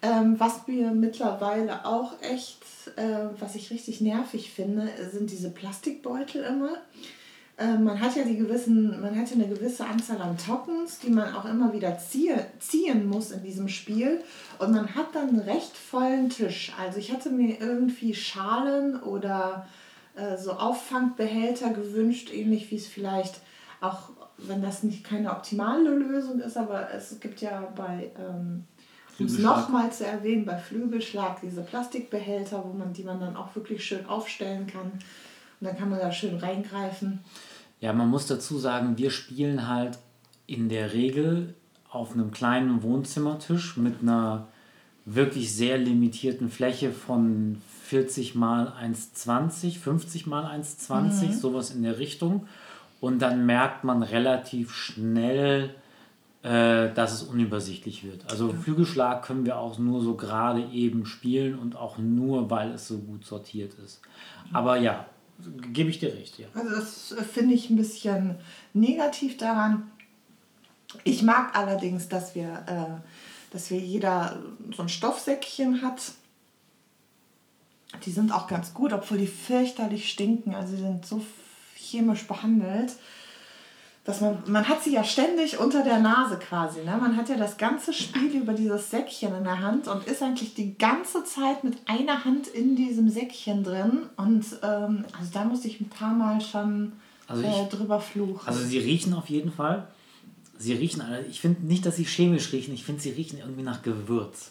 Ähm, 0.03 0.41
was 0.41 0.67
mir 0.67 0.93
mittlerweile 0.93 1.85
auch 1.85 2.15
echt, 2.23 2.63
äh, 2.97 3.29
was 3.39 3.55
ich 3.55 3.71
richtig 3.71 4.01
nervig 4.01 4.51
finde, 4.51 4.89
sind 5.13 5.31
diese 5.31 5.51
Plastikbeutel 5.51 6.43
immer. 6.43 6.79
Äh, 7.59 7.77
man 7.77 8.01
hat 8.01 8.17
ja 8.17 8.25
die 8.25 8.39
gewissen, 8.39 8.99
man 9.03 9.15
hat 9.15 9.29
ja 9.29 9.35
eine 9.35 9.49
gewisse 9.49 9.85
Anzahl 9.85 10.23
an 10.23 10.39
Tokens, 10.39 10.99
die 11.01 11.11
man 11.11 11.35
auch 11.35 11.45
immer 11.45 11.75
wieder 11.75 11.99
ziehe, 11.99 12.47
ziehen 12.59 13.07
muss 13.07 13.31
in 13.31 13.43
diesem 13.43 13.69
Spiel. 13.69 14.23
Und 14.59 14.73
man 14.73 14.95
hat 14.95 15.15
dann 15.15 15.29
einen 15.29 15.41
recht 15.41 15.77
vollen 15.77 16.31
Tisch. 16.31 16.73
Also 16.81 16.99
ich 16.99 17.13
hatte 17.13 17.29
mir 17.29 17.61
irgendwie 17.61 18.15
Schalen 18.15 19.03
oder 19.03 19.67
äh, 20.17 20.39
so 20.39 20.53
Auffangbehälter 20.53 21.71
gewünscht, 21.71 22.33
ähnlich 22.33 22.71
wie 22.71 22.77
es 22.77 22.87
vielleicht 22.87 23.41
auch, 23.83 24.11
wenn 24.39 24.63
das 24.63 24.83
nicht 24.83 25.05
keine 25.05 25.31
optimale 25.31 25.91
Lösung 25.91 26.41
ist, 26.41 26.57
aber 26.57 26.89
es 26.95 27.21
gibt 27.21 27.43
ja 27.43 27.73
bei 27.77 28.11
ähm, 28.19 28.65
um 29.21 29.27
es 29.27 29.39
nochmal 29.39 29.93
zu 29.93 30.07
erwähnen, 30.07 30.45
bei 30.45 30.57
Flügelschlag 30.57 31.41
diese 31.41 31.63
Plastikbehälter, 31.63 32.65
wo 32.65 32.73
man, 32.73 32.93
die 32.93 33.05
man 33.05 33.21
dann 33.21 33.37
auch 33.37 33.55
wirklich 33.55 33.85
schön 33.85 34.07
aufstellen 34.07 34.67
kann. 34.67 34.93
Und 35.61 35.67
dann 35.67 35.77
kann 35.77 35.91
man 35.91 35.99
da 35.99 36.11
schön 36.11 36.37
reingreifen. 36.39 37.21
Ja, 37.81 37.93
man 37.93 38.09
muss 38.09 38.27
dazu 38.27 38.59
sagen, 38.59 38.99
wir 38.99 39.11
spielen 39.11 39.69
halt 39.69 39.99
in 40.47 40.69
der 40.69 40.93
Regel 40.93 41.55
auf 41.91 42.13
einem 42.13 42.31
kleinen 42.31 42.83
Wohnzimmertisch 42.83 43.77
mit 43.77 44.03
einer 44.03 44.49
wirklich 45.05 45.55
sehr 45.55 45.79
limitierten 45.79 46.51
Fläche 46.51 46.93
von 46.93 47.61
40 47.85 48.35
mal 48.35 48.69
1,20, 48.81 49.79
50 49.79 50.27
mal 50.27 50.45
1,20, 50.45 51.27
mhm. 51.27 51.33
sowas 51.33 51.71
in 51.71 51.83
der 51.83 51.99
Richtung. 51.99 52.47
Und 53.01 53.21
dann 53.21 53.47
merkt 53.47 53.83
man 53.83 54.03
relativ 54.03 54.73
schnell, 54.73 55.75
äh, 56.43 56.93
dass 56.95 57.13
es 57.13 57.23
unübersichtlich 57.23 58.03
wird. 58.03 58.31
Also 58.31 58.53
Flügelschlag 58.53 59.23
können 59.23 59.45
wir 59.45 59.59
auch 59.59 59.79
nur 59.79 60.01
so 60.01 60.15
gerade 60.15 60.65
eben 60.73 61.05
spielen 61.05 61.59
und 61.59 61.77
auch 61.77 61.99
nur, 61.99 62.49
weil 62.51 62.73
es 62.73 62.89
so 62.89 62.99
gut 62.99 63.27
sortiert 63.27 63.75
ist. 63.85 64.01
Aber 64.53 64.77
ja, 64.77 65.07
gebe 65.73 65.91
ich 65.91 65.99
dir 65.99 66.15
recht, 66.15 66.39
ja. 66.39 66.47
Also 66.55 66.71
das 66.71 67.15
finde 67.31 67.55
ich 67.55 67.69
ein 67.69 67.77
bisschen 67.77 68.37
negativ 68.73 69.37
daran. 69.37 69.91
Ich 71.05 71.23
mag 71.23 71.57
allerdings, 71.57 72.09
dass 72.09 72.35
wir, 72.35 72.65
äh, 72.67 73.53
dass 73.53 73.71
wir 73.71 73.79
jeder 73.79 74.43
so 74.75 74.83
ein 74.83 74.89
Stoffsäckchen 74.89 75.83
hat. 75.83 76.13
Die 78.07 78.13
sind 78.13 78.33
auch 78.33 78.47
ganz 78.47 78.73
gut, 78.73 78.95
obwohl 78.95 79.19
die 79.19 79.27
fürchterlich 79.27 80.09
stinken. 80.09 80.55
Also 80.55 80.75
sie 80.75 80.83
sind 80.83 81.05
so 81.05 81.21
chemisch 81.77 82.27
behandelt 82.27 82.97
dass 84.11 84.21
man, 84.21 84.43
man 84.47 84.69
hat 84.69 84.83
sie 84.83 84.93
ja 84.93 85.05
ständig 85.05 85.59
unter 85.59 85.85
der 85.85 86.01
Nase 86.01 86.37
quasi. 86.37 86.81
Ne? 86.81 86.99
Man 87.01 87.17
hat 87.17 87.29
ja 87.29 87.37
das 87.37 87.57
ganze 87.57 87.93
Spiel 87.93 88.43
über 88.43 88.55
dieses 88.55 88.91
Säckchen 88.91 89.35
in 89.37 89.45
der 89.45 89.61
Hand 89.61 89.87
und 89.87 90.05
ist 90.07 90.21
eigentlich 90.21 90.55
die 90.55 90.77
ganze 90.77 91.23
Zeit 91.23 91.63
mit 91.63 91.79
einer 91.87 92.25
Hand 92.25 92.49
in 92.49 92.75
diesem 92.75 93.09
Säckchen 93.09 93.63
drin. 93.63 94.07
Und 94.17 94.45
ähm, 94.63 95.05
also 95.17 95.31
da 95.33 95.45
muss 95.45 95.65
ich 95.65 95.81
ein 95.81 95.89
paar 95.89 96.13
Mal 96.13 96.41
schon 96.41 96.93
also 97.29 97.45
äh, 97.45 97.69
drüber 97.69 98.01
fluchen. 98.01 98.49
Also 98.49 98.65
sie 98.65 98.79
riechen 98.79 99.15
auf 99.15 99.31
jeden 99.31 99.53
Fall. 99.53 99.87
Sie 100.59 100.73
riechen, 100.73 101.03
ich 101.31 101.41
finde 101.41 101.65
nicht, 101.65 101.87
dass 101.87 101.97
sie 101.97 102.05
chemisch 102.05 102.53
riechen, 102.53 102.75
ich 102.75 102.85
finde, 102.85 103.01
sie 103.01 103.11
riechen 103.11 103.39
irgendwie 103.39 103.63
nach 103.63 103.83
Gewürz. 103.83 104.51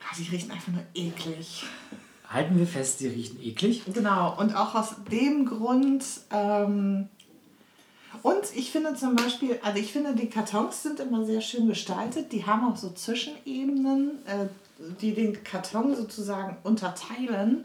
Ah, 0.00 0.14
sie 0.14 0.24
riechen 0.24 0.50
einfach 0.50 0.72
nur 0.72 0.84
eklig. 0.94 1.64
Halten 2.28 2.58
wir 2.58 2.66
fest, 2.66 2.98
sie 2.98 3.08
riechen 3.08 3.42
eklig. 3.42 3.82
Genau, 3.92 4.38
und 4.38 4.54
auch 4.54 4.74
aus 4.74 4.94
dem 5.10 5.46
Grund 5.46 6.04
ähm, 6.30 7.08
und 8.22 8.54
ich 8.54 8.70
finde 8.70 8.94
zum 8.94 9.16
Beispiel, 9.16 9.58
also 9.62 9.78
ich 9.78 9.92
finde, 9.92 10.14
die 10.14 10.28
Kartons 10.28 10.82
sind 10.82 11.00
immer 11.00 11.24
sehr 11.24 11.40
schön 11.40 11.68
gestaltet. 11.68 12.32
Die 12.32 12.44
haben 12.44 12.70
auch 12.70 12.76
so 12.76 12.90
Zwischenebenen, 12.90 14.18
äh, 14.26 14.46
die 15.00 15.12
den 15.12 15.42
Karton 15.44 15.94
sozusagen 15.94 16.56
unterteilen. 16.62 17.64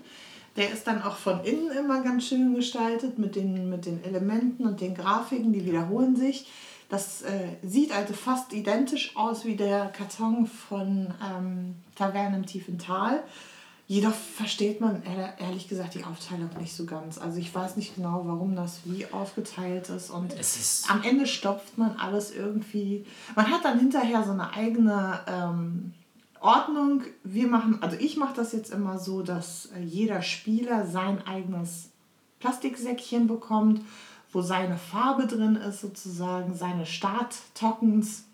Der 0.56 0.72
ist 0.72 0.88
dann 0.88 1.02
auch 1.02 1.18
von 1.18 1.44
innen 1.44 1.72
immer 1.72 2.02
ganz 2.02 2.28
schön 2.28 2.56
gestaltet 2.56 3.20
mit 3.20 3.36
den, 3.36 3.70
mit 3.70 3.86
den 3.86 4.04
Elementen 4.04 4.66
und 4.66 4.80
den 4.80 4.96
Grafiken, 4.96 5.52
die 5.52 5.66
wiederholen 5.66 6.16
sich. 6.16 6.48
Das 6.88 7.24
äh, 7.24 7.48
sieht 7.64 7.94
also 7.94 8.14
fast 8.14 8.54
identisch 8.54 9.16
aus 9.16 9.44
wie 9.44 9.56
der 9.56 9.88
Karton 9.88 10.46
von 10.46 11.14
ähm, 11.22 11.76
Taverne 11.96 12.38
im 12.38 12.46
tiefen 12.46 12.78
Tal. 12.78 13.24
Jedoch 13.88 14.14
versteht 14.14 14.82
man 14.82 15.04
ehrlich 15.38 15.68
gesagt 15.68 15.94
die 15.94 16.04
Aufteilung 16.04 16.50
nicht 16.60 16.76
so 16.76 16.86
ganz. 16.86 17.20
Also 17.20 17.38
ich 17.38 17.54
weiß 17.54 17.76
nicht 17.78 17.96
genau, 17.96 18.24
warum 18.26 18.56
das 18.56 18.80
wie 18.86 19.06
aufgeteilt 19.12 19.90
ist. 19.90 20.10
Und 20.10 20.34
ist 20.34 20.90
am 20.90 21.04
Ende 21.04 21.28
stopft 21.28 21.78
man 21.78 21.96
alles 21.98 22.34
irgendwie. 22.34 23.06
Man 23.36 23.52
hat 23.52 23.64
dann 23.64 23.80
hinterher 23.80 24.24
so 24.24 24.32
eine 24.32 24.54
eigene 24.54 25.20
ähm, 25.28 25.94
Ordnung. 26.40 27.04
Wir 27.24 27.48
machen, 27.48 27.78
also 27.82 27.96
ich 28.00 28.18
mache 28.18 28.36
das 28.36 28.54
jetzt 28.54 28.74
immer 28.74 28.98
so, 28.98 29.22
dass 29.22 29.68
äh, 29.68 29.84
jeder 29.84 30.24
Spieler 30.24 30.88
sein 30.88 31.26
eigenes 31.28 31.90
Plastiksäckchen 32.40 33.28
bekommt, 33.28 33.82
wo 34.32 34.42
seine 34.42 34.78
Farbe 34.78 35.28
drin 35.28 35.58
ist, 35.58 35.82
sozusagen, 35.82 36.56
seine 36.56 36.88
Starttokens 36.88 38.26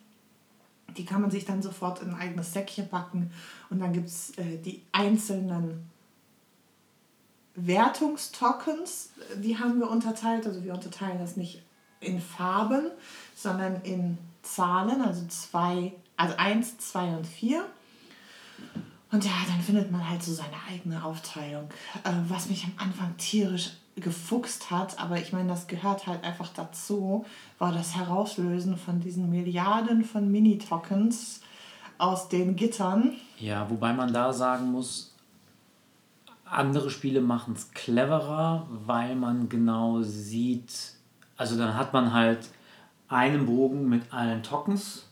die 0.98 1.06
kann 1.06 1.22
man 1.22 1.32
sich 1.32 1.46
dann 1.46 1.62
sofort 1.62 2.02
in 2.02 2.10
ein 2.10 2.20
eigenes 2.20 2.54
Säckchen 2.54 2.90
packen 2.90 3.32
und 3.70 3.80
dann 3.80 3.94
gibt 3.94 4.08
es 4.08 4.38
äh, 4.38 4.58
die 4.58 4.82
einzelnen 4.92 5.90
Wertungstokens, 7.56 9.10
die 9.38 9.58
haben 9.58 9.80
wir 9.80 9.90
unterteilt. 9.90 10.46
Also 10.46 10.64
wir 10.64 10.74
unterteilen 10.74 11.20
das 11.20 11.36
nicht 11.36 11.62
in 12.00 12.22
Farben, 12.22 12.92
sondern 13.36 13.82
in 13.82 14.18
Zahlen, 14.42 15.02
also 15.02 15.26
zwei, 15.28 15.94
also 16.18 16.36
1, 16.38 16.78
2 16.78 17.18
und 17.18 17.28
4. 17.28 17.66
Und 19.12 19.26
ja, 19.26 19.32
dann 19.48 19.62
findet 19.62 19.92
man 19.92 20.10
halt 20.10 20.24
so 20.24 20.34
seine 20.34 20.56
eigene 20.70 21.04
Aufteilung, 21.04 21.70
äh, 22.04 22.12
was 22.28 22.50
mich 22.50 22.64
am 22.64 22.74
Anfang 22.78 23.16
tierisch 23.18 23.72
gefuchst 24.02 24.72
hat, 24.72 25.00
aber 25.00 25.18
ich 25.18 25.32
meine, 25.32 25.50
das 25.50 25.68
gehört 25.68 26.08
halt 26.08 26.24
einfach 26.24 26.50
dazu, 26.50 27.26
war 27.58 27.72
das 27.72 27.96
Herauslösen 27.96 28.78
von 28.78 29.00
diesen 29.00 29.30
Milliarden 29.30 30.04
von 30.04 30.32
Mini-Tokens 30.32 31.42
aus 31.98 32.28
den 32.28 32.56
Gittern. 32.56 33.16
Ja, 33.40 33.70
wobei 33.70 33.94
man 33.94 34.12
da 34.12 34.34
sagen 34.34 34.72
muss, 34.72 35.16
andere 36.46 36.90
Spiele 36.90 37.22
machen 37.22 37.54
es 37.56 37.72
cleverer, 37.72 38.68
weil 38.86 39.16
man 39.16 39.48
genau 39.48 40.02
sieht, 40.02 40.96
also 41.38 41.58
dann 41.58 41.76
hat 41.76 41.94
man 41.94 42.12
halt 42.12 42.50
einen 43.08 43.46
Bogen 43.46 43.88
mit 43.88 44.14
allen 44.14 44.44
Tokens 44.44 45.08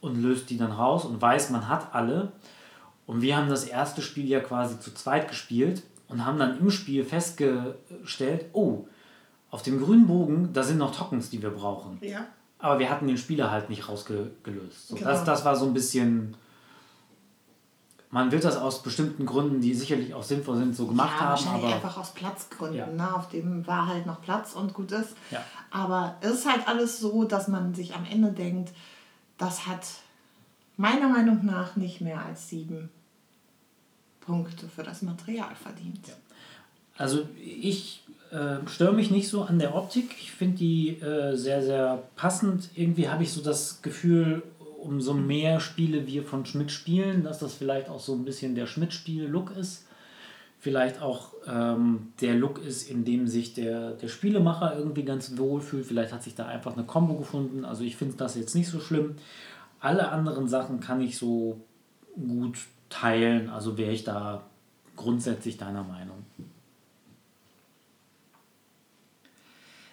und 0.00 0.22
löst 0.22 0.50
die 0.50 0.58
dann 0.58 0.72
raus 0.72 1.04
und 1.04 1.20
weiß, 1.20 1.50
man 1.50 1.68
hat 1.68 1.94
alle. 1.94 2.32
Und 3.06 3.22
wir 3.22 3.36
haben 3.36 3.48
das 3.48 3.64
erste 3.64 4.02
Spiel 4.02 4.28
ja 4.28 4.40
quasi 4.40 4.78
zu 4.78 4.94
zweit 4.94 5.28
gespielt 5.28 5.82
und 6.10 6.26
haben 6.26 6.38
dann 6.38 6.58
im 6.58 6.70
Spiel 6.70 7.04
festgestellt, 7.04 8.46
oh, 8.52 8.86
auf 9.50 9.62
dem 9.62 9.82
grünen 9.82 10.06
Bogen, 10.06 10.52
da 10.52 10.62
sind 10.62 10.78
noch 10.78 10.94
Tokens, 10.94 11.30
die 11.30 11.42
wir 11.42 11.50
brauchen. 11.50 11.98
Ja. 12.02 12.26
Aber 12.58 12.78
wir 12.78 12.90
hatten 12.90 13.06
den 13.06 13.16
Spieler 13.16 13.50
halt 13.50 13.70
nicht 13.70 13.88
rausgelöst. 13.88 14.88
So, 14.88 14.94
Genau. 14.96 15.08
das, 15.10 15.24
das 15.24 15.44
war 15.44 15.56
so 15.56 15.66
ein 15.66 15.72
bisschen. 15.72 16.36
Man 18.12 18.32
wird 18.32 18.44
das 18.44 18.56
aus 18.56 18.82
bestimmten 18.82 19.24
Gründen, 19.24 19.60
die 19.60 19.72
sicherlich 19.72 20.14
auch 20.14 20.24
sinnvoll 20.24 20.56
sind, 20.56 20.74
so 20.74 20.88
gemacht 20.88 21.12
ja, 21.14 21.20
haben. 21.20 21.30
wahrscheinlich 21.30 21.64
Aber 21.64 21.74
einfach 21.74 21.96
aus 21.96 22.10
Platzgründen. 22.10 22.76
Ja. 22.76 22.86
Ne? 22.88 23.14
Auf 23.14 23.28
dem 23.28 23.64
war 23.68 23.86
halt 23.86 24.04
noch 24.04 24.20
Platz 24.20 24.54
und 24.54 24.74
gut 24.74 24.90
ist. 24.90 25.14
Ja. 25.30 25.44
Aber 25.70 26.16
es 26.20 26.32
ist 26.32 26.50
halt 26.50 26.66
alles 26.66 26.98
so, 26.98 27.22
dass 27.24 27.46
man 27.46 27.72
sich 27.72 27.94
am 27.94 28.04
Ende 28.04 28.32
denkt, 28.32 28.72
das 29.38 29.68
hat 29.68 29.86
meiner 30.76 31.08
Meinung 31.08 31.46
nach 31.46 31.76
nicht 31.76 32.00
mehr 32.00 32.20
als 32.20 32.48
sieben 32.48 32.90
Punkte 34.20 34.68
für 34.68 34.82
das 34.82 35.02
Material 35.02 35.54
verdient. 35.54 36.00
Also 36.96 37.26
ich 37.42 38.02
äh, 38.30 38.56
störe 38.66 38.92
mich 38.92 39.10
nicht 39.10 39.28
so 39.28 39.42
an 39.42 39.58
der 39.58 39.74
Optik. 39.74 40.14
Ich 40.20 40.32
finde 40.32 40.58
die 40.58 41.00
äh, 41.00 41.36
sehr, 41.36 41.62
sehr 41.62 42.02
passend. 42.16 42.68
Irgendwie 42.74 43.08
habe 43.08 43.22
ich 43.22 43.32
so 43.32 43.42
das 43.42 43.82
Gefühl, 43.82 44.42
umso 44.80 45.14
mehr 45.14 45.60
Spiele 45.60 46.06
wir 46.06 46.22
von 46.22 46.46
Schmidt 46.46 46.70
spielen, 46.70 47.22
dass 47.22 47.38
das 47.38 47.54
vielleicht 47.54 47.88
auch 47.88 48.00
so 48.00 48.14
ein 48.14 48.24
bisschen 48.24 48.54
der 48.54 48.66
Schmidt-Spiel-Look 48.66 49.56
ist. 49.56 49.86
Vielleicht 50.58 51.00
auch 51.00 51.32
ähm, 51.46 52.12
der 52.20 52.34
Look 52.34 52.62
ist, 52.62 52.90
in 52.90 53.04
dem 53.04 53.26
sich 53.26 53.54
der, 53.54 53.92
der 53.92 54.08
Spielemacher 54.08 54.76
irgendwie 54.76 55.04
ganz 55.04 55.38
wohl 55.38 55.62
fühlt. 55.62 55.86
Vielleicht 55.86 56.12
hat 56.12 56.22
sich 56.22 56.34
da 56.34 56.46
einfach 56.46 56.74
eine 56.76 56.84
Combo 56.84 57.14
gefunden. 57.14 57.64
Also 57.64 57.82
ich 57.82 57.96
finde 57.96 58.16
das 58.16 58.36
jetzt 58.36 58.54
nicht 58.54 58.68
so 58.68 58.78
schlimm. 58.78 59.16
Alle 59.80 60.10
anderen 60.10 60.48
Sachen 60.48 60.80
kann 60.80 61.00
ich 61.00 61.16
so 61.16 61.58
gut 62.14 62.58
teilen. 62.90 63.48
Also 63.48 63.78
wäre 63.78 63.92
ich 63.92 64.04
da 64.04 64.44
grundsätzlich 64.96 65.56
deiner 65.56 65.82
Meinung. 65.82 66.26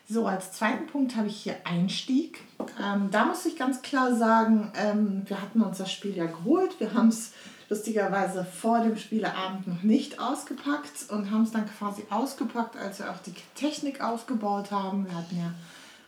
So, 0.09 0.25
als 0.25 0.53
zweiten 0.53 0.87
Punkt 0.87 1.15
habe 1.17 1.27
ich 1.27 1.37
hier 1.37 1.57
Einstieg. 1.65 2.39
Ähm, 2.81 3.09
da 3.11 3.25
muss 3.25 3.45
ich 3.45 3.57
ganz 3.57 3.81
klar 3.81 4.15
sagen, 4.15 4.71
ähm, 4.75 5.23
wir 5.25 5.41
hatten 5.41 5.61
uns 5.61 5.79
das 5.79 5.91
Spiel 5.91 6.15
ja 6.15 6.25
geholt. 6.25 6.79
Wir 6.79 6.93
haben 6.93 7.09
es 7.09 7.33
lustigerweise 7.69 8.45
vor 8.45 8.79
dem 8.79 8.95
Spieleabend 8.95 9.67
noch 9.67 9.83
nicht 9.83 10.19
ausgepackt 10.19 11.09
und 11.09 11.29
haben 11.29 11.43
es 11.43 11.51
dann 11.51 11.67
quasi 11.67 12.03
ausgepackt, 12.09 12.77
als 12.77 12.99
wir 12.99 13.11
auch 13.11 13.17
die 13.17 13.33
Technik 13.55 14.01
aufgebaut 14.01 14.71
haben. 14.71 15.05
Wir 15.05 15.15
hatten 15.15 15.37
ja 15.37 15.53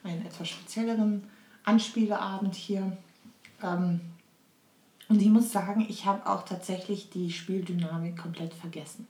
einen 0.06 0.26
etwas 0.26 0.48
spezielleren 0.48 1.26
Anspieleabend 1.66 2.56
hier. 2.56 2.96
Ähm, 3.62 4.00
und 5.10 5.22
ich 5.22 5.30
muss 5.30 5.52
sagen, 5.52 5.86
ich 5.90 6.06
habe 6.06 6.30
auch 6.30 6.44
tatsächlich 6.44 7.10
die 7.10 7.32
Spieldynamik 7.32 8.18
komplett 8.18 8.54
vergessen. 8.54 9.08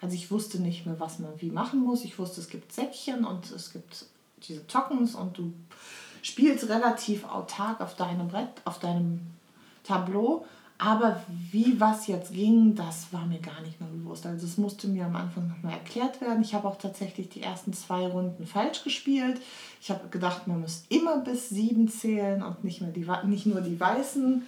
Also 0.00 0.14
ich 0.14 0.30
wusste 0.30 0.60
nicht 0.60 0.86
mehr, 0.86 0.98
was 1.00 1.20
man 1.20 1.40
wie 1.40 1.50
machen 1.50 1.80
muss. 1.80 2.04
Ich 2.04 2.18
wusste, 2.18 2.40
es 2.40 2.48
gibt 2.48 2.72
Säckchen 2.72 3.24
und 3.24 3.50
es 3.52 3.72
gibt 3.72 4.06
diese 4.46 4.66
Tokens 4.66 5.14
und 5.14 5.38
du 5.38 5.54
spielst 6.20 6.68
relativ 6.68 7.24
autark 7.24 7.80
auf 7.80 7.94
deinem 7.94 8.28
Brett, 8.28 8.60
auf 8.64 8.80
deinem 8.80 9.20
Tableau. 9.84 10.44
Aber 10.78 11.22
wie 11.52 11.80
was 11.80 12.06
jetzt 12.06 12.34
ging, 12.34 12.74
das 12.74 13.10
war 13.12 13.24
mir 13.24 13.38
gar 13.38 13.62
nicht 13.62 13.80
mehr 13.80 13.88
bewusst. 13.88 14.26
Also 14.26 14.44
es 14.44 14.58
musste 14.58 14.88
mir 14.88 15.06
am 15.06 15.16
Anfang 15.16 15.48
nochmal 15.48 15.72
erklärt 15.72 16.20
werden. 16.20 16.42
Ich 16.42 16.54
habe 16.54 16.68
auch 16.68 16.76
tatsächlich 16.76 17.30
die 17.30 17.40
ersten 17.40 17.72
zwei 17.72 18.06
Runden 18.06 18.46
falsch 18.46 18.84
gespielt. 18.84 19.40
Ich 19.80 19.90
habe 19.90 20.08
gedacht, 20.08 20.46
man 20.48 20.60
muss 20.60 20.84
immer 20.90 21.18
bis 21.18 21.48
sieben 21.48 21.88
zählen 21.88 22.42
und 22.42 22.62
nicht, 22.62 22.82
mehr 22.82 22.90
die, 22.90 23.06
nicht 23.26 23.46
nur 23.46 23.62
die 23.62 23.80
weißen 23.80 24.42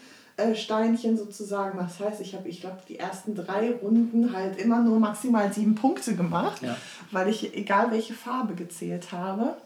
Steinchen 0.54 1.16
sozusagen. 1.16 1.78
Das 1.78 1.98
heißt, 2.00 2.20
ich 2.20 2.34
habe, 2.34 2.48
ich 2.48 2.60
glaube, 2.60 2.78
die 2.88 2.98
ersten 2.98 3.34
drei 3.34 3.72
Runden 3.72 4.32
halt 4.32 4.58
immer 4.58 4.80
nur 4.80 4.98
maximal 5.00 5.52
sieben 5.52 5.74
Punkte 5.74 6.14
gemacht, 6.16 6.62
Ja. 6.62 6.76
weil 7.10 7.28
ich 7.28 7.54
egal 7.56 7.90
welche 7.90 8.14
Farbe 8.14 8.54
gezählt 8.54 9.12
habe. 9.12 9.56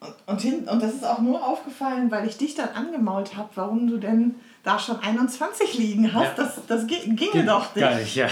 Und, 0.00 0.14
und, 0.26 0.40
hin, 0.42 0.68
und 0.68 0.82
das 0.82 0.92
ist 0.94 1.04
auch 1.04 1.20
nur 1.20 1.42
aufgefallen, 1.46 2.10
weil 2.10 2.26
ich 2.26 2.36
dich 2.36 2.54
dann 2.54 2.68
angemault 2.70 3.36
habe, 3.36 3.48
warum 3.54 3.86
du 3.88 3.96
denn 3.98 4.34
da 4.62 4.78
schon 4.78 4.98
21 5.00 5.78
liegen 5.78 6.12
hast. 6.12 6.36
Ja. 6.38 6.44
Das, 6.44 6.54
das 6.66 6.86
gi- 6.86 7.14
ginge 7.14 7.44
doch 7.44 7.74
nicht. 7.74 7.82
Gar 7.82 7.94
nicht, 7.96 8.14
ja. 8.16 8.28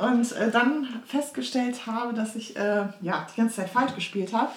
Und 0.00 0.30
äh, 0.32 0.50
dann 0.50 0.86
festgestellt 1.06 1.86
habe, 1.86 2.14
dass 2.14 2.36
ich 2.36 2.56
äh, 2.56 2.84
ja, 3.02 3.26
die 3.32 3.40
ganze 3.40 3.56
Zeit 3.56 3.68
falsch 3.70 3.94
gespielt 3.94 4.32
habe. 4.32 4.50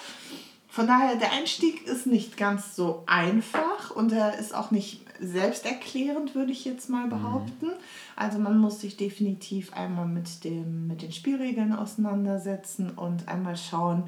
Von 0.68 0.86
daher, 0.86 1.16
der 1.16 1.32
Einstieg 1.32 1.86
ist 1.86 2.06
nicht 2.06 2.36
ganz 2.38 2.76
so 2.76 3.02
einfach 3.06 3.90
und 3.94 4.10
er 4.12 4.38
ist 4.38 4.54
auch 4.54 4.70
nicht 4.70 5.01
selbsterklärend, 5.22 6.34
würde 6.34 6.52
ich 6.52 6.64
jetzt 6.64 6.90
mal 6.90 7.08
behaupten. 7.08 7.70
Also 8.16 8.38
man 8.38 8.58
muss 8.58 8.80
sich 8.80 8.96
definitiv 8.96 9.72
einmal 9.72 10.06
mit, 10.06 10.44
dem, 10.44 10.88
mit 10.88 11.02
den 11.02 11.12
Spielregeln 11.12 11.72
auseinandersetzen 11.72 12.90
und 12.90 13.28
einmal 13.28 13.56
schauen. 13.56 14.04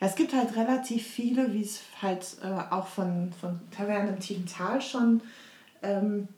Ja, 0.00 0.06
es 0.06 0.14
gibt 0.14 0.32
halt 0.32 0.56
relativ 0.56 1.06
viele, 1.06 1.52
wie 1.52 1.62
es 1.62 1.80
halt 2.00 2.36
äh, 2.42 2.72
auch 2.72 2.86
von, 2.86 3.32
von 3.40 3.60
Taverne 3.70 4.10
im 4.10 4.20
tiefen 4.20 4.46
Tal 4.46 4.80
schon 4.80 5.20
ähm, 5.82 6.28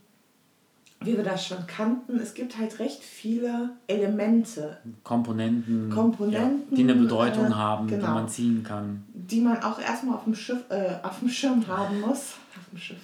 wie 1.05 1.17
wir 1.17 1.25
das 1.25 1.47
schon 1.47 1.67
kannten, 1.67 2.19
es 2.19 2.35
gibt 2.35 2.59
halt 2.59 2.79
recht 2.79 3.03
viele 3.03 3.71
Elemente, 3.87 4.79
Komponenten, 5.03 5.91
Komponenten, 5.91 6.63
ja, 6.71 6.77
die 6.77 6.83
eine 6.83 6.95
Bedeutung 6.95 7.47
äh, 7.47 7.55
haben, 7.55 7.89
die 7.89 7.95
genau. 7.95 8.15
man 8.15 8.29
ziehen 8.29 8.63
kann. 8.63 9.05
die 9.13 9.41
man 9.41 9.63
auch 9.63 9.79
erstmal 9.79 10.17
auf 10.17 10.25
dem 10.25 10.35
Schiff, 10.35 10.65
äh, 10.71 10.95
auf 11.03 11.19
dem 11.19 11.29
Schirm 11.29 11.67
haben 11.67 12.01
muss. 12.01 12.35
Auf 12.57 12.69
dem 12.71 12.79
Schiff. 12.79 12.99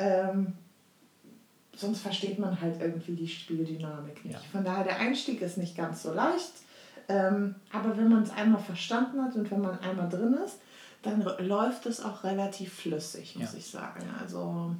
Ähm, 0.00 0.54
sonst 1.76 2.00
versteht 2.00 2.38
man 2.38 2.58
halt 2.60 2.80
irgendwie 2.80 3.14
die 3.14 3.28
Spieldynamik 3.28 4.24
nicht. 4.24 4.34
Ja. 4.34 4.40
Von 4.50 4.64
daher, 4.64 4.84
der 4.84 4.98
Einstieg 4.98 5.40
ist 5.42 5.58
nicht 5.58 5.76
ganz 5.76 6.02
so 6.02 6.12
leicht. 6.12 6.52
Ähm, 7.08 7.54
aber 7.72 7.96
wenn 7.96 8.08
man 8.08 8.22
es 8.22 8.30
einmal 8.30 8.60
verstanden 8.62 9.22
hat 9.22 9.34
und 9.36 9.50
wenn 9.50 9.60
man 9.60 9.78
einmal 9.80 10.08
drin 10.08 10.34
ist, 10.44 10.58
dann 11.02 11.22
läuft 11.38 11.86
es 11.86 12.02
auch 12.04 12.24
relativ 12.24 12.72
flüssig, 12.74 13.36
muss 13.36 13.52
Ja. 13.52 13.58
ich 13.58 13.66
sagen. 13.66 14.00
Also 14.20 14.74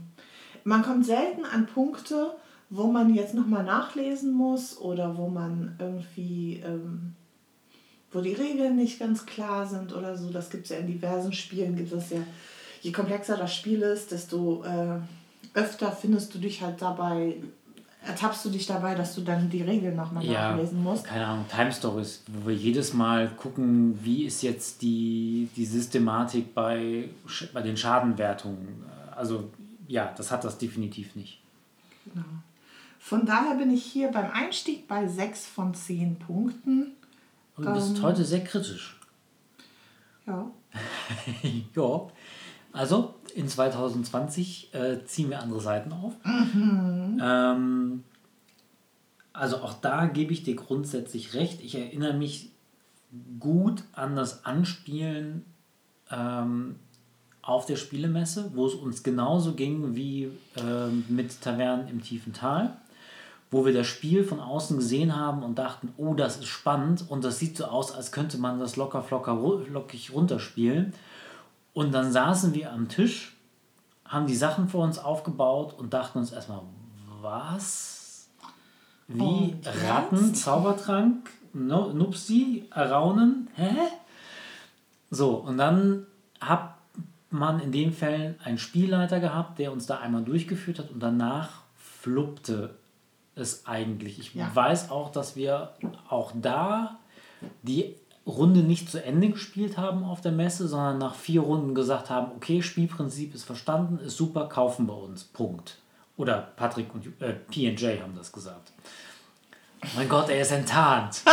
man 0.64 0.82
kommt 0.82 1.04
selten 1.06 1.44
an 1.44 1.66
Punkte, 1.66 2.34
wo 2.68 2.84
man 2.86 3.14
jetzt 3.14 3.34
nochmal 3.34 3.64
nachlesen 3.64 4.32
muss 4.32 4.78
oder 4.78 5.16
wo 5.16 5.28
man 5.28 5.74
irgendwie, 5.78 6.62
ähm, 6.64 7.14
wo 8.12 8.20
die 8.20 8.34
Regeln 8.34 8.76
nicht 8.76 8.98
ganz 9.00 9.26
klar 9.26 9.66
sind 9.66 9.92
oder 9.92 10.16
so. 10.16 10.30
Das 10.30 10.50
gibt 10.50 10.64
es 10.64 10.70
ja 10.70 10.76
in 10.78 10.86
diversen 10.86 11.32
Spielen, 11.32 11.74
gibt 11.76 11.92
es 11.92 12.10
ja, 12.10 12.18
je 12.80 12.92
komplexer 12.92 13.36
das 13.36 13.54
Spiel 13.54 13.82
ist, 13.82 14.10
desto 14.12 14.64
äh, 14.64 14.98
öfter 15.54 15.92
findest 15.92 16.34
du 16.34 16.38
dich 16.38 16.62
halt 16.62 16.80
dabei, 16.80 17.36
ertappst 18.06 18.44
du 18.44 18.50
dich 18.50 18.66
dabei, 18.66 18.94
dass 18.94 19.14
du 19.14 19.20
dann 19.20 19.50
die 19.50 19.62
Regeln 19.62 19.96
nochmal 19.96 20.24
Ja, 20.24 20.50
nachlesen 20.52 20.82
musst. 20.82 21.04
keine 21.04 21.26
Ahnung, 21.26 21.44
Time 21.54 21.72
Stories, 21.72 22.22
wo 22.28 22.48
wir 22.48 22.54
jedes 22.56 22.94
Mal 22.94 23.28
gucken, 23.36 23.98
wie 24.02 24.24
ist 24.24 24.42
jetzt 24.42 24.80
die, 24.82 25.48
die 25.56 25.66
Systematik 25.66 26.54
bei, 26.54 27.08
bei 27.52 27.62
den 27.62 27.76
Schadenwertungen. 27.76 28.84
Also 29.14 29.50
ja, 29.86 30.12
das 30.16 30.30
hat 30.30 30.44
das 30.44 30.56
definitiv 30.56 31.14
nicht. 31.16 31.40
Genau. 32.06 32.24
Von 32.98 33.26
daher 33.26 33.56
bin 33.56 33.70
ich 33.70 33.84
hier 33.84 34.08
beim 34.08 34.30
Einstieg 34.30 34.86
bei 34.86 35.06
6 35.08 35.46
von 35.46 35.74
10 35.74 36.16
Punkten. 36.18 36.92
Und 37.56 37.66
du 37.66 37.72
bist 37.74 37.96
Ähm. 37.96 38.02
heute 38.02 38.24
sehr 38.24 38.44
kritisch. 38.44 38.98
Ja. 40.26 40.50
ja, 41.74 42.00
also 42.72 43.14
in 43.34 43.48
2020 43.48 44.74
äh, 44.74 45.04
ziehen 45.04 45.30
wir 45.30 45.40
andere 45.40 45.60
Seiten 45.60 45.92
auf. 45.92 46.12
Ähm, 47.20 48.04
also 49.32 49.56
auch 49.58 49.74
da 49.74 50.06
gebe 50.06 50.32
ich 50.32 50.42
dir 50.42 50.56
grundsätzlich 50.56 51.34
recht. 51.34 51.60
Ich 51.60 51.74
erinnere 51.76 52.14
mich 52.14 52.50
gut 53.38 53.82
an 53.92 54.16
das 54.16 54.44
Anspielen 54.44 55.44
ähm, 56.10 56.76
auf 57.42 57.66
der 57.66 57.76
Spielemesse, 57.76 58.52
wo 58.54 58.66
es 58.66 58.74
uns 58.74 59.02
genauso 59.02 59.54
ging 59.54 59.94
wie 59.94 60.30
ähm, 60.56 61.04
mit 61.08 61.40
Tavernen 61.40 61.88
im 61.88 62.02
tiefen 62.02 62.32
Tal, 62.32 62.76
wo 63.50 63.64
wir 63.64 63.72
das 63.72 63.86
Spiel 63.86 64.22
von 64.24 64.38
außen 64.40 64.76
gesehen 64.76 65.16
haben 65.16 65.42
und 65.42 65.58
dachten, 65.58 65.92
oh, 65.96 66.14
das 66.14 66.36
ist 66.38 66.46
spannend 66.46 67.04
und 67.08 67.24
das 67.24 67.38
sieht 67.38 67.56
so 67.56 67.64
aus, 67.64 67.92
als 67.92 68.12
könnte 68.12 68.38
man 68.38 68.60
das 68.60 68.76
locker, 68.76 69.02
flocker, 69.02 69.32
ru- 69.32 69.66
lockig 69.70 70.12
runterspielen. 70.12 70.92
Und 71.72 71.92
dann 71.92 72.12
saßen 72.12 72.54
wir 72.54 72.72
am 72.72 72.88
Tisch, 72.88 73.36
haben 74.04 74.26
die 74.26 74.34
Sachen 74.34 74.68
vor 74.68 74.84
uns 74.84 74.98
aufgebaut 74.98 75.74
und 75.78 75.94
dachten 75.94 76.18
uns 76.18 76.32
erstmal, 76.32 76.62
was? 77.20 78.00
wie 79.12 79.22
und 79.22 79.60
Ratten, 79.86 80.34
Zaubertrank, 80.34 81.30
no, 81.52 81.92
Nupsi, 81.92 82.66
Araunen. 82.70 83.48
Hä? 83.54 83.74
So, 85.10 85.36
und 85.36 85.58
dann 85.58 86.06
hat 86.40 86.74
man 87.30 87.60
in 87.60 87.72
den 87.72 87.92
Fällen 87.92 88.36
einen 88.42 88.58
Spielleiter 88.58 89.20
gehabt, 89.20 89.58
der 89.58 89.72
uns 89.72 89.86
da 89.86 89.98
einmal 89.98 90.22
durchgeführt 90.22 90.78
hat 90.78 90.90
und 90.90 91.00
danach 91.00 91.62
fluppte 91.76 92.76
es 93.34 93.66
eigentlich. 93.66 94.18
Ich 94.18 94.34
ja. 94.34 94.50
weiß 94.54 94.90
auch, 94.90 95.10
dass 95.10 95.36
wir 95.36 95.74
auch 96.08 96.32
da 96.34 96.98
die 97.62 97.96
Runde 98.26 98.60
nicht 98.60 98.90
zu 98.90 99.02
Ende 99.02 99.30
gespielt 99.30 99.78
haben 99.78 100.04
auf 100.04 100.20
der 100.20 100.32
Messe, 100.32 100.68
sondern 100.68 100.98
nach 100.98 101.14
vier 101.14 101.40
Runden 101.40 101.74
gesagt 101.74 102.10
haben, 102.10 102.32
okay, 102.36 102.62
Spielprinzip 102.62 103.34
ist 103.34 103.44
verstanden, 103.44 103.98
ist 103.98 104.16
super, 104.16 104.48
kaufen 104.48 104.86
wir 104.86 104.96
uns. 104.96 105.24
Punkt. 105.24 105.78
Oder 106.16 106.52
Patrick 106.56 106.94
und 106.94 107.06
äh, 107.20 107.32
PJ 107.32 108.00
haben 108.02 108.14
das 108.14 108.30
gesagt. 108.30 108.72
Mein 109.96 110.08
Gott, 110.08 110.28
er 110.28 110.42
ist 110.42 110.52
enttarnt. 110.52 111.22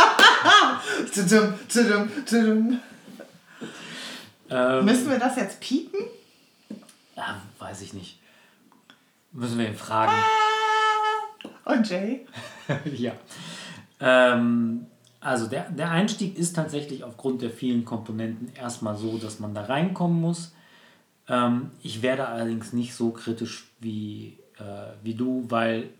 ähm, 4.50 4.84
Müssen 4.84 5.10
wir 5.10 5.18
das 5.18 5.36
jetzt 5.36 5.60
piepen? 5.60 6.00
Ja, 7.14 7.42
weiß 7.58 7.82
ich 7.82 7.92
nicht. 7.92 8.18
Müssen 9.32 9.58
wir 9.58 9.68
ihn 9.68 9.76
fragen. 9.76 10.14
Und 11.64 11.88
Jay? 11.90 12.26
ja. 12.96 13.12
Ähm, 14.00 14.86
also 15.20 15.46
der, 15.46 15.70
der 15.70 15.90
Einstieg 15.90 16.36
ist 16.38 16.54
tatsächlich 16.54 17.04
aufgrund 17.04 17.42
der 17.42 17.50
vielen 17.50 17.84
Komponenten 17.84 18.52
erstmal 18.54 18.96
so, 18.96 19.18
dass 19.18 19.40
man 19.40 19.54
da 19.54 19.62
reinkommen 19.62 20.20
muss. 20.20 20.54
Ähm, 21.28 21.70
ich 21.82 22.02
werde 22.02 22.28
allerdings 22.28 22.72
nicht 22.72 22.94
so 22.94 23.10
kritisch 23.10 23.70
wie, 23.80 24.38
äh, 24.58 24.92
wie 25.02 25.14
du, 25.14 25.44
weil 25.48 25.90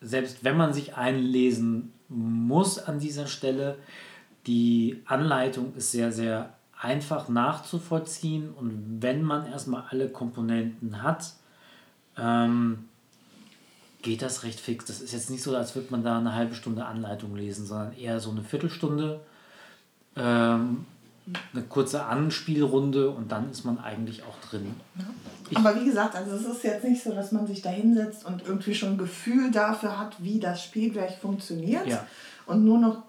selbst 0.00 0.44
wenn 0.44 0.56
man 0.56 0.72
sich 0.72 0.96
einlesen 0.96 1.92
muss 2.08 2.78
an 2.78 2.98
dieser 2.98 3.26
Stelle, 3.26 3.78
die 4.46 5.02
Anleitung 5.06 5.74
ist 5.76 5.92
sehr, 5.92 6.12
sehr 6.12 6.54
einfach 6.78 7.28
nachzuvollziehen 7.28 8.50
und 8.50 8.98
wenn 9.00 9.22
man 9.22 9.46
erstmal 9.46 9.84
alle 9.88 10.08
Komponenten 10.08 11.02
hat, 11.02 11.34
ähm, 12.18 12.88
geht 14.02 14.22
das 14.22 14.42
recht 14.42 14.60
fix. 14.60 14.84
Das 14.84 15.00
ist 15.00 15.12
jetzt 15.12 15.30
nicht 15.30 15.42
so, 15.42 15.56
als 15.56 15.74
würde 15.74 15.88
man 15.90 16.04
da 16.04 16.18
eine 16.18 16.34
halbe 16.34 16.54
Stunde 16.54 16.84
Anleitung 16.84 17.34
lesen, 17.36 17.66
sondern 17.66 17.96
eher 17.96 18.20
so 18.20 18.30
eine 18.30 18.42
Viertelstunde, 18.42 19.20
ähm, 20.16 20.84
eine 21.52 21.62
kurze 21.62 22.04
Anspielrunde 22.04 23.10
und 23.10 23.30
dann 23.30 23.50
ist 23.50 23.64
man 23.64 23.78
eigentlich 23.78 24.24
auch 24.24 24.36
drin. 24.48 24.74
Ja. 24.98 25.58
Aber 25.58 25.80
wie 25.80 25.84
gesagt, 25.84 26.16
also 26.16 26.34
es 26.34 26.44
ist 26.44 26.64
jetzt 26.64 26.84
nicht 26.84 27.02
so, 27.02 27.12
dass 27.12 27.30
man 27.30 27.46
sich 27.46 27.62
da 27.62 27.70
hinsetzt 27.70 28.26
und 28.26 28.42
irgendwie 28.42 28.74
schon 28.74 28.92
ein 28.92 28.98
Gefühl 28.98 29.52
dafür 29.52 29.98
hat, 29.98 30.16
wie 30.22 30.40
das 30.40 30.62
Spiel 30.62 30.90
gleich 30.90 31.18
funktioniert 31.18 31.86
ja. 31.86 32.04
und 32.46 32.64
nur 32.64 32.78
noch 32.78 33.02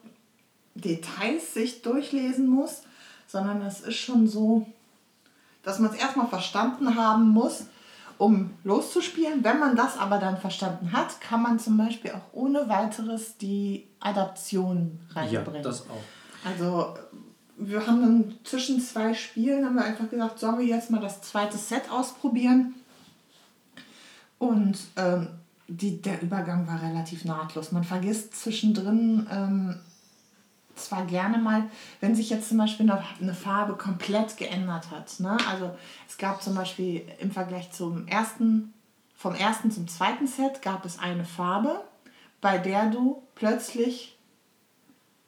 Details 0.76 1.54
sich 1.54 1.82
durchlesen 1.82 2.48
muss, 2.48 2.84
sondern 3.28 3.62
es 3.64 3.82
ist 3.82 3.96
schon 3.96 4.28
so, 4.28 4.68
dass 5.64 5.80
man 5.80 5.92
es 5.92 5.98
erstmal 5.98 6.28
verstanden 6.28 6.96
haben 6.96 7.30
muss, 7.30 7.64
um 8.18 8.52
loszuspielen. 8.64 9.44
Wenn 9.44 9.60
man 9.60 9.76
das 9.76 9.98
aber 9.98 10.18
dann 10.18 10.38
verstanden 10.38 10.92
hat, 10.92 11.20
kann 11.22 11.42
man 11.42 11.60
zum 11.60 11.78
Beispiel 11.78 12.12
auch 12.12 12.34
ohne 12.34 12.70
weiteres 12.70 13.38
die 13.38 13.88
Adaption 14.00 15.00
reinbringen. 15.12 15.56
Ja, 15.56 15.62
das 15.62 15.82
auch. 15.82 16.48
Also 16.50 16.96
wir 17.58 17.86
haben 17.86 18.02
dann 18.02 18.36
zwischen 18.44 18.80
zwei 18.80 19.14
Spielen 19.14 19.66
haben 19.66 19.76
wir 19.76 19.86
einfach 19.86 20.10
gesagt, 20.10 20.40
sollen 20.40 20.60
wir 20.60 20.66
jetzt 20.66 20.92
mal 20.92 21.02
das 21.02 21.22
zweite 21.22 21.58
Set 21.58 21.90
ausprobieren. 21.92 22.76
Und 24.40 24.78
ähm, 24.98 25.30
die, 25.68 26.02
der 26.02 26.22
Übergang 26.22 26.68
war 26.68 26.82
relativ 26.82 27.26
nahtlos. 27.26 27.72
Man 27.72 27.84
vergisst 27.84 28.36
zwischendrin 28.36 29.28
ähm, 29.32 29.76
zwar 30.76 31.06
gerne 31.06 31.38
mal, 31.38 31.70
wenn 32.00 32.16
sich 32.16 32.30
jetzt 32.30 32.50
zum 32.50 32.58
Beispiel 32.58 32.90
eine 33.22 33.34
Farbe 33.34 33.74
komplett 33.74 34.38
geändert 34.38 34.92
hat. 34.92 35.20
Ne? 35.20 35.38
Also 35.50 35.76
es 36.08 36.18
gab 36.18 36.42
zum 36.42 36.56
Beispiel 36.56 37.06
im 37.20 37.32
Vergleich 37.32 37.72
zum 37.72 38.08
ersten, 38.08 38.74
vom 39.16 39.36
ersten 39.36 39.72
zum 39.72 39.88
zweiten 39.88 40.28
Set 40.28 40.62
gab 40.62 40.86
es 40.86 41.00
eine 41.00 41.26
Farbe, 41.26 41.84
bei 42.42 42.58
der 42.58 42.90
du 42.90 43.22
plötzlich 43.36 44.18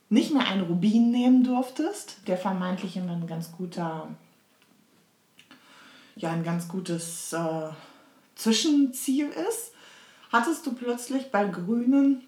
nicht 0.10 0.34
mehr 0.34 0.48
einen 0.48 0.64
Rubin 0.64 1.12
nehmen 1.12 1.44
durftest, 1.44 2.28
der 2.28 2.38
vermeintlich 2.38 2.98
immer 2.98 3.14
ein 3.14 3.28
ganz 3.28 3.52
guter, 3.52 4.08
ja, 6.16 6.32
ein 6.32 6.44
ganz 6.44 6.68
gutes 6.68 7.34
äh, 7.34 7.70
Zwischenziel 8.36 9.28
ist, 9.28 9.72
hattest 10.32 10.66
du 10.66 10.74
plötzlich 10.74 11.32
bei 11.32 11.46
Grünen 11.46 12.24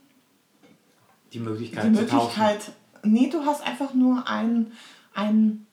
die 1.34 1.39
Möglichkeit, 1.39 1.85
die 1.85 1.89
Möglichkeit 1.89 2.72
Nee, 3.12 3.30
du 3.30 3.46
hast 3.46 3.66
einfach 3.66 3.94
nur 3.94 4.28
einen, 4.28 4.72
einen 5.14 5.68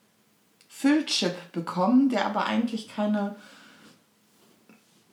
Füllchip 0.68 1.34
bekommen, 1.52 2.08
der 2.08 2.26
aber 2.26 2.46
eigentlich 2.46 2.88
keine, 2.88 3.36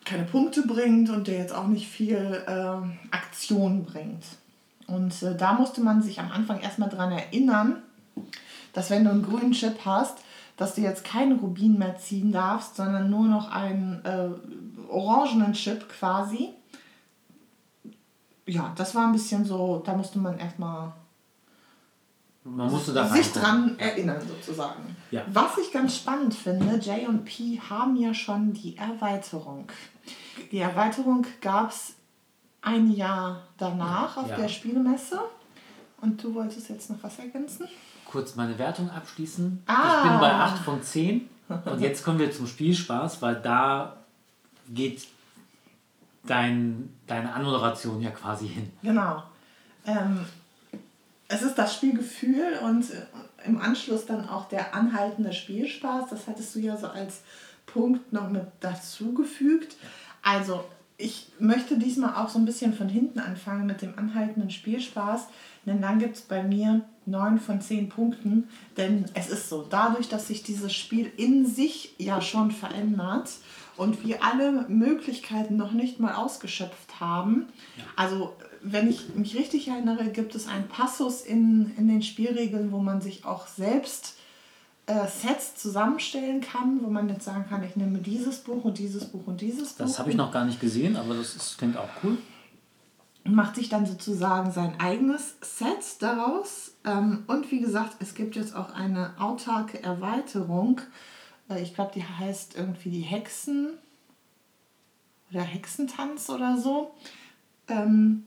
keine 0.06 0.24
Punkte 0.24 0.64
bringt 0.64 1.10
und 1.10 1.28
der 1.28 1.38
jetzt 1.38 1.54
auch 1.54 1.68
nicht 1.68 1.88
viel 1.88 2.44
äh, 2.48 3.16
Aktion 3.16 3.84
bringt. 3.84 4.24
Und 4.88 5.22
äh, 5.24 5.36
da 5.36 5.54
musste 5.54 5.82
man 5.82 6.02
sich 6.02 6.20
am 6.20 6.32
Anfang 6.32 6.60
erstmal 6.60 6.90
daran 6.90 7.12
erinnern, 7.12 7.82
dass 8.74 8.90
wenn 8.90 9.04
du 9.04 9.12
einen 9.12 9.24
grünen 9.24 9.52
Chip 9.54 9.80
hast, 9.86 10.18
dass 10.58 10.76
du 10.76 10.82
jetzt 10.82 11.04
keinen 11.04 11.40
Rubin 11.40 11.78
mehr 11.78 11.98
ziehen 11.98 12.32
darfst, 12.32 12.76
sondern 12.76 13.10
nur 13.10 13.26
noch 13.26 13.50
einen 13.52 14.04
äh, 14.06 14.30
orangenen 14.90 15.54
Chip 15.54 15.88
quasi. 15.90 16.50
Ja, 18.46 18.74
das 18.76 18.94
war 18.96 19.08
ein 19.08 19.14
bisschen 19.14 19.46
so, 19.46 19.82
da 19.86 19.96
musste 19.96 20.20
man 20.20 20.38
erstmal 20.38 20.94
man 22.44 22.72
musste 22.72 22.94
da 22.94 23.08
sich 23.08 23.32
dran 23.32 23.78
erinnern 23.78 24.22
sozusagen. 24.28 24.96
Ja. 25.12 25.24
Was 25.32 25.58
ich 25.58 25.72
ganz 25.72 25.96
spannend 25.96 26.34
finde, 26.34 26.76
J 26.78 27.08
und 27.08 27.26
P 27.26 27.60
haben 27.70 27.96
ja 27.96 28.14
schon 28.14 28.54
die 28.54 28.78
Erweiterung. 28.78 29.68
Die 30.52 30.60
Erweiterung 30.60 31.26
gab 31.40 31.70
es 31.70 31.94
ein 32.62 32.92
Jahr 32.92 33.44
danach 33.58 34.18
auf 34.18 34.30
ja. 34.30 34.38
der 34.38 34.48
Spielemesse. 34.48 35.20
Und 36.02 36.24
du 36.24 36.34
wolltest 36.34 36.70
jetzt 36.70 36.90
noch 36.90 36.98
was 37.02 37.20
ergänzen? 37.20 37.68
Kurz 38.06 38.36
meine 38.36 38.58
Wertung 38.58 38.90
abschließen. 38.90 39.64
Ah. 39.68 40.02
Ich 40.04 40.10
bin 40.10 40.20
bei 40.20 40.32
8 40.32 40.58
von 40.64 40.82
10. 40.82 41.30
Und 41.66 41.82
jetzt 41.82 42.04
kommen 42.04 42.18
wir 42.18 42.32
zum 42.32 42.48
Spielspaß, 42.48 43.22
weil 43.22 43.36
da 43.36 43.98
geht 44.70 45.08
dein, 46.26 46.94
deine 47.08 47.34
Anmoderation 47.34 48.02
ja 48.02 48.12
quasi 48.12 48.48
hin. 48.48 48.72
Genau. 48.82 49.24
Ähm, 49.86 50.26
es 51.32 51.42
ist 51.42 51.56
das 51.56 51.74
Spielgefühl 51.74 52.60
und 52.64 52.90
äh, 52.92 53.06
im 53.46 53.60
Anschluss 53.60 54.06
dann 54.06 54.28
auch 54.28 54.50
der 54.50 54.76
anhaltende 54.76 55.34
Spielspaß. 55.34 56.10
Das 56.10 56.28
hattest 56.28 56.54
du 56.56 56.60
ja 56.60 56.78
so 56.78 56.88
als 56.88 57.22
Punkt 57.66 58.12
noch 58.12 58.30
mit 58.30 58.44
dazugefügt. 58.60 59.78
Also 60.22 60.64
ich 60.98 61.30
möchte 61.40 61.80
diesmal 61.80 62.16
auch 62.16 62.30
so 62.30 62.38
ein 62.38 62.46
bisschen 62.46 62.74
von 62.74 62.90
hinten 62.90 63.20
anfangen 63.20 63.66
mit 63.66 63.82
dem 63.82 63.98
anhaltenden 63.98 64.52
Spielspaß, 64.52 65.28
denn 65.66 65.82
dann 65.82 66.00
gibt 66.00 66.18
es 66.18 66.22
bei 66.22 66.44
mir 66.44 66.82
neun 67.06 67.40
von 67.40 67.62
zehn 67.62 67.90
Punkten, 67.90 68.50
denn 68.78 69.06
es 69.16 69.30
ist 69.30 69.50
so, 69.50 69.66
dadurch, 69.68 70.10
dass 70.10 70.28
sich 70.28 70.44
dieses 70.44 70.74
Spiel 70.74 71.12
in 71.18 71.48
sich 71.48 71.96
ja 71.98 72.22
schon 72.22 72.52
verändert 72.52 73.32
und 73.78 74.06
wir 74.06 74.24
alle 74.24 74.66
Möglichkeiten 74.68 75.56
noch 75.56 75.72
nicht 75.72 76.00
mal 76.00 76.14
ausgeschöpft 76.14 77.00
haben, 77.00 77.48
also 77.96 78.36
wenn 78.64 78.90
ich 78.90 79.16
mich 79.16 79.36
richtig 79.36 79.68
erinnere, 79.68 80.10
gibt 80.10 80.36
es 80.36 80.48
einen 80.48 80.68
Passus 80.68 81.22
in, 81.22 81.72
in 81.78 81.88
den 81.88 82.02
Spielregeln, 82.02 82.72
wo 82.72 82.80
man 82.80 83.02
sich 83.02 83.26
auch 83.26 83.48
selbst 83.48 84.16
äh, 84.86 85.08
Sets 85.08 85.56
zusammenstellen 85.56 86.42
kann, 86.42 86.84
wo 86.84 86.90
man 86.90 87.10
jetzt 87.10 87.26
sagen 87.26 87.46
kann, 87.48 87.64
ich 87.64 87.76
nehme 87.76 88.00
dieses 88.00 88.40
Buch 88.40 88.64
und 88.64 88.78
dieses 88.78 89.06
Buch 89.06 89.26
und 89.26 89.42
dieses 89.42 89.74
Buch. 89.74 89.86
Das 89.86 90.00
habe 90.00 90.10
ich 90.10 90.16
noch 90.16 90.32
gar 90.32 90.46
nicht 90.46 90.60
gesehen, 90.60 90.96
aber 90.96 91.16
das 91.16 91.36
ist, 91.36 91.58
klingt 91.58 91.78
auch 91.78 91.90
cool. 92.04 92.18
Macht 93.24 93.56
sich 93.56 93.70
dann 93.70 93.86
sozusagen 93.86 94.52
sein 94.52 94.80
eigenes 94.80 95.36
Set 95.42 96.02
daraus. 96.02 96.74
Ähm, 96.86 97.24
und 97.28 97.52
wie 97.52 97.62
gesagt, 97.62 97.98
es 98.00 98.16
gibt 98.16 98.36
jetzt 98.36 98.56
auch 98.56 98.74
eine 98.74 99.14
autarke 99.20 99.82
Erweiterung. 99.84 100.82
Äh, 101.50 101.62
ich 101.62 101.74
glaube, 101.74 101.92
die 101.94 102.04
heißt 102.04 102.56
irgendwie 102.56 102.90
die 102.90 103.02
Hexen 103.02 103.74
oder 105.32 105.42
Hexentanz 105.42 106.30
oder 106.30 106.58
so. 106.58 106.96
Ähm, 107.68 108.26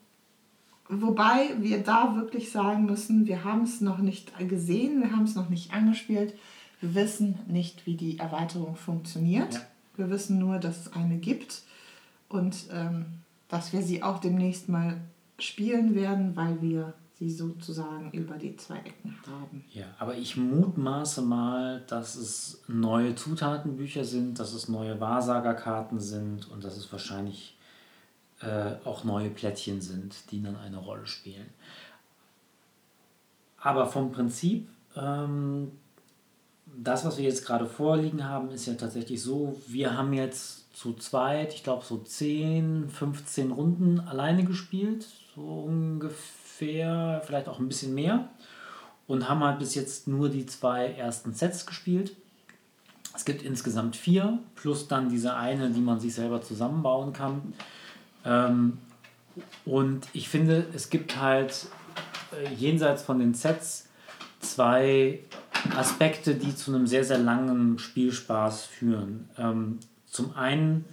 Wobei 0.89 1.51
wir 1.61 1.82
da 1.82 2.15
wirklich 2.16 2.52
sagen 2.52 2.85
müssen, 2.85 3.27
wir 3.27 3.44
haben 3.44 3.62
es 3.62 3.81
noch 3.81 3.98
nicht 3.98 4.36
gesehen, 4.39 5.01
wir 5.01 5.12
haben 5.12 5.24
es 5.24 5.35
noch 5.35 5.48
nicht 5.48 5.73
angespielt. 5.73 6.35
Wir 6.81 6.94
wissen 6.94 7.39
nicht, 7.47 7.86
wie 7.86 7.97
die 7.97 8.19
Erweiterung 8.19 8.77
funktioniert. 8.77 9.55
Ja. 9.55 9.61
Wir 9.97 10.11
wissen 10.11 10.39
nur, 10.39 10.59
dass 10.59 10.86
es 10.86 10.93
eine 10.93 11.16
gibt 11.16 11.62
und 12.28 12.66
ähm, 12.70 13.06
dass 13.48 13.73
wir 13.73 13.82
sie 13.82 14.02
auch 14.02 14.19
demnächst 14.19 14.69
mal 14.69 15.01
spielen 15.39 15.94
werden, 15.94 16.36
weil 16.36 16.61
wir 16.61 16.94
sie 17.19 17.31
sozusagen 17.31 18.11
über 18.11 18.35
die 18.35 18.56
zwei 18.56 18.78
Ecken 18.78 19.16
haben. 19.27 19.65
Ja, 19.73 19.86
aber 19.98 20.16
ich 20.16 20.36
mutmaße 20.36 21.23
mal, 21.23 21.82
dass 21.86 22.16
es 22.16 22.62
neue 22.66 23.15
Zutatenbücher 23.15 24.05
sind, 24.05 24.39
dass 24.39 24.52
es 24.52 24.69
neue 24.69 25.01
Wahrsagerkarten 25.01 26.01
sind 26.01 26.51
und 26.51 26.65
dass 26.65 26.77
es 26.77 26.90
wahrscheinlich 26.90 27.56
äh, 28.45 28.77
auch 28.85 29.05
neue 29.05 29.31
Plättchen 29.31 29.81
sind, 29.81 30.31
die 30.31 30.43
dann 30.43 30.57
eine 30.57 30.79
Rolle 30.79 31.07
spielen. 31.07 31.49
Aber 33.59 33.87
vom 33.87 34.12
Prinzip, 34.12 34.69
ähm, 34.97 35.73
das, 36.66 37.05
was 37.05 37.19
wir 37.19 37.25
jetzt 37.25 37.47
gerade 37.47 37.66
vorliegen 37.66 38.25
haben, 38.29 38.51
ist 38.51 38.66
ja 38.66 38.75
tatsächlich 38.75 39.23
so, 39.23 39.61
wir 39.66 39.97
haben 39.97 40.12
jetzt 40.12 40.75
zu 40.75 40.95
zweit, 40.95 41.55
ich 41.55 41.62
glaube 41.62 41.85
so 41.85 41.99
10, 41.99 42.89
15 42.89 43.53
Runden 43.53 44.01
alleine 44.01 44.45
gespielt, 44.45 45.07
so 45.35 45.41
ungefähr, 45.41 47.23
vielleicht 47.25 47.49
auch 47.49 47.59
ein 47.59 47.69
bisschen 47.69 47.95
mehr. 47.95 48.29
Und 49.07 49.29
haben 49.29 49.45
halt 49.45 49.59
bis 49.59 49.75
jetzt 49.75 50.09
nur 50.09 50.31
die 50.31 50.47
zwei 50.47 50.93
ersten 50.93 51.35
Sets 51.35 51.66
gespielt. 51.66 52.16
Es 53.15 53.25
gibt 53.25 53.43
insgesamt 53.43 53.97
vier, 53.97 54.39
plus 54.55 54.89
dann 54.89 55.11
diese 55.11 55.37
eine, 55.37 55.71
die 55.71 55.81
man 55.81 56.01
sich 56.01 56.15
selber 56.15 56.41
zusammenbauen 56.41 57.12
kann. 57.12 57.53
Ähm, 58.25 58.79
und 59.65 60.07
ich 60.13 60.29
finde, 60.29 60.67
es 60.75 60.91
gibt 60.91 61.21
halt 61.21 61.67
äh, 62.33 62.55
jenseits 62.55 63.03
von 63.03 63.19
den 63.19 63.35
Sets 63.35 63.89
zwei 64.41 65.21
Aspekte, 65.77 66.35
die 66.35 66.55
zu 66.55 66.75
einem 66.75 66.87
sehr, 66.87 67.05
sehr 67.05 67.19
langen 67.19 67.79
Spielspaß 67.79 68.67
führen. 68.67 69.29
Ähm, 69.39 69.79
zum 70.07 70.37
einen, 70.37 70.85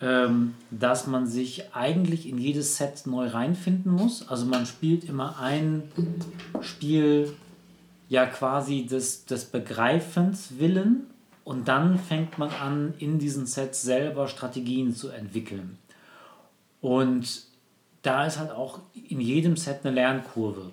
ähm, 0.00 0.54
dass 0.70 1.06
man 1.06 1.26
sich 1.26 1.74
eigentlich 1.74 2.28
in 2.28 2.38
jedes 2.38 2.76
Set 2.76 3.06
neu 3.06 3.26
reinfinden 3.26 3.90
muss. 3.90 4.28
Also 4.28 4.46
man 4.46 4.66
spielt 4.66 5.04
immer 5.04 5.40
ein 5.40 5.84
Spiel 6.60 7.34
ja 8.08 8.26
quasi 8.26 8.86
des, 8.86 9.24
des 9.24 9.46
Begreifens 9.46 10.58
willen 10.58 11.06
und 11.44 11.68
dann 11.68 11.98
fängt 11.98 12.38
man 12.38 12.50
an, 12.50 12.94
in 12.98 13.18
diesen 13.18 13.46
Sets 13.46 13.82
selber 13.82 14.28
Strategien 14.28 14.94
zu 14.94 15.08
entwickeln. 15.08 15.78
Und 16.80 17.42
da 18.02 18.26
ist 18.26 18.38
halt 18.38 18.50
auch 18.50 18.80
in 19.08 19.20
jedem 19.20 19.56
Set 19.56 19.80
eine 19.84 19.94
Lernkurve. 19.94 20.70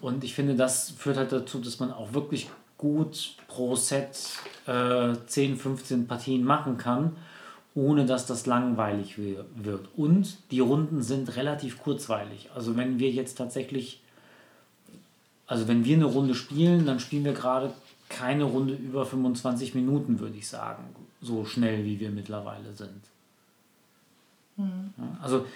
Und 0.00 0.24
ich 0.24 0.34
finde, 0.34 0.54
das 0.54 0.90
führt 0.90 1.16
halt 1.16 1.32
dazu, 1.32 1.58
dass 1.58 1.80
man 1.80 1.92
auch 1.92 2.12
wirklich 2.12 2.48
gut 2.78 3.34
pro 3.48 3.74
Set 3.74 4.18
äh, 4.66 5.14
10, 5.26 5.56
15 5.56 6.06
Partien 6.06 6.44
machen 6.44 6.76
kann, 6.76 7.16
ohne 7.74 8.06
dass 8.06 8.26
das 8.26 8.46
langweilig 8.46 9.18
wird. 9.18 9.88
Und 9.96 10.38
die 10.50 10.60
Runden 10.60 11.02
sind 11.02 11.36
relativ 11.36 11.82
kurzweilig. 11.82 12.50
Also 12.54 12.76
wenn 12.76 12.98
wir 12.98 13.10
jetzt 13.10 13.36
tatsächlich, 13.36 14.02
also 15.46 15.68
wenn 15.68 15.84
wir 15.84 15.96
eine 15.96 16.06
Runde 16.06 16.34
spielen, 16.34 16.86
dann 16.86 17.00
spielen 17.00 17.24
wir 17.24 17.32
gerade 17.32 17.72
keine 18.08 18.44
Runde 18.44 18.74
über 18.74 19.04
25 19.04 19.74
Minuten, 19.74 20.20
würde 20.20 20.36
ich 20.36 20.48
sagen. 20.48 20.84
So 21.20 21.44
schnell, 21.44 21.84
wie 21.84 21.98
wir 21.98 22.10
mittlerweile 22.10 22.72
sind. 22.72 23.02
Mhm. 24.56 24.92
Also 25.20 25.46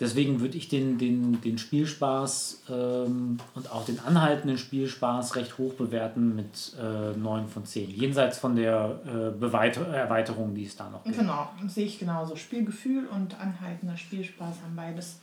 deswegen 0.00 0.40
würde 0.40 0.56
ich 0.56 0.68
den, 0.68 0.98
den, 0.98 1.40
den 1.40 1.58
Spielspaß 1.58 2.64
ähm, 2.70 3.38
und 3.54 3.70
auch 3.72 3.84
den 3.84 3.98
anhaltenden 4.00 4.58
Spielspaß 4.58 5.36
recht 5.36 5.58
hoch 5.58 5.74
bewerten 5.74 6.36
mit 6.36 6.74
äh, 6.80 7.16
9 7.16 7.48
von 7.48 7.64
10. 7.64 7.90
Jenseits 7.90 8.38
von 8.38 8.56
der 8.56 9.00
äh, 9.06 9.44
Erweiterung, 9.44 10.54
die 10.54 10.64
es 10.64 10.76
da 10.76 10.88
noch 10.90 11.04
gibt. 11.04 11.18
Genau, 11.18 11.50
sehe 11.66 11.86
ich 11.86 11.98
genauso. 11.98 12.36
Spielgefühl 12.36 13.06
und 13.06 13.38
anhaltender 13.40 13.96
Spielspaß 13.96 14.62
haben 14.62 14.76
beides 14.76 15.20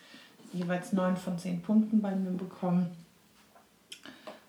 jeweils 0.54 0.94
9 0.94 1.18
von 1.18 1.38
10 1.38 1.62
Punkten 1.62 2.02
bei 2.02 2.16
mir 2.16 2.32
bekommen. 2.32 2.88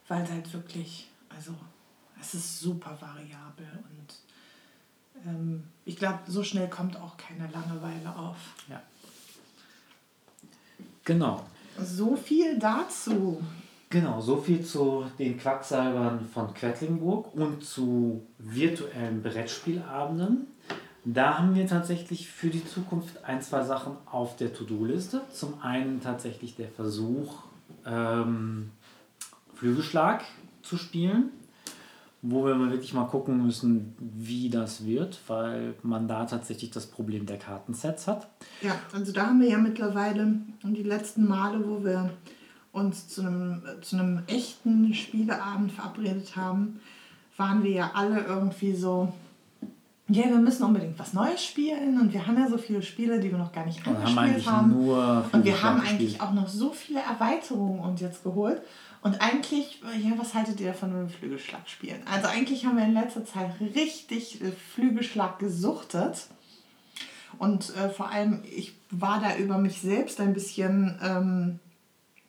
Weil 0.09 0.23
es 0.23 0.31
halt 0.31 0.53
wirklich, 0.53 1.09
also 1.29 1.53
es 2.21 2.35
ist 2.35 2.61
super 2.61 2.97
variabel 3.01 3.67
und 3.91 4.26
ich 5.85 5.97
glaube, 5.97 6.19
so 6.27 6.43
schnell 6.43 6.69
kommt 6.69 6.97
auch 6.97 7.17
keine 7.17 7.49
Langeweile 7.51 8.17
auf. 8.17 8.37
Ja. 8.69 8.83
Genau. 11.05 11.45
So 11.83 12.17
viel 12.17 12.59
dazu. 12.59 13.43
Genau, 13.89 14.21
so 14.21 14.37
viel 14.37 14.65
zu 14.65 15.07
den 15.19 15.39
Quacksalbern 15.39 16.27
von 16.33 16.53
Quedlinburg 16.53 17.33
und 17.35 17.65
zu 17.65 18.27
virtuellen 18.39 19.23
Brettspielabenden. 19.23 20.49
Da 21.05 21.39
haben 21.39 21.55
wir 21.55 21.69
tatsächlich 21.69 22.29
für 22.29 22.49
die 22.49 22.65
Zukunft 22.65 23.25
ein, 23.25 23.41
zwei 23.41 23.63
Sachen 23.63 23.97
auf 24.07 24.37
der 24.37 24.53
To-Do-Liste. 24.53 25.23
Zum 25.33 25.63
einen 25.63 26.01
tatsächlich 26.01 26.57
der 26.57 26.69
Versuch, 26.69 27.45
ähm, 27.85 28.73
Flügelschlag 29.55 30.25
zu 30.63 30.77
spielen 30.77 31.31
wo 32.23 32.45
wir 32.45 32.59
wirklich 32.71 32.93
mal 32.95 33.05
gucken 33.05 33.45
müssen, 33.45 33.95
wie 33.99 34.49
das 34.49 34.85
wird, 34.85 35.21
weil 35.27 35.75
man 35.83 36.09
da 36.09 36.25
tatsächlich 36.25 36.71
das 36.71 36.87
Problem 36.87 37.27
der 37.27 37.39
Kartensets 37.39 38.09
hat. 38.09 38.27
Ja, 38.63 38.77
also 38.93 39.13
da 39.13 39.27
haben 39.27 39.41
wir 39.41 39.49
ja 39.49 39.59
mittlerweile 39.59 40.41
die 40.63 40.83
letzten 40.83 41.29
Male, 41.29 41.67
wo 41.67 41.85
wir 41.85 42.11
uns 42.73 43.09
zu 43.09 43.23
einem, 43.23 43.63
zu 43.81 43.97
einem 43.97 44.23
echten 44.27 44.93
Spieleabend 44.93 45.73
verabredet 45.73 46.37
haben, 46.37 46.81
waren 47.37 47.63
wir 47.63 47.71
ja 47.71 47.91
alle 47.95 48.25
irgendwie 48.25 48.75
so, 48.75 49.13
ja, 50.09 50.25
wir 50.25 50.37
müssen 50.37 50.63
unbedingt 50.63 50.99
was 50.99 51.13
Neues 51.13 51.43
spielen 51.43 52.01
und 52.01 52.13
wir 52.13 52.27
haben 52.27 52.39
ja 52.39 52.49
so 52.49 52.59
viele 52.59 52.83
Spiele, 52.83 53.19
die 53.19 53.31
wir 53.31 53.39
noch 53.39 53.53
gar 53.53 53.67
nicht 53.67 53.87
angespielt 53.87 54.47
haben. 54.47 54.75
haben. 54.75 55.25
und 55.33 55.45
wir 55.45 55.63
haben 55.63 55.81
eigentlich 55.81 56.21
auch 56.21 56.33
noch 56.33 56.49
so 56.49 56.71
viele 56.71 57.01
Erweiterungen 57.01 57.81
uns 57.81 58.01
jetzt 58.01 58.23
geholt. 58.23 58.63
Und 59.07 59.21
eigentlich, 59.21 59.81
ja, 60.03 60.19
was 60.19 60.35
haltet 60.35 60.59
ihr 60.59 60.73
davon, 60.73 60.93
wenn 60.93 61.03
wir 61.03 61.17
Flügelschlag 61.17 61.69
spielen? 61.69 62.03
Also 62.11 62.27
eigentlich 62.27 62.67
haben 62.67 62.77
wir 62.77 62.85
in 62.85 62.93
letzter 62.93 63.25
Zeit 63.25 63.53
richtig 63.61 64.43
äh, 64.43 64.51
Flügelschlag 64.51 65.39
gesuchtet. 65.39 66.27
Und 67.39 67.73
äh, 67.77 67.89
vor 67.89 68.11
allem, 68.11 68.43
ich 68.43 68.75
war 68.91 69.21
da 69.21 69.37
über 69.37 69.59
mich 69.59 69.81
selbst 69.81 70.21
ein 70.21 70.35
bisschen 70.35 70.99
ähm, 71.01 71.61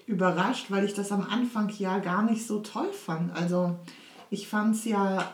überrascht, 0.05 0.69
weil 0.69 0.85
ich 0.85 0.93
das 0.93 1.11
am 1.11 1.23
Anfang 1.23 1.71
ja 1.79 1.97
gar 1.97 2.21
nicht 2.21 2.45
so 2.45 2.59
toll 2.59 2.93
fand. 2.93 3.35
Also 3.35 3.79
ich 4.29 4.47
fand 4.47 4.75
es 4.75 4.85
ja 4.85 5.31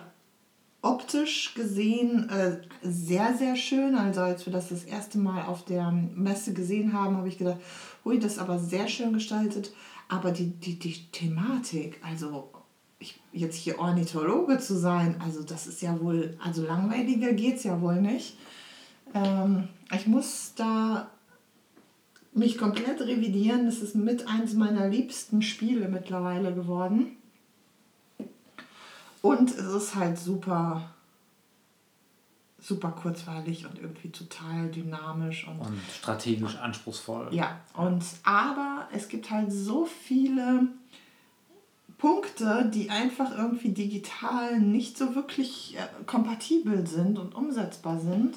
optisch 0.82 1.56
gesehen 1.56 2.30
äh, 2.30 2.61
sehr, 2.84 3.36
sehr 3.36 3.57
schön. 3.57 3.95
Also 3.95 4.22
als 4.22 4.45
wir 4.45 4.53
das 4.53 4.70
das 4.70 4.86
erste 4.86 5.18
Mal 5.18 5.44
auf 5.44 5.65
der 5.65 5.91
Messe 5.91 6.53
gesehen 6.53 6.94
haben, 6.94 7.18
habe 7.18 7.28
ich 7.28 7.38
gedacht, 7.38 7.60
hui, 8.06 8.18
das 8.18 8.34
ist 8.34 8.40
aber 8.40 8.60
sehr 8.60 8.88
schön 8.88 9.11
gestaltet. 9.11 9.74
Aber 10.14 10.31
die, 10.31 10.52
die, 10.52 10.77
die 10.77 11.07
Thematik, 11.11 11.99
also 12.03 12.52
ich, 12.99 13.19
jetzt 13.31 13.56
hier 13.56 13.80
Ornithologe 13.80 14.60
zu 14.60 14.77
sein, 14.77 15.19
also 15.19 15.41
das 15.41 15.65
ist 15.65 15.81
ja 15.81 15.99
wohl, 15.99 16.38
also 16.40 16.64
langweiliger 16.64 17.34
geht 17.34 17.56
es 17.56 17.64
ja 17.64 17.81
wohl 17.81 17.99
nicht. 17.99 18.38
Ähm, 19.15 19.69
ich 19.91 20.06
muss 20.06 20.53
da 20.56 21.10
mich 22.31 22.60
komplett 22.60 23.02
revidieren. 23.02 23.65
Das 23.65 23.80
ist 23.80 23.95
mit 23.95 24.27
eins 24.27 24.53
meiner 24.53 24.88
liebsten 24.88 25.41
Spiele 25.41 25.90
mittlerweile 25.90 26.53
geworden. 26.53 27.18
Und 29.23 29.49
es 29.49 29.65
ist 29.65 29.95
halt 29.95 30.19
super 30.19 30.94
super 32.64 32.91
kurzweilig 32.91 33.65
und 33.65 33.77
irgendwie 33.77 34.10
total 34.10 34.69
dynamisch 34.69 35.45
und, 35.45 35.60
und 35.60 35.81
strategisch 35.94 36.56
anspruchsvoll. 36.56 37.27
Ja, 37.31 37.60
und 37.76 38.03
aber 38.23 38.88
es 38.94 39.10
gibt 39.10 39.30
halt 39.30 39.52
so 39.52 39.85
viele 39.85 40.68
Punkte, 41.98 42.72
die 42.73 42.90
einfach 42.90 43.38
irgendwie 43.38 43.69
digital 43.69 44.60
nicht 44.60 44.98
so 44.98 45.14
wirklich 45.14 45.76
äh, 45.77 46.03
kompatibel 46.06 46.88
sind 46.88 47.19
und 47.19 47.35
umsetzbar 47.35 47.99
sind 47.99 48.35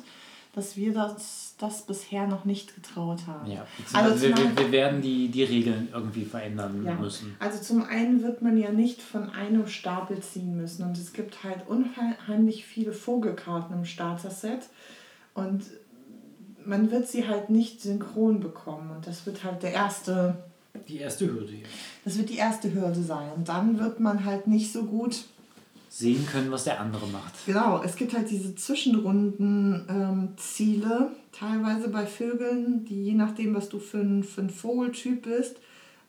dass 0.57 0.75
wir 0.75 0.95
das, 0.95 1.55
das 1.59 1.83
bisher 1.83 2.27
noch 2.27 2.47
nicht 2.47 2.75
getraut 2.75 3.27
haben. 3.27 3.51
Ja, 3.51 3.67
also 3.93 4.23
wir, 4.23 4.35
wir, 4.35 4.57
wir, 4.57 4.73
werden 4.73 5.03
die, 5.03 5.29
die 5.29 5.45
Regeln 5.45 5.91
irgendwie 5.93 6.25
verändern 6.25 6.83
ja. 6.83 6.95
müssen. 6.95 7.37
Also 7.39 7.63
zum 7.63 7.85
einen 7.85 8.23
wird 8.23 8.41
man 8.41 8.57
ja 8.57 8.73
nicht 8.73 9.03
von 9.03 9.29
einem 9.29 9.67
Stapel 9.67 10.21
ziehen 10.21 10.57
müssen 10.57 10.83
und 10.85 10.97
es 10.97 11.13
gibt 11.13 11.45
halt 11.45 11.69
unheimlich 11.69 12.65
viele 12.65 12.95
Vogelkarten 12.95 13.77
im 13.77 13.85
Starter-Set 13.85 14.71
und 15.35 15.65
man 16.65 16.91
wird 16.91 17.07
sie 17.07 17.29
halt 17.29 17.51
nicht 17.51 17.83
synchron 17.83 18.41
bekommen 18.41 18.91
und 18.91 19.07
das 19.07 19.27
wird 19.27 19.45
halt 19.45 19.63
der 19.63 19.75
erste... 19.75 20.43
Die 20.89 20.99
erste 20.99 21.27
Hürde. 21.27 21.53
Das 22.07 22.17
wird 22.17 22.31
die 22.31 22.39
erste 22.39 22.73
Hürde 22.73 23.03
sein 23.03 23.31
und 23.37 23.51
dann 23.51 23.79
wird 23.79 24.01
man 24.01 24.25
halt 24.25 24.47
nicht 24.47 24.73
so 24.73 24.85
gut 24.85 25.25
sehen 25.97 26.27
können, 26.27 26.51
was 26.51 26.65
der 26.65 26.79
andere 26.79 27.07
macht. 27.07 27.33
Genau, 27.47 27.83
es 27.83 27.97
gibt 27.97 28.13
halt 28.13 28.31
diese 28.31 28.55
Zwischenrunden-Ziele, 28.55 31.11
ähm, 31.11 31.17
teilweise 31.33 31.89
bei 31.89 32.05
Vögeln, 32.05 32.85
die 32.85 33.05
je 33.05 33.15
nachdem, 33.15 33.55
was 33.55 33.71
du 33.71 33.79
für 33.79 34.01
ein, 34.01 34.23
für 34.23 34.43
ein 34.43 34.51
Vogeltyp 34.51 35.23
bist, 35.23 35.57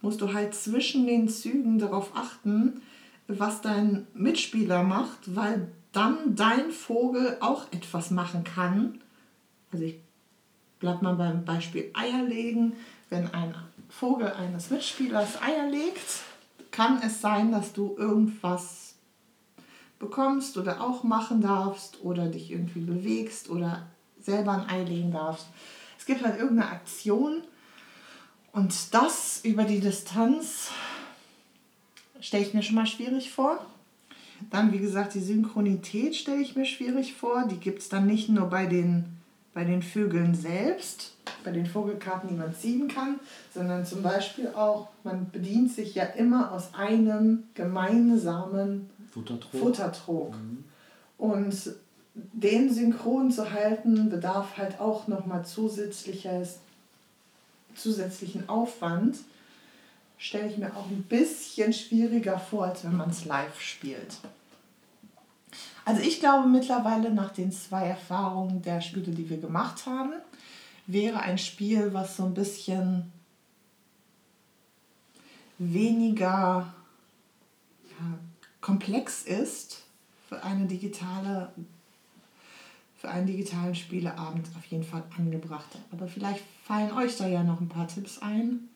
musst 0.01 0.19
du 0.19 0.33
halt 0.33 0.55
zwischen 0.55 1.07
den 1.07 1.29
Zügen 1.29 1.79
darauf 1.79 2.11
achten, 2.15 2.81
was 3.29 3.61
dein 3.61 4.07
Mitspieler 4.13 4.83
macht, 4.83 5.35
weil 5.35 5.69
dann 5.93 6.35
dein 6.35 6.71
Vogel 6.71 7.37
auch 7.39 7.71
etwas 7.71 8.11
machen 8.11 8.43
kann. 8.43 8.99
Also 9.71 9.85
ich 9.85 9.95
bleib 10.79 11.01
mal 11.01 11.15
beim 11.15 11.45
Beispiel 11.45 11.91
Eier 11.93 12.23
legen. 12.23 12.73
Wenn 13.09 13.33
ein 13.33 13.55
Vogel 13.87 14.33
eines 14.33 14.69
Mitspielers 14.69 15.41
Eier 15.41 15.69
legt, 15.69 16.23
kann 16.71 17.01
es 17.01 17.21
sein, 17.21 17.53
dass 17.53 17.71
du 17.71 17.95
irgendwas 17.97 18.86
bekommst 19.99 20.57
oder 20.57 20.81
auch 20.81 21.03
machen 21.03 21.41
darfst 21.41 22.03
oder 22.03 22.27
dich 22.27 22.51
irgendwie 22.51 22.81
bewegst 22.81 23.49
oder 23.49 23.87
selber 24.21 24.53
ein 24.53 24.69
Ei 24.69 24.83
legen 24.83 25.11
darfst. 25.11 25.47
Es 25.97 26.05
gibt 26.05 26.23
halt 26.23 26.39
irgendeine 26.39 26.71
Aktion 26.71 27.41
und 28.51 28.93
das 28.93 29.41
über 29.43 29.63
die 29.63 29.79
Distanz 29.79 30.71
stelle 32.19 32.43
ich 32.43 32.53
mir 32.53 32.63
schon 32.63 32.75
mal 32.75 32.87
schwierig 32.87 33.31
vor. 33.31 33.65
Dann, 34.51 34.71
wie 34.71 34.79
gesagt, 34.79 35.15
die 35.15 35.19
Synchronität 35.19 36.15
stelle 36.15 36.41
ich 36.41 36.55
mir 36.55 36.65
schwierig 36.65 37.15
vor. 37.15 37.47
Die 37.47 37.57
gibt 37.57 37.79
es 37.79 37.89
dann 37.89 38.05
nicht 38.05 38.29
nur 38.29 38.47
bei 38.47 38.67
den, 38.67 39.05
bei 39.53 39.63
den 39.63 39.81
Vögeln 39.81 40.35
selbst, 40.35 41.15
bei 41.43 41.51
den 41.51 41.65
Vogelkarten, 41.65 42.29
die 42.29 42.35
man 42.35 42.53
ziehen 42.53 42.87
kann, 42.87 43.19
sondern 43.53 43.85
zum 43.85 44.03
Beispiel 44.03 44.49
auch, 44.49 44.89
man 45.03 45.29
bedient 45.31 45.71
sich 45.71 45.95
ja 45.95 46.03
immer 46.03 46.51
aus 46.51 46.73
einem 46.73 47.43
gemeinsamen 47.55 48.89
Futtertrog. 49.11 49.61
Futtertrog. 49.61 50.33
Mhm. 50.33 50.63
Und 51.17 51.55
den 52.13 52.73
synchron 52.73 53.31
zu 53.31 53.51
halten, 53.51 54.09
bedarf 54.09 54.57
halt 54.57 54.79
auch 54.79 55.07
nochmal 55.07 55.45
zusätzliches, 55.45 56.59
zusätzlichen 57.75 58.49
Aufwand. 58.49 59.17
Stelle 60.17 60.47
ich 60.49 60.57
mir 60.57 60.75
auch 60.75 60.89
ein 60.89 61.03
bisschen 61.03 61.73
schwieriger 61.73 62.39
vor, 62.39 62.65
als 62.65 62.83
wenn 62.83 62.97
man 62.97 63.11
es 63.11 63.25
live 63.25 63.61
spielt. 63.61 64.17
Also 65.85 66.01
ich 66.01 66.19
glaube 66.19 66.49
mittlerweile 66.49 67.11
nach 67.11 67.31
den 67.31 67.51
zwei 67.51 67.87
Erfahrungen 67.87 68.61
der 68.61 68.81
Spiele, 68.81 69.11
die 69.11 69.29
wir 69.29 69.37
gemacht 69.37 69.85
haben, 69.85 70.13
wäre 70.87 71.19
ein 71.19 71.37
Spiel, 71.37 71.93
was 71.93 72.17
so 72.17 72.25
ein 72.25 72.33
bisschen 72.33 73.11
weniger 75.59 76.73
ja, 77.89 78.19
komplex 78.67 79.23
ist 79.23 79.83
für 80.27 80.43
eine 80.43 80.65
digitale 80.65 81.49
für 82.99 83.09
einen 83.09 83.27
digitalen 83.27 83.75
Spieleabend 83.75 84.47
auf 84.57 84.65
jeden 84.65 84.83
Fall 84.83 85.03
angebracht. 85.17 85.67
Aber 85.91 86.07
vielleicht 86.07 86.43
fallen 86.65 86.91
euch 86.91 87.15
da 87.15 87.27
ja 87.27 87.43
noch 87.43 87.61
ein 87.61 87.69
paar 87.69 87.87
Tipps 87.87 88.19
ein 88.21 88.67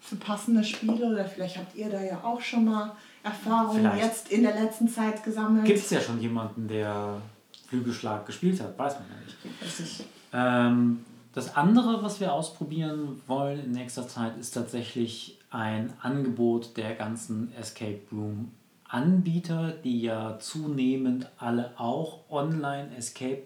für 0.00 0.16
passende 0.16 0.64
Spiele 0.64 1.06
oder 1.06 1.24
vielleicht 1.24 1.56
habt 1.56 1.74
ihr 1.76 1.88
da 1.88 2.02
ja 2.02 2.22
auch 2.22 2.40
schon 2.40 2.66
mal 2.66 2.92
Erfahrungen 3.22 3.82
vielleicht. 3.82 4.04
jetzt 4.04 4.30
in 4.30 4.42
der 4.42 4.54
letzten 4.54 4.88
Zeit 4.88 5.24
gesammelt. 5.24 5.64
Gibt 5.64 5.78
es 5.78 5.90
ja 5.90 6.00
schon 6.00 6.20
jemanden, 6.20 6.68
der 6.68 7.22
Flügelschlag 7.68 8.26
gespielt 8.26 8.60
hat, 8.60 8.78
weiß 8.78 8.96
man 8.96 9.04
ja 9.08 9.16
nicht. 9.24 10.04
Ähm, 10.32 11.04
das 11.32 11.56
andere, 11.56 12.02
was 12.02 12.20
wir 12.20 12.34
ausprobieren 12.34 13.22
wollen 13.26 13.64
in 13.64 13.70
nächster 13.70 14.06
Zeit, 14.08 14.36
ist 14.36 14.50
tatsächlich 14.50 15.38
ein 15.50 15.92
Angebot 16.02 16.76
der 16.76 16.94
ganzen 16.94 17.52
Escape 17.54 18.00
Room 18.12 18.52
Anbieter, 18.88 19.72
die 19.72 20.02
ja 20.02 20.38
zunehmend 20.38 21.30
alle 21.38 21.78
auch 21.78 22.30
online 22.30 22.96
Escape 22.96 23.42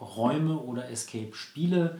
Räume 0.00 0.58
oder 0.58 0.88
Escape-Spiele 0.90 1.98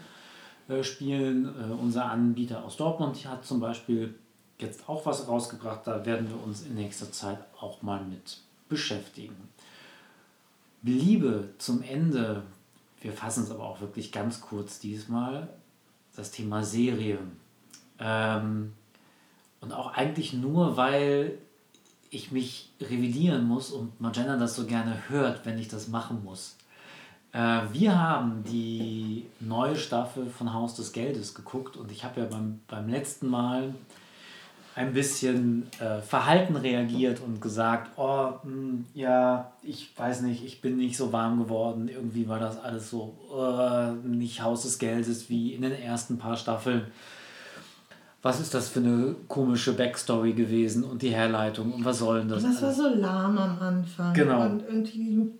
äh, 0.68 0.82
spielen. 0.82 1.46
Äh, 1.46 1.72
unser 1.72 2.06
Anbieter 2.06 2.64
aus 2.64 2.76
Dortmund 2.76 3.26
hat 3.26 3.44
zum 3.44 3.60
Beispiel 3.60 4.14
jetzt 4.58 4.88
auch 4.88 5.06
was 5.06 5.28
rausgebracht. 5.28 5.86
Da 5.86 6.04
werden 6.04 6.28
wir 6.28 6.42
uns 6.42 6.62
in 6.62 6.74
nächster 6.74 7.10
Zeit 7.12 7.38
auch 7.58 7.82
mal 7.82 8.04
mit 8.04 8.38
beschäftigen. 8.68 9.36
Liebe 10.82 11.50
zum 11.58 11.82
Ende, 11.82 12.42
wir 13.00 13.12
fassen 13.12 13.44
es 13.44 13.50
aber 13.50 13.64
auch 13.64 13.80
wirklich 13.80 14.10
ganz 14.12 14.40
kurz 14.40 14.80
diesmal, 14.80 15.48
das 16.16 16.30
Thema 16.30 16.64
Serie. 16.64 17.18
Ähm, 17.98 18.72
und 19.60 19.72
auch 19.72 19.92
eigentlich 19.92 20.32
nur, 20.32 20.76
weil 20.76 21.38
ich 22.12 22.30
mich 22.30 22.68
revidieren 22.80 23.48
muss 23.48 23.70
und 23.70 24.00
Magenta 24.00 24.36
das 24.36 24.54
so 24.54 24.66
gerne 24.66 24.96
hört, 25.08 25.44
wenn 25.44 25.58
ich 25.58 25.68
das 25.68 25.88
machen 25.88 26.22
muss. 26.22 26.56
Äh, 27.32 27.62
wir 27.72 27.98
haben 27.98 28.44
die 28.44 29.26
neue 29.40 29.76
Staffel 29.76 30.26
von 30.26 30.52
Haus 30.52 30.74
des 30.74 30.92
Geldes 30.92 31.34
geguckt 31.34 31.76
und 31.76 31.90
ich 31.90 32.04
habe 32.04 32.20
ja 32.20 32.26
beim, 32.26 32.60
beim 32.68 32.88
letzten 32.88 33.28
Mal 33.28 33.74
ein 34.74 34.92
bisschen 34.92 35.70
äh, 35.80 36.00
verhalten 36.00 36.56
reagiert 36.56 37.20
und 37.20 37.40
gesagt, 37.40 37.90
oh, 37.96 38.32
mh, 38.42 38.42
hm, 38.42 38.86
ja, 38.94 39.52
ich 39.62 39.90
weiß 39.96 40.20
nicht, 40.22 40.44
ich 40.44 40.60
bin 40.60 40.76
nicht 40.76 40.96
so 40.96 41.12
warm 41.12 41.38
geworden. 41.38 41.88
Irgendwie 41.88 42.28
war 42.28 42.38
das 42.38 42.58
alles 42.58 42.90
so 42.90 43.14
uh, 43.30 43.92
nicht 44.06 44.42
Haus 44.42 44.62
des 44.62 44.78
Geldes 44.78 45.28
wie 45.28 45.54
in 45.54 45.62
den 45.62 45.72
ersten 45.72 46.18
paar 46.18 46.36
Staffeln. 46.36 46.86
Was 48.22 48.38
ist 48.38 48.54
das 48.54 48.68
für 48.68 48.78
eine 48.78 49.16
komische 49.26 49.72
Backstory 49.72 50.32
gewesen 50.32 50.84
und 50.84 51.02
die 51.02 51.10
Herleitung 51.10 51.72
und 51.72 51.84
was 51.84 51.98
soll 51.98 52.20
denn 52.20 52.28
das? 52.28 52.44
Das 52.44 52.62
alles? 52.62 52.78
war 52.78 52.90
so 52.90 52.96
lahm 52.96 53.36
am 53.36 53.58
Anfang. 53.58 54.14
Genau. 54.14 54.46
Und 54.46 54.62
irgendwie 54.62 55.32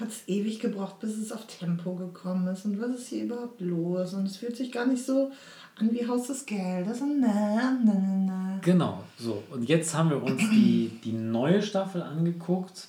hat 0.00 0.08
es 0.08 0.26
ewig 0.26 0.58
gebraucht, 0.58 0.98
bis 0.98 1.16
es 1.16 1.30
auf 1.30 1.46
Tempo 1.46 1.94
gekommen 1.94 2.48
ist. 2.48 2.64
Und 2.64 2.80
was 2.80 2.90
ist 2.96 3.08
hier 3.08 3.24
überhaupt 3.24 3.60
los? 3.60 4.12
Und 4.12 4.26
es 4.26 4.36
fühlt 4.36 4.56
sich 4.56 4.72
gar 4.72 4.86
nicht 4.86 5.04
so 5.04 5.30
an 5.78 5.92
wie 5.92 6.06
Haus 6.06 6.26
des 6.26 6.44
Geldes. 6.46 7.00
Und 7.00 7.20
na, 7.20 7.78
na, 7.84 7.94
na. 8.26 8.58
Genau, 8.62 9.04
so. 9.16 9.44
Und 9.50 9.68
jetzt 9.68 9.94
haben 9.94 10.10
wir 10.10 10.20
uns 10.20 10.42
die, 10.50 11.00
die 11.04 11.12
neue 11.12 11.62
Staffel 11.62 12.02
angeguckt. 12.02 12.88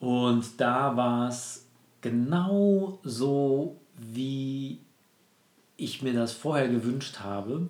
Und 0.00 0.44
da 0.58 0.96
war 0.96 1.28
es 1.28 1.66
genau 2.00 2.98
so, 3.04 3.76
wie 3.98 4.80
ich 5.76 6.02
mir 6.02 6.12
das 6.12 6.32
vorher 6.32 6.68
gewünscht 6.68 7.20
habe 7.20 7.68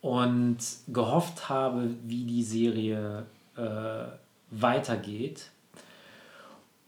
und 0.00 0.58
gehofft 0.88 1.48
habe, 1.48 1.90
wie 2.04 2.24
die 2.24 2.42
Serie 2.42 3.26
äh, 3.56 4.04
weitergeht 4.50 5.50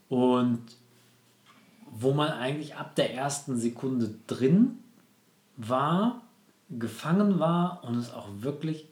und 0.07 0.61
wo 1.91 2.13
man 2.13 2.31
eigentlich 2.31 2.75
ab 2.75 2.95
der 2.95 3.13
ersten 3.13 3.57
Sekunde 3.57 4.13
drin 4.27 4.79
war, 5.57 6.21
gefangen 6.69 7.39
war 7.39 7.83
und 7.83 7.97
es 7.97 8.13
auch 8.13 8.27
wirklich, 8.39 8.87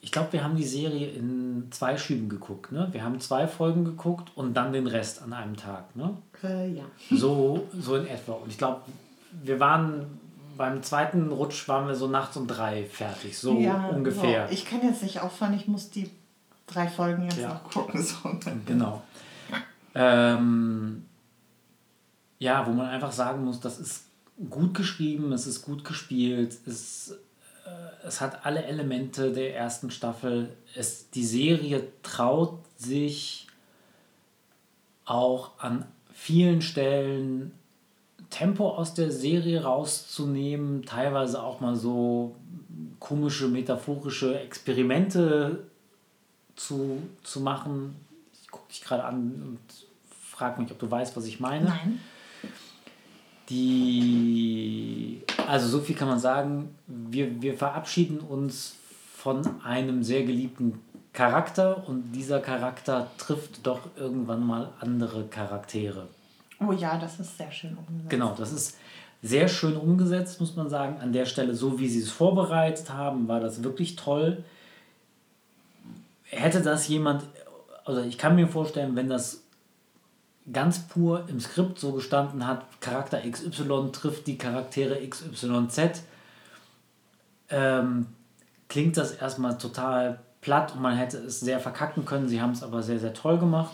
ich 0.00 0.10
glaube, 0.10 0.32
wir 0.32 0.44
haben 0.44 0.56
die 0.56 0.64
Serie 0.64 1.08
in 1.08 1.68
zwei 1.70 1.96
Schüben 1.96 2.28
geguckt. 2.28 2.72
Ne? 2.72 2.88
Wir 2.90 3.04
haben 3.04 3.20
zwei 3.20 3.46
Folgen 3.46 3.84
geguckt 3.84 4.32
und 4.34 4.54
dann 4.54 4.72
den 4.72 4.88
Rest 4.88 5.22
an 5.22 5.32
einem 5.32 5.56
Tag. 5.56 5.94
Ne? 5.94 6.16
Äh, 6.42 6.72
ja. 6.72 6.84
So, 7.10 7.68
so 7.78 7.96
in 7.96 8.06
etwa. 8.06 8.32
Und 8.32 8.50
ich 8.50 8.58
glaube, 8.58 8.82
wir 9.44 9.60
waren 9.60 10.20
beim 10.56 10.82
zweiten 10.82 11.30
Rutsch 11.32 11.68
waren 11.68 11.86
wir 11.86 11.94
so 11.94 12.08
nachts 12.08 12.36
um 12.36 12.46
drei 12.46 12.84
fertig, 12.84 13.38
so 13.38 13.58
ja, 13.58 13.88
ungefähr. 13.88 14.48
So. 14.48 14.54
Ich 14.54 14.64
kann 14.64 14.82
jetzt 14.82 15.02
nicht 15.02 15.20
auffahren, 15.20 15.54
ich 15.54 15.68
muss 15.68 15.90
die 15.90 16.10
drei 16.66 16.88
Folgen 16.88 17.24
jetzt 17.24 17.38
ja. 17.38 17.48
noch 17.48 17.64
gucken. 17.64 18.02
So. 18.02 18.16
Genau. 18.66 19.02
Ähm, 19.94 21.04
ja, 22.38 22.66
wo 22.66 22.72
man 22.72 22.88
einfach 22.88 23.12
sagen 23.12 23.44
muss, 23.44 23.60
das 23.60 23.78
ist 23.78 24.04
gut 24.50 24.74
geschrieben, 24.74 25.32
es 25.32 25.46
ist 25.46 25.62
gut 25.62 25.84
gespielt, 25.84 26.56
es, 26.66 27.12
äh, 27.66 28.06
es 28.06 28.20
hat 28.20 28.44
alle 28.46 28.64
Elemente 28.64 29.32
der 29.32 29.56
ersten 29.56 29.90
Staffel. 29.90 30.56
Es, 30.74 31.10
die 31.10 31.24
Serie 31.24 31.86
traut 32.02 32.58
sich 32.76 33.46
auch 35.04 35.58
an 35.58 35.84
vielen 36.12 36.62
Stellen 36.62 37.52
Tempo 38.32 38.70
aus 38.70 38.94
der 38.94 39.12
Serie 39.12 39.62
rauszunehmen, 39.62 40.84
teilweise 40.84 41.42
auch 41.42 41.60
mal 41.60 41.76
so 41.76 42.34
komische 42.98 43.46
metaphorische 43.46 44.40
Experimente 44.40 45.66
zu, 46.56 47.02
zu 47.22 47.40
machen. 47.40 47.94
Ich 48.42 48.50
gucke 48.50 48.68
dich 48.68 48.82
gerade 48.82 49.04
an 49.04 49.42
und 49.46 49.58
frag 50.08 50.58
mich, 50.58 50.70
ob 50.70 50.78
du 50.78 50.90
weißt, 50.90 51.14
was 51.14 51.26
ich 51.26 51.40
meine. 51.40 51.66
Nein. 51.66 52.00
Die, 53.50 55.20
also 55.46 55.68
so 55.68 55.80
viel 55.80 55.94
kann 55.94 56.08
man 56.08 56.18
sagen, 56.18 56.74
wir, 56.86 57.42
wir 57.42 57.54
verabschieden 57.54 58.18
uns 58.20 58.76
von 59.14 59.62
einem 59.62 60.02
sehr 60.02 60.24
geliebten 60.24 60.80
Charakter 61.12 61.86
und 61.86 62.12
dieser 62.12 62.40
Charakter 62.40 63.10
trifft 63.18 63.66
doch 63.66 63.80
irgendwann 63.96 64.46
mal 64.46 64.72
andere 64.80 65.26
Charaktere. 65.26 66.08
Oh 66.66 66.72
ja, 66.72 66.98
das 66.98 67.20
ist 67.20 67.36
sehr 67.36 67.50
schön 67.50 67.76
umgesetzt. 67.76 68.10
Genau, 68.10 68.34
das 68.36 68.52
ist 68.52 68.76
sehr 69.22 69.48
schön 69.48 69.76
umgesetzt, 69.76 70.40
muss 70.40 70.56
man 70.56 70.68
sagen. 70.68 71.00
An 71.00 71.12
der 71.12 71.26
Stelle, 71.26 71.54
so 71.54 71.78
wie 71.78 71.88
sie 71.88 72.00
es 72.00 72.10
vorbereitet 72.10 72.90
haben, 72.90 73.28
war 73.28 73.40
das 73.40 73.62
wirklich 73.62 73.96
toll. 73.96 74.44
Hätte 76.24 76.60
das 76.60 76.88
jemand, 76.88 77.24
also 77.84 78.02
ich 78.02 78.18
kann 78.18 78.34
mir 78.34 78.48
vorstellen, 78.48 78.96
wenn 78.96 79.08
das 79.08 79.42
ganz 80.50 80.80
pur 80.88 81.28
im 81.28 81.38
Skript 81.38 81.78
so 81.78 81.92
gestanden 81.92 82.46
hat, 82.46 82.80
Charakter 82.80 83.20
XY 83.20 83.90
trifft 83.92 84.26
die 84.26 84.38
Charaktere 84.38 84.98
XYZ, 85.08 86.02
ähm, 87.50 88.06
klingt 88.68 88.96
das 88.96 89.12
erstmal 89.12 89.56
total 89.58 90.18
platt 90.40 90.74
und 90.74 90.82
man 90.82 90.96
hätte 90.96 91.18
es 91.18 91.40
sehr 91.40 91.60
verkacken 91.60 92.04
können. 92.04 92.28
Sie 92.28 92.40
haben 92.40 92.52
es 92.52 92.62
aber 92.62 92.82
sehr, 92.82 92.98
sehr 92.98 93.14
toll 93.14 93.38
gemacht. 93.38 93.72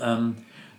Ähm, 0.00 0.36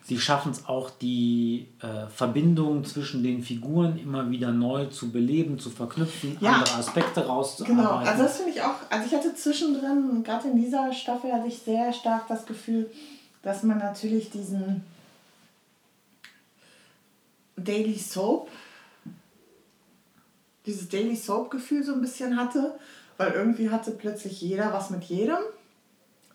sie 0.09 0.19
schaffen 0.19 0.51
es 0.51 0.65
auch, 0.67 0.89
die 0.89 1.67
äh, 1.81 2.07
Verbindung 2.07 2.83
zwischen 2.83 3.23
den 3.23 3.41
Figuren 3.41 3.97
immer 3.97 4.29
wieder 4.29 4.51
neu 4.51 4.87
zu 4.87 5.11
beleben, 5.11 5.57
zu 5.59 5.69
verknüpfen, 5.69 6.37
ja, 6.41 6.53
andere 6.53 6.75
Aspekte 6.75 7.25
rauszuarbeiten. 7.25 7.77
Genau, 7.77 7.95
also 7.97 8.23
das 8.23 8.37
finde 8.37 8.51
ich 8.51 8.61
auch, 8.61 8.75
also 8.89 9.05
ich 9.05 9.13
hatte 9.13 9.33
zwischendrin, 9.35 10.23
gerade 10.23 10.49
in 10.49 10.57
dieser 10.57 10.91
Staffel 10.91 11.31
hatte 11.31 11.47
ich 11.47 11.59
sehr 11.59 11.93
stark 11.93 12.27
das 12.27 12.45
Gefühl, 12.45 12.91
dass 13.43 13.63
man 13.63 13.77
natürlich 13.77 14.29
diesen 14.29 14.83
Daily 17.55 17.97
Soap 17.97 18.49
dieses 20.65 20.89
Daily 20.89 21.15
Soap-Gefühl 21.15 21.83
so 21.83 21.93
ein 21.93 22.01
bisschen 22.01 22.37
hatte, 22.37 22.77
weil 23.17 23.31
irgendwie 23.31 23.69
hatte 23.69 23.91
plötzlich 23.91 24.41
jeder 24.41 24.71
was 24.71 24.89
mit 24.89 25.03
jedem. 25.05 25.37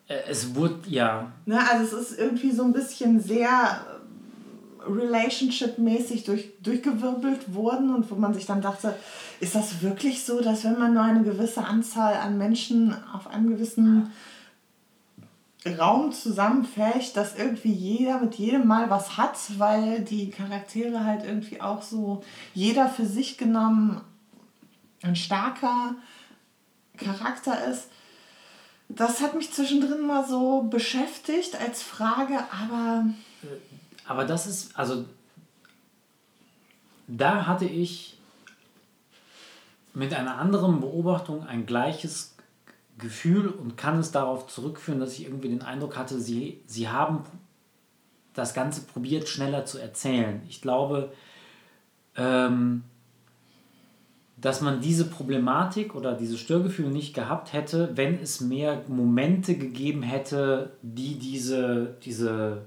Äh, 0.09 0.21
es 0.29 0.55
wurde, 0.55 0.81
ja. 0.89 1.33
Ne, 1.47 1.59
also 1.71 1.97
es 1.97 2.11
ist 2.11 2.19
irgendwie 2.19 2.51
so 2.51 2.65
ein 2.65 2.73
bisschen 2.73 3.21
sehr 3.21 3.49
äh, 3.49 4.91
relationship-mäßig 4.91 6.25
durch, 6.25 6.53
durchgewirbelt 6.63 7.55
worden 7.55 7.95
und 7.95 8.11
wo 8.11 8.15
man 8.17 8.35
sich 8.35 8.47
dann 8.47 8.63
dachte, 8.63 8.95
ist 9.41 9.55
das 9.55 9.83
wirklich 9.83 10.25
so, 10.25 10.41
dass 10.41 10.65
wenn 10.65 10.79
man 10.79 10.95
nur 10.95 11.03
eine 11.03 11.23
gewisse 11.23 11.65
Anzahl 11.65 12.15
an 12.15 12.39
Menschen 12.39 12.95
auf 13.13 13.27
einem 13.27 13.51
gewissen 13.51 14.13
Raum 15.67 16.13
zusammenfähigt, 16.13 17.17
dass 17.17 17.37
irgendwie 17.37 17.73
jeder 17.73 18.21
mit 18.21 18.35
jedem 18.35 18.67
mal 18.67 18.91
was 18.91 19.17
hat, 19.17 19.37
weil 19.57 20.03
die 20.03 20.31
Charaktere 20.31 21.05
halt 21.05 21.25
irgendwie 21.25 21.61
auch 21.61 21.81
so 21.81 22.23
jeder 22.53 22.89
für 22.89 23.07
sich 23.07 23.39
genommen 23.39 24.03
ein 25.03 25.17
starker 25.17 25.95
Charakter 26.99 27.67
ist. 27.67 27.89
Das 28.97 29.21
hat 29.21 29.35
mich 29.35 29.53
zwischendrin 29.53 30.07
mal 30.07 30.27
so 30.27 30.63
beschäftigt 30.63 31.57
als 31.61 31.83
Frage, 31.83 32.39
aber. 32.51 33.07
Aber 34.07 34.25
das 34.25 34.47
ist, 34.47 34.79
also. 34.79 35.05
Da 37.07 37.47
hatte 37.47 37.67
ich 37.67 38.19
mit 39.93 40.15
einer 40.15 40.39
anderen 40.39 40.81
Beobachtung 40.81 41.47
ein 41.47 41.67
gleiches 41.67 42.35
Gefühl 42.99 43.49
und 43.49 43.77
kann 43.77 43.99
es 43.99 44.11
darauf 44.11 44.47
zurückführen, 44.47 45.01
dass 45.01 45.13
ich 45.15 45.25
irgendwie 45.25 45.49
den 45.49 45.63
Eindruck 45.63 45.97
hatte, 45.97 46.21
sie, 46.21 46.61
sie 46.67 46.89
haben 46.89 47.25
das 48.33 48.55
Ganze 48.55 48.83
probiert, 48.83 49.29
schneller 49.29 49.67
zu 49.67 49.79
erzählen. 49.79 50.43
Ich 50.49 50.63
glaube, 50.63 51.13
ähm, 52.17 52.85
dass 54.45 54.61
man 54.61 54.83
diese 54.83 55.07
Problematik 55.07 55.95
oder 55.95 56.13
diese 56.13 56.37
Störgefühle 56.37 56.91
nicht 56.91 57.15
gehabt 57.15 57.55
hätte, 57.55 57.93
wenn 57.95 58.21
es 58.21 58.43
mehr 58.43 58.83
Momente 58.89 59.57
gegeben 59.57 60.03
hätte, 60.03 60.75
die 60.83 61.19
diese, 61.19 61.97
diese 62.05 62.59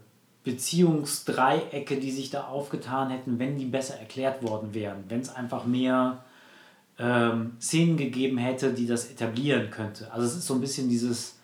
Beziehungsdreiecke, 0.43 1.97
die 1.97 2.09
sich 2.09 2.31
da 2.31 2.45
aufgetan 2.45 3.11
hätten, 3.11 3.37
wenn 3.37 3.59
die 3.59 3.65
besser 3.65 3.93
erklärt 3.99 4.41
worden 4.41 4.73
wären. 4.73 5.03
Wenn 5.07 5.19
es 5.19 5.29
einfach 5.29 5.65
mehr 5.65 6.25
ähm, 6.97 7.51
Szenen 7.61 7.95
gegeben 7.95 8.39
hätte, 8.39 8.73
die 8.73 8.87
das 8.87 9.11
etablieren 9.11 9.69
könnte. 9.69 10.11
Also 10.11 10.25
es 10.25 10.35
ist 10.35 10.47
so 10.47 10.55
ein 10.55 10.61
bisschen 10.61 10.89
dieses 10.89 11.37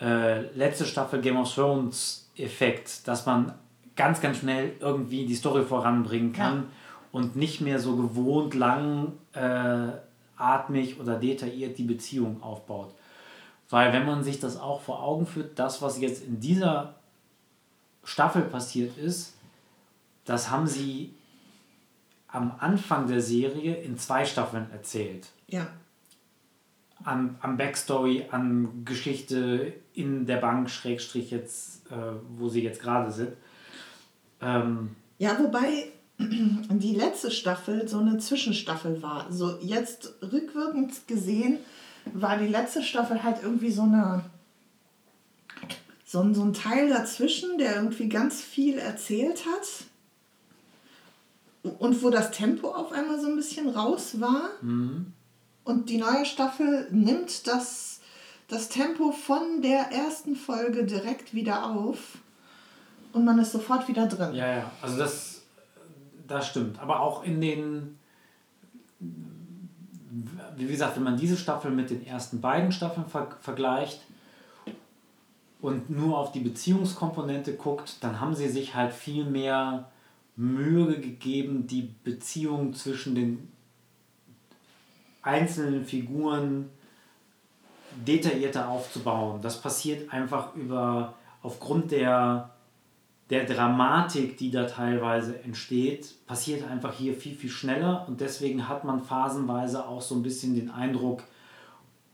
äh, 0.00 0.50
letzte 0.56 0.86
Staffel 0.86 1.20
Game 1.20 1.36
of 1.36 1.54
Thrones 1.54 2.30
Effekt, 2.38 3.06
dass 3.06 3.26
man 3.26 3.52
ganz, 3.96 4.22
ganz 4.22 4.38
schnell 4.38 4.72
irgendwie 4.80 5.26
die 5.26 5.34
Story 5.34 5.62
voranbringen 5.62 6.32
kann 6.32 6.56
ja. 6.56 6.64
Und 7.12 7.36
nicht 7.36 7.60
mehr 7.60 7.78
so 7.78 7.96
gewohnt 7.96 8.54
lang 8.54 9.12
äh, 9.32 9.88
atmig 10.36 11.00
oder 11.00 11.16
detailliert 11.18 11.78
die 11.78 11.84
Beziehung 11.84 12.42
aufbaut. 12.42 12.94
Weil 13.70 13.92
wenn 13.92 14.06
man 14.06 14.22
sich 14.22 14.40
das 14.40 14.58
auch 14.58 14.80
vor 14.80 15.02
Augen 15.02 15.26
führt, 15.26 15.58
das, 15.58 15.82
was 15.82 16.00
jetzt 16.00 16.24
in 16.24 16.40
dieser 16.40 16.94
Staffel 18.04 18.42
passiert 18.42 18.96
ist, 18.96 19.34
das 20.24 20.50
haben 20.50 20.66
sie 20.66 21.14
am 22.28 22.52
Anfang 22.58 23.06
der 23.08 23.20
Serie 23.20 23.76
in 23.76 23.98
zwei 23.98 24.24
Staffeln 24.24 24.70
erzählt. 24.70 25.28
Ja. 25.46 25.66
Am, 27.04 27.36
am 27.40 27.56
Backstory, 27.56 28.26
an 28.30 28.84
Geschichte 28.84 29.72
in 29.94 30.26
der 30.26 30.36
Bank, 30.36 30.68
Schrägstrich 30.68 31.30
jetzt, 31.30 31.90
äh, 31.90 31.94
wo 32.36 32.48
sie 32.48 32.62
jetzt 32.62 32.80
gerade 32.80 33.10
sind. 33.10 33.32
Ähm, 34.40 34.96
ja, 35.18 35.38
wobei 35.38 35.90
die 36.18 36.94
letzte 36.94 37.30
Staffel 37.30 37.86
so 37.88 37.98
eine 37.98 38.18
Zwischenstaffel 38.18 39.02
war. 39.02 39.30
So 39.30 39.58
jetzt 39.60 40.14
rückwirkend 40.22 41.06
gesehen 41.06 41.58
war 42.12 42.38
die 42.38 42.48
letzte 42.48 42.82
Staffel 42.82 43.22
halt 43.22 43.42
irgendwie 43.42 43.70
so 43.70 43.82
eine 43.82 44.24
so 46.04 46.32
so 46.32 46.42
ein 46.42 46.54
Teil 46.54 46.88
dazwischen, 46.88 47.58
der 47.58 47.76
irgendwie 47.76 48.08
ganz 48.08 48.40
viel 48.40 48.78
erzählt 48.78 49.44
hat 49.46 49.86
und 51.78 52.02
wo 52.02 52.10
das 52.10 52.30
Tempo 52.30 52.68
auf 52.68 52.92
einmal 52.92 53.20
so 53.20 53.26
ein 53.26 53.36
bisschen 53.36 53.68
raus 53.68 54.20
war. 54.20 54.50
Mhm. 54.62 55.12
Und 55.64 55.90
die 55.90 55.98
neue 55.98 56.24
Staffel 56.24 56.88
nimmt 56.90 57.46
das, 57.46 58.00
das 58.48 58.70
Tempo 58.70 59.12
von 59.12 59.60
der 59.60 59.92
ersten 59.92 60.34
Folge 60.34 60.84
direkt 60.84 61.34
wieder 61.34 61.66
auf 61.66 61.98
und 63.12 63.24
man 63.24 63.38
ist 63.38 63.52
sofort 63.52 63.86
wieder 63.86 64.06
drin. 64.06 64.34
Ja, 64.34 64.50
ja, 64.50 64.70
also 64.80 64.96
das, 64.96 65.27
das 66.28 66.46
stimmt. 66.46 66.78
Aber 66.78 67.00
auch 67.00 67.24
in 67.24 67.40
den, 67.40 67.98
wie 70.56 70.66
gesagt, 70.66 70.96
wenn 70.96 71.04
man 71.04 71.16
diese 71.16 71.36
Staffel 71.36 71.70
mit 71.70 71.90
den 71.90 72.06
ersten 72.06 72.40
beiden 72.40 72.70
Staffeln 72.70 73.06
ver 73.06 73.36
vergleicht 73.40 74.00
und 75.60 75.90
nur 75.90 76.18
auf 76.18 76.30
die 76.30 76.40
Beziehungskomponente 76.40 77.54
guckt, 77.54 77.96
dann 78.00 78.20
haben 78.20 78.34
sie 78.34 78.48
sich 78.48 78.74
halt 78.74 78.92
viel 78.92 79.24
mehr 79.24 79.90
Mühe 80.36 81.00
gegeben, 81.00 81.66
die 81.66 81.90
Beziehung 82.04 82.72
zwischen 82.72 83.16
den 83.16 83.50
einzelnen 85.22 85.84
Figuren 85.84 86.70
detaillierter 88.06 88.68
aufzubauen. 88.68 89.40
Das 89.42 89.60
passiert 89.60 90.12
einfach 90.12 90.54
über 90.54 91.14
aufgrund 91.42 91.90
der, 91.90 92.50
der 93.30 93.44
Dramatik, 93.44 94.38
die 94.38 94.50
da 94.50 94.64
teilweise 94.64 95.38
entsteht, 95.42 96.14
passiert 96.26 96.68
einfach 96.68 96.94
hier 96.94 97.14
viel, 97.14 97.34
viel 97.34 97.50
schneller 97.50 98.04
und 98.08 98.20
deswegen 98.20 98.68
hat 98.68 98.84
man 98.84 99.02
phasenweise 99.02 99.86
auch 99.86 100.00
so 100.00 100.14
ein 100.14 100.22
bisschen 100.22 100.54
den 100.54 100.70
Eindruck, 100.70 101.24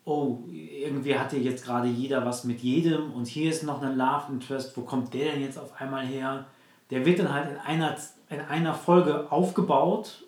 oh, 0.04 0.40
irgendwie 0.50 1.16
hat 1.16 1.30
hier 1.30 1.40
jetzt 1.40 1.64
gerade 1.64 1.88
jeder 1.88 2.26
was 2.26 2.44
mit 2.44 2.60
jedem 2.60 3.12
und 3.12 3.26
hier 3.26 3.50
ist 3.50 3.62
noch 3.62 3.80
ein 3.82 3.96
Love 3.96 4.32
Interest, 4.32 4.76
wo 4.76 4.82
kommt 4.82 5.14
der 5.14 5.32
denn 5.32 5.42
jetzt 5.42 5.58
auf 5.58 5.80
einmal 5.80 6.04
her? 6.04 6.46
Der 6.90 7.06
wird 7.06 7.20
dann 7.20 7.32
halt 7.32 7.50
in 7.50 7.58
einer 7.58 7.96
in 8.30 8.40
einer 8.40 8.74
Folge 8.74 9.30
aufgebaut 9.30 10.24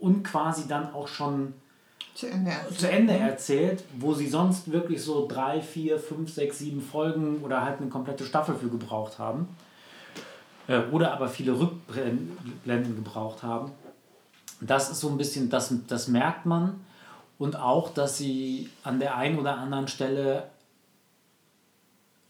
und 0.00 0.22
quasi 0.22 0.68
dann 0.68 0.92
auch 0.94 1.08
schon 1.08 1.54
zu 2.14 2.28
Ende, 2.28 2.50
erzählt. 2.50 2.78
zu 2.78 2.90
Ende 2.90 3.12
erzählt, 3.14 3.84
wo 3.98 4.12
sie 4.12 4.28
sonst 4.28 4.70
wirklich 4.70 5.02
so 5.02 5.26
drei, 5.26 5.60
vier, 5.60 5.98
fünf, 5.98 6.32
sechs, 6.32 6.58
sieben 6.58 6.80
Folgen 6.80 7.42
oder 7.42 7.64
halt 7.64 7.80
eine 7.80 7.88
komplette 7.88 8.24
Staffel 8.24 8.54
für 8.54 8.68
gebraucht 8.68 9.18
haben. 9.18 9.48
Äh, 10.72 10.84
oder 10.90 11.12
aber 11.12 11.28
viele 11.28 11.58
Rückblenden 11.58 12.96
gebraucht 12.96 13.42
haben. 13.42 13.72
Das 14.60 14.90
ist 14.90 15.00
so 15.00 15.10
ein 15.10 15.18
bisschen, 15.18 15.50
das, 15.50 15.74
das 15.86 16.08
merkt 16.08 16.46
man. 16.46 16.80
Und 17.38 17.56
auch, 17.56 17.92
dass 17.92 18.16
sie 18.16 18.70
an 18.82 18.98
der 18.98 19.16
einen 19.16 19.38
oder 19.38 19.58
anderen 19.58 19.88
Stelle 19.88 20.48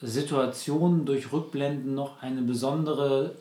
Situationen 0.00 1.04
durch 1.04 1.32
Rückblenden 1.32 1.94
noch 1.94 2.20
eine 2.20 2.42
besondere 2.42 3.36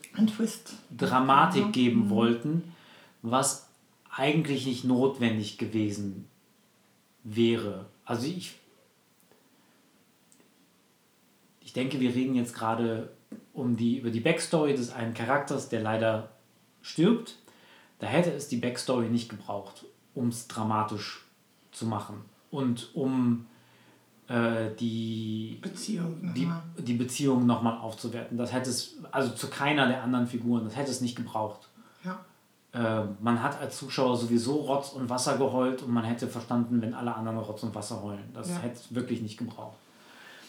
Dramatik 0.95 1.63
ja. 1.63 1.71
geben 1.71 2.05
mhm. 2.05 2.09
wollten, 2.11 2.75
was 3.23 3.67
eigentlich 4.15 4.67
nicht 4.67 4.83
notwendig 4.83 5.57
gewesen 5.57 6.27
wäre. 7.23 7.85
Also 8.05 8.27
ich, 8.27 8.53
ich 11.61 11.73
denke, 11.73 11.99
wir 11.99 12.13
reden 12.13 12.35
jetzt 12.35 12.53
gerade 12.53 13.09
um 13.53 13.75
die, 13.75 13.97
über 13.97 14.09
die 14.09 14.19
Backstory 14.19 14.73
des 14.73 14.91
einen 14.91 15.13
Charakters, 15.13 15.69
der 15.69 15.81
leider 15.81 16.29
stirbt. 16.81 17.37
Da 17.99 18.07
hätte 18.07 18.31
es 18.31 18.47
die 18.47 18.57
Backstory 18.57 19.09
nicht 19.09 19.29
gebraucht, 19.29 19.85
um 20.15 20.29
es 20.29 20.47
dramatisch 20.47 21.25
zu 21.71 21.85
machen 21.85 22.25
und 22.49 22.89
um 22.95 23.45
äh, 24.27 24.73
die 24.79 25.59
Beziehung 25.61 26.33
die, 26.33 26.49
die 26.77 26.93
Beziehung 26.93 27.45
nochmal 27.45 27.77
aufzuwerten. 27.79 28.37
Das 28.37 28.53
hätte 28.53 28.69
es, 28.69 28.95
also 29.11 29.31
zu 29.33 29.49
keiner 29.49 29.87
der 29.87 30.03
anderen 30.03 30.27
Figuren, 30.27 30.63
das 30.63 30.75
hätte 30.75 30.91
es 30.91 31.01
nicht 31.01 31.15
gebraucht. 31.15 31.67
Ja. 32.03 32.25
Äh, 32.73 33.05
man 33.19 33.43
hat 33.43 33.59
als 33.59 33.77
Zuschauer 33.77 34.15
sowieso 34.17 34.55
Rotz 34.55 34.89
und 34.89 35.09
Wasser 35.09 35.37
geheult 35.37 35.83
und 35.83 35.91
man 35.91 36.05
hätte 36.05 36.27
verstanden, 36.27 36.81
wenn 36.81 36.93
alle 36.93 37.13
anderen 37.13 37.39
Rotz 37.39 37.63
und 37.63 37.75
Wasser 37.75 38.01
heulen. 38.01 38.29
Das 38.33 38.49
ja. 38.49 38.57
hätte 38.59 38.75
es 38.75 38.95
wirklich 38.95 39.21
nicht 39.21 39.37
gebraucht. 39.37 39.77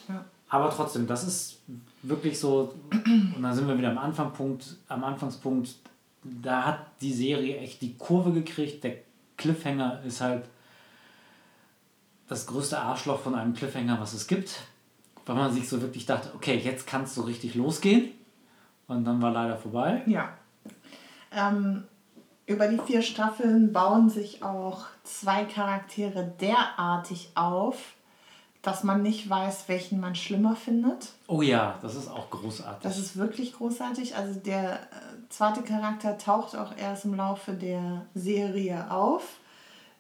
Ja. 0.09 0.25
Aber 0.53 0.69
trotzdem, 0.69 1.07
das 1.07 1.25
ist 1.25 1.61
wirklich 2.03 2.39
so, 2.39 2.75
und 2.93 3.43
da 3.43 3.55
sind 3.55 3.67
wir 3.67 3.79
wieder 3.79 3.91
am 3.91 3.97
Anfangspunkt, 3.97 4.77
am 4.87 5.03
Anfangspunkt, 5.03 5.77
da 6.23 6.67
hat 6.67 6.81
die 7.01 7.15
Serie 7.15 7.57
echt 7.57 7.81
die 7.81 7.97
Kurve 7.97 8.33
gekriegt. 8.33 8.85
Der 8.85 8.97
Cliffhanger 9.39 10.03
ist 10.05 10.21
halt 10.21 10.45
das 12.29 12.47
größte 12.47 12.79
Arschloch 12.79 13.21
von 13.21 13.35
einem 13.35 13.55
Cliffhanger, 13.55 13.99
was 13.99 14.13
es 14.13 14.27
gibt. 14.27 14.61
Weil 15.25 15.37
man 15.37 15.51
sich 15.55 15.67
so 15.67 15.81
wirklich 15.81 16.05
dachte, 16.05 16.31
okay, 16.35 16.59
jetzt 16.59 16.87
kann 16.87 17.05
es 17.05 17.15
so 17.15 17.23
richtig 17.23 17.55
losgehen. 17.55 18.11
Und 18.89 19.07
dann 19.07 19.23
war 19.23 19.31
leider 19.31 19.57
vorbei. 19.57 20.03
Ja. 20.05 20.35
Ähm, 21.35 21.85
über 22.45 22.69
die 22.69 22.79
vier 22.79 23.01
Staffeln 23.01 23.73
bauen 23.73 24.11
sich 24.11 24.43
auch 24.43 24.85
zwei 25.03 25.47
Charaktere 25.47 26.31
derartig 26.39 27.31
auf, 27.37 27.95
dass 28.63 28.85
man 28.85 29.03
nicht 29.03 29.29
weiß, 29.29 29.65
welchen 29.67 30.01
man 30.01 30.15
schlimmer 30.15 30.57
findet. 30.57 31.11
Oh 31.27 31.43
ja, 31.43 31.79
das 31.83 31.97
ist 31.97 32.09
auch 32.09 32.31
großartig. 32.31 32.83
Das 32.83 32.99
ist 32.99 33.17
wirklich 33.17 33.55
großartig. 33.55 34.17
Also 34.17 34.39
der 34.39 34.75
äh, 34.75 34.79
zweite 35.29 35.63
Charakter 35.63 36.17
taucht 36.17 36.57
auch 36.57 36.77
erst 36.77 37.05
im 37.05 37.15
Laufe 37.15 37.53
der 37.53 38.07
Serie 38.15 38.91
auf 38.91 39.25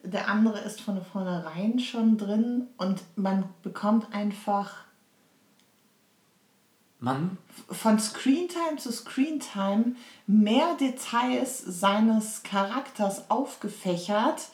der 0.05 0.29
andere 0.29 0.59
ist 0.61 0.81
von 0.81 1.05
vornherein 1.05 1.79
schon 1.79 2.19
drin 2.19 2.69
und 2.77 3.03
man 3.17 3.45
bekommt 3.63 4.13
einfach 4.13 4.85
man 6.99 7.37
von 7.69 7.99
Screentime 7.99 8.77
zu 8.79 8.93
Screentime 8.93 9.97
mehr 10.27 10.75
Details 10.75 11.59
seines 11.59 12.45
Charakters 12.45 13.29
aufgefächert, 13.29 14.49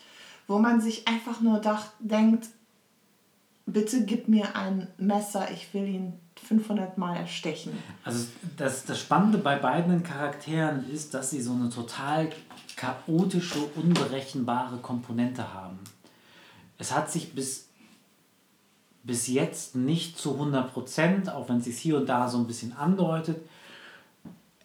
wo 0.46 0.58
man 0.58 0.80
sich 0.80 1.06
einfach 1.06 1.40
nur 1.42 1.58
dacht, 1.58 1.90
denkt, 1.98 2.48
bitte 3.72 4.04
gib 4.04 4.28
mir 4.28 4.56
ein 4.56 4.88
Messer, 4.98 5.50
ich 5.50 5.72
will 5.74 5.86
ihn 5.86 6.12
500 6.46 6.98
Mal 6.98 7.16
erstechen. 7.16 7.72
Also 8.04 8.26
das, 8.56 8.84
das 8.84 8.98
Spannende 8.98 9.38
bei 9.38 9.56
beiden 9.56 10.02
Charakteren 10.02 10.88
ist, 10.90 11.14
dass 11.14 11.30
sie 11.30 11.40
so 11.40 11.52
eine 11.52 11.68
total 11.68 12.30
chaotische, 12.76 13.58
unberechenbare 13.74 14.78
Komponente 14.78 15.52
haben. 15.52 15.78
Es 16.78 16.94
hat 16.94 17.10
sich 17.10 17.34
bis 17.34 17.68
bis 19.08 19.26
jetzt 19.26 19.74
nicht 19.74 20.18
zu 20.18 20.34
100 20.34 20.72
Prozent, 20.72 21.30
auch 21.30 21.48
wenn 21.48 21.58
es 21.58 21.64
sich 21.64 21.78
hier 21.78 21.96
und 21.96 22.08
da 22.08 22.28
so 22.28 22.36
ein 22.36 22.46
bisschen 22.46 22.74
andeutet, 22.74 23.38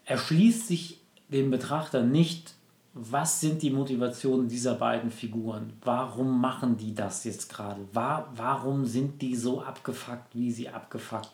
erschließt 0.06 0.68
sich 0.68 1.00
dem 1.30 1.50
Betrachter 1.50 2.04
nicht, 2.04 2.54
was 2.94 3.41
sind 3.41 3.61
die 3.64 3.72
Motivationen 3.72 4.48
dieser 4.48 4.76
beiden 4.76 5.10
Figuren? 5.10 5.74
Warum 5.82 6.40
machen 6.40 6.78
die 6.78 6.94
das 6.94 7.24
jetzt 7.24 7.49
gerade? 7.49 7.82
warum 7.91 8.86
sind 8.86 9.22
die 9.22 9.36
so 9.36 9.61
abgefuckt, 9.61 10.36
wie 10.36 10.52
sie 10.52 10.70
abgefuckt 10.70 11.32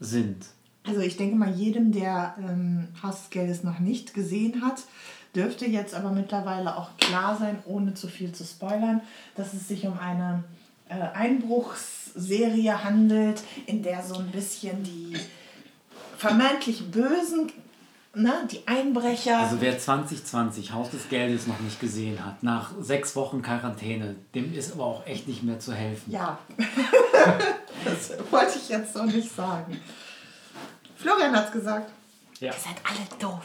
sind? 0.00 0.46
Also 0.86 1.00
ich 1.00 1.16
denke 1.16 1.36
mal, 1.36 1.54
jedem, 1.54 1.92
der 1.92 2.34
ähm, 2.38 2.88
Haus 3.02 3.28
des 3.30 3.64
noch 3.64 3.78
nicht 3.78 4.14
gesehen 4.14 4.62
hat, 4.62 4.82
dürfte 5.34 5.66
jetzt 5.66 5.94
aber 5.94 6.10
mittlerweile 6.10 6.76
auch 6.76 6.96
klar 6.98 7.36
sein, 7.38 7.58
ohne 7.66 7.94
zu 7.94 8.08
viel 8.08 8.32
zu 8.32 8.44
spoilern, 8.44 9.00
dass 9.34 9.52
es 9.54 9.68
sich 9.68 9.86
um 9.86 9.98
eine 9.98 10.44
äh, 10.88 10.94
Einbruchsserie 10.94 12.84
handelt, 12.84 13.42
in 13.66 13.82
der 13.82 14.02
so 14.02 14.16
ein 14.16 14.30
bisschen 14.30 14.82
die 14.82 15.16
vermeintlich 16.16 16.90
Bösen, 16.90 17.52
ne, 18.18 18.48
die 18.50 18.66
Einbrecher. 18.66 19.38
Also 19.38 19.60
wer 19.60 19.78
2020 19.78 20.72
Haus 20.72 20.90
des 20.90 21.08
Geldes 21.08 21.46
noch 21.46 21.60
nicht 21.60 21.80
gesehen 21.80 22.24
hat, 22.24 22.42
nach 22.42 22.72
sechs 22.80 23.16
Wochen 23.16 23.42
Quarantäne, 23.42 24.16
dem 24.34 24.54
ist 24.54 24.72
aber 24.72 24.84
auch 24.84 25.06
echt 25.06 25.28
nicht 25.28 25.42
mehr 25.42 25.58
zu 25.58 25.72
helfen. 25.72 26.10
Ja, 26.12 26.38
das 27.84 28.12
wollte 28.30 28.58
ich 28.58 28.68
jetzt 28.68 28.94
so 28.94 29.04
nicht 29.04 29.34
sagen. 29.34 29.80
Florian 30.96 31.34
hat 31.34 31.46
es 31.46 31.52
gesagt. 31.52 31.90
Ja. 32.40 32.48
Ihr 32.48 32.58
seid 32.58 32.76
alle 32.84 33.20
doof. 33.20 33.42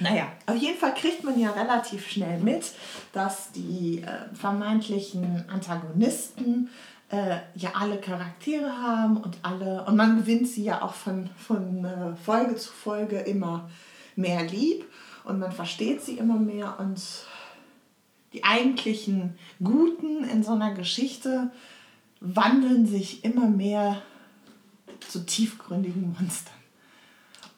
Naja, 0.00 0.28
auf 0.46 0.56
jeden 0.56 0.78
Fall 0.78 0.94
kriegt 0.94 1.24
man 1.24 1.38
ja 1.38 1.50
relativ 1.50 2.08
schnell 2.08 2.38
mit, 2.38 2.66
dass 3.12 3.50
die 3.52 4.02
äh, 4.02 4.34
vermeintlichen 4.34 5.44
Antagonisten 5.48 6.70
äh, 7.12 7.40
ja 7.54 7.72
alle 7.74 8.00
Charaktere 8.00 8.72
haben 8.72 9.18
und 9.18 9.38
alle, 9.42 9.84
und 9.84 9.96
man 9.96 10.16
gewinnt 10.16 10.48
sie 10.48 10.64
ja 10.64 10.82
auch 10.82 10.94
von, 10.94 11.28
von 11.36 11.84
äh, 11.84 12.16
Folge 12.16 12.56
zu 12.56 12.72
Folge 12.72 13.18
immer 13.18 13.68
mehr 14.16 14.42
lieb 14.42 14.84
und 15.24 15.38
man 15.38 15.52
versteht 15.52 16.02
sie 16.02 16.16
immer 16.18 16.38
mehr 16.38 16.80
und 16.80 17.00
die 18.32 18.42
eigentlichen 18.42 19.38
Guten 19.62 20.24
in 20.24 20.42
so 20.42 20.52
einer 20.52 20.72
Geschichte 20.72 21.50
wandeln 22.20 22.86
sich 22.86 23.24
immer 23.24 23.46
mehr 23.46 24.00
zu 25.06 25.26
tiefgründigen 25.26 26.16
Monstern. 26.18 26.54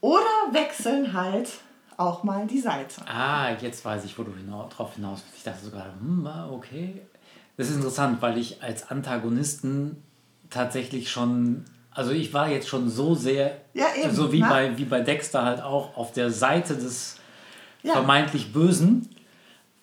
Oder 0.00 0.24
wechseln 0.50 1.12
halt 1.12 1.48
auch 1.96 2.24
mal 2.24 2.46
die 2.48 2.58
Seite. 2.58 3.06
Ah, 3.06 3.52
jetzt 3.60 3.84
weiß 3.84 4.04
ich, 4.04 4.18
wo 4.18 4.24
du 4.24 4.34
hinaus, 4.34 4.74
drauf 4.74 4.96
hinaus 4.96 5.22
willst. 5.24 5.36
Ich 5.38 5.44
dachte 5.44 5.64
sogar, 5.64 5.86
hm, 6.00 6.26
okay. 6.50 7.02
Das 7.56 7.68
ist 7.68 7.76
interessant, 7.76 8.20
weil 8.20 8.38
ich 8.38 8.62
als 8.62 8.90
Antagonisten 8.90 10.02
tatsächlich 10.50 11.10
schon, 11.10 11.64
also 11.90 12.10
ich 12.10 12.32
war 12.32 12.48
jetzt 12.48 12.68
schon 12.68 12.88
so 12.88 13.14
sehr, 13.14 13.60
ja, 13.74 13.86
eben, 14.02 14.14
so 14.14 14.32
wie 14.32 14.40
bei, 14.40 14.76
wie 14.76 14.84
bei 14.84 15.00
Dexter 15.00 15.44
halt 15.44 15.62
auch, 15.62 15.96
auf 15.96 16.12
der 16.12 16.30
Seite 16.30 16.76
des 16.76 17.16
ja. 17.82 17.92
vermeintlich 17.92 18.52
Bösen. 18.52 19.08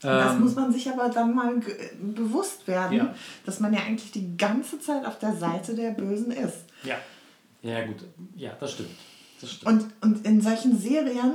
Das 0.01 0.33
ähm, 0.33 0.41
muss 0.41 0.55
man 0.55 0.73
sich 0.73 0.89
aber 0.89 1.09
dann 1.09 1.35
mal 1.35 1.61
bewusst 2.01 2.67
werden, 2.67 2.97
ja. 2.97 3.15
dass 3.45 3.59
man 3.59 3.73
ja 3.73 3.81
eigentlich 3.81 4.11
die 4.11 4.35
ganze 4.35 4.79
Zeit 4.79 5.05
auf 5.05 5.19
der 5.19 5.35
Seite 5.35 5.75
der 5.75 5.91
Bösen 5.91 6.31
ist. 6.31 6.65
Ja, 6.83 6.95
ja 7.61 7.85
gut, 7.85 8.03
ja, 8.35 8.51
das 8.59 8.71
stimmt. 8.71 8.89
Das 9.39 9.51
stimmt. 9.51 9.71
Und, 10.01 10.15
und 10.15 10.25
in 10.25 10.41
solchen 10.41 10.77
Serien 10.77 11.33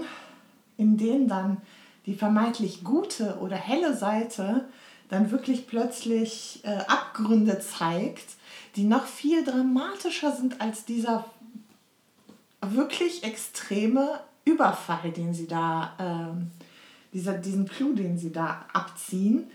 in 0.77 0.97
denen 0.97 1.29
dann 1.29 1.59
die 2.07 2.15
vermeintlich 2.15 2.85
gute 2.85 3.39
oder 3.41 3.57
helle 3.57 3.97
Seite 3.97 4.67
dann 5.09 5.31
wirklich 5.31 5.67
plötzlich 5.67 6.61
äh, 6.65 6.79
Abgründe 6.89 7.61
zeigt, 7.61 8.35
die 8.75 8.85
noch 8.85 9.07
viel 9.07 9.45
dramatischer 9.45 10.33
sind 10.33 10.61
als 10.61 10.85
dieser 10.85 11.25
wirklich 12.63 13.23
extreme 13.23 14.21
Überfall, 14.45 15.11
den 15.13 15.35
sie 15.35 15.47
da, 15.47 15.93
äh, 15.99 17.13
dieser, 17.13 17.35
diesen 17.35 17.69
Clou, 17.69 17.93
den 17.95 18.19
sie 18.19 18.33
da 18.33 18.65
abziehen. 18.73 19.51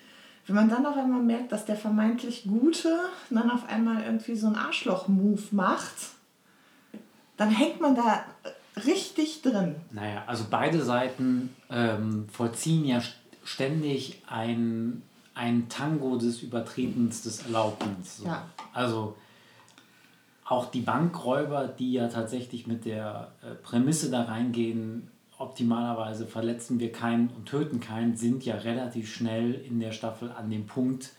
Wenn 0.47 0.55
man 0.55 0.69
dann 0.69 0.85
auf 0.85 0.97
einmal 0.97 1.21
merkt, 1.21 1.51
dass 1.51 1.65
der 1.65 1.75
vermeintlich 1.75 2.43
Gute 2.43 2.99
dann 3.29 3.51
auf 3.51 3.67
einmal 3.69 4.03
irgendwie 4.03 4.35
so 4.35 4.47
einen 4.47 4.55
Arschloch-Move 4.55 5.43
macht, 5.51 5.95
dann 7.37 7.49
hängt 7.49 7.79
man 7.79 7.95
da 7.95 8.25
richtig 8.85 9.41
drin. 9.41 9.75
Naja, 9.91 10.23
also 10.27 10.45
beide 10.49 10.81
Seiten 10.81 11.55
ähm, 11.69 12.27
vollziehen 12.31 12.85
ja 12.85 13.01
ständig 13.43 14.21
ein, 14.27 15.01
ein 15.33 15.69
Tango 15.69 16.17
des 16.17 16.41
Übertretens, 16.41 17.23
des 17.23 17.43
Erlaubens. 17.43 18.17
So. 18.17 18.25
Ja. 18.25 18.45
Also 18.73 19.15
auch 20.45 20.69
die 20.69 20.81
Bankräuber, 20.81 21.67
die 21.67 21.93
ja 21.93 22.07
tatsächlich 22.07 22.67
mit 22.67 22.85
der 22.85 23.31
äh, 23.41 23.55
Prämisse 23.55 24.09
da 24.11 24.23
reingehen, 24.23 25.09
optimalerweise 25.37 26.27
verletzen 26.27 26.79
wir 26.79 26.91
keinen 26.91 27.29
und 27.29 27.47
töten 27.47 27.79
keinen, 27.79 28.15
sind 28.15 28.45
ja 28.45 28.55
relativ 28.55 29.13
schnell 29.13 29.53
in 29.53 29.79
der 29.79 29.91
Staffel 29.91 30.31
an 30.31 30.49
dem 30.49 30.67
Punkt, 30.67 31.13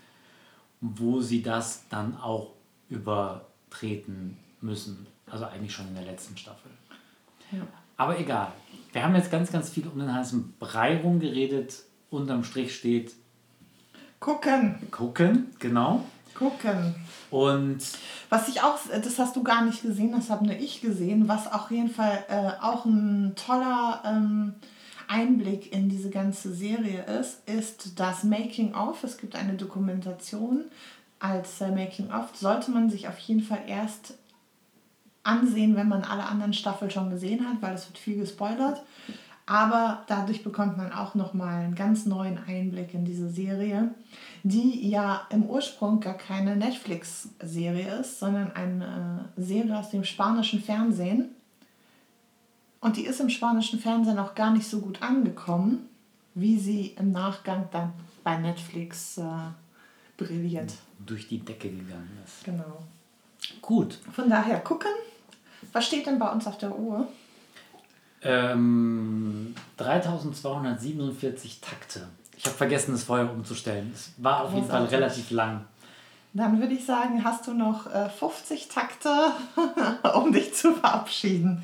wo 0.80 1.20
sie 1.20 1.42
das 1.42 1.88
dann 1.88 2.16
auch 2.18 2.52
übertreten 2.88 4.36
müssen. 4.60 5.06
Also 5.28 5.46
eigentlich 5.46 5.72
schon 5.72 5.88
in 5.88 5.94
der 5.94 6.04
letzten 6.04 6.36
Staffel. 6.36 6.70
Aber 7.96 8.18
egal. 8.18 8.52
Wir 8.92 9.02
haben 9.02 9.14
jetzt 9.14 9.30
ganz, 9.30 9.50
ganz 9.50 9.70
viel 9.70 9.86
um 9.88 9.98
den 9.98 10.12
heißen 10.12 10.54
Brei 10.58 11.00
rumgeredet. 11.00 11.82
Unterm 12.10 12.44
Strich 12.44 12.76
steht 12.76 13.12
Gucken. 14.22 14.76
Gucken, 14.92 15.52
genau. 15.58 16.04
Gucken. 16.36 16.94
Und 17.28 17.80
was 18.28 18.46
ich 18.46 18.62
auch, 18.62 18.78
das 18.88 19.18
hast 19.18 19.34
du 19.34 19.42
gar 19.42 19.64
nicht 19.64 19.82
gesehen, 19.82 20.12
das 20.12 20.30
habe 20.30 20.46
nur 20.46 20.54
ich 20.54 20.80
gesehen, 20.80 21.26
was 21.26 21.52
auf 21.52 21.72
jeden 21.72 21.90
Fall 21.90 22.24
äh, 22.28 22.62
auch 22.62 22.84
ein 22.84 23.34
toller 23.34 24.00
ähm, 24.06 24.54
Einblick 25.08 25.72
in 25.72 25.88
diese 25.88 26.08
ganze 26.08 26.54
Serie 26.54 27.02
ist, 27.02 27.48
ist 27.48 27.98
das 27.98 28.22
Making 28.22 28.76
of. 28.76 29.02
Es 29.02 29.18
gibt 29.18 29.34
eine 29.34 29.54
Dokumentation 29.54 30.66
als 31.18 31.60
äh, 31.60 31.72
Making 31.72 32.12
of. 32.12 32.28
Sollte 32.34 32.70
man 32.70 32.90
sich 32.90 33.08
auf 33.08 33.18
jeden 33.18 33.42
Fall 33.42 33.64
erst 33.66 34.14
ansehen, 35.24 35.74
wenn 35.74 35.88
man 35.88 36.04
alle 36.04 36.26
anderen 36.26 36.52
Staffeln 36.52 36.92
schon 36.92 37.10
gesehen 37.10 37.44
hat, 37.44 37.60
weil 37.60 37.74
es 37.74 37.88
wird 37.88 37.98
viel 37.98 38.18
gespoilert. 38.18 38.82
Aber 39.46 40.04
dadurch 40.06 40.44
bekommt 40.44 40.76
man 40.76 40.92
auch 40.92 41.14
nochmal 41.14 41.64
einen 41.64 41.74
ganz 41.74 42.06
neuen 42.06 42.38
Einblick 42.46 42.94
in 42.94 43.04
diese 43.04 43.28
Serie, 43.28 43.90
die 44.44 44.88
ja 44.88 45.26
im 45.30 45.44
Ursprung 45.44 46.00
gar 46.00 46.14
keine 46.14 46.56
Netflix-Serie 46.56 48.00
ist, 48.00 48.20
sondern 48.20 48.52
eine 48.52 49.30
Serie 49.36 49.76
aus 49.76 49.90
dem 49.90 50.04
spanischen 50.04 50.62
Fernsehen. 50.62 51.30
Und 52.80 52.96
die 52.96 53.04
ist 53.04 53.20
im 53.20 53.30
spanischen 53.30 53.78
Fernsehen 53.78 54.18
auch 54.18 54.34
gar 54.34 54.52
nicht 54.52 54.66
so 54.66 54.80
gut 54.80 55.02
angekommen, 55.02 55.88
wie 56.34 56.58
sie 56.58 56.94
im 56.98 57.12
Nachgang 57.12 57.68
dann 57.72 57.92
bei 58.24 58.36
Netflix 58.36 59.18
äh, 59.18 59.22
brilliert. 60.16 60.72
Durch 61.04 61.28
die 61.28 61.38
Decke 61.38 61.68
gegangen 61.68 62.18
ist. 62.24 62.44
Genau. 62.44 62.82
Gut. 63.60 63.98
Von 64.12 64.30
daher 64.30 64.60
gucken. 64.60 64.90
Was 65.72 65.86
steht 65.86 66.06
denn 66.06 66.18
bei 66.18 66.30
uns 66.30 66.46
auf 66.46 66.58
der 66.58 66.76
Uhr? 66.76 67.08
Ähm, 68.24 69.54
3247 69.76 71.60
Takte. 71.60 72.08
Ich 72.36 72.44
habe 72.44 72.56
vergessen, 72.56 72.94
es 72.94 73.04
vorher 73.04 73.30
umzustellen. 73.32 73.92
Es 73.94 74.12
war 74.18 74.44
auf 74.44 74.54
jeden 74.54 74.66
Fall 74.66 74.84
relativ 74.86 75.30
lang. 75.30 75.64
Dann 76.34 76.60
würde 76.60 76.74
ich 76.74 76.86
sagen, 76.86 77.24
hast 77.24 77.46
du 77.46 77.52
noch 77.52 77.90
50 78.10 78.64
äh, 78.64 78.68
Takte, 78.68 79.10
um 80.14 80.32
dich 80.32 80.54
zu 80.54 80.72
verabschieden. 80.72 81.62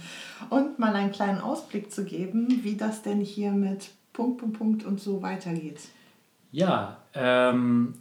Und 0.51 0.79
mal 0.79 0.95
einen 0.95 1.11
kleinen 1.11 1.41
Ausblick 1.41 1.91
zu 1.91 2.05
geben, 2.05 2.61
wie 2.63 2.77
das 2.77 3.03
denn 3.03 3.21
hier 3.21 3.51
mit 3.51 3.91
Punkt, 4.13 4.39
Punkt, 4.39 4.59
Punkt 4.59 4.85
und 4.85 5.01
so 5.01 5.23
weitergeht. 5.23 5.81
Ja, 6.53 6.99
ähm, 7.15 7.95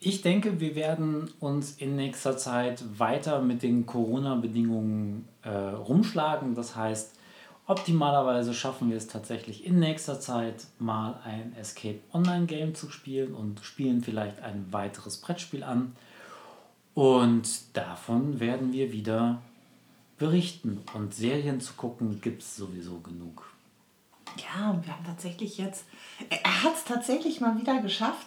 ich 0.00 0.22
denke, 0.22 0.60
wir 0.60 0.74
werden 0.74 1.30
uns 1.38 1.76
in 1.76 1.96
nächster 1.96 2.36
Zeit 2.36 2.82
weiter 2.98 3.40
mit 3.40 3.62
den 3.62 3.86
Corona-Bedingungen 3.86 5.28
äh, 5.42 5.48
rumschlagen. 5.48 6.54
Das 6.54 6.74
heißt, 6.74 7.14
Optimalerweise 7.66 8.54
schaffen 8.54 8.90
wir 8.90 8.96
es 8.96 9.06
tatsächlich 9.06 9.64
in 9.64 9.78
nächster 9.78 10.20
Zeit 10.20 10.66
mal 10.78 11.20
ein 11.24 11.54
Escape 11.56 12.00
Online 12.12 12.46
Game 12.46 12.74
zu 12.74 12.90
spielen 12.90 13.34
und 13.34 13.60
spielen 13.64 14.02
vielleicht 14.02 14.40
ein 14.40 14.66
weiteres 14.72 15.18
Brettspiel 15.18 15.62
an. 15.62 15.94
Und 16.94 17.76
davon 17.76 18.40
werden 18.40 18.72
wir 18.72 18.92
wieder 18.92 19.40
berichten. 20.18 20.82
Und 20.94 21.14
Serien 21.14 21.60
zu 21.60 21.74
gucken 21.74 22.20
gibt 22.20 22.42
es 22.42 22.56
sowieso 22.56 22.98
genug. 22.98 23.52
Ja, 24.36 24.70
und 24.70 24.86
wir 24.86 24.94
haben 24.94 25.04
tatsächlich 25.04 25.58
jetzt, 25.58 25.84
er 26.30 26.62
hat 26.64 26.74
es 26.74 26.84
tatsächlich 26.84 27.40
mal 27.40 27.58
wieder 27.60 27.80
geschafft, 27.80 28.26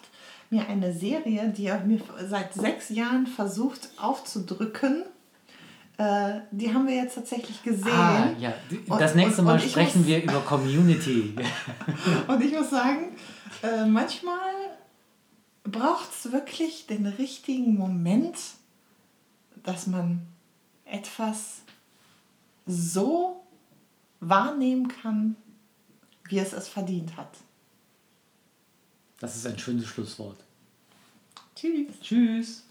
mir 0.49 0.67
eine 0.67 0.93
Serie, 0.93 1.49
die 1.49 1.65
er 1.65 1.83
mir 1.83 1.99
seit 2.27 2.53
sechs 2.53 2.89
Jahren 2.89 3.27
versucht 3.27 3.89
aufzudrücken, 3.97 5.03
äh, 5.97 6.41
die 6.51 6.73
haben 6.73 6.88
wir 6.88 6.95
jetzt 6.95 7.15
tatsächlich 7.15 7.63
gesehen. 7.63 7.88
Ah, 7.88 8.31
ja, 8.38 8.53
das 8.99 9.11
und, 9.11 9.17
nächste 9.17 9.41
Mal 9.41 9.55
und, 9.55 9.63
und 9.63 9.69
sprechen 9.69 9.99
muss, 9.99 10.07
wir 10.07 10.23
über 10.23 10.41
Community. 10.41 11.35
und 12.27 12.43
ich 12.43 12.51
muss 12.51 12.69
sagen, 12.69 13.15
äh, 13.63 13.85
manchmal 13.85 14.77
braucht 15.63 16.09
es 16.11 16.31
wirklich 16.31 16.88
den 16.88 17.05
richtigen 17.05 17.76
Moment, 17.76 18.38
dass 19.63 19.88
man 19.88 20.22
etwas 20.85 21.61
so 22.65 23.43
wahrnehmen 24.19 24.88
kann, 24.88 25.35
wie 26.27 26.39
es 26.39 26.53
es 26.53 26.67
verdient 26.67 27.15
hat. 27.15 27.38
Das 29.19 29.35
ist 29.35 29.47
ein 29.47 29.57
schönes 29.57 29.88
Schlusswort. 29.88 30.38
Tschüss. 31.55 31.99
Tschüss. 32.01 32.63